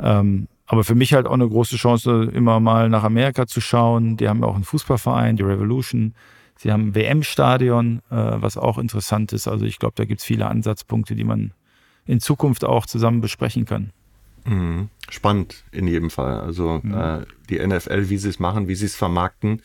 Ähm, 0.00 0.48
aber 0.66 0.82
für 0.84 0.94
mich 0.94 1.14
halt 1.14 1.26
auch 1.26 1.32
eine 1.32 1.48
große 1.48 1.76
Chance, 1.76 2.30
immer 2.34 2.58
mal 2.58 2.88
nach 2.88 3.04
Amerika 3.04 3.46
zu 3.46 3.60
schauen. 3.60 4.16
Die 4.16 4.28
haben 4.28 4.40
ja 4.40 4.46
auch 4.46 4.56
einen 4.56 4.64
Fußballverein, 4.64 5.36
die 5.36 5.44
Revolution. 5.44 6.14
Sie 6.56 6.72
haben 6.72 6.88
ein 6.88 6.94
WM-Stadion, 6.94 8.02
äh, 8.10 8.14
was 8.16 8.56
auch 8.56 8.78
interessant 8.78 9.32
ist. 9.32 9.46
Also 9.46 9.64
ich 9.64 9.78
glaube, 9.78 9.94
da 9.96 10.04
gibt 10.04 10.20
es 10.20 10.26
viele 10.26 10.46
Ansatzpunkte, 10.46 11.14
die 11.14 11.24
man 11.24 11.52
in 12.04 12.20
Zukunft 12.20 12.64
auch 12.64 12.86
zusammen 12.86 13.20
besprechen 13.20 13.64
kann. 13.64 13.90
Mhm. 14.44 14.88
Spannend 15.08 15.64
in 15.70 15.86
jedem 15.86 16.10
Fall. 16.10 16.40
Also 16.40 16.80
mhm. 16.82 16.94
äh, 16.94 17.26
die 17.48 17.64
NFL, 17.64 18.08
wie 18.08 18.18
sie 18.18 18.28
es 18.28 18.38
machen, 18.38 18.68
wie 18.68 18.74
sie 18.74 18.86
es 18.86 18.96
vermarkten 18.96 19.62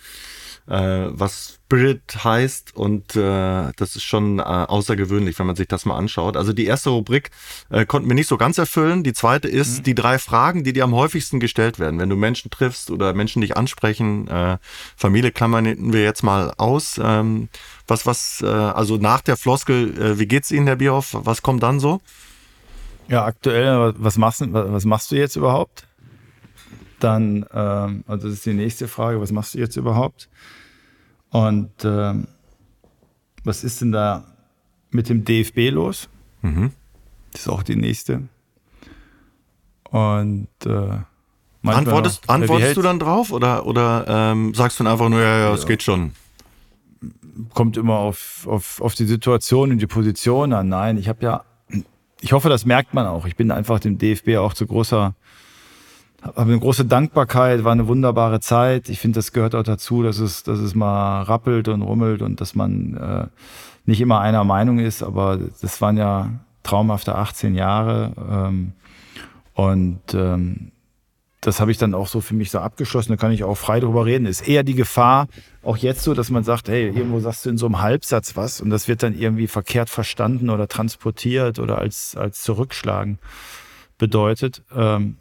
äh, 0.71 1.09
was 1.11 1.59
Spirit 1.65 2.23
heißt 2.23 2.75
und 2.75 3.15
äh, 3.15 3.71
das 3.75 3.95
ist 3.95 4.03
schon 4.03 4.39
äh, 4.39 4.41
außergewöhnlich, 4.41 5.37
wenn 5.37 5.45
man 5.45 5.55
sich 5.55 5.67
das 5.67 5.85
mal 5.85 5.97
anschaut. 5.97 6.37
Also 6.37 6.53
die 6.53 6.65
erste 6.65 6.91
Rubrik 6.91 7.29
äh, 7.69 7.85
konnten 7.85 8.07
wir 8.07 8.15
nicht 8.15 8.27
so 8.27 8.37
ganz 8.37 8.57
erfüllen. 8.57 9.03
Die 9.03 9.13
zweite 9.13 9.49
ist 9.49 9.79
mhm. 9.79 9.83
die 9.83 9.95
drei 9.95 10.17
Fragen, 10.17 10.63
die 10.63 10.71
dir 10.73 10.85
am 10.85 10.95
häufigsten 10.95 11.39
gestellt 11.41 11.77
werden, 11.77 11.99
wenn 11.99 12.09
du 12.09 12.15
Menschen 12.15 12.51
triffst 12.51 12.89
oder 12.89 13.13
Menschen 13.13 13.41
dich 13.41 13.57
ansprechen. 13.57 14.27
Äh, 14.29 14.57
Familie 14.95 15.31
klammern 15.31 15.93
wir 15.93 16.03
jetzt 16.03 16.23
mal 16.23 16.53
aus. 16.57 16.99
Ähm, 17.03 17.49
was, 17.87 18.05
was, 18.05 18.41
äh, 18.41 18.47
also 18.47 18.95
nach 18.95 19.21
der 19.21 19.35
Floskel, 19.35 19.97
äh, 19.97 20.19
wie 20.19 20.25
geht's 20.25 20.51
Ihnen, 20.51 20.67
Herr 20.67 20.77
Bierhoff? 20.77 21.17
Was 21.19 21.41
kommt 21.41 21.63
dann 21.63 21.81
so? 21.81 21.99
Ja, 23.09 23.25
aktuell, 23.25 23.93
was 23.97 24.17
machst, 24.17 24.41
was 24.41 24.85
machst 24.85 25.11
du 25.11 25.17
jetzt 25.17 25.35
überhaupt? 25.35 25.85
Dann, 26.99 27.45
ähm, 27.53 28.05
also 28.07 28.27
das 28.27 28.37
ist 28.37 28.45
die 28.45 28.53
nächste 28.53 28.87
Frage, 28.87 29.19
was 29.19 29.31
machst 29.31 29.53
du 29.53 29.59
jetzt 29.59 29.75
überhaupt? 29.75 30.29
Und 31.31 31.71
ähm, 31.83 32.27
was 33.43 33.63
ist 33.63 33.81
denn 33.81 33.91
da 33.91 34.25
mit 34.91 35.09
dem 35.09 35.25
DFB 35.25 35.71
los? 35.71 36.09
Mhm. 36.41 36.71
Das 37.31 37.41
ist 37.41 37.47
auch 37.47 37.63
die 37.63 37.77
nächste. 37.77 38.23
Und 39.89 40.47
äh, 40.65 40.99
antwortest, 41.63 42.27
noch, 42.27 42.35
antwortest 42.35 42.77
du 42.77 42.81
dann 42.81 42.99
drauf 42.99 43.31
oder, 43.31 43.65
oder 43.65 44.05
ähm, 44.07 44.53
sagst 44.53 44.79
du 44.79 44.83
dann 44.83 44.91
einfach 44.91 45.09
nur, 45.09 45.21
ja, 45.21 45.37
ja, 45.37 45.53
es 45.53 45.61
ja. 45.61 45.67
geht 45.67 45.83
schon? 45.83 46.11
Kommt 47.53 47.77
immer 47.77 47.95
auf, 47.95 48.45
auf, 48.47 48.81
auf 48.81 48.93
die 48.95 49.05
Situation 49.05 49.71
und 49.71 49.79
die 49.79 49.87
Position 49.87 50.53
an. 50.53 50.69
Nein, 50.69 50.97
ich 50.97 51.07
habe 51.07 51.23
ja, 51.23 51.43
ich 52.19 52.33
hoffe, 52.33 52.49
das 52.49 52.65
merkt 52.65 52.93
man 52.93 53.07
auch. 53.07 53.25
Ich 53.25 53.35
bin 53.35 53.51
einfach 53.51 53.79
dem 53.79 53.97
DFB 53.97 54.37
auch 54.37 54.53
zu 54.53 54.67
großer 54.67 55.15
habe 56.21 56.41
eine 56.41 56.59
große 56.59 56.85
Dankbarkeit, 56.85 57.63
war 57.63 57.71
eine 57.71 57.87
wunderbare 57.87 58.39
Zeit. 58.39 58.89
Ich 58.89 58.99
finde, 58.99 59.17
das 59.17 59.31
gehört 59.31 59.55
auch 59.55 59.63
dazu, 59.63 60.03
dass 60.03 60.19
es, 60.19 60.43
dass 60.43 60.59
es 60.59 60.75
mal 60.75 61.23
rappelt 61.23 61.67
und 61.67 61.81
rummelt 61.81 62.21
und 62.21 62.41
dass 62.41 62.55
man 62.55 62.95
äh, 62.95 63.27
nicht 63.85 64.01
immer 64.01 64.19
einer 64.19 64.43
Meinung 64.43 64.79
ist, 64.79 65.01
aber 65.01 65.39
das 65.61 65.81
waren 65.81 65.97
ja 65.97 66.29
traumhafte 66.63 67.15
18 67.15 67.55
Jahre. 67.55 68.13
Ähm, 68.29 68.73
und 69.53 70.01
ähm, 70.13 70.71
das 71.41 71.59
habe 71.59 71.71
ich 71.71 71.79
dann 71.79 71.95
auch 71.95 72.07
so 72.07 72.21
für 72.21 72.35
mich 72.35 72.51
so 72.51 72.59
abgeschlossen, 72.59 73.09
da 73.09 73.17
kann 73.17 73.31
ich 73.31 73.43
auch 73.43 73.55
frei 73.55 73.79
drüber 73.79 74.05
reden. 74.05 74.27
Ist 74.27 74.47
eher 74.47 74.63
die 74.63 74.75
Gefahr, 74.75 75.27
auch 75.63 75.75
jetzt 75.75 76.03
so, 76.03 76.13
dass 76.13 76.29
man 76.29 76.43
sagt, 76.43 76.69
hey, 76.69 76.87
irgendwo 76.87 77.19
sagst 77.19 77.45
du 77.45 77.49
in 77.49 77.57
so 77.57 77.65
einem 77.65 77.81
Halbsatz 77.81 78.35
was 78.35 78.61
und 78.61 78.69
das 78.69 78.87
wird 78.87 79.01
dann 79.01 79.17
irgendwie 79.17 79.47
verkehrt 79.47 79.89
verstanden 79.89 80.51
oder 80.51 80.67
transportiert 80.67 81.57
oder 81.57 81.79
als, 81.79 82.15
als 82.15 82.43
zurückschlagen 82.43 83.17
bedeutet. 83.97 84.61
Ähm, 84.75 85.17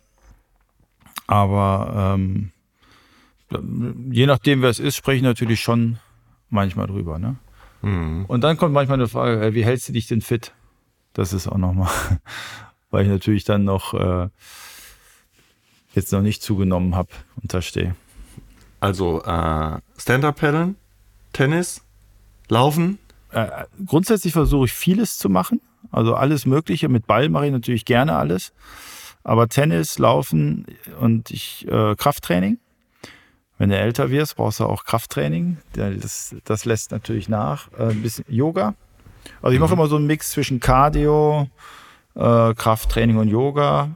aber 1.31 2.17
ähm, 2.19 2.51
je 4.11 4.27
nachdem, 4.27 4.63
wer 4.63 4.69
es 4.71 4.81
ist, 4.81 4.97
spreche 4.97 5.19
ich 5.19 5.23
natürlich 5.23 5.61
schon 5.61 5.99
manchmal 6.49 6.89
drüber. 6.89 7.21
Ne? 7.21 7.37
Mhm. 7.83 8.25
Und 8.27 8.41
dann 8.43 8.57
kommt 8.57 8.75
manchmal 8.75 8.99
eine 8.99 9.07
Frage, 9.07 9.55
wie 9.55 9.65
hältst 9.65 9.89
du 9.89 9.93
dich 9.93 10.09
denn 10.09 10.23
fit? 10.23 10.53
Das 11.13 11.33
ist 11.33 11.47
auch 11.47 11.57
nochmal, 11.57 11.93
weil 12.91 13.05
ich 13.05 13.11
natürlich 13.13 13.45
dann 13.45 13.63
noch 13.63 13.95
äh, 13.95 14.29
jetzt 15.95 16.13
noch 16.13 16.21
nicht 16.21 16.43
zugenommen 16.43 16.97
habe, 16.97 17.11
unterstehe. 17.41 17.95
Also 18.81 19.23
äh, 19.23 19.79
Stand-Up-Paddeln, 19.99 20.75
Tennis, 21.33 21.85
Laufen? 22.49 22.99
Äh, 23.31 23.47
grundsätzlich 23.87 24.33
versuche 24.33 24.65
ich 24.65 24.73
vieles 24.73 25.17
zu 25.17 25.29
machen. 25.29 25.61
Also 25.93 26.17
alles 26.17 26.45
Mögliche. 26.45 26.89
Mit 26.89 27.07
Ball 27.07 27.29
mache 27.29 27.47
ich 27.47 27.53
natürlich 27.53 27.85
gerne 27.85 28.17
alles. 28.17 28.53
Aber 29.23 29.49
Tennis, 29.49 29.99
Laufen 29.99 30.67
und 31.01 31.31
ich, 31.31 31.67
äh, 31.69 31.95
Krafttraining. 31.95 32.59
Wenn 33.59 33.69
du 33.69 33.77
älter 33.77 34.11
wirst, 34.11 34.37
brauchst 34.37 34.61
du 34.61 34.65
auch 34.65 34.85
Krafttraining. 34.85 35.59
Das, 35.75 36.35
das 36.45 36.65
lässt 36.65 36.93
natürlich 36.93 37.29
nach. 37.29 37.69
Äh, 37.79 37.91
ein 37.91 38.03
bisschen 38.03 38.25
Yoga. 38.29 38.75
Also 39.43 39.55
ich 39.55 39.61
mache 39.61 39.75
mhm. 39.75 39.81
immer 39.81 39.89
so 39.89 39.97
einen 39.97 40.07
Mix 40.07 40.31
zwischen 40.31 40.61
Cardio, 40.61 41.49
äh, 42.15 42.55
Krafttraining 42.55 43.19
und 43.19 43.29
Yoga. 43.29 43.91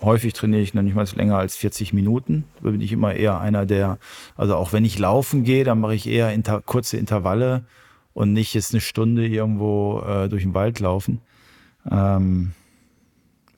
Häufig 0.00 0.34
trainiere 0.34 0.62
ich 0.62 0.74
noch 0.74 0.82
nicht 0.82 0.94
mal 0.94 1.06
länger 1.16 1.38
als 1.38 1.56
40 1.56 1.92
Minuten. 1.92 2.44
Da 2.62 2.70
bin 2.70 2.80
ich 2.80 2.92
immer 2.92 3.14
eher 3.14 3.40
einer, 3.40 3.66
der, 3.66 3.98
also 4.36 4.54
auch 4.54 4.72
wenn 4.72 4.84
ich 4.84 4.98
laufen 4.98 5.42
gehe, 5.42 5.64
dann 5.64 5.80
mache 5.80 5.94
ich 5.94 6.06
eher 6.06 6.32
inter, 6.32 6.60
kurze 6.60 6.96
Intervalle 6.98 7.64
und 8.12 8.32
nicht 8.32 8.54
jetzt 8.54 8.72
eine 8.72 8.80
Stunde 8.80 9.26
irgendwo 9.26 10.00
äh, 10.06 10.28
durch 10.28 10.42
den 10.42 10.54
Wald 10.54 10.80
laufen. 10.80 11.22
Ähm, 11.90 12.52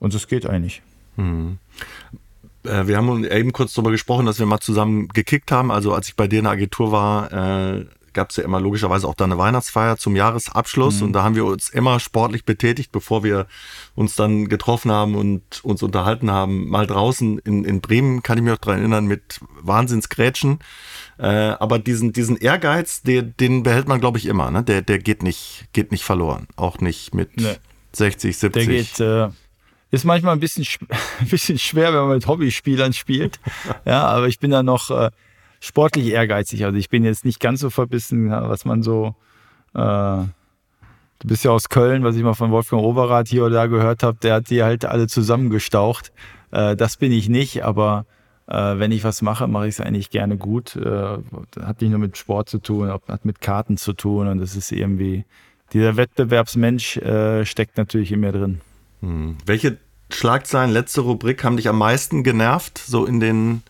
und 0.01 0.15
es 0.15 0.29
geht 0.29 0.47
eigentlich. 0.47 0.83
Hm. 1.17 1.59
wir 2.63 2.97
haben 2.97 3.25
eben 3.25 3.53
kurz 3.53 3.75
darüber 3.75 3.91
gesprochen, 3.91 4.27
dass 4.27 4.39
wir 4.39 4.47
mal 4.47 4.61
zusammen 4.61 5.09
gekickt 5.09 5.51
haben. 5.51 5.71
Also 5.71 5.93
als 5.95 6.09
ich 6.09 6.17
bei 6.17 6.29
dir 6.29 6.39
in 6.39 6.45
der 6.45 6.53
Agentur 6.53 6.93
war, 6.93 7.33
äh, 7.33 7.87
gab 8.19 8.31
es 8.31 8.37
ja 8.37 8.43
immer 8.43 8.61
logischerweise 8.61 9.07
auch 9.07 9.15
da 9.15 9.25
eine 9.25 9.39
Weihnachtsfeier 9.39 9.97
zum 9.97 10.17
Jahresabschluss. 10.17 11.01
Mhm. 11.01 11.07
Und 11.07 11.13
da 11.13 11.23
haben 11.23 11.37
wir 11.37 11.45
uns 11.45 11.69
immer 11.69 12.01
sportlich 12.01 12.45
betätigt, 12.45 12.91
bevor 12.93 13.23
wir 13.23 13.47
uns 13.95 14.17
dann 14.17 14.49
getroffen 14.49 14.91
haben 14.91 15.15
und 15.15 15.65
uns 15.65 15.83
unterhalten 15.83 16.31
haben. 16.31 16.69
Mal 16.69 16.87
draußen 16.87 17.39
in, 17.39 17.65
in 17.65 17.81
Bremen 17.81 18.25
kann 18.25 18.39
ich 18.39 18.45
mich 18.45 18.53
auch 18.53 18.59
daran 18.59 18.81
erinnern 18.81 19.07
mit 19.07 19.41
Wahnsinnsgrätschen. 19.61 20.59
Äh, 21.19 21.27
aber 21.27 21.79
diesen, 21.79 22.13
diesen 22.13 22.37
Ehrgeiz, 22.37 23.03
der, 23.03 23.23
den 23.23 23.63
behält 23.63 23.87
man, 23.89 24.01
glaube 24.01 24.19
ich, 24.19 24.27
immer. 24.27 24.51
Ne? 24.51 24.63
Der, 24.65 24.83
der 24.83 24.99
geht, 24.99 25.23
nicht, 25.23 25.67
geht 25.73 25.93
nicht 25.93 26.05
verloren. 26.05 26.49
Auch 26.57 26.81
nicht 26.81 27.15
mit 27.15 27.37
nee. 27.37 27.57
60, 27.93 28.37
70. 28.37 28.67
Der 28.67 28.75
geht, 28.75 29.01
äh, 29.01 29.29
ist 29.91 30.05
manchmal 30.05 30.35
ein 30.35 30.41
bisschen, 30.41 30.67
ein 31.21 31.29
bisschen 31.29 31.59
schwer, 31.59 31.93
wenn 31.93 32.01
man 32.01 32.15
mit 32.15 32.27
Hobbyspielern 32.27 32.93
spielt. 32.93 33.41
ja, 33.85 34.07
aber 34.07 34.29
ich 34.29 34.39
bin 34.39 34.51
da 34.51 34.63
noch 34.63 34.91
äh, 34.91 35.11
sportlich 35.61 36.09
ehrgeizig. 36.09 36.65
Also 36.65 36.79
ich 36.79 36.89
bin 36.89 37.05
jetzt 37.05 37.25
nicht 37.25 37.41
ganz 37.41 37.61
so 37.61 37.71
verbissen, 37.71 38.31
was 38.31 38.65
man 38.65 38.83
so. 38.83 39.15
Äh, 39.75 39.79
du 41.21 41.27
bist 41.27 41.45
ja 41.45 41.51
aus 41.51 41.69
Köln, 41.69 42.05
was 42.05 42.17
ich 42.17 42.23
mal 42.23 42.35
von 42.35 42.51
Wolfgang 42.51 42.83
Overath 42.83 43.29
hier 43.29 43.45
oder 43.45 43.55
da 43.57 43.67
gehört 43.67 44.03
habe, 44.03 44.19
der 44.23 44.35
hat 44.35 44.51
die 44.51 44.63
halt 44.63 44.85
alle 44.85 45.09
zusammengestaucht. 45.09 46.13
Äh, 46.51 46.77
das 46.77 46.97
bin 46.97 47.13
ich 47.13 47.29
nicht, 47.29 47.65
aber 47.65 48.07
äh, 48.47 48.79
wenn 48.79 48.93
ich 48.93 49.05
was 49.05 49.23
mache, 49.23 49.47
mache 49.47 49.69
ich 49.69 49.75
es 49.75 49.81
eigentlich 49.81 50.11
gerne 50.11 50.37
gut. 50.37 50.77
Äh, 50.77 51.19
hat 51.61 51.81
nicht 51.81 51.91
nur 51.91 51.99
mit 51.99 52.17
Sport 52.17 52.49
zu 52.49 52.59
tun, 52.59 52.89
hat 52.91 53.25
mit 53.25 53.41
Karten 53.41 53.77
zu 53.77 53.93
tun 53.93 54.29
und 54.29 54.39
das 54.39 54.57
ist 54.57 54.73
irgendwie, 54.73 55.25
dieser 55.73 55.97
Wettbewerbsmensch 55.97 56.97
äh, 56.99 57.45
steckt 57.45 57.77
natürlich 57.77 58.13
in 58.13 58.21
mir 58.21 58.33
drin. 58.33 58.61
Hm. 59.01 59.39
Welche 59.47 59.79
Schlagzeilen, 60.11 60.71
letzte 60.71 61.03
Rubrik, 61.03 61.45
haben 61.45 61.57
dich 61.57 61.69
am 61.69 61.79
meisten 61.79 62.25
genervt, 62.25 62.79
so 62.79 63.05
in 63.05 63.21
den, 63.21 63.63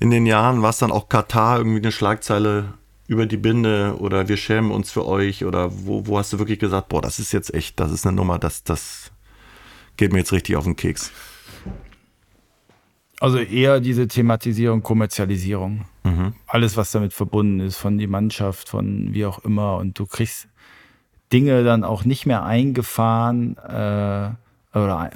in 0.00 0.10
den 0.10 0.26
Jahren? 0.26 0.62
War 0.62 0.70
es 0.70 0.78
dann 0.78 0.92
auch 0.92 1.08
Katar 1.08 1.58
irgendwie 1.58 1.78
eine 1.78 1.92
Schlagzeile 1.92 2.74
über 3.06 3.26
die 3.26 3.36
Binde 3.36 3.96
oder 3.98 4.28
wir 4.28 4.36
schämen 4.36 4.72
uns 4.72 4.90
für 4.90 5.06
euch 5.06 5.44
oder 5.44 5.70
wo, 5.72 6.06
wo 6.06 6.18
hast 6.18 6.32
du 6.32 6.38
wirklich 6.38 6.58
gesagt, 6.58 6.88
boah, 6.88 7.00
das 7.00 7.18
ist 7.18 7.32
jetzt 7.32 7.54
echt, 7.54 7.78
das 7.78 7.92
ist 7.92 8.04
eine 8.04 8.16
Nummer, 8.16 8.38
das, 8.38 8.64
das 8.64 9.12
geht 9.96 10.12
mir 10.12 10.18
jetzt 10.18 10.32
richtig 10.32 10.56
auf 10.56 10.64
den 10.64 10.74
Keks? 10.76 11.12
Also 13.20 13.38
eher 13.38 13.80
diese 13.80 14.08
Thematisierung, 14.08 14.82
Kommerzialisierung. 14.82 15.86
Mhm. 16.04 16.34
Alles, 16.46 16.76
was 16.76 16.90
damit 16.90 17.14
verbunden 17.14 17.60
ist, 17.60 17.76
von 17.76 17.96
die 17.96 18.06
Mannschaft, 18.06 18.68
von 18.68 19.14
wie 19.14 19.24
auch 19.24 19.38
immer. 19.38 19.78
Und 19.78 19.98
du 19.98 20.04
kriegst 20.04 20.48
Dinge 21.32 21.64
dann 21.64 21.84
auch 21.84 22.04
nicht 22.04 22.26
mehr 22.26 22.44
eingefahren. 22.44 23.56
Äh, 23.58 24.30
oder 24.78 25.10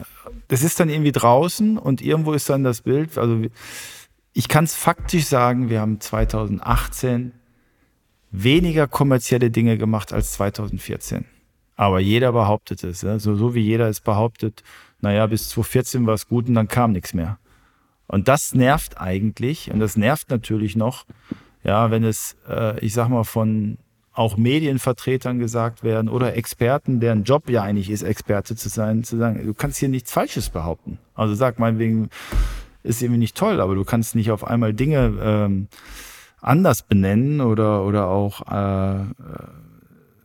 das 0.48 0.62
ist 0.62 0.80
dann 0.80 0.88
irgendwie 0.88 1.12
draußen 1.12 1.78
und 1.78 2.00
irgendwo 2.00 2.32
ist 2.32 2.48
dann 2.48 2.64
das 2.64 2.82
Bild. 2.82 3.18
Also 3.18 3.42
ich 4.32 4.48
kann 4.48 4.64
es 4.64 4.74
faktisch 4.74 5.26
sagen, 5.26 5.68
wir 5.68 5.80
haben 5.80 6.00
2018 6.00 7.32
weniger 8.30 8.86
kommerzielle 8.86 9.50
Dinge 9.50 9.76
gemacht 9.76 10.12
als 10.12 10.32
2014. 10.32 11.24
Aber 11.76 12.00
jeder 12.00 12.32
behauptet 12.32 12.84
es. 12.84 13.02
Ja? 13.02 13.18
So, 13.18 13.34
so 13.34 13.54
wie 13.54 13.60
jeder 13.60 13.88
es 13.88 14.00
behauptet, 14.00 14.62
naja, 15.00 15.26
bis 15.26 15.48
2014 15.48 16.06
war 16.06 16.14
es 16.14 16.28
gut 16.28 16.48
und 16.48 16.54
dann 16.54 16.68
kam 16.68 16.92
nichts 16.92 17.14
mehr. 17.14 17.38
Und 18.06 18.28
das 18.28 18.54
nervt 18.54 19.00
eigentlich 19.00 19.70
und 19.70 19.80
das 19.80 19.96
nervt 19.96 20.30
natürlich 20.30 20.76
noch, 20.76 21.06
ja, 21.62 21.90
wenn 21.90 22.04
es, 22.04 22.36
äh, 22.48 22.78
ich 22.84 22.92
sag 22.92 23.08
mal, 23.08 23.24
von 23.24 23.78
auch 24.20 24.36
Medienvertretern 24.36 25.38
gesagt 25.38 25.82
werden 25.82 26.10
oder 26.10 26.36
Experten, 26.36 27.00
deren 27.00 27.24
Job 27.24 27.48
ja 27.48 27.62
eigentlich 27.62 27.88
ist, 27.88 28.02
Experte 28.02 28.54
zu 28.54 28.68
sein, 28.68 29.02
zu 29.02 29.16
sagen, 29.16 29.42
du 29.42 29.54
kannst 29.54 29.78
hier 29.78 29.88
nichts 29.88 30.12
Falsches 30.12 30.50
behaupten. 30.50 30.98
Also 31.14 31.34
sag 31.34 31.58
meinetwegen, 31.58 32.10
ist 32.82 33.00
irgendwie 33.00 33.18
nicht 33.18 33.34
toll, 33.34 33.62
aber 33.62 33.74
du 33.74 33.82
kannst 33.82 34.14
nicht 34.14 34.30
auf 34.30 34.44
einmal 34.44 34.74
Dinge 34.74 35.14
ähm, 35.22 35.68
anders 36.42 36.82
benennen 36.82 37.40
oder, 37.40 37.82
oder 37.86 38.08
auch 38.08 38.42
äh, 38.46 39.06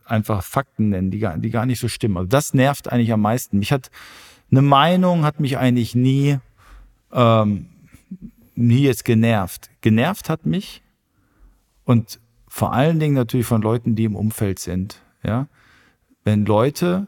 einfach 0.04 0.42
Fakten 0.42 0.90
nennen, 0.90 1.10
die 1.10 1.18
gar, 1.18 1.38
die 1.38 1.48
gar 1.48 1.64
nicht 1.64 1.80
so 1.80 1.88
stimmen. 1.88 2.18
Also 2.18 2.28
das 2.28 2.52
nervt 2.52 2.92
eigentlich 2.92 3.14
am 3.14 3.22
meisten. 3.22 3.58
Mich 3.58 3.72
hat 3.72 3.90
eine 4.50 4.60
Meinung 4.60 5.24
hat 5.24 5.40
mich 5.40 5.56
eigentlich 5.56 5.94
nie, 5.94 6.36
ähm, 7.14 7.68
nie 8.54 8.82
jetzt 8.82 9.06
genervt. 9.06 9.70
Genervt 9.80 10.28
hat 10.28 10.44
mich 10.44 10.82
und 11.86 12.20
vor 12.56 12.72
allen 12.72 12.98
Dingen 12.98 13.12
natürlich 13.12 13.44
von 13.44 13.60
Leuten, 13.60 13.96
die 13.96 14.04
im 14.04 14.16
Umfeld 14.16 14.58
sind. 14.58 15.02
Ja, 15.22 15.46
wenn 16.24 16.46
Leute, 16.46 17.06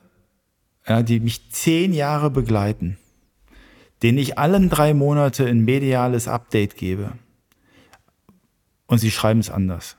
ja, 0.87 1.03
die 1.03 1.21
mich 1.21 1.51
zehn 1.51 1.95
Jahre 1.95 2.29
begleiten, 2.29 2.99
denen 4.03 4.19
ich 4.19 4.39
allen 4.39 4.69
drei 4.69 4.93
Monate 4.93 5.47
ein 5.47 5.65
mediales 5.65 6.29
Update 6.29 6.77
gebe 6.77 7.13
und 8.89 8.99
sie 8.99 9.11
schreiben 9.11 9.41
es 9.41 9.49
anders. 9.49 9.97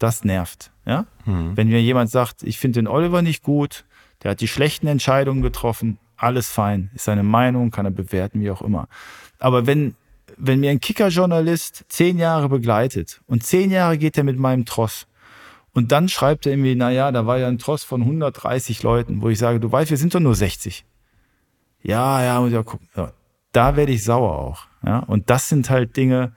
Das 0.00 0.24
nervt. 0.24 0.72
Ja? 0.84 1.06
Mhm. 1.26 1.56
Wenn 1.56 1.68
mir 1.68 1.80
jemand 1.80 2.10
sagt, 2.10 2.42
ich 2.42 2.58
finde 2.58 2.80
den 2.80 2.88
Oliver 2.88 3.22
nicht 3.22 3.44
gut, 3.44 3.84
der 4.24 4.32
hat 4.32 4.40
die 4.40 4.48
schlechten 4.48 4.88
Entscheidungen 4.88 5.42
getroffen, 5.42 5.98
alles 6.16 6.50
fein, 6.50 6.90
ist 6.92 7.04
seine 7.04 7.22
Meinung, 7.22 7.70
kann 7.70 7.86
er 7.86 7.92
bewerten, 7.92 8.40
wie 8.40 8.50
auch 8.50 8.62
immer. 8.62 8.88
Aber 9.38 9.64
wenn 9.64 9.94
wenn 10.36 10.60
mir 10.60 10.70
ein 10.70 10.80
Kicker-Journalist 10.80 11.84
zehn 11.88 12.18
Jahre 12.18 12.48
begleitet 12.48 13.20
und 13.26 13.44
zehn 13.44 13.70
Jahre 13.70 13.98
geht 13.98 14.16
er 14.18 14.24
mit 14.24 14.38
meinem 14.38 14.64
Tross 14.64 15.06
und 15.72 15.92
dann 15.92 16.08
schreibt 16.08 16.46
er 16.46 16.52
irgendwie, 16.52 16.74
naja, 16.74 17.10
da 17.12 17.26
war 17.26 17.38
ja 17.38 17.48
ein 17.48 17.58
Tross 17.58 17.82
von 17.84 18.02
130 18.02 18.82
Leuten, 18.82 19.22
wo 19.22 19.28
ich 19.28 19.38
sage, 19.38 19.58
du 19.58 19.72
weißt, 19.72 19.90
wir 19.90 19.96
sind 19.96 20.14
doch 20.14 20.20
nur 20.20 20.34
60. 20.34 20.84
Ja, 21.82 22.22
ja, 22.22 22.40
muss 22.40 22.52
ja 22.52 22.62
gucken. 22.62 22.88
Ja, 22.94 23.12
da 23.52 23.76
werde 23.76 23.92
ich 23.92 24.04
sauer 24.04 24.38
auch. 24.38 24.66
Ja? 24.84 24.98
Und 25.00 25.30
das 25.30 25.48
sind 25.48 25.70
halt 25.70 25.96
Dinge, 25.96 26.32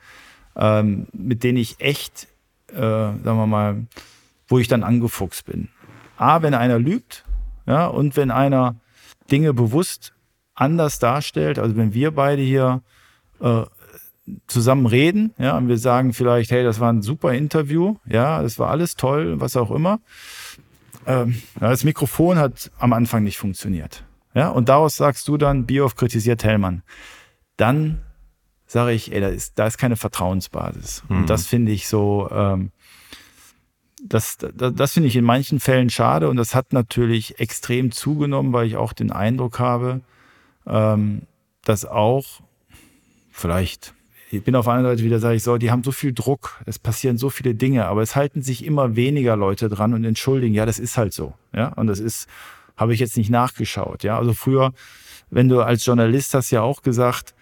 ähm, 0.56 1.06
mit 1.12 1.44
denen 1.44 1.58
ich 1.58 1.80
echt, 1.80 2.28
äh, 2.72 2.80
sagen 2.80 3.24
wir 3.24 3.46
mal, 3.46 3.86
wo 4.48 4.58
ich 4.58 4.68
dann 4.68 4.82
angefuchst 4.82 5.44
bin. 5.44 5.68
A, 6.16 6.40
wenn 6.40 6.54
einer 6.54 6.78
lügt, 6.78 7.24
ja, 7.66 7.86
und 7.86 8.16
wenn 8.16 8.30
einer 8.30 8.76
Dinge 9.30 9.52
bewusst 9.52 10.14
anders 10.54 10.98
darstellt, 10.98 11.58
also 11.58 11.76
wenn 11.76 11.92
wir 11.92 12.12
beide 12.12 12.40
hier 12.40 12.82
äh, 13.40 13.64
zusammen 14.46 14.86
reden, 14.86 15.32
ja, 15.38 15.56
und 15.56 15.68
wir 15.68 15.78
sagen 15.78 16.12
vielleicht, 16.12 16.50
hey, 16.50 16.64
das 16.64 16.80
war 16.80 16.92
ein 16.92 17.02
super 17.02 17.32
Interview, 17.32 17.96
ja, 18.06 18.42
das 18.42 18.58
war 18.58 18.70
alles 18.70 18.96
toll, 18.96 19.40
was 19.40 19.56
auch 19.56 19.70
immer. 19.70 20.00
Ähm, 21.06 21.40
das 21.60 21.84
Mikrofon 21.84 22.38
hat 22.38 22.70
am 22.78 22.92
Anfang 22.92 23.22
nicht 23.22 23.38
funktioniert. 23.38 24.04
Ja, 24.34 24.48
und 24.48 24.68
daraus 24.68 24.96
sagst 24.96 25.28
du 25.28 25.36
dann, 25.36 25.66
Bioff 25.66 25.94
kritisiert 25.94 26.44
Hellmann. 26.44 26.82
Dann 27.56 28.02
sage 28.66 28.92
ich, 28.92 29.12
ey, 29.12 29.20
da 29.20 29.28
ist, 29.28 29.58
da 29.58 29.66
ist 29.66 29.78
keine 29.78 29.96
Vertrauensbasis. 29.96 31.04
Mhm. 31.08 31.18
Und 31.18 31.30
das 31.30 31.46
finde 31.46 31.72
ich 31.72 31.88
so, 31.88 32.28
ähm, 32.32 32.72
das, 34.02 34.36
das, 34.38 34.74
das 34.74 34.92
finde 34.92 35.08
ich 35.08 35.16
in 35.16 35.24
manchen 35.24 35.60
Fällen 35.60 35.88
schade 35.88 36.28
und 36.28 36.36
das 36.36 36.54
hat 36.54 36.72
natürlich 36.72 37.40
extrem 37.40 37.92
zugenommen, 37.92 38.52
weil 38.52 38.66
ich 38.66 38.76
auch 38.76 38.92
den 38.92 39.10
Eindruck 39.10 39.58
habe, 39.58 40.00
ähm, 40.66 41.22
dass 41.62 41.84
auch 41.84 42.40
vielleicht 43.30 43.94
ich 44.36 44.44
bin 44.44 44.54
auf 44.54 44.68
einer 44.68 44.82
Seite 44.82 45.02
wieder, 45.02 45.18
sage 45.18 45.36
ich 45.36 45.42
so, 45.42 45.56
die 45.56 45.70
haben 45.70 45.82
so 45.82 45.92
viel 45.92 46.12
Druck, 46.12 46.60
es 46.66 46.78
passieren 46.78 47.18
so 47.18 47.30
viele 47.30 47.54
Dinge, 47.54 47.86
aber 47.86 48.02
es 48.02 48.16
halten 48.16 48.42
sich 48.42 48.64
immer 48.64 48.96
weniger 48.96 49.36
Leute 49.36 49.68
dran 49.68 49.94
und 49.94 50.04
entschuldigen, 50.04 50.54
ja, 50.54 50.66
das 50.66 50.78
ist 50.78 50.96
halt 50.96 51.12
so, 51.12 51.34
ja, 51.54 51.68
und 51.74 51.86
das 51.86 51.98
ist, 51.98 52.28
habe 52.76 52.94
ich 52.94 53.00
jetzt 53.00 53.16
nicht 53.16 53.30
nachgeschaut, 53.30 54.04
ja, 54.04 54.18
also 54.18 54.32
früher, 54.32 54.72
wenn 55.30 55.48
du 55.48 55.60
als 55.60 55.84
Journalist 55.84 56.34
hast 56.34 56.50
ja 56.50 56.62
auch 56.62 56.82
gesagt, 56.82 57.34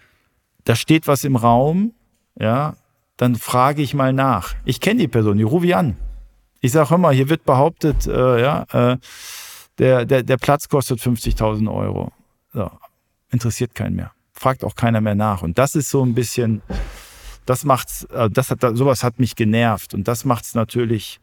da 0.63 0.75
steht 0.75 1.07
was 1.07 1.23
im 1.23 1.35
Raum, 1.35 1.93
ja, 2.39 2.75
dann 3.17 3.35
frage 3.35 3.81
ich 3.81 3.93
mal 3.93 4.11
nach. 4.11 4.55
Ich 4.65 4.81
kenne 4.81 4.99
die 4.99 5.07
Person, 5.07 5.37
die 5.37 5.43
rufe 5.43 5.67
ich 5.67 5.75
an. 5.75 5.95
Ich 6.59 6.71
sage 6.71 6.95
immer, 6.95 7.11
hier 7.11 7.29
wird 7.29 7.45
behauptet, 7.45 8.07
äh, 8.07 8.41
ja, 8.41 8.65
äh, 8.73 8.97
der, 9.77 10.05
der, 10.05 10.23
der 10.23 10.37
Platz 10.37 10.67
kostet 10.67 10.99
50.000 10.99 11.71
Euro. 11.71 12.11
So, 12.51 12.71
interessiert 13.29 13.75
keinen 13.75 13.95
mehr 13.95 14.14
fragt 14.35 14.63
auch 14.63 14.75
keiner 14.75 15.01
mehr 15.01 15.15
nach. 15.15 15.41
Und 15.41 15.57
das 15.57 15.75
ist 15.75 15.89
so 15.89 16.03
ein 16.03 16.13
bisschen, 16.13 16.61
das 17.45 17.63
macht's, 17.63 18.03
äh, 18.05 18.29
das 18.29 18.51
hat, 18.51 18.59
sowas 18.73 19.03
hat 19.03 19.19
mich 19.19 19.35
genervt. 19.35 19.93
Und 19.93 20.07
das 20.07 20.25
macht 20.25 20.45
es 20.45 20.55
natürlich, 20.55 21.19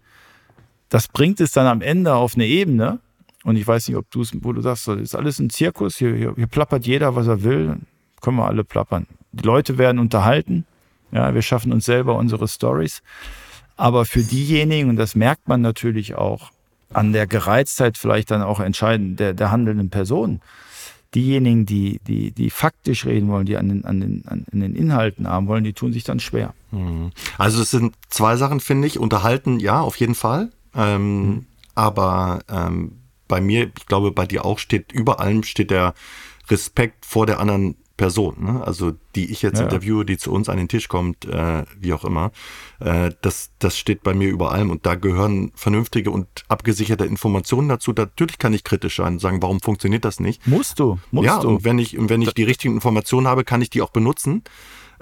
das 0.88 1.08
bringt 1.08 1.40
es 1.40 1.52
dann 1.52 1.66
am 1.66 1.82
Ende 1.82 2.14
auf 2.14 2.34
eine 2.34 2.46
Ebene. 2.46 3.00
Und 3.44 3.56
ich 3.56 3.66
weiß 3.66 3.88
nicht, 3.88 3.96
ob 3.96 4.10
du 4.10 4.22
es, 4.22 4.32
wo 4.42 4.52
du 4.52 4.60
sagst, 4.60 4.88
das 4.88 5.00
ist 5.00 5.14
alles 5.14 5.38
ein 5.38 5.50
Zirkus, 5.50 5.96
hier, 5.96 6.14
hier, 6.14 6.34
hier 6.36 6.46
plappert 6.46 6.86
jeder, 6.86 7.16
was 7.16 7.26
er 7.26 7.42
will, 7.42 7.76
können 8.20 8.36
wir 8.36 8.46
alle 8.46 8.64
plappern. 8.64 9.06
Die 9.32 9.44
Leute 9.44 9.78
werden 9.78 9.98
unterhalten, 9.98 10.64
ja, 11.10 11.34
wir 11.34 11.42
schaffen 11.42 11.72
uns 11.72 11.84
selber 11.84 12.16
unsere 12.16 12.46
Stories. 12.48 13.02
Aber 13.76 14.04
für 14.04 14.22
diejenigen, 14.22 14.90
und 14.90 14.96
das 14.96 15.14
merkt 15.14 15.48
man 15.48 15.60
natürlich 15.60 16.14
auch 16.14 16.50
an 16.92 17.12
der 17.12 17.26
Gereiztheit 17.26 17.98
vielleicht 17.98 18.30
dann 18.30 18.42
auch 18.42 18.60
entscheidend 18.60 19.18
der, 19.18 19.34
der 19.34 19.50
handelnden 19.50 19.90
Person, 19.90 20.40
diejenigen, 21.14 21.66
die, 21.66 22.00
die, 22.06 22.32
die 22.32 22.50
faktisch 22.50 23.04
reden 23.04 23.28
wollen, 23.28 23.46
die 23.46 23.56
an 23.56 23.68
den, 23.68 23.84
an, 23.84 24.00
den, 24.00 24.24
an 24.26 24.44
den 24.52 24.74
Inhalten 24.74 25.28
haben 25.28 25.46
wollen, 25.46 25.64
die 25.64 25.72
tun 25.72 25.92
sich 25.92 26.04
dann 26.04 26.20
schwer. 26.20 26.54
Mhm. 26.70 27.10
Also 27.38 27.62
es 27.62 27.70
sind 27.70 27.94
zwei 28.08 28.36
Sachen, 28.36 28.60
finde 28.60 28.88
ich. 28.88 28.98
Unterhalten, 28.98 29.60
ja, 29.60 29.80
auf 29.80 29.96
jeden 29.96 30.14
Fall. 30.14 30.50
Ähm, 30.74 31.26
mhm. 31.26 31.46
Aber 31.74 32.40
ähm, 32.50 32.92
bei 33.28 33.40
mir, 33.40 33.70
ich 33.78 33.86
glaube, 33.86 34.12
bei 34.12 34.26
dir 34.26 34.44
auch 34.44 34.58
steht, 34.58 34.92
über 34.92 35.20
allem 35.20 35.42
steht 35.42 35.70
der 35.70 35.94
Respekt 36.50 37.06
vor 37.06 37.26
der 37.26 37.40
anderen 37.40 37.76
Person, 37.96 38.36
ne? 38.40 38.64
also 38.64 38.92
die 39.14 39.30
ich 39.30 39.42
jetzt 39.42 39.58
ja. 39.58 39.64
interviewe, 39.64 40.04
die 40.04 40.16
zu 40.16 40.32
uns 40.32 40.48
an 40.48 40.56
den 40.56 40.68
Tisch 40.68 40.88
kommt, 40.88 41.24
äh, 41.24 41.64
wie 41.78 41.92
auch 41.92 42.04
immer, 42.04 42.32
äh, 42.80 43.12
das, 43.22 43.50
das 43.58 43.78
steht 43.78 44.02
bei 44.02 44.14
mir 44.14 44.28
über 44.28 44.52
allem 44.52 44.70
und 44.70 44.86
da 44.86 44.94
gehören 44.94 45.52
vernünftige 45.54 46.10
und 46.10 46.26
abgesicherte 46.48 47.04
Informationen 47.04 47.68
dazu. 47.68 47.92
Natürlich 47.92 48.38
kann 48.38 48.54
ich 48.54 48.64
kritisch 48.64 48.96
sein 48.96 49.14
und 49.14 49.18
sagen, 49.20 49.42
warum 49.42 49.60
funktioniert 49.60 50.04
das 50.04 50.20
nicht? 50.20 50.46
Musst 50.46 50.78
du, 50.78 50.98
musst 51.10 51.26
ja, 51.26 51.40
du. 51.40 51.48
und 51.48 51.64
wenn 51.64 51.78
ich, 51.78 51.96
wenn 51.98 52.22
ich 52.22 52.34
die 52.34 52.44
richtigen 52.44 52.74
Informationen 52.74 53.26
habe, 53.26 53.44
kann 53.44 53.62
ich 53.62 53.70
die 53.70 53.82
auch 53.82 53.90
benutzen. 53.90 54.42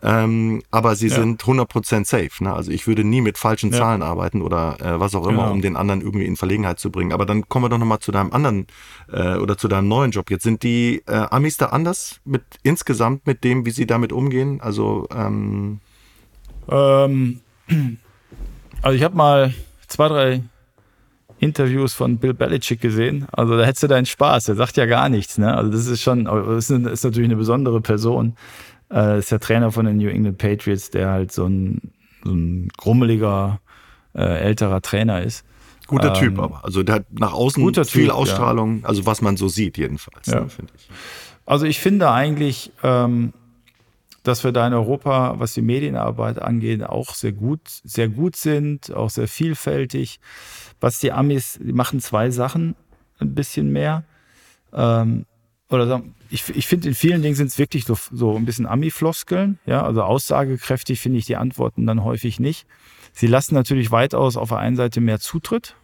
Ähm, 0.02 0.62
aber 0.70 0.96
sie 0.96 1.08
ja. 1.08 1.16
sind 1.16 1.42
100% 1.42 2.06
safe. 2.06 2.30
Ne? 2.42 2.52
Also 2.52 2.70
ich 2.70 2.86
würde 2.86 3.04
nie 3.04 3.20
mit 3.20 3.36
falschen 3.36 3.70
ja. 3.70 3.78
Zahlen 3.78 4.02
arbeiten 4.02 4.40
oder 4.40 4.76
äh, 4.80 4.98
was 4.98 5.14
auch 5.14 5.26
immer, 5.26 5.42
genau. 5.42 5.52
um 5.52 5.62
den 5.62 5.76
anderen 5.76 6.00
irgendwie 6.00 6.24
in 6.24 6.36
Verlegenheit 6.36 6.78
zu 6.78 6.90
bringen. 6.90 7.12
Aber 7.12 7.26
dann 7.26 7.48
kommen 7.48 7.66
wir 7.66 7.68
doch 7.68 7.78
nochmal 7.78 7.98
zu 7.98 8.10
deinem 8.10 8.32
anderen 8.32 8.66
äh, 9.12 9.36
oder 9.36 9.58
zu 9.58 9.68
deinem 9.68 9.88
neuen 9.88 10.10
Job. 10.10 10.30
Jetzt 10.30 10.44
sind 10.44 10.62
die 10.62 11.02
äh, 11.06 11.26
Amis 11.30 11.58
da 11.58 11.66
anders 11.66 12.20
mit 12.24 12.42
insgesamt 12.62 13.26
mit 13.26 13.44
dem, 13.44 13.66
wie 13.66 13.70
sie 13.70 13.86
damit 13.86 14.12
umgehen? 14.12 14.60
Also 14.60 15.06
ähm 15.14 15.80
ähm, 16.70 17.40
also 18.82 18.96
ich 18.96 19.02
habe 19.02 19.16
mal 19.16 19.54
zwei, 19.86 20.08
drei 20.08 20.42
Interviews 21.40 21.94
von 21.94 22.18
Bill 22.18 22.34
Belichick 22.34 22.80
gesehen. 22.80 23.26
Also 23.32 23.56
da 23.56 23.64
hättest 23.64 23.82
du 23.82 23.88
deinen 23.88 24.06
Spaß. 24.06 24.48
Er 24.48 24.54
sagt 24.54 24.76
ja 24.76 24.86
gar 24.86 25.08
nichts. 25.08 25.38
Ne? 25.38 25.54
Also 25.54 25.70
das 25.70 25.86
ist 25.86 26.02
schon, 26.02 26.24
das 26.24 26.70
ist 26.70 27.04
natürlich 27.04 27.28
eine 27.28 27.36
besondere 27.36 27.80
Person. 27.80 28.36
Äh, 28.92 29.18
ist 29.18 29.30
der 29.30 29.40
Trainer 29.40 29.70
von 29.72 29.86
den 29.86 29.98
New 29.98 30.08
England 30.08 30.38
Patriots, 30.38 30.90
der 30.90 31.10
halt 31.10 31.32
so 31.32 31.46
ein, 31.46 31.92
so 32.24 32.32
ein 32.32 32.68
grummeliger, 32.76 33.60
äh, 34.14 34.40
älterer 34.40 34.82
Trainer 34.82 35.22
ist. 35.22 35.44
Guter 35.86 36.14
ähm, 36.14 36.14
Typ 36.14 36.38
aber. 36.38 36.64
Also 36.64 36.82
der 36.82 36.96
hat 36.96 37.06
nach 37.10 37.32
außen 37.32 37.62
viel 37.84 38.06
typ, 38.06 38.10
Ausstrahlung, 38.10 38.82
ja. 38.82 38.88
also 38.88 39.06
was 39.06 39.22
man 39.22 39.36
so 39.36 39.48
sieht 39.48 39.78
jedenfalls, 39.78 40.26
ja. 40.26 40.40
ne, 40.40 40.48
finde 40.48 40.72
ich. 40.76 40.88
Also 41.46 41.66
ich 41.66 41.80
finde 41.80 42.10
eigentlich, 42.10 42.72
ähm, 42.82 43.32
dass 44.22 44.44
wir 44.44 44.52
da 44.52 44.66
in 44.66 44.74
Europa, 44.74 45.34
was 45.38 45.54
die 45.54 45.62
Medienarbeit 45.62 46.40
angeht, 46.40 46.84
auch 46.84 47.14
sehr 47.14 47.32
gut, 47.32 47.60
sehr 47.66 48.08
gut 48.08 48.36
sind, 48.36 48.94
auch 48.94 49.10
sehr 49.10 49.28
vielfältig. 49.28 50.20
Was 50.80 50.98
die 50.98 51.12
Amis, 51.12 51.58
die 51.60 51.72
machen 51.72 52.00
zwei 52.00 52.30
Sachen 52.30 52.76
ein 53.18 53.34
bisschen 53.34 53.72
mehr. 53.72 54.04
Ähm, 54.72 55.26
oder 55.70 55.86
sagen, 55.86 56.14
ich, 56.30 56.48
ich 56.50 56.66
finde, 56.66 56.88
in 56.88 56.94
vielen 56.94 57.22
Dingen 57.22 57.34
sind 57.34 57.46
es 57.46 57.58
wirklich 57.58 57.84
so, 57.84 57.96
so 58.12 58.36
ein 58.36 58.44
bisschen 58.44 58.66
Ami-Floskeln. 58.66 59.58
Ja, 59.66 59.82
also 59.82 60.02
aussagekräftig 60.02 61.00
finde 61.00 61.18
ich 61.18 61.26
die 61.26 61.36
Antworten 61.36 61.86
dann 61.86 62.04
häufig 62.04 62.40
nicht. 62.40 62.66
Sie 63.12 63.26
lassen 63.26 63.54
natürlich 63.54 63.90
weitaus 63.90 64.36
auf 64.36 64.50
der 64.50 64.58
einen 64.58 64.76
Seite 64.76 65.00
mehr 65.00 65.20
Zutritt. 65.20 65.76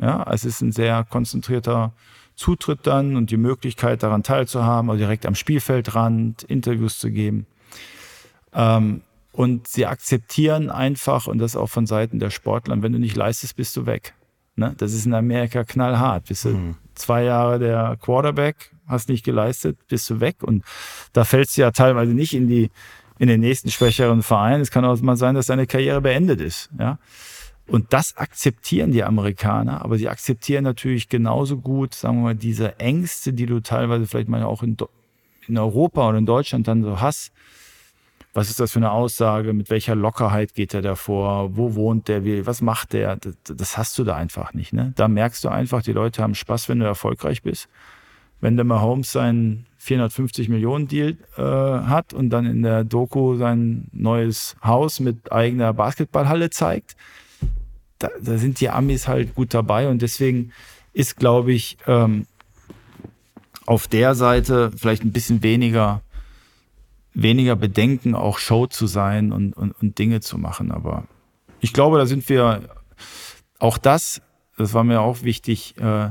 Ja, 0.00 0.26
es 0.30 0.44
ist 0.44 0.60
ein 0.62 0.72
sehr 0.72 1.04
konzentrierter 1.04 1.92
Zutritt 2.34 2.80
dann 2.82 3.16
und 3.16 3.30
die 3.30 3.36
Möglichkeit 3.36 4.02
daran 4.02 4.22
teilzuhaben, 4.22 4.90
also 4.90 4.98
direkt 4.98 5.26
am 5.26 5.34
Spielfeldrand 5.34 6.42
Interviews 6.42 6.98
zu 6.98 7.10
geben. 7.10 7.46
Ähm, 8.52 9.02
Und 9.32 9.68
sie 9.68 9.84
akzeptieren 9.84 10.70
einfach, 10.70 11.26
und 11.26 11.38
das 11.38 11.56
auch 11.56 11.68
von 11.68 11.86
Seiten 11.86 12.18
der 12.18 12.30
Sportler, 12.30 12.80
wenn 12.82 12.92
du 12.92 12.98
nicht 12.98 13.16
leistest, 13.16 13.56
bist 13.56 13.76
du 13.76 13.84
weg. 13.84 14.14
Ne? 14.54 14.74
Das 14.78 14.94
ist 14.94 15.04
in 15.04 15.12
Amerika 15.12 15.62
knallhart. 15.62 16.28
Bist 16.28 16.46
du 16.46 16.48
mhm. 16.50 16.76
zwei 16.94 17.24
Jahre 17.24 17.58
der 17.58 17.98
Quarterback, 18.00 18.72
hast 18.86 19.08
nicht 19.08 19.24
geleistet, 19.24 19.78
bist 19.88 20.08
du 20.10 20.20
weg. 20.20 20.42
Und 20.42 20.64
da 21.12 21.24
fällst 21.24 21.56
du 21.56 21.62
ja 21.62 21.70
teilweise 21.70 22.12
nicht 22.12 22.34
in 22.34 22.48
die, 22.48 22.70
in 23.18 23.28
den 23.28 23.40
nächsten 23.40 23.70
schwächeren 23.70 24.22
Verein. 24.22 24.60
Es 24.60 24.70
kann 24.70 24.84
auch 24.84 25.00
mal 25.00 25.16
sein, 25.16 25.34
dass 25.34 25.46
deine 25.46 25.66
Karriere 25.66 26.00
beendet 26.00 26.40
ist. 26.40 26.70
Ja? 26.78 26.98
Und 27.66 27.92
das 27.92 28.16
akzeptieren 28.16 28.92
die 28.92 29.02
Amerikaner, 29.02 29.84
aber 29.84 29.98
sie 29.98 30.08
akzeptieren 30.08 30.62
natürlich 30.62 31.08
genauso 31.08 31.56
gut, 31.56 31.94
sagen 31.94 32.18
wir 32.18 32.22
mal, 32.22 32.34
diese 32.34 32.78
Ängste, 32.78 33.32
die 33.32 33.46
du 33.46 33.60
teilweise 33.60 34.06
vielleicht 34.06 34.28
mal 34.28 34.42
auch 34.44 34.62
in, 34.62 34.76
in 35.48 35.58
Europa 35.58 36.08
oder 36.08 36.18
in 36.18 36.26
Deutschland 36.26 36.68
dann 36.68 36.84
so 36.84 37.00
hast. 37.00 37.32
Was 38.34 38.50
ist 38.50 38.60
das 38.60 38.72
für 38.72 38.78
eine 38.78 38.92
Aussage? 38.92 39.52
Mit 39.54 39.70
welcher 39.70 39.94
Lockerheit 39.94 40.54
geht 40.54 40.74
er 40.74 40.82
davor? 40.82 41.56
Wo 41.56 41.74
wohnt 41.74 42.06
der? 42.06 42.46
Was 42.46 42.60
macht 42.60 42.92
der? 42.92 43.16
Das, 43.16 43.34
das 43.44 43.78
hast 43.78 43.98
du 43.98 44.04
da 44.04 44.14
einfach 44.14 44.52
nicht. 44.52 44.74
Ne? 44.74 44.92
Da 44.94 45.08
merkst 45.08 45.42
du 45.42 45.48
einfach, 45.48 45.82
die 45.82 45.92
Leute 45.92 46.22
haben 46.22 46.34
Spaß, 46.34 46.68
wenn 46.68 46.78
du 46.78 46.84
erfolgreich 46.84 47.42
bist. 47.42 47.68
Wenn 48.40 48.56
der 48.56 48.64
Mahomes 48.64 49.12
seinen 49.12 49.66
450 49.78 50.48
Millionen 50.48 50.88
Deal 50.88 51.16
äh, 51.36 51.42
hat 51.42 52.12
und 52.12 52.30
dann 52.30 52.44
in 52.46 52.62
der 52.62 52.84
Doku 52.84 53.36
sein 53.36 53.88
neues 53.92 54.56
Haus 54.62 55.00
mit 55.00 55.32
eigener 55.32 55.72
Basketballhalle 55.72 56.50
zeigt, 56.50 56.96
da, 57.98 58.08
da 58.20 58.36
sind 58.36 58.60
die 58.60 58.68
Amis 58.68 59.08
halt 59.08 59.34
gut 59.34 59.54
dabei 59.54 59.88
und 59.88 60.02
deswegen 60.02 60.52
ist, 60.92 61.16
glaube 61.16 61.52
ich, 61.52 61.78
ähm, 61.86 62.26
auf 63.66 63.88
der 63.88 64.14
Seite 64.14 64.72
vielleicht 64.76 65.04
ein 65.04 65.12
bisschen 65.12 65.42
weniger, 65.42 66.02
weniger 67.14 67.56
Bedenken, 67.56 68.14
auch 68.14 68.38
Show 68.38 68.66
zu 68.66 68.86
sein 68.86 69.32
und, 69.32 69.52
und, 69.54 69.72
und 69.80 69.98
Dinge 69.98 70.20
zu 70.20 70.38
machen. 70.38 70.70
Aber 70.70 71.04
ich 71.60 71.72
glaube, 71.72 71.98
da 71.98 72.06
sind 72.06 72.28
wir 72.28 72.68
auch 73.58 73.78
das, 73.78 74.22
das 74.56 74.72
war 74.72 74.84
mir 74.84 75.00
auch 75.00 75.22
wichtig, 75.22 75.76
äh, 75.78 76.10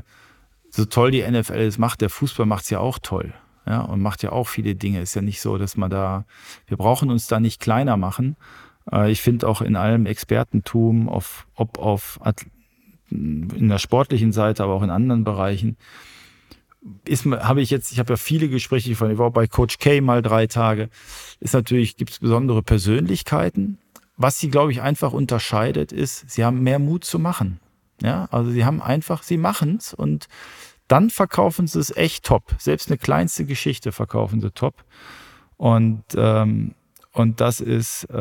so 0.75 0.85
toll 0.85 1.11
die 1.11 1.21
NFL 1.21 1.53
es 1.53 1.77
macht, 1.77 2.01
der 2.01 2.09
Fußball 2.09 2.45
macht 2.45 2.65
es 2.65 2.69
ja 2.69 2.79
auch 2.79 2.99
toll. 2.99 3.33
Ja, 3.67 3.81
und 3.81 4.01
macht 4.01 4.21
ja 4.21 4.31
auch 4.31 4.47
viele 4.47 4.75
Dinge. 4.75 5.01
Ist 5.01 5.15
ja 5.15 5.21
nicht 5.21 5.41
so, 5.41 5.57
dass 5.57 5.75
man 5.75 5.89
da, 5.89 6.25
wir 6.67 6.77
brauchen 6.77 7.09
uns 7.09 7.27
da 7.27 7.39
nicht 7.39 7.59
kleiner 7.59 7.97
machen. 7.97 8.35
Äh, 8.91 9.11
ich 9.11 9.21
finde 9.21 9.47
auch 9.47 9.61
in 9.61 9.75
allem 9.75 10.05
Expertentum, 10.05 11.09
auf, 11.09 11.47
ob 11.55 11.79
auf 11.79 12.19
in 13.09 13.69
der 13.69 13.79
sportlichen 13.79 14.31
Seite, 14.31 14.63
aber 14.63 14.73
auch 14.73 14.83
in 14.83 14.89
anderen 14.89 15.23
Bereichen, 15.23 15.77
ist, 17.05 17.25
habe 17.25 17.61
ich 17.61 17.69
jetzt, 17.69 17.91
ich 17.91 17.99
habe 17.99 18.13
ja 18.13 18.17
viele 18.17 18.49
Gespräche 18.49 18.95
von, 18.95 19.09
ich 19.09 19.17
war 19.17 19.31
bei 19.31 19.47
Coach 19.47 19.79
K 19.79 20.01
mal 20.01 20.21
drei 20.21 20.47
Tage, 20.47 20.89
ist 21.39 21.53
natürlich, 21.53 21.97
gibt 21.97 22.11
es 22.11 22.19
besondere 22.19 22.61
Persönlichkeiten. 22.61 23.79
Was 24.17 24.39
sie, 24.39 24.49
glaube 24.49 24.71
ich, 24.71 24.81
einfach 24.81 25.13
unterscheidet, 25.13 25.91
ist, 25.91 26.29
sie 26.29 26.43
haben 26.45 26.61
mehr 26.61 26.79
Mut 26.79 27.03
zu 27.03 27.19
machen. 27.19 27.59
Ja, 28.01 28.27
also 28.31 28.51
sie 28.51 28.65
haben 28.65 28.81
einfach, 28.81 29.23
sie 29.23 29.37
machen 29.37 29.77
es 29.77 29.93
und 29.93 30.27
dann 30.87 31.09
verkaufen 31.09 31.67
sie 31.67 31.79
es 31.79 31.95
echt 31.95 32.25
top. 32.25 32.55
Selbst 32.59 32.89
eine 32.89 32.97
kleinste 32.97 33.45
Geschichte 33.45 33.91
verkaufen 33.91 34.41
sie 34.41 34.51
top. 34.51 34.83
Und, 35.57 36.03
ähm, 36.15 36.75
und 37.13 37.41
das 37.41 37.61
ist, 37.61 38.03
äh, 38.05 38.13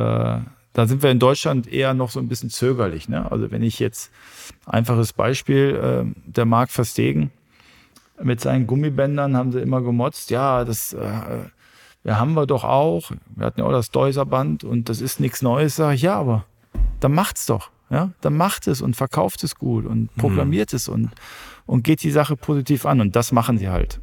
da 0.73 0.87
sind 0.87 1.03
wir 1.03 1.11
in 1.11 1.19
Deutschland 1.19 1.67
eher 1.67 1.95
noch 1.95 2.11
so 2.11 2.21
ein 2.21 2.29
bisschen 2.29 2.51
zögerlich. 2.51 3.09
Ne? 3.09 3.31
Also 3.31 3.51
wenn 3.51 3.63
ich 3.63 3.79
jetzt 3.79 4.11
einfaches 4.67 5.13
Beispiel, 5.13 5.77
äh, 6.07 6.31
der 6.31 6.47
Marc 6.47 6.71
Verstegen, 6.71 7.31
mit 8.23 8.41
seinen 8.41 8.67
Gummibändern 8.67 9.37
haben 9.37 9.53
sie 9.53 9.61
immer 9.61 9.83
gemotzt, 9.83 10.31
ja, 10.31 10.65
das 10.65 10.93
äh, 10.93 11.49
ja, 12.05 12.19
haben 12.19 12.35
wir 12.35 12.47
doch 12.47 12.65
auch. 12.65 13.11
Wir 13.35 13.47
hatten 13.47 13.61
ja 13.61 13.67
auch 13.67 13.73
das 13.73 13.91
Deuserband 13.91 14.63
und 14.63 14.89
das 14.89 15.01
ist 15.01 15.21
nichts 15.21 15.43
Neues, 15.43 15.77
sage 15.77 15.97
ich, 15.97 16.03
ja, 16.03 16.17
aber 16.17 16.45
dann 17.01 17.13
macht's 17.13 17.47
doch. 17.47 17.71
Ja, 17.95 18.11
dann 18.23 18.37
macht 18.37 18.67
es 18.67 18.83
und 18.83 18.97
verkauft 18.97 19.45
es 19.45 19.55
gut 19.55 19.87
und 19.87 20.01
mhm. 20.01 20.21
proklamiert 20.21 20.73
mhm. 20.73 20.77
es 20.77 20.89
und, 20.89 21.11
und 21.65 21.85
geht 21.85 22.03
die 22.03 22.11
Sache 22.11 22.35
positiv 22.35 22.87
an. 22.87 23.01
Und 23.01 23.15
das 23.15 23.31
machen 23.31 23.57
sie 23.57 23.69
halt. 23.69 24.01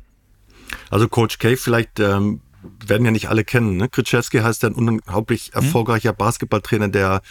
Also 0.89 1.09
Coach 1.09 1.39
K, 1.39 1.57
vielleicht 1.57 1.99
ähm, 1.99 2.39
werden 2.85 3.05
ja 3.05 3.11
nicht 3.11 3.29
alle 3.29 3.43
kennen. 3.43 3.77
Ne? 3.77 3.89
Krzyzewski 3.89 4.39
heißt 4.39 4.63
ein 4.65 4.73
unglaublich 4.73 5.51
mhm. 5.53 5.63
erfolgreicher 5.63 6.13
Basketballtrainer, 6.13 6.89
der 6.89 7.21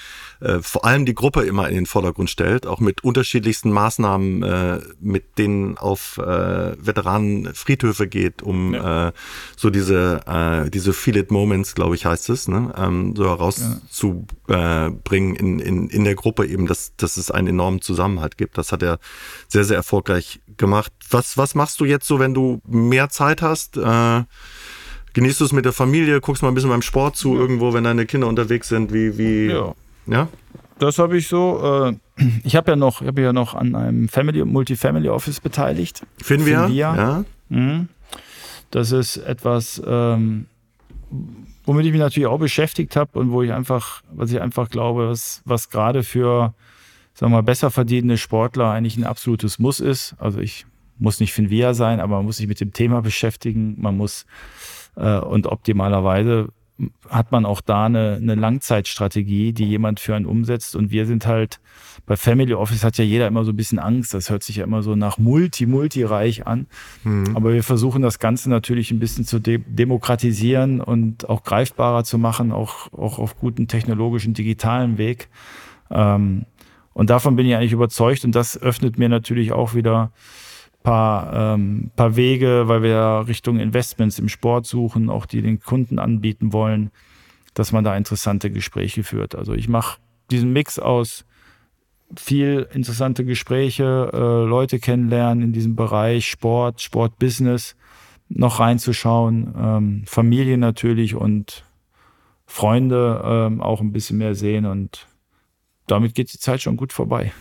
äh, 0.40 0.58
vor 0.60 0.84
allem 0.84 1.06
die 1.06 1.14
Gruppe 1.14 1.42
immer 1.42 1.68
in 1.68 1.74
den 1.74 1.86
Vordergrund 1.86 2.30
stellt, 2.30 2.66
auch 2.66 2.80
mit 2.80 3.04
unterschiedlichsten 3.04 3.70
Maßnahmen, 3.70 4.42
äh, 4.42 4.80
mit 5.00 5.38
denen 5.38 5.78
auf 5.78 6.18
äh, 6.18 6.74
Veteranen 6.84 7.54
Friedhöfe 7.54 8.08
geht, 8.08 8.42
um 8.42 8.74
ja. 8.74 9.08
äh, 9.08 9.12
so 9.56 9.70
diese 9.70 10.20
äh, 10.26 10.70
diese 10.70 10.92
Feel 10.92 11.16
It 11.16 11.30
Moments, 11.30 11.74
glaube 11.74 11.94
ich, 11.94 12.06
heißt 12.06 12.30
es, 12.30 12.48
ne? 12.48 12.72
ähm, 12.76 13.14
so 13.16 13.26
herauszubringen 13.26 15.34
ja. 15.34 15.40
in, 15.40 15.58
in, 15.58 15.88
in 15.88 16.04
der 16.04 16.14
Gruppe 16.14 16.46
eben, 16.46 16.66
dass, 16.66 16.94
dass 16.96 17.16
es 17.16 17.30
einen 17.30 17.48
enormen 17.48 17.80
Zusammenhalt 17.80 18.36
gibt. 18.36 18.58
Das 18.58 18.72
hat 18.72 18.82
er 18.82 18.98
sehr, 19.48 19.64
sehr 19.64 19.76
erfolgreich 19.76 20.40
gemacht. 20.56 20.92
Was, 21.10 21.36
was 21.36 21.54
machst 21.54 21.80
du 21.80 21.84
jetzt 21.84 22.06
so, 22.06 22.18
wenn 22.18 22.34
du 22.34 22.60
mehr 22.66 23.08
Zeit 23.08 23.42
hast? 23.42 23.76
Äh, 23.76 24.24
Genießt 25.12 25.40
du 25.40 25.44
es 25.44 25.52
mit 25.52 25.64
der 25.64 25.72
Familie? 25.72 26.20
Guckst 26.20 26.42
mal 26.42 26.48
ein 26.48 26.54
bisschen 26.54 26.70
beim 26.70 26.82
Sport 26.82 27.16
zu, 27.16 27.36
irgendwo, 27.36 27.72
wenn 27.72 27.84
deine 27.84 28.06
Kinder 28.06 28.28
unterwegs 28.28 28.68
sind? 28.68 28.92
Wie, 28.92 29.18
wie, 29.18 29.46
ja. 29.46 29.74
ja? 30.06 30.28
Das 30.78 30.98
habe 30.98 31.16
ich 31.18 31.28
so. 31.28 31.92
Äh, 32.18 32.24
ich 32.44 32.56
habe 32.56 32.72
ja 32.72 32.76
noch, 32.76 33.02
habe 33.02 33.20
ja 33.20 33.32
noch 33.32 33.54
an 33.54 33.74
einem 33.74 34.08
Family, 34.08 34.44
Multifamily 34.44 35.08
Office 35.08 35.40
beteiligt. 35.40 36.02
Finden 36.22 36.46
wir? 36.46 36.68
Ja. 36.68 37.24
Mhm. 37.48 37.88
Das 38.70 38.92
ist 38.92 39.16
etwas, 39.16 39.82
ähm, 39.84 40.46
womit 41.64 41.86
ich 41.86 41.92
mich 41.92 42.00
natürlich 42.00 42.28
auch 42.28 42.38
beschäftigt 42.38 42.94
habe 42.96 43.18
und 43.18 43.32
wo 43.32 43.42
ich 43.42 43.52
einfach, 43.52 44.02
was 44.12 44.30
ich 44.30 44.40
einfach 44.40 44.68
glaube, 44.70 45.08
was, 45.08 45.42
was 45.44 45.70
gerade 45.70 46.04
für, 46.04 46.54
sagen 47.14 47.32
wir 47.32 47.38
mal, 47.38 47.42
besser 47.42 47.70
verdienende 47.70 48.16
Sportler 48.16 48.70
eigentlich 48.70 48.96
ein 48.96 49.04
absolutes 49.04 49.58
Muss 49.58 49.80
ist. 49.80 50.14
Also 50.18 50.38
ich 50.38 50.66
muss 50.98 51.18
nicht 51.18 51.32
Finvia 51.32 51.74
sein, 51.74 51.98
aber 51.98 52.16
man 52.16 52.26
muss 52.26 52.36
sich 52.36 52.46
mit 52.46 52.60
dem 52.60 52.72
Thema 52.72 53.02
beschäftigen. 53.02 53.74
Man 53.80 53.96
muss 53.96 54.24
und 54.94 55.46
optimalerweise 55.46 56.48
hat 57.08 57.32
man 57.32 57.44
auch 57.44 57.60
da 57.60 57.86
eine, 57.86 58.18
eine 58.20 58.34
Langzeitstrategie, 58.34 59.52
die 59.52 59.64
jemand 59.64 60.00
für 60.00 60.14
einen 60.14 60.26
umsetzt. 60.26 60.76
Und 60.76 60.90
wir 60.90 61.06
sind 61.06 61.26
halt, 61.26 61.60
bei 62.06 62.16
Family 62.16 62.54
Office 62.54 62.84
hat 62.84 62.96
ja 62.98 63.04
jeder 63.04 63.26
immer 63.26 63.44
so 63.44 63.52
ein 63.52 63.56
bisschen 63.56 63.78
Angst. 63.78 64.14
Das 64.14 64.30
hört 64.30 64.42
sich 64.42 64.56
ja 64.56 64.64
immer 64.64 64.82
so 64.82 64.94
nach 64.94 65.18
Multi, 65.18 65.66
Multi-reich 65.66 66.46
an. 66.46 66.66
Mhm. 67.04 67.36
Aber 67.36 67.52
wir 67.52 67.62
versuchen 67.62 68.02
das 68.02 68.18
Ganze 68.18 68.50
natürlich 68.50 68.90
ein 68.90 68.98
bisschen 68.98 69.24
zu 69.24 69.38
de 69.38 69.58
demokratisieren 69.58 70.80
und 70.80 71.28
auch 71.28 71.42
greifbarer 71.42 72.04
zu 72.04 72.18
machen, 72.18 72.52
auch, 72.52 72.92
auch 72.92 73.18
auf 73.18 73.38
guten 73.38 73.68
technologischen, 73.68 74.34
digitalen 74.34 74.98
Weg. 74.98 75.28
Ähm, 75.90 76.46
und 76.92 77.10
davon 77.10 77.36
bin 77.36 77.46
ich 77.46 77.54
eigentlich 77.54 77.72
überzeugt. 77.72 78.24
Und 78.24 78.34
das 78.34 78.60
öffnet 78.60 78.98
mir 78.98 79.08
natürlich 79.08 79.52
auch 79.52 79.74
wieder 79.74 80.12
paar, 80.82 81.54
ähm, 81.54 81.90
paar 81.96 82.16
Wege, 82.16 82.64
weil 82.66 82.82
wir 82.82 83.24
Richtung 83.28 83.58
Investments 83.58 84.18
im 84.18 84.28
Sport 84.28 84.66
suchen, 84.66 85.10
auch 85.10 85.26
die 85.26 85.42
den 85.42 85.60
Kunden 85.60 85.98
anbieten 85.98 86.52
wollen, 86.52 86.90
dass 87.54 87.72
man 87.72 87.84
da 87.84 87.96
interessante 87.96 88.50
Gespräche 88.50 89.02
führt. 89.02 89.34
Also 89.34 89.54
ich 89.54 89.68
mache 89.68 89.98
diesen 90.30 90.52
Mix 90.52 90.78
aus 90.78 91.24
viel 92.16 92.66
interessante 92.72 93.24
Gespräche, 93.24 94.10
äh, 94.12 94.48
Leute 94.48 94.78
kennenlernen 94.78 95.44
in 95.44 95.52
diesem 95.52 95.76
Bereich, 95.76 96.28
Sport, 96.28 96.80
Sportbusiness, 96.80 97.76
noch 98.28 98.60
reinzuschauen, 98.60 99.54
ähm, 99.56 100.02
Familie 100.06 100.58
natürlich 100.58 101.14
und 101.14 101.64
Freunde 102.46 103.22
ähm, 103.24 103.60
auch 103.60 103.80
ein 103.80 103.92
bisschen 103.92 104.18
mehr 104.18 104.34
sehen 104.34 104.66
und 104.66 105.06
damit 105.86 106.14
geht 106.14 106.32
die 106.32 106.38
Zeit 106.38 106.62
schon 106.62 106.76
gut 106.76 106.92
vorbei. 106.92 107.32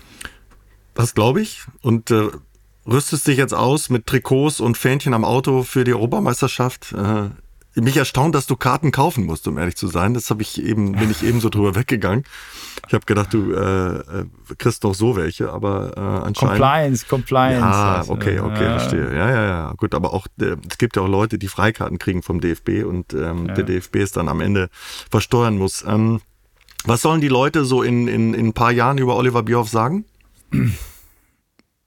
Das 0.94 1.16
glaube 1.16 1.41
ich. 1.41 1.61
Und 1.82 2.11
äh, 2.11 2.30
rüstest 2.91 3.28
dich 3.28 3.38
jetzt 3.38 3.53
aus 3.53 3.90
mit 3.90 4.06
Trikots 4.07 4.60
und 4.60 4.78
Fähnchen 4.78 5.14
am 5.14 5.26
Auto 5.26 5.64
für 5.64 5.84
die 5.84 5.94
Europameisterschaft. 5.94 6.94
Äh, 6.94 7.30
mich 7.76 7.98
erstaunt, 7.98 8.36
dass 8.36 8.48
du 8.48 8.56
Karten 8.56 8.91
kaufen 8.91 9.26
musst, 9.26 9.48
um 9.48 9.57
ehrlich 9.57 9.78
zu 9.78 9.88
sein. 9.88 10.14
Das 10.14 10.30
habe 10.30 10.41
ich 10.41 10.61
eben, 10.61 10.94
bin 10.94 11.11
ich 11.11 11.24
eben 11.24 11.40
so 11.40 11.49
drüber 11.49 11.76
weggegangen. 11.76 12.26
Ich 12.88 12.94
habe 12.94 13.06
gedacht, 13.06 13.34
du 13.34 13.53
äh, 13.53 13.98
äh, 13.98 14.26
kriegst 14.57 14.84
noch 14.84 14.95
so 14.95 15.16
welche, 15.16 15.52
aber 15.52 15.94
äh, 15.95 15.99
anscheinend. 15.99 16.36
Compliance, 16.36 17.06
Compliance. 17.07 17.64
Ah, 17.64 18.03
okay, 18.07 18.40
okay, 18.40 18.64
ja. 18.64 18.80
verstehe. 18.80 19.16
Ja, 19.16 19.30
ja, 19.30 19.45
ja. 19.45 19.74
Gut, 19.78 19.94
aber 19.94 20.14
auch 20.14 20.28
äh, 20.41 20.56
es 20.70 20.78
gibt 20.78 20.95
ja 20.95 21.03
auch 21.03 21.07
Leute, 21.07 21.38
die 21.38 21.48
Freikarten 21.48 21.99
kriegen 21.99 22.24
vom 22.24 22.41
DFB 22.41 22.84
und 22.86 23.14
ähm, 23.14 23.48
ja. 23.48 23.53
der 23.53 23.64
DFB 23.64 23.98
es 23.98 24.11
dann 24.11 24.28
am 24.28 24.41
Ende 24.41 24.70
versteuern 25.10 25.57
muss. 25.57 25.84
Ähm, 25.88 26.22
was 26.86 27.02
sollen 27.02 27.22
die 27.22 27.28
Leute 27.28 27.66
so 27.66 27.84
in, 27.84 28.07
in, 28.07 28.34
in 28.34 28.48
ein 28.48 28.53
paar 28.53 28.72
Jahren 28.72 28.98
über 28.98 29.16
Oliver 29.16 29.44
Bierhoff 29.44 29.70
sagen? 29.70 30.06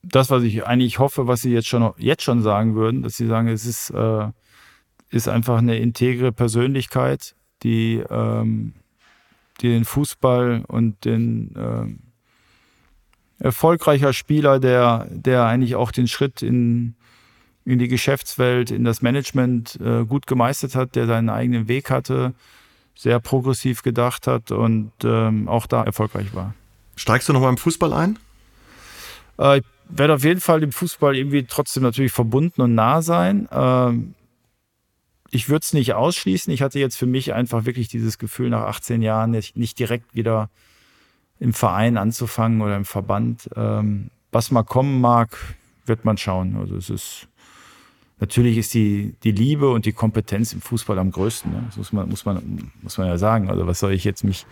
Das, 0.02 0.30
was 0.30 0.42
ich 0.42 0.66
eigentlich 0.66 0.98
hoffe, 0.98 1.28
was 1.28 1.42
Sie 1.42 1.52
jetzt 1.52 1.68
schon, 1.68 1.92
jetzt 1.96 2.22
schon 2.22 2.42
sagen 2.42 2.74
würden, 2.74 3.02
dass 3.02 3.16
Sie 3.16 3.26
sagen, 3.26 3.48
es 3.48 3.64
ist, 3.64 3.90
äh, 3.90 4.28
ist 5.10 5.28
einfach 5.28 5.58
eine 5.58 5.78
integre 5.78 6.32
Persönlichkeit, 6.32 7.34
die, 7.62 8.02
ähm, 8.10 8.74
die 9.60 9.68
den 9.68 9.84
Fußball 9.84 10.64
und 10.66 11.04
den 11.04 11.54
äh, 11.54 13.44
erfolgreicher 13.44 14.12
Spieler, 14.12 14.58
der, 14.58 15.06
der 15.10 15.44
eigentlich 15.44 15.76
auch 15.76 15.92
den 15.92 16.08
Schritt 16.08 16.42
in, 16.42 16.94
in 17.64 17.78
die 17.78 17.88
Geschäftswelt, 17.88 18.70
in 18.70 18.84
das 18.84 19.02
Management 19.02 19.78
äh, 19.80 20.04
gut 20.04 20.26
gemeistert 20.26 20.74
hat, 20.74 20.96
der 20.96 21.06
seinen 21.06 21.28
eigenen 21.28 21.68
Weg 21.68 21.90
hatte, 21.90 22.34
sehr 22.94 23.20
progressiv 23.20 23.82
gedacht 23.82 24.26
hat 24.26 24.50
und 24.50 24.92
ähm, 25.04 25.48
auch 25.48 25.66
da 25.66 25.82
erfolgreich 25.82 26.34
war. 26.34 26.54
Steigst 26.96 27.28
du 27.28 27.32
nochmal 27.32 27.50
im 27.50 27.58
Fußball 27.58 27.92
ein? 27.92 28.18
Äh, 29.38 29.58
ich 29.58 29.64
werde 29.88 30.14
auf 30.14 30.24
jeden 30.24 30.40
Fall 30.40 30.60
dem 30.60 30.72
Fußball 30.72 31.16
irgendwie 31.16 31.44
trotzdem 31.44 31.82
natürlich 31.82 32.12
verbunden 32.12 32.62
und 32.62 32.74
nah 32.74 33.02
sein. 33.02 33.48
Ähm, 33.52 34.14
ich 35.30 35.48
würde 35.48 35.62
es 35.62 35.72
nicht 35.72 35.94
ausschließen. 35.94 36.52
Ich 36.52 36.62
hatte 36.62 36.78
jetzt 36.78 36.96
für 36.96 37.06
mich 37.06 37.32
einfach 37.32 37.64
wirklich 37.64 37.88
dieses 37.88 38.18
Gefühl, 38.18 38.50
nach 38.50 38.62
18 38.62 39.00
Jahren 39.02 39.30
nicht 39.30 39.78
direkt 39.78 40.14
wieder 40.14 40.50
im 41.40 41.52
Verein 41.54 41.96
anzufangen 41.96 42.60
oder 42.60 42.76
im 42.76 42.84
Verband. 42.84 43.48
Ähm, 43.56 44.10
was 44.30 44.50
mal 44.50 44.62
kommen 44.62 45.00
mag, 45.00 45.36
wird 45.86 46.04
man 46.04 46.18
schauen. 46.18 46.56
Also 46.56 46.76
es 46.76 46.90
ist 46.90 47.28
natürlich 48.20 48.58
ist 48.58 48.74
die, 48.74 49.14
die 49.24 49.32
Liebe 49.32 49.70
und 49.70 49.84
die 49.84 49.92
Kompetenz 49.92 50.52
im 50.52 50.60
Fußball 50.60 50.98
am 50.98 51.10
größten. 51.10 51.50
Ne? 51.50 51.62
Das 51.66 51.76
muss 51.76 51.92
man, 51.92 52.08
muss, 52.08 52.24
man, 52.24 52.70
muss 52.80 52.98
man 52.98 53.08
ja 53.08 53.18
sagen. 53.18 53.50
Also 53.50 53.66
was 53.66 53.80
soll 53.80 53.92
ich 53.92 54.04
jetzt 54.04 54.22
mich 54.22 54.46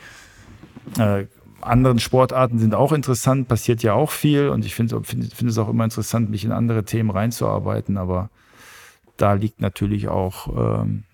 äh, 0.99 1.27
anderen 1.63 1.99
Sportarten 1.99 2.59
sind 2.59 2.75
auch 2.75 2.93
interessant, 2.93 3.49
passiert 3.49 3.83
ja 3.83 3.95
auch 3.95 4.11
viel 4.11 4.49
und 4.49 4.65
ich 4.65 4.75
finde 4.75 5.03
find, 5.05 5.33
find 5.33 5.51
es 5.51 5.59
auch 5.59 5.69
immer 5.69 5.85
interessant, 5.85 6.31
mich 6.31 6.45
in 6.45 6.53
andere 6.53 6.85
Themen 6.85 7.11
reinzuarbeiten, 7.11 7.97
aber 7.97 8.31
da 9.17 9.35
liegt 9.35 9.61
natürlich 9.61 10.09
auch 10.09 10.81
ähm, 10.83 11.05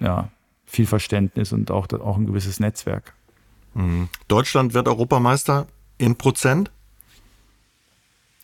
ja, 0.00 0.30
viel 0.66 0.86
Verständnis 0.86 1.52
und 1.52 1.70
auch, 1.70 1.88
auch 1.92 2.16
ein 2.16 2.26
gewisses 2.26 2.60
Netzwerk. 2.60 3.14
Mhm. 3.74 4.08
Deutschland 4.28 4.74
wird 4.74 4.88
Europameister 4.88 5.66
in 5.96 6.16
Prozent? 6.16 6.70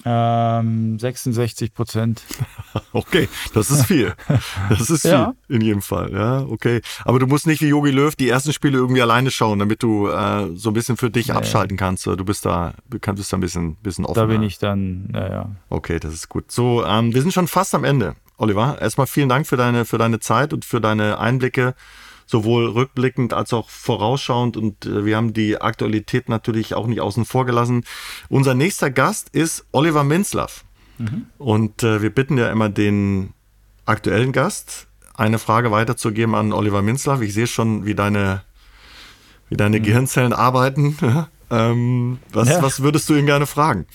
Ähm, 0.06 0.98
66 0.98 1.72
Prozent. 1.72 2.22
okay, 2.92 3.28
das 3.54 3.70
ist 3.70 3.86
viel. 3.86 4.14
Das 4.68 4.90
ist 4.90 5.02
viel 5.02 5.10
ja. 5.10 5.34
in 5.48 5.62
jedem 5.62 5.80
Fall. 5.80 6.12
Ja, 6.12 6.40
okay. 6.40 6.82
Aber 7.04 7.18
du 7.18 7.26
musst 7.26 7.46
nicht 7.46 7.62
wie 7.62 7.68
Yogi 7.68 7.90
Löw 7.90 8.14
die 8.14 8.28
ersten 8.28 8.52
Spiele 8.52 8.76
irgendwie 8.76 9.00
alleine 9.00 9.30
schauen, 9.30 9.58
damit 9.58 9.82
du 9.82 10.08
äh, 10.08 10.50
so 10.54 10.70
ein 10.70 10.74
bisschen 10.74 10.96
für 10.96 11.10
dich 11.10 11.28
nee. 11.28 11.34
abschalten 11.34 11.76
kannst. 11.76 12.06
Du 12.06 12.24
bist 12.24 12.44
da, 12.44 12.74
du 12.90 12.98
kannst 12.98 13.32
da 13.32 13.36
ein 13.36 13.40
bisschen, 13.40 13.76
bisschen 13.76 14.04
offen. 14.04 14.14
Da 14.14 14.26
bin 14.26 14.42
ich 14.42 14.58
dann, 14.58 15.06
naja. 15.06 15.50
Okay, 15.70 15.98
das 15.98 16.12
ist 16.12 16.28
gut. 16.28 16.50
So, 16.52 16.84
ähm, 16.84 17.14
wir 17.14 17.22
sind 17.22 17.32
schon 17.32 17.48
fast 17.48 17.74
am 17.74 17.84
Ende. 17.84 18.14
Oliver, 18.36 18.78
erstmal 18.80 19.06
vielen 19.06 19.28
Dank 19.28 19.46
für 19.46 19.56
deine, 19.56 19.84
für 19.84 19.96
deine 19.96 20.20
Zeit 20.20 20.52
und 20.52 20.64
für 20.64 20.80
deine 20.80 21.18
Einblicke 21.18 21.74
sowohl 22.26 22.66
rückblickend 22.66 23.32
als 23.32 23.52
auch 23.52 23.68
vorausschauend 23.70 24.56
und 24.56 24.86
äh, 24.86 25.04
wir 25.04 25.16
haben 25.16 25.32
die 25.32 25.60
Aktualität 25.60 26.28
natürlich 26.28 26.74
auch 26.74 26.86
nicht 26.86 27.00
außen 27.00 27.24
vor 27.24 27.46
gelassen. 27.46 27.84
Unser 28.28 28.54
nächster 28.54 28.90
Gast 28.90 29.28
ist 29.30 29.66
Oliver 29.72 30.04
Minzlaff. 30.04 30.64
Mhm. 30.98 31.26
Und 31.38 31.82
äh, 31.82 32.02
wir 32.02 32.10
bitten 32.10 32.38
ja 32.38 32.50
immer 32.50 32.68
den 32.68 33.34
aktuellen 33.86 34.32
Gast, 34.32 34.86
eine 35.14 35.38
Frage 35.38 35.70
weiterzugeben 35.70 36.34
an 36.34 36.52
Oliver 36.52 36.82
Minzlaff. 36.82 37.20
Ich 37.20 37.34
sehe 37.34 37.46
schon, 37.46 37.84
wie 37.84 37.94
deine, 37.94 38.42
wie 39.48 39.56
deine 39.56 39.78
mhm. 39.78 39.84
Gehirnzellen 39.84 40.32
arbeiten. 40.32 40.96
ähm, 41.50 42.18
was, 42.32 42.48
ja. 42.48 42.62
was 42.62 42.82
würdest 42.82 43.08
du 43.08 43.14
ihn 43.14 43.26
gerne 43.26 43.46
fragen? 43.46 43.86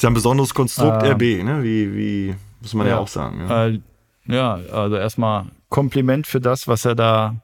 ist 0.00 0.02
ja 0.04 0.08
ein 0.08 0.14
besonderes 0.14 0.54
Konstrukt 0.54 1.02
ähm, 1.02 1.12
RB, 1.12 1.44
ne? 1.44 1.62
wie, 1.62 1.94
wie 1.94 2.34
muss 2.62 2.72
man 2.72 2.86
ja, 2.86 2.94
ja 2.94 2.98
auch 3.00 3.08
sagen. 3.08 3.46
Ja, 3.46 3.66
äh, 3.66 3.80
ja 4.28 4.54
also 4.72 4.96
erstmal 4.96 5.44
Kompliment 5.70 6.26
für 6.26 6.40
das, 6.40 6.68
was 6.68 6.84
er 6.84 6.94
da 6.94 7.36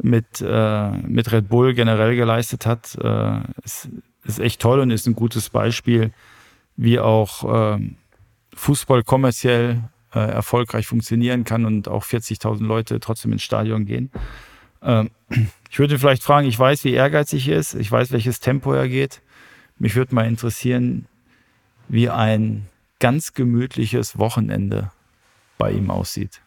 mit, 0.00 0.40
äh, 0.40 0.90
mit 0.90 1.32
Red 1.32 1.48
Bull 1.48 1.74
generell 1.74 2.14
geleistet 2.14 2.66
hat. 2.66 2.96
Äh, 3.02 3.40
ist, 3.64 3.88
ist 4.24 4.38
echt 4.38 4.60
toll 4.60 4.78
und 4.78 4.90
ist 4.90 5.06
ein 5.06 5.14
gutes 5.14 5.50
Beispiel, 5.50 6.12
wie 6.76 7.00
auch 7.00 7.76
äh, 7.76 7.80
Fußball 8.54 9.02
kommerziell 9.02 9.82
äh, 10.14 10.20
erfolgreich 10.20 10.86
funktionieren 10.86 11.44
kann 11.44 11.64
und 11.64 11.88
auch 11.88 12.04
40.000 12.04 12.64
Leute 12.64 13.00
trotzdem 13.00 13.32
ins 13.32 13.42
Stadion 13.42 13.86
gehen. 13.86 14.10
Ähm, 14.82 15.10
ich 15.70 15.78
würde 15.78 15.98
vielleicht 15.98 16.22
fragen, 16.22 16.46
ich 16.46 16.58
weiß, 16.58 16.84
wie 16.84 16.92
ehrgeizig 16.92 17.48
er 17.48 17.58
ist, 17.58 17.74
ich 17.74 17.90
weiß, 17.90 18.12
welches 18.12 18.40
Tempo 18.40 18.72
er 18.72 18.88
geht. 18.88 19.22
Mich 19.78 19.96
würde 19.96 20.14
mal 20.14 20.26
interessieren, 20.26 21.06
wie 21.88 22.10
ein 22.10 22.68
ganz 23.00 23.32
gemütliches 23.32 24.18
Wochenende 24.18 24.92
bei 25.56 25.72
ihm 25.72 25.90
aussieht. 25.90 26.41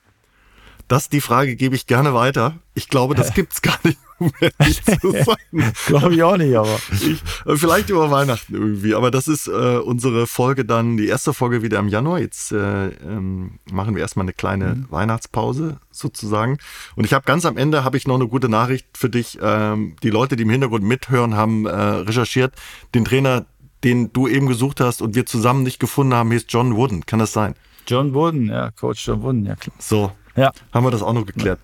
Das, 0.88 1.10
die 1.10 1.22
Frage 1.22 1.56
gebe 1.56 1.76
ich 1.76 1.88
gerne 1.88 2.14
weiter. 2.14 2.60
Ich 2.76 2.90
glaube, 2.90 3.16
das 3.16 3.34
gibt's 3.34 3.62
gar 3.62 3.78
nicht, 3.84 3.98
um 4.20 4.32
glaube 5.88 6.16
ich 6.16 6.24
auch 6.24 6.38
nicht, 6.38 6.56
aber. 6.56 6.80
Ich, 6.92 7.22
äh, 7.46 7.56
vielleicht 7.56 7.90
über 7.90 8.12
Weihnachten 8.12 8.54
irgendwie. 8.54 8.94
Aber 8.94 9.12
das 9.12 9.28
ist 9.28 9.48
äh, 9.48 9.78
unsere 9.78 10.28
Folge 10.28 10.64
dann, 10.64 10.98
die 10.98 11.08
erste 11.08 11.34
Folge 11.34 11.64
wieder 11.64 11.80
im 11.80 11.88
Januar. 11.88 12.20
Jetzt 12.20 12.52
äh, 12.52 12.88
ähm, 12.88 13.60
machen 13.72 13.96
wir 13.96 14.02
erstmal 14.02 14.26
eine 14.26 14.34
kleine 14.34 14.76
mhm. 14.76 14.88
Weihnachtspause 14.90 15.80
sozusagen. 15.92 16.58
Und 16.96 17.06
ich 17.06 17.14
habe 17.14 17.26
ganz 17.26 17.46
am 17.46 17.58
Ende 17.58 17.84
habe 17.84 17.98
ich 17.98 18.08
noch 18.08 18.16
eine 18.16 18.28
gute 18.28 18.48
Nachricht 18.48 18.88
für 18.96 19.10
dich. 19.10 19.40
Ähm, 19.42 19.96
die 20.04 20.12
Leute, 20.12 20.36
die 20.36 20.44
im 20.44 20.50
Hintergrund 20.50 20.84
mithören, 20.84 21.36
haben 21.36 21.66
äh, 21.66 21.72
recherchiert. 21.72 22.54
Den 22.94 23.06
Trainer, 23.06 23.48
den 23.84 24.14
du 24.14 24.28
eben 24.28 24.48
gesucht 24.48 24.80
hast 24.82 25.02
und 25.02 25.16
wir 25.16 25.26
zusammen 25.26 25.64
nicht 25.64 25.80
gefunden 25.80 26.14
haben, 26.14 26.32
hieß 26.32 26.46
John 26.50 26.76
Wooden. 26.76 27.06
Kann 27.06 27.20
das 27.20 27.34
sein? 27.34 27.56
John 27.88 28.14
Wooden, 28.14 28.48
ja, 28.48 28.72
Coach 28.72 29.06
John 29.06 29.22
Wooden, 29.22 29.46
ja 29.46 29.56
klar. 29.56 29.76
So, 29.78 30.12
ja. 30.36 30.52
Haben 30.74 30.86
wir 30.86 30.92
das 30.92 31.02
auch 31.02 31.14
noch 31.14 31.26
geklärt. 31.26 31.60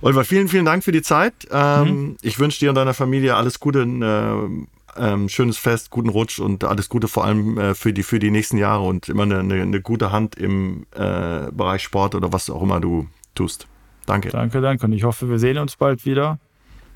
Oliver, 0.00 0.24
vielen, 0.24 0.48
vielen 0.48 0.64
Dank 0.64 0.84
für 0.84 0.92
die 0.92 1.02
Zeit. 1.02 1.34
Ähm, 1.50 1.88
mhm. 1.88 2.16
Ich 2.22 2.38
wünsche 2.38 2.60
dir 2.60 2.70
und 2.70 2.76
deiner 2.76 2.94
Familie 2.94 3.36
alles 3.36 3.60
Gute, 3.60 3.82
ein 3.82 4.02
äh, 4.02 4.66
ähm, 4.96 5.28
schönes 5.28 5.58
Fest, 5.58 5.90
guten 5.90 6.08
Rutsch 6.08 6.38
und 6.38 6.64
alles 6.64 6.88
Gute 6.88 7.08
vor 7.08 7.24
allem 7.24 7.58
äh, 7.58 7.74
für, 7.74 7.92
die, 7.92 8.02
für 8.02 8.18
die 8.18 8.30
nächsten 8.30 8.58
Jahre 8.58 8.84
und 8.84 9.08
immer 9.08 9.24
eine, 9.24 9.40
eine, 9.40 9.62
eine 9.62 9.80
gute 9.80 10.12
Hand 10.12 10.36
im 10.36 10.86
äh, 10.94 11.50
Bereich 11.50 11.82
Sport 11.82 12.14
oder 12.14 12.32
was 12.32 12.50
auch 12.50 12.62
immer 12.62 12.80
du 12.80 13.08
tust. 13.34 13.66
Danke. 14.06 14.28
Danke, 14.28 14.60
danke. 14.60 14.86
Und 14.86 14.92
ich 14.92 15.04
hoffe, 15.04 15.28
wir 15.28 15.38
sehen 15.38 15.58
uns 15.58 15.76
bald 15.76 16.04
wieder. 16.04 16.38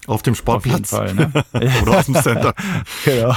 Auf 0.07 0.23
dem 0.23 0.35
Sportplatz. 0.35 0.93
Auf 0.93 1.09
jeden 1.09 1.33
Fall, 1.33 1.45
ne? 1.53 1.73
Oder 1.83 1.99
aus 1.99 2.07
dem 2.07 2.15
Center. 2.15 2.55
genau. 3.05 3.35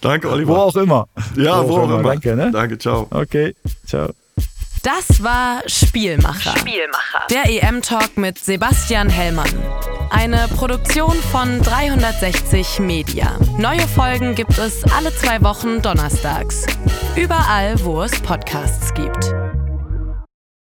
Danke, 0.00 0.30
Oliver. 0.30 0.54
Wo 0.54 0.56
auch 0.56 0.76
immer. 0.76 1.08
Ja, 1.36 1.62
wo, 1.62 1.68
wo 1.68 1.76
auch, 1.76 1.84
immer. 1.84 2.00
immer. 2.00 2.08
Danke, 2.10 2.36
ne? 2.36 2.50
Danke, 2.52 2.78
ciao. 2.78 3.06
Okay, 3.10 3.54
ciao. 3.86 4.10
Das 4.84 5.22
war 5.22 5.62
Spielmacher. 5.66 6.58
Spielmacher. 6.58 7.26
Der 7.30 7.48
EM-Talk 7.48 8.18
mit 8.18 8.38
Sebastian 8.38 9.08
Hellmann. 9.08 9.48
Eine 10.10 10.46
Produktion 10.48 11.16
von 11.32 11.62
360 11.62 12.80
Media. 12.80 13.38
Neue 13.56 13.88
Folgen 13.88 14.34
gibt 14.34 14.58
es 14.58 14.84
alle 14.92 15.10
zwei 15.16 15.40
Wochen 15.42 15.80
donnerstags. 15.80 16.66
Überall, 17.16 17.82
wo 17.82 18.02
es 18.02 18.12
Podcasts 18.20 18.92
gibt. 18.92 19.32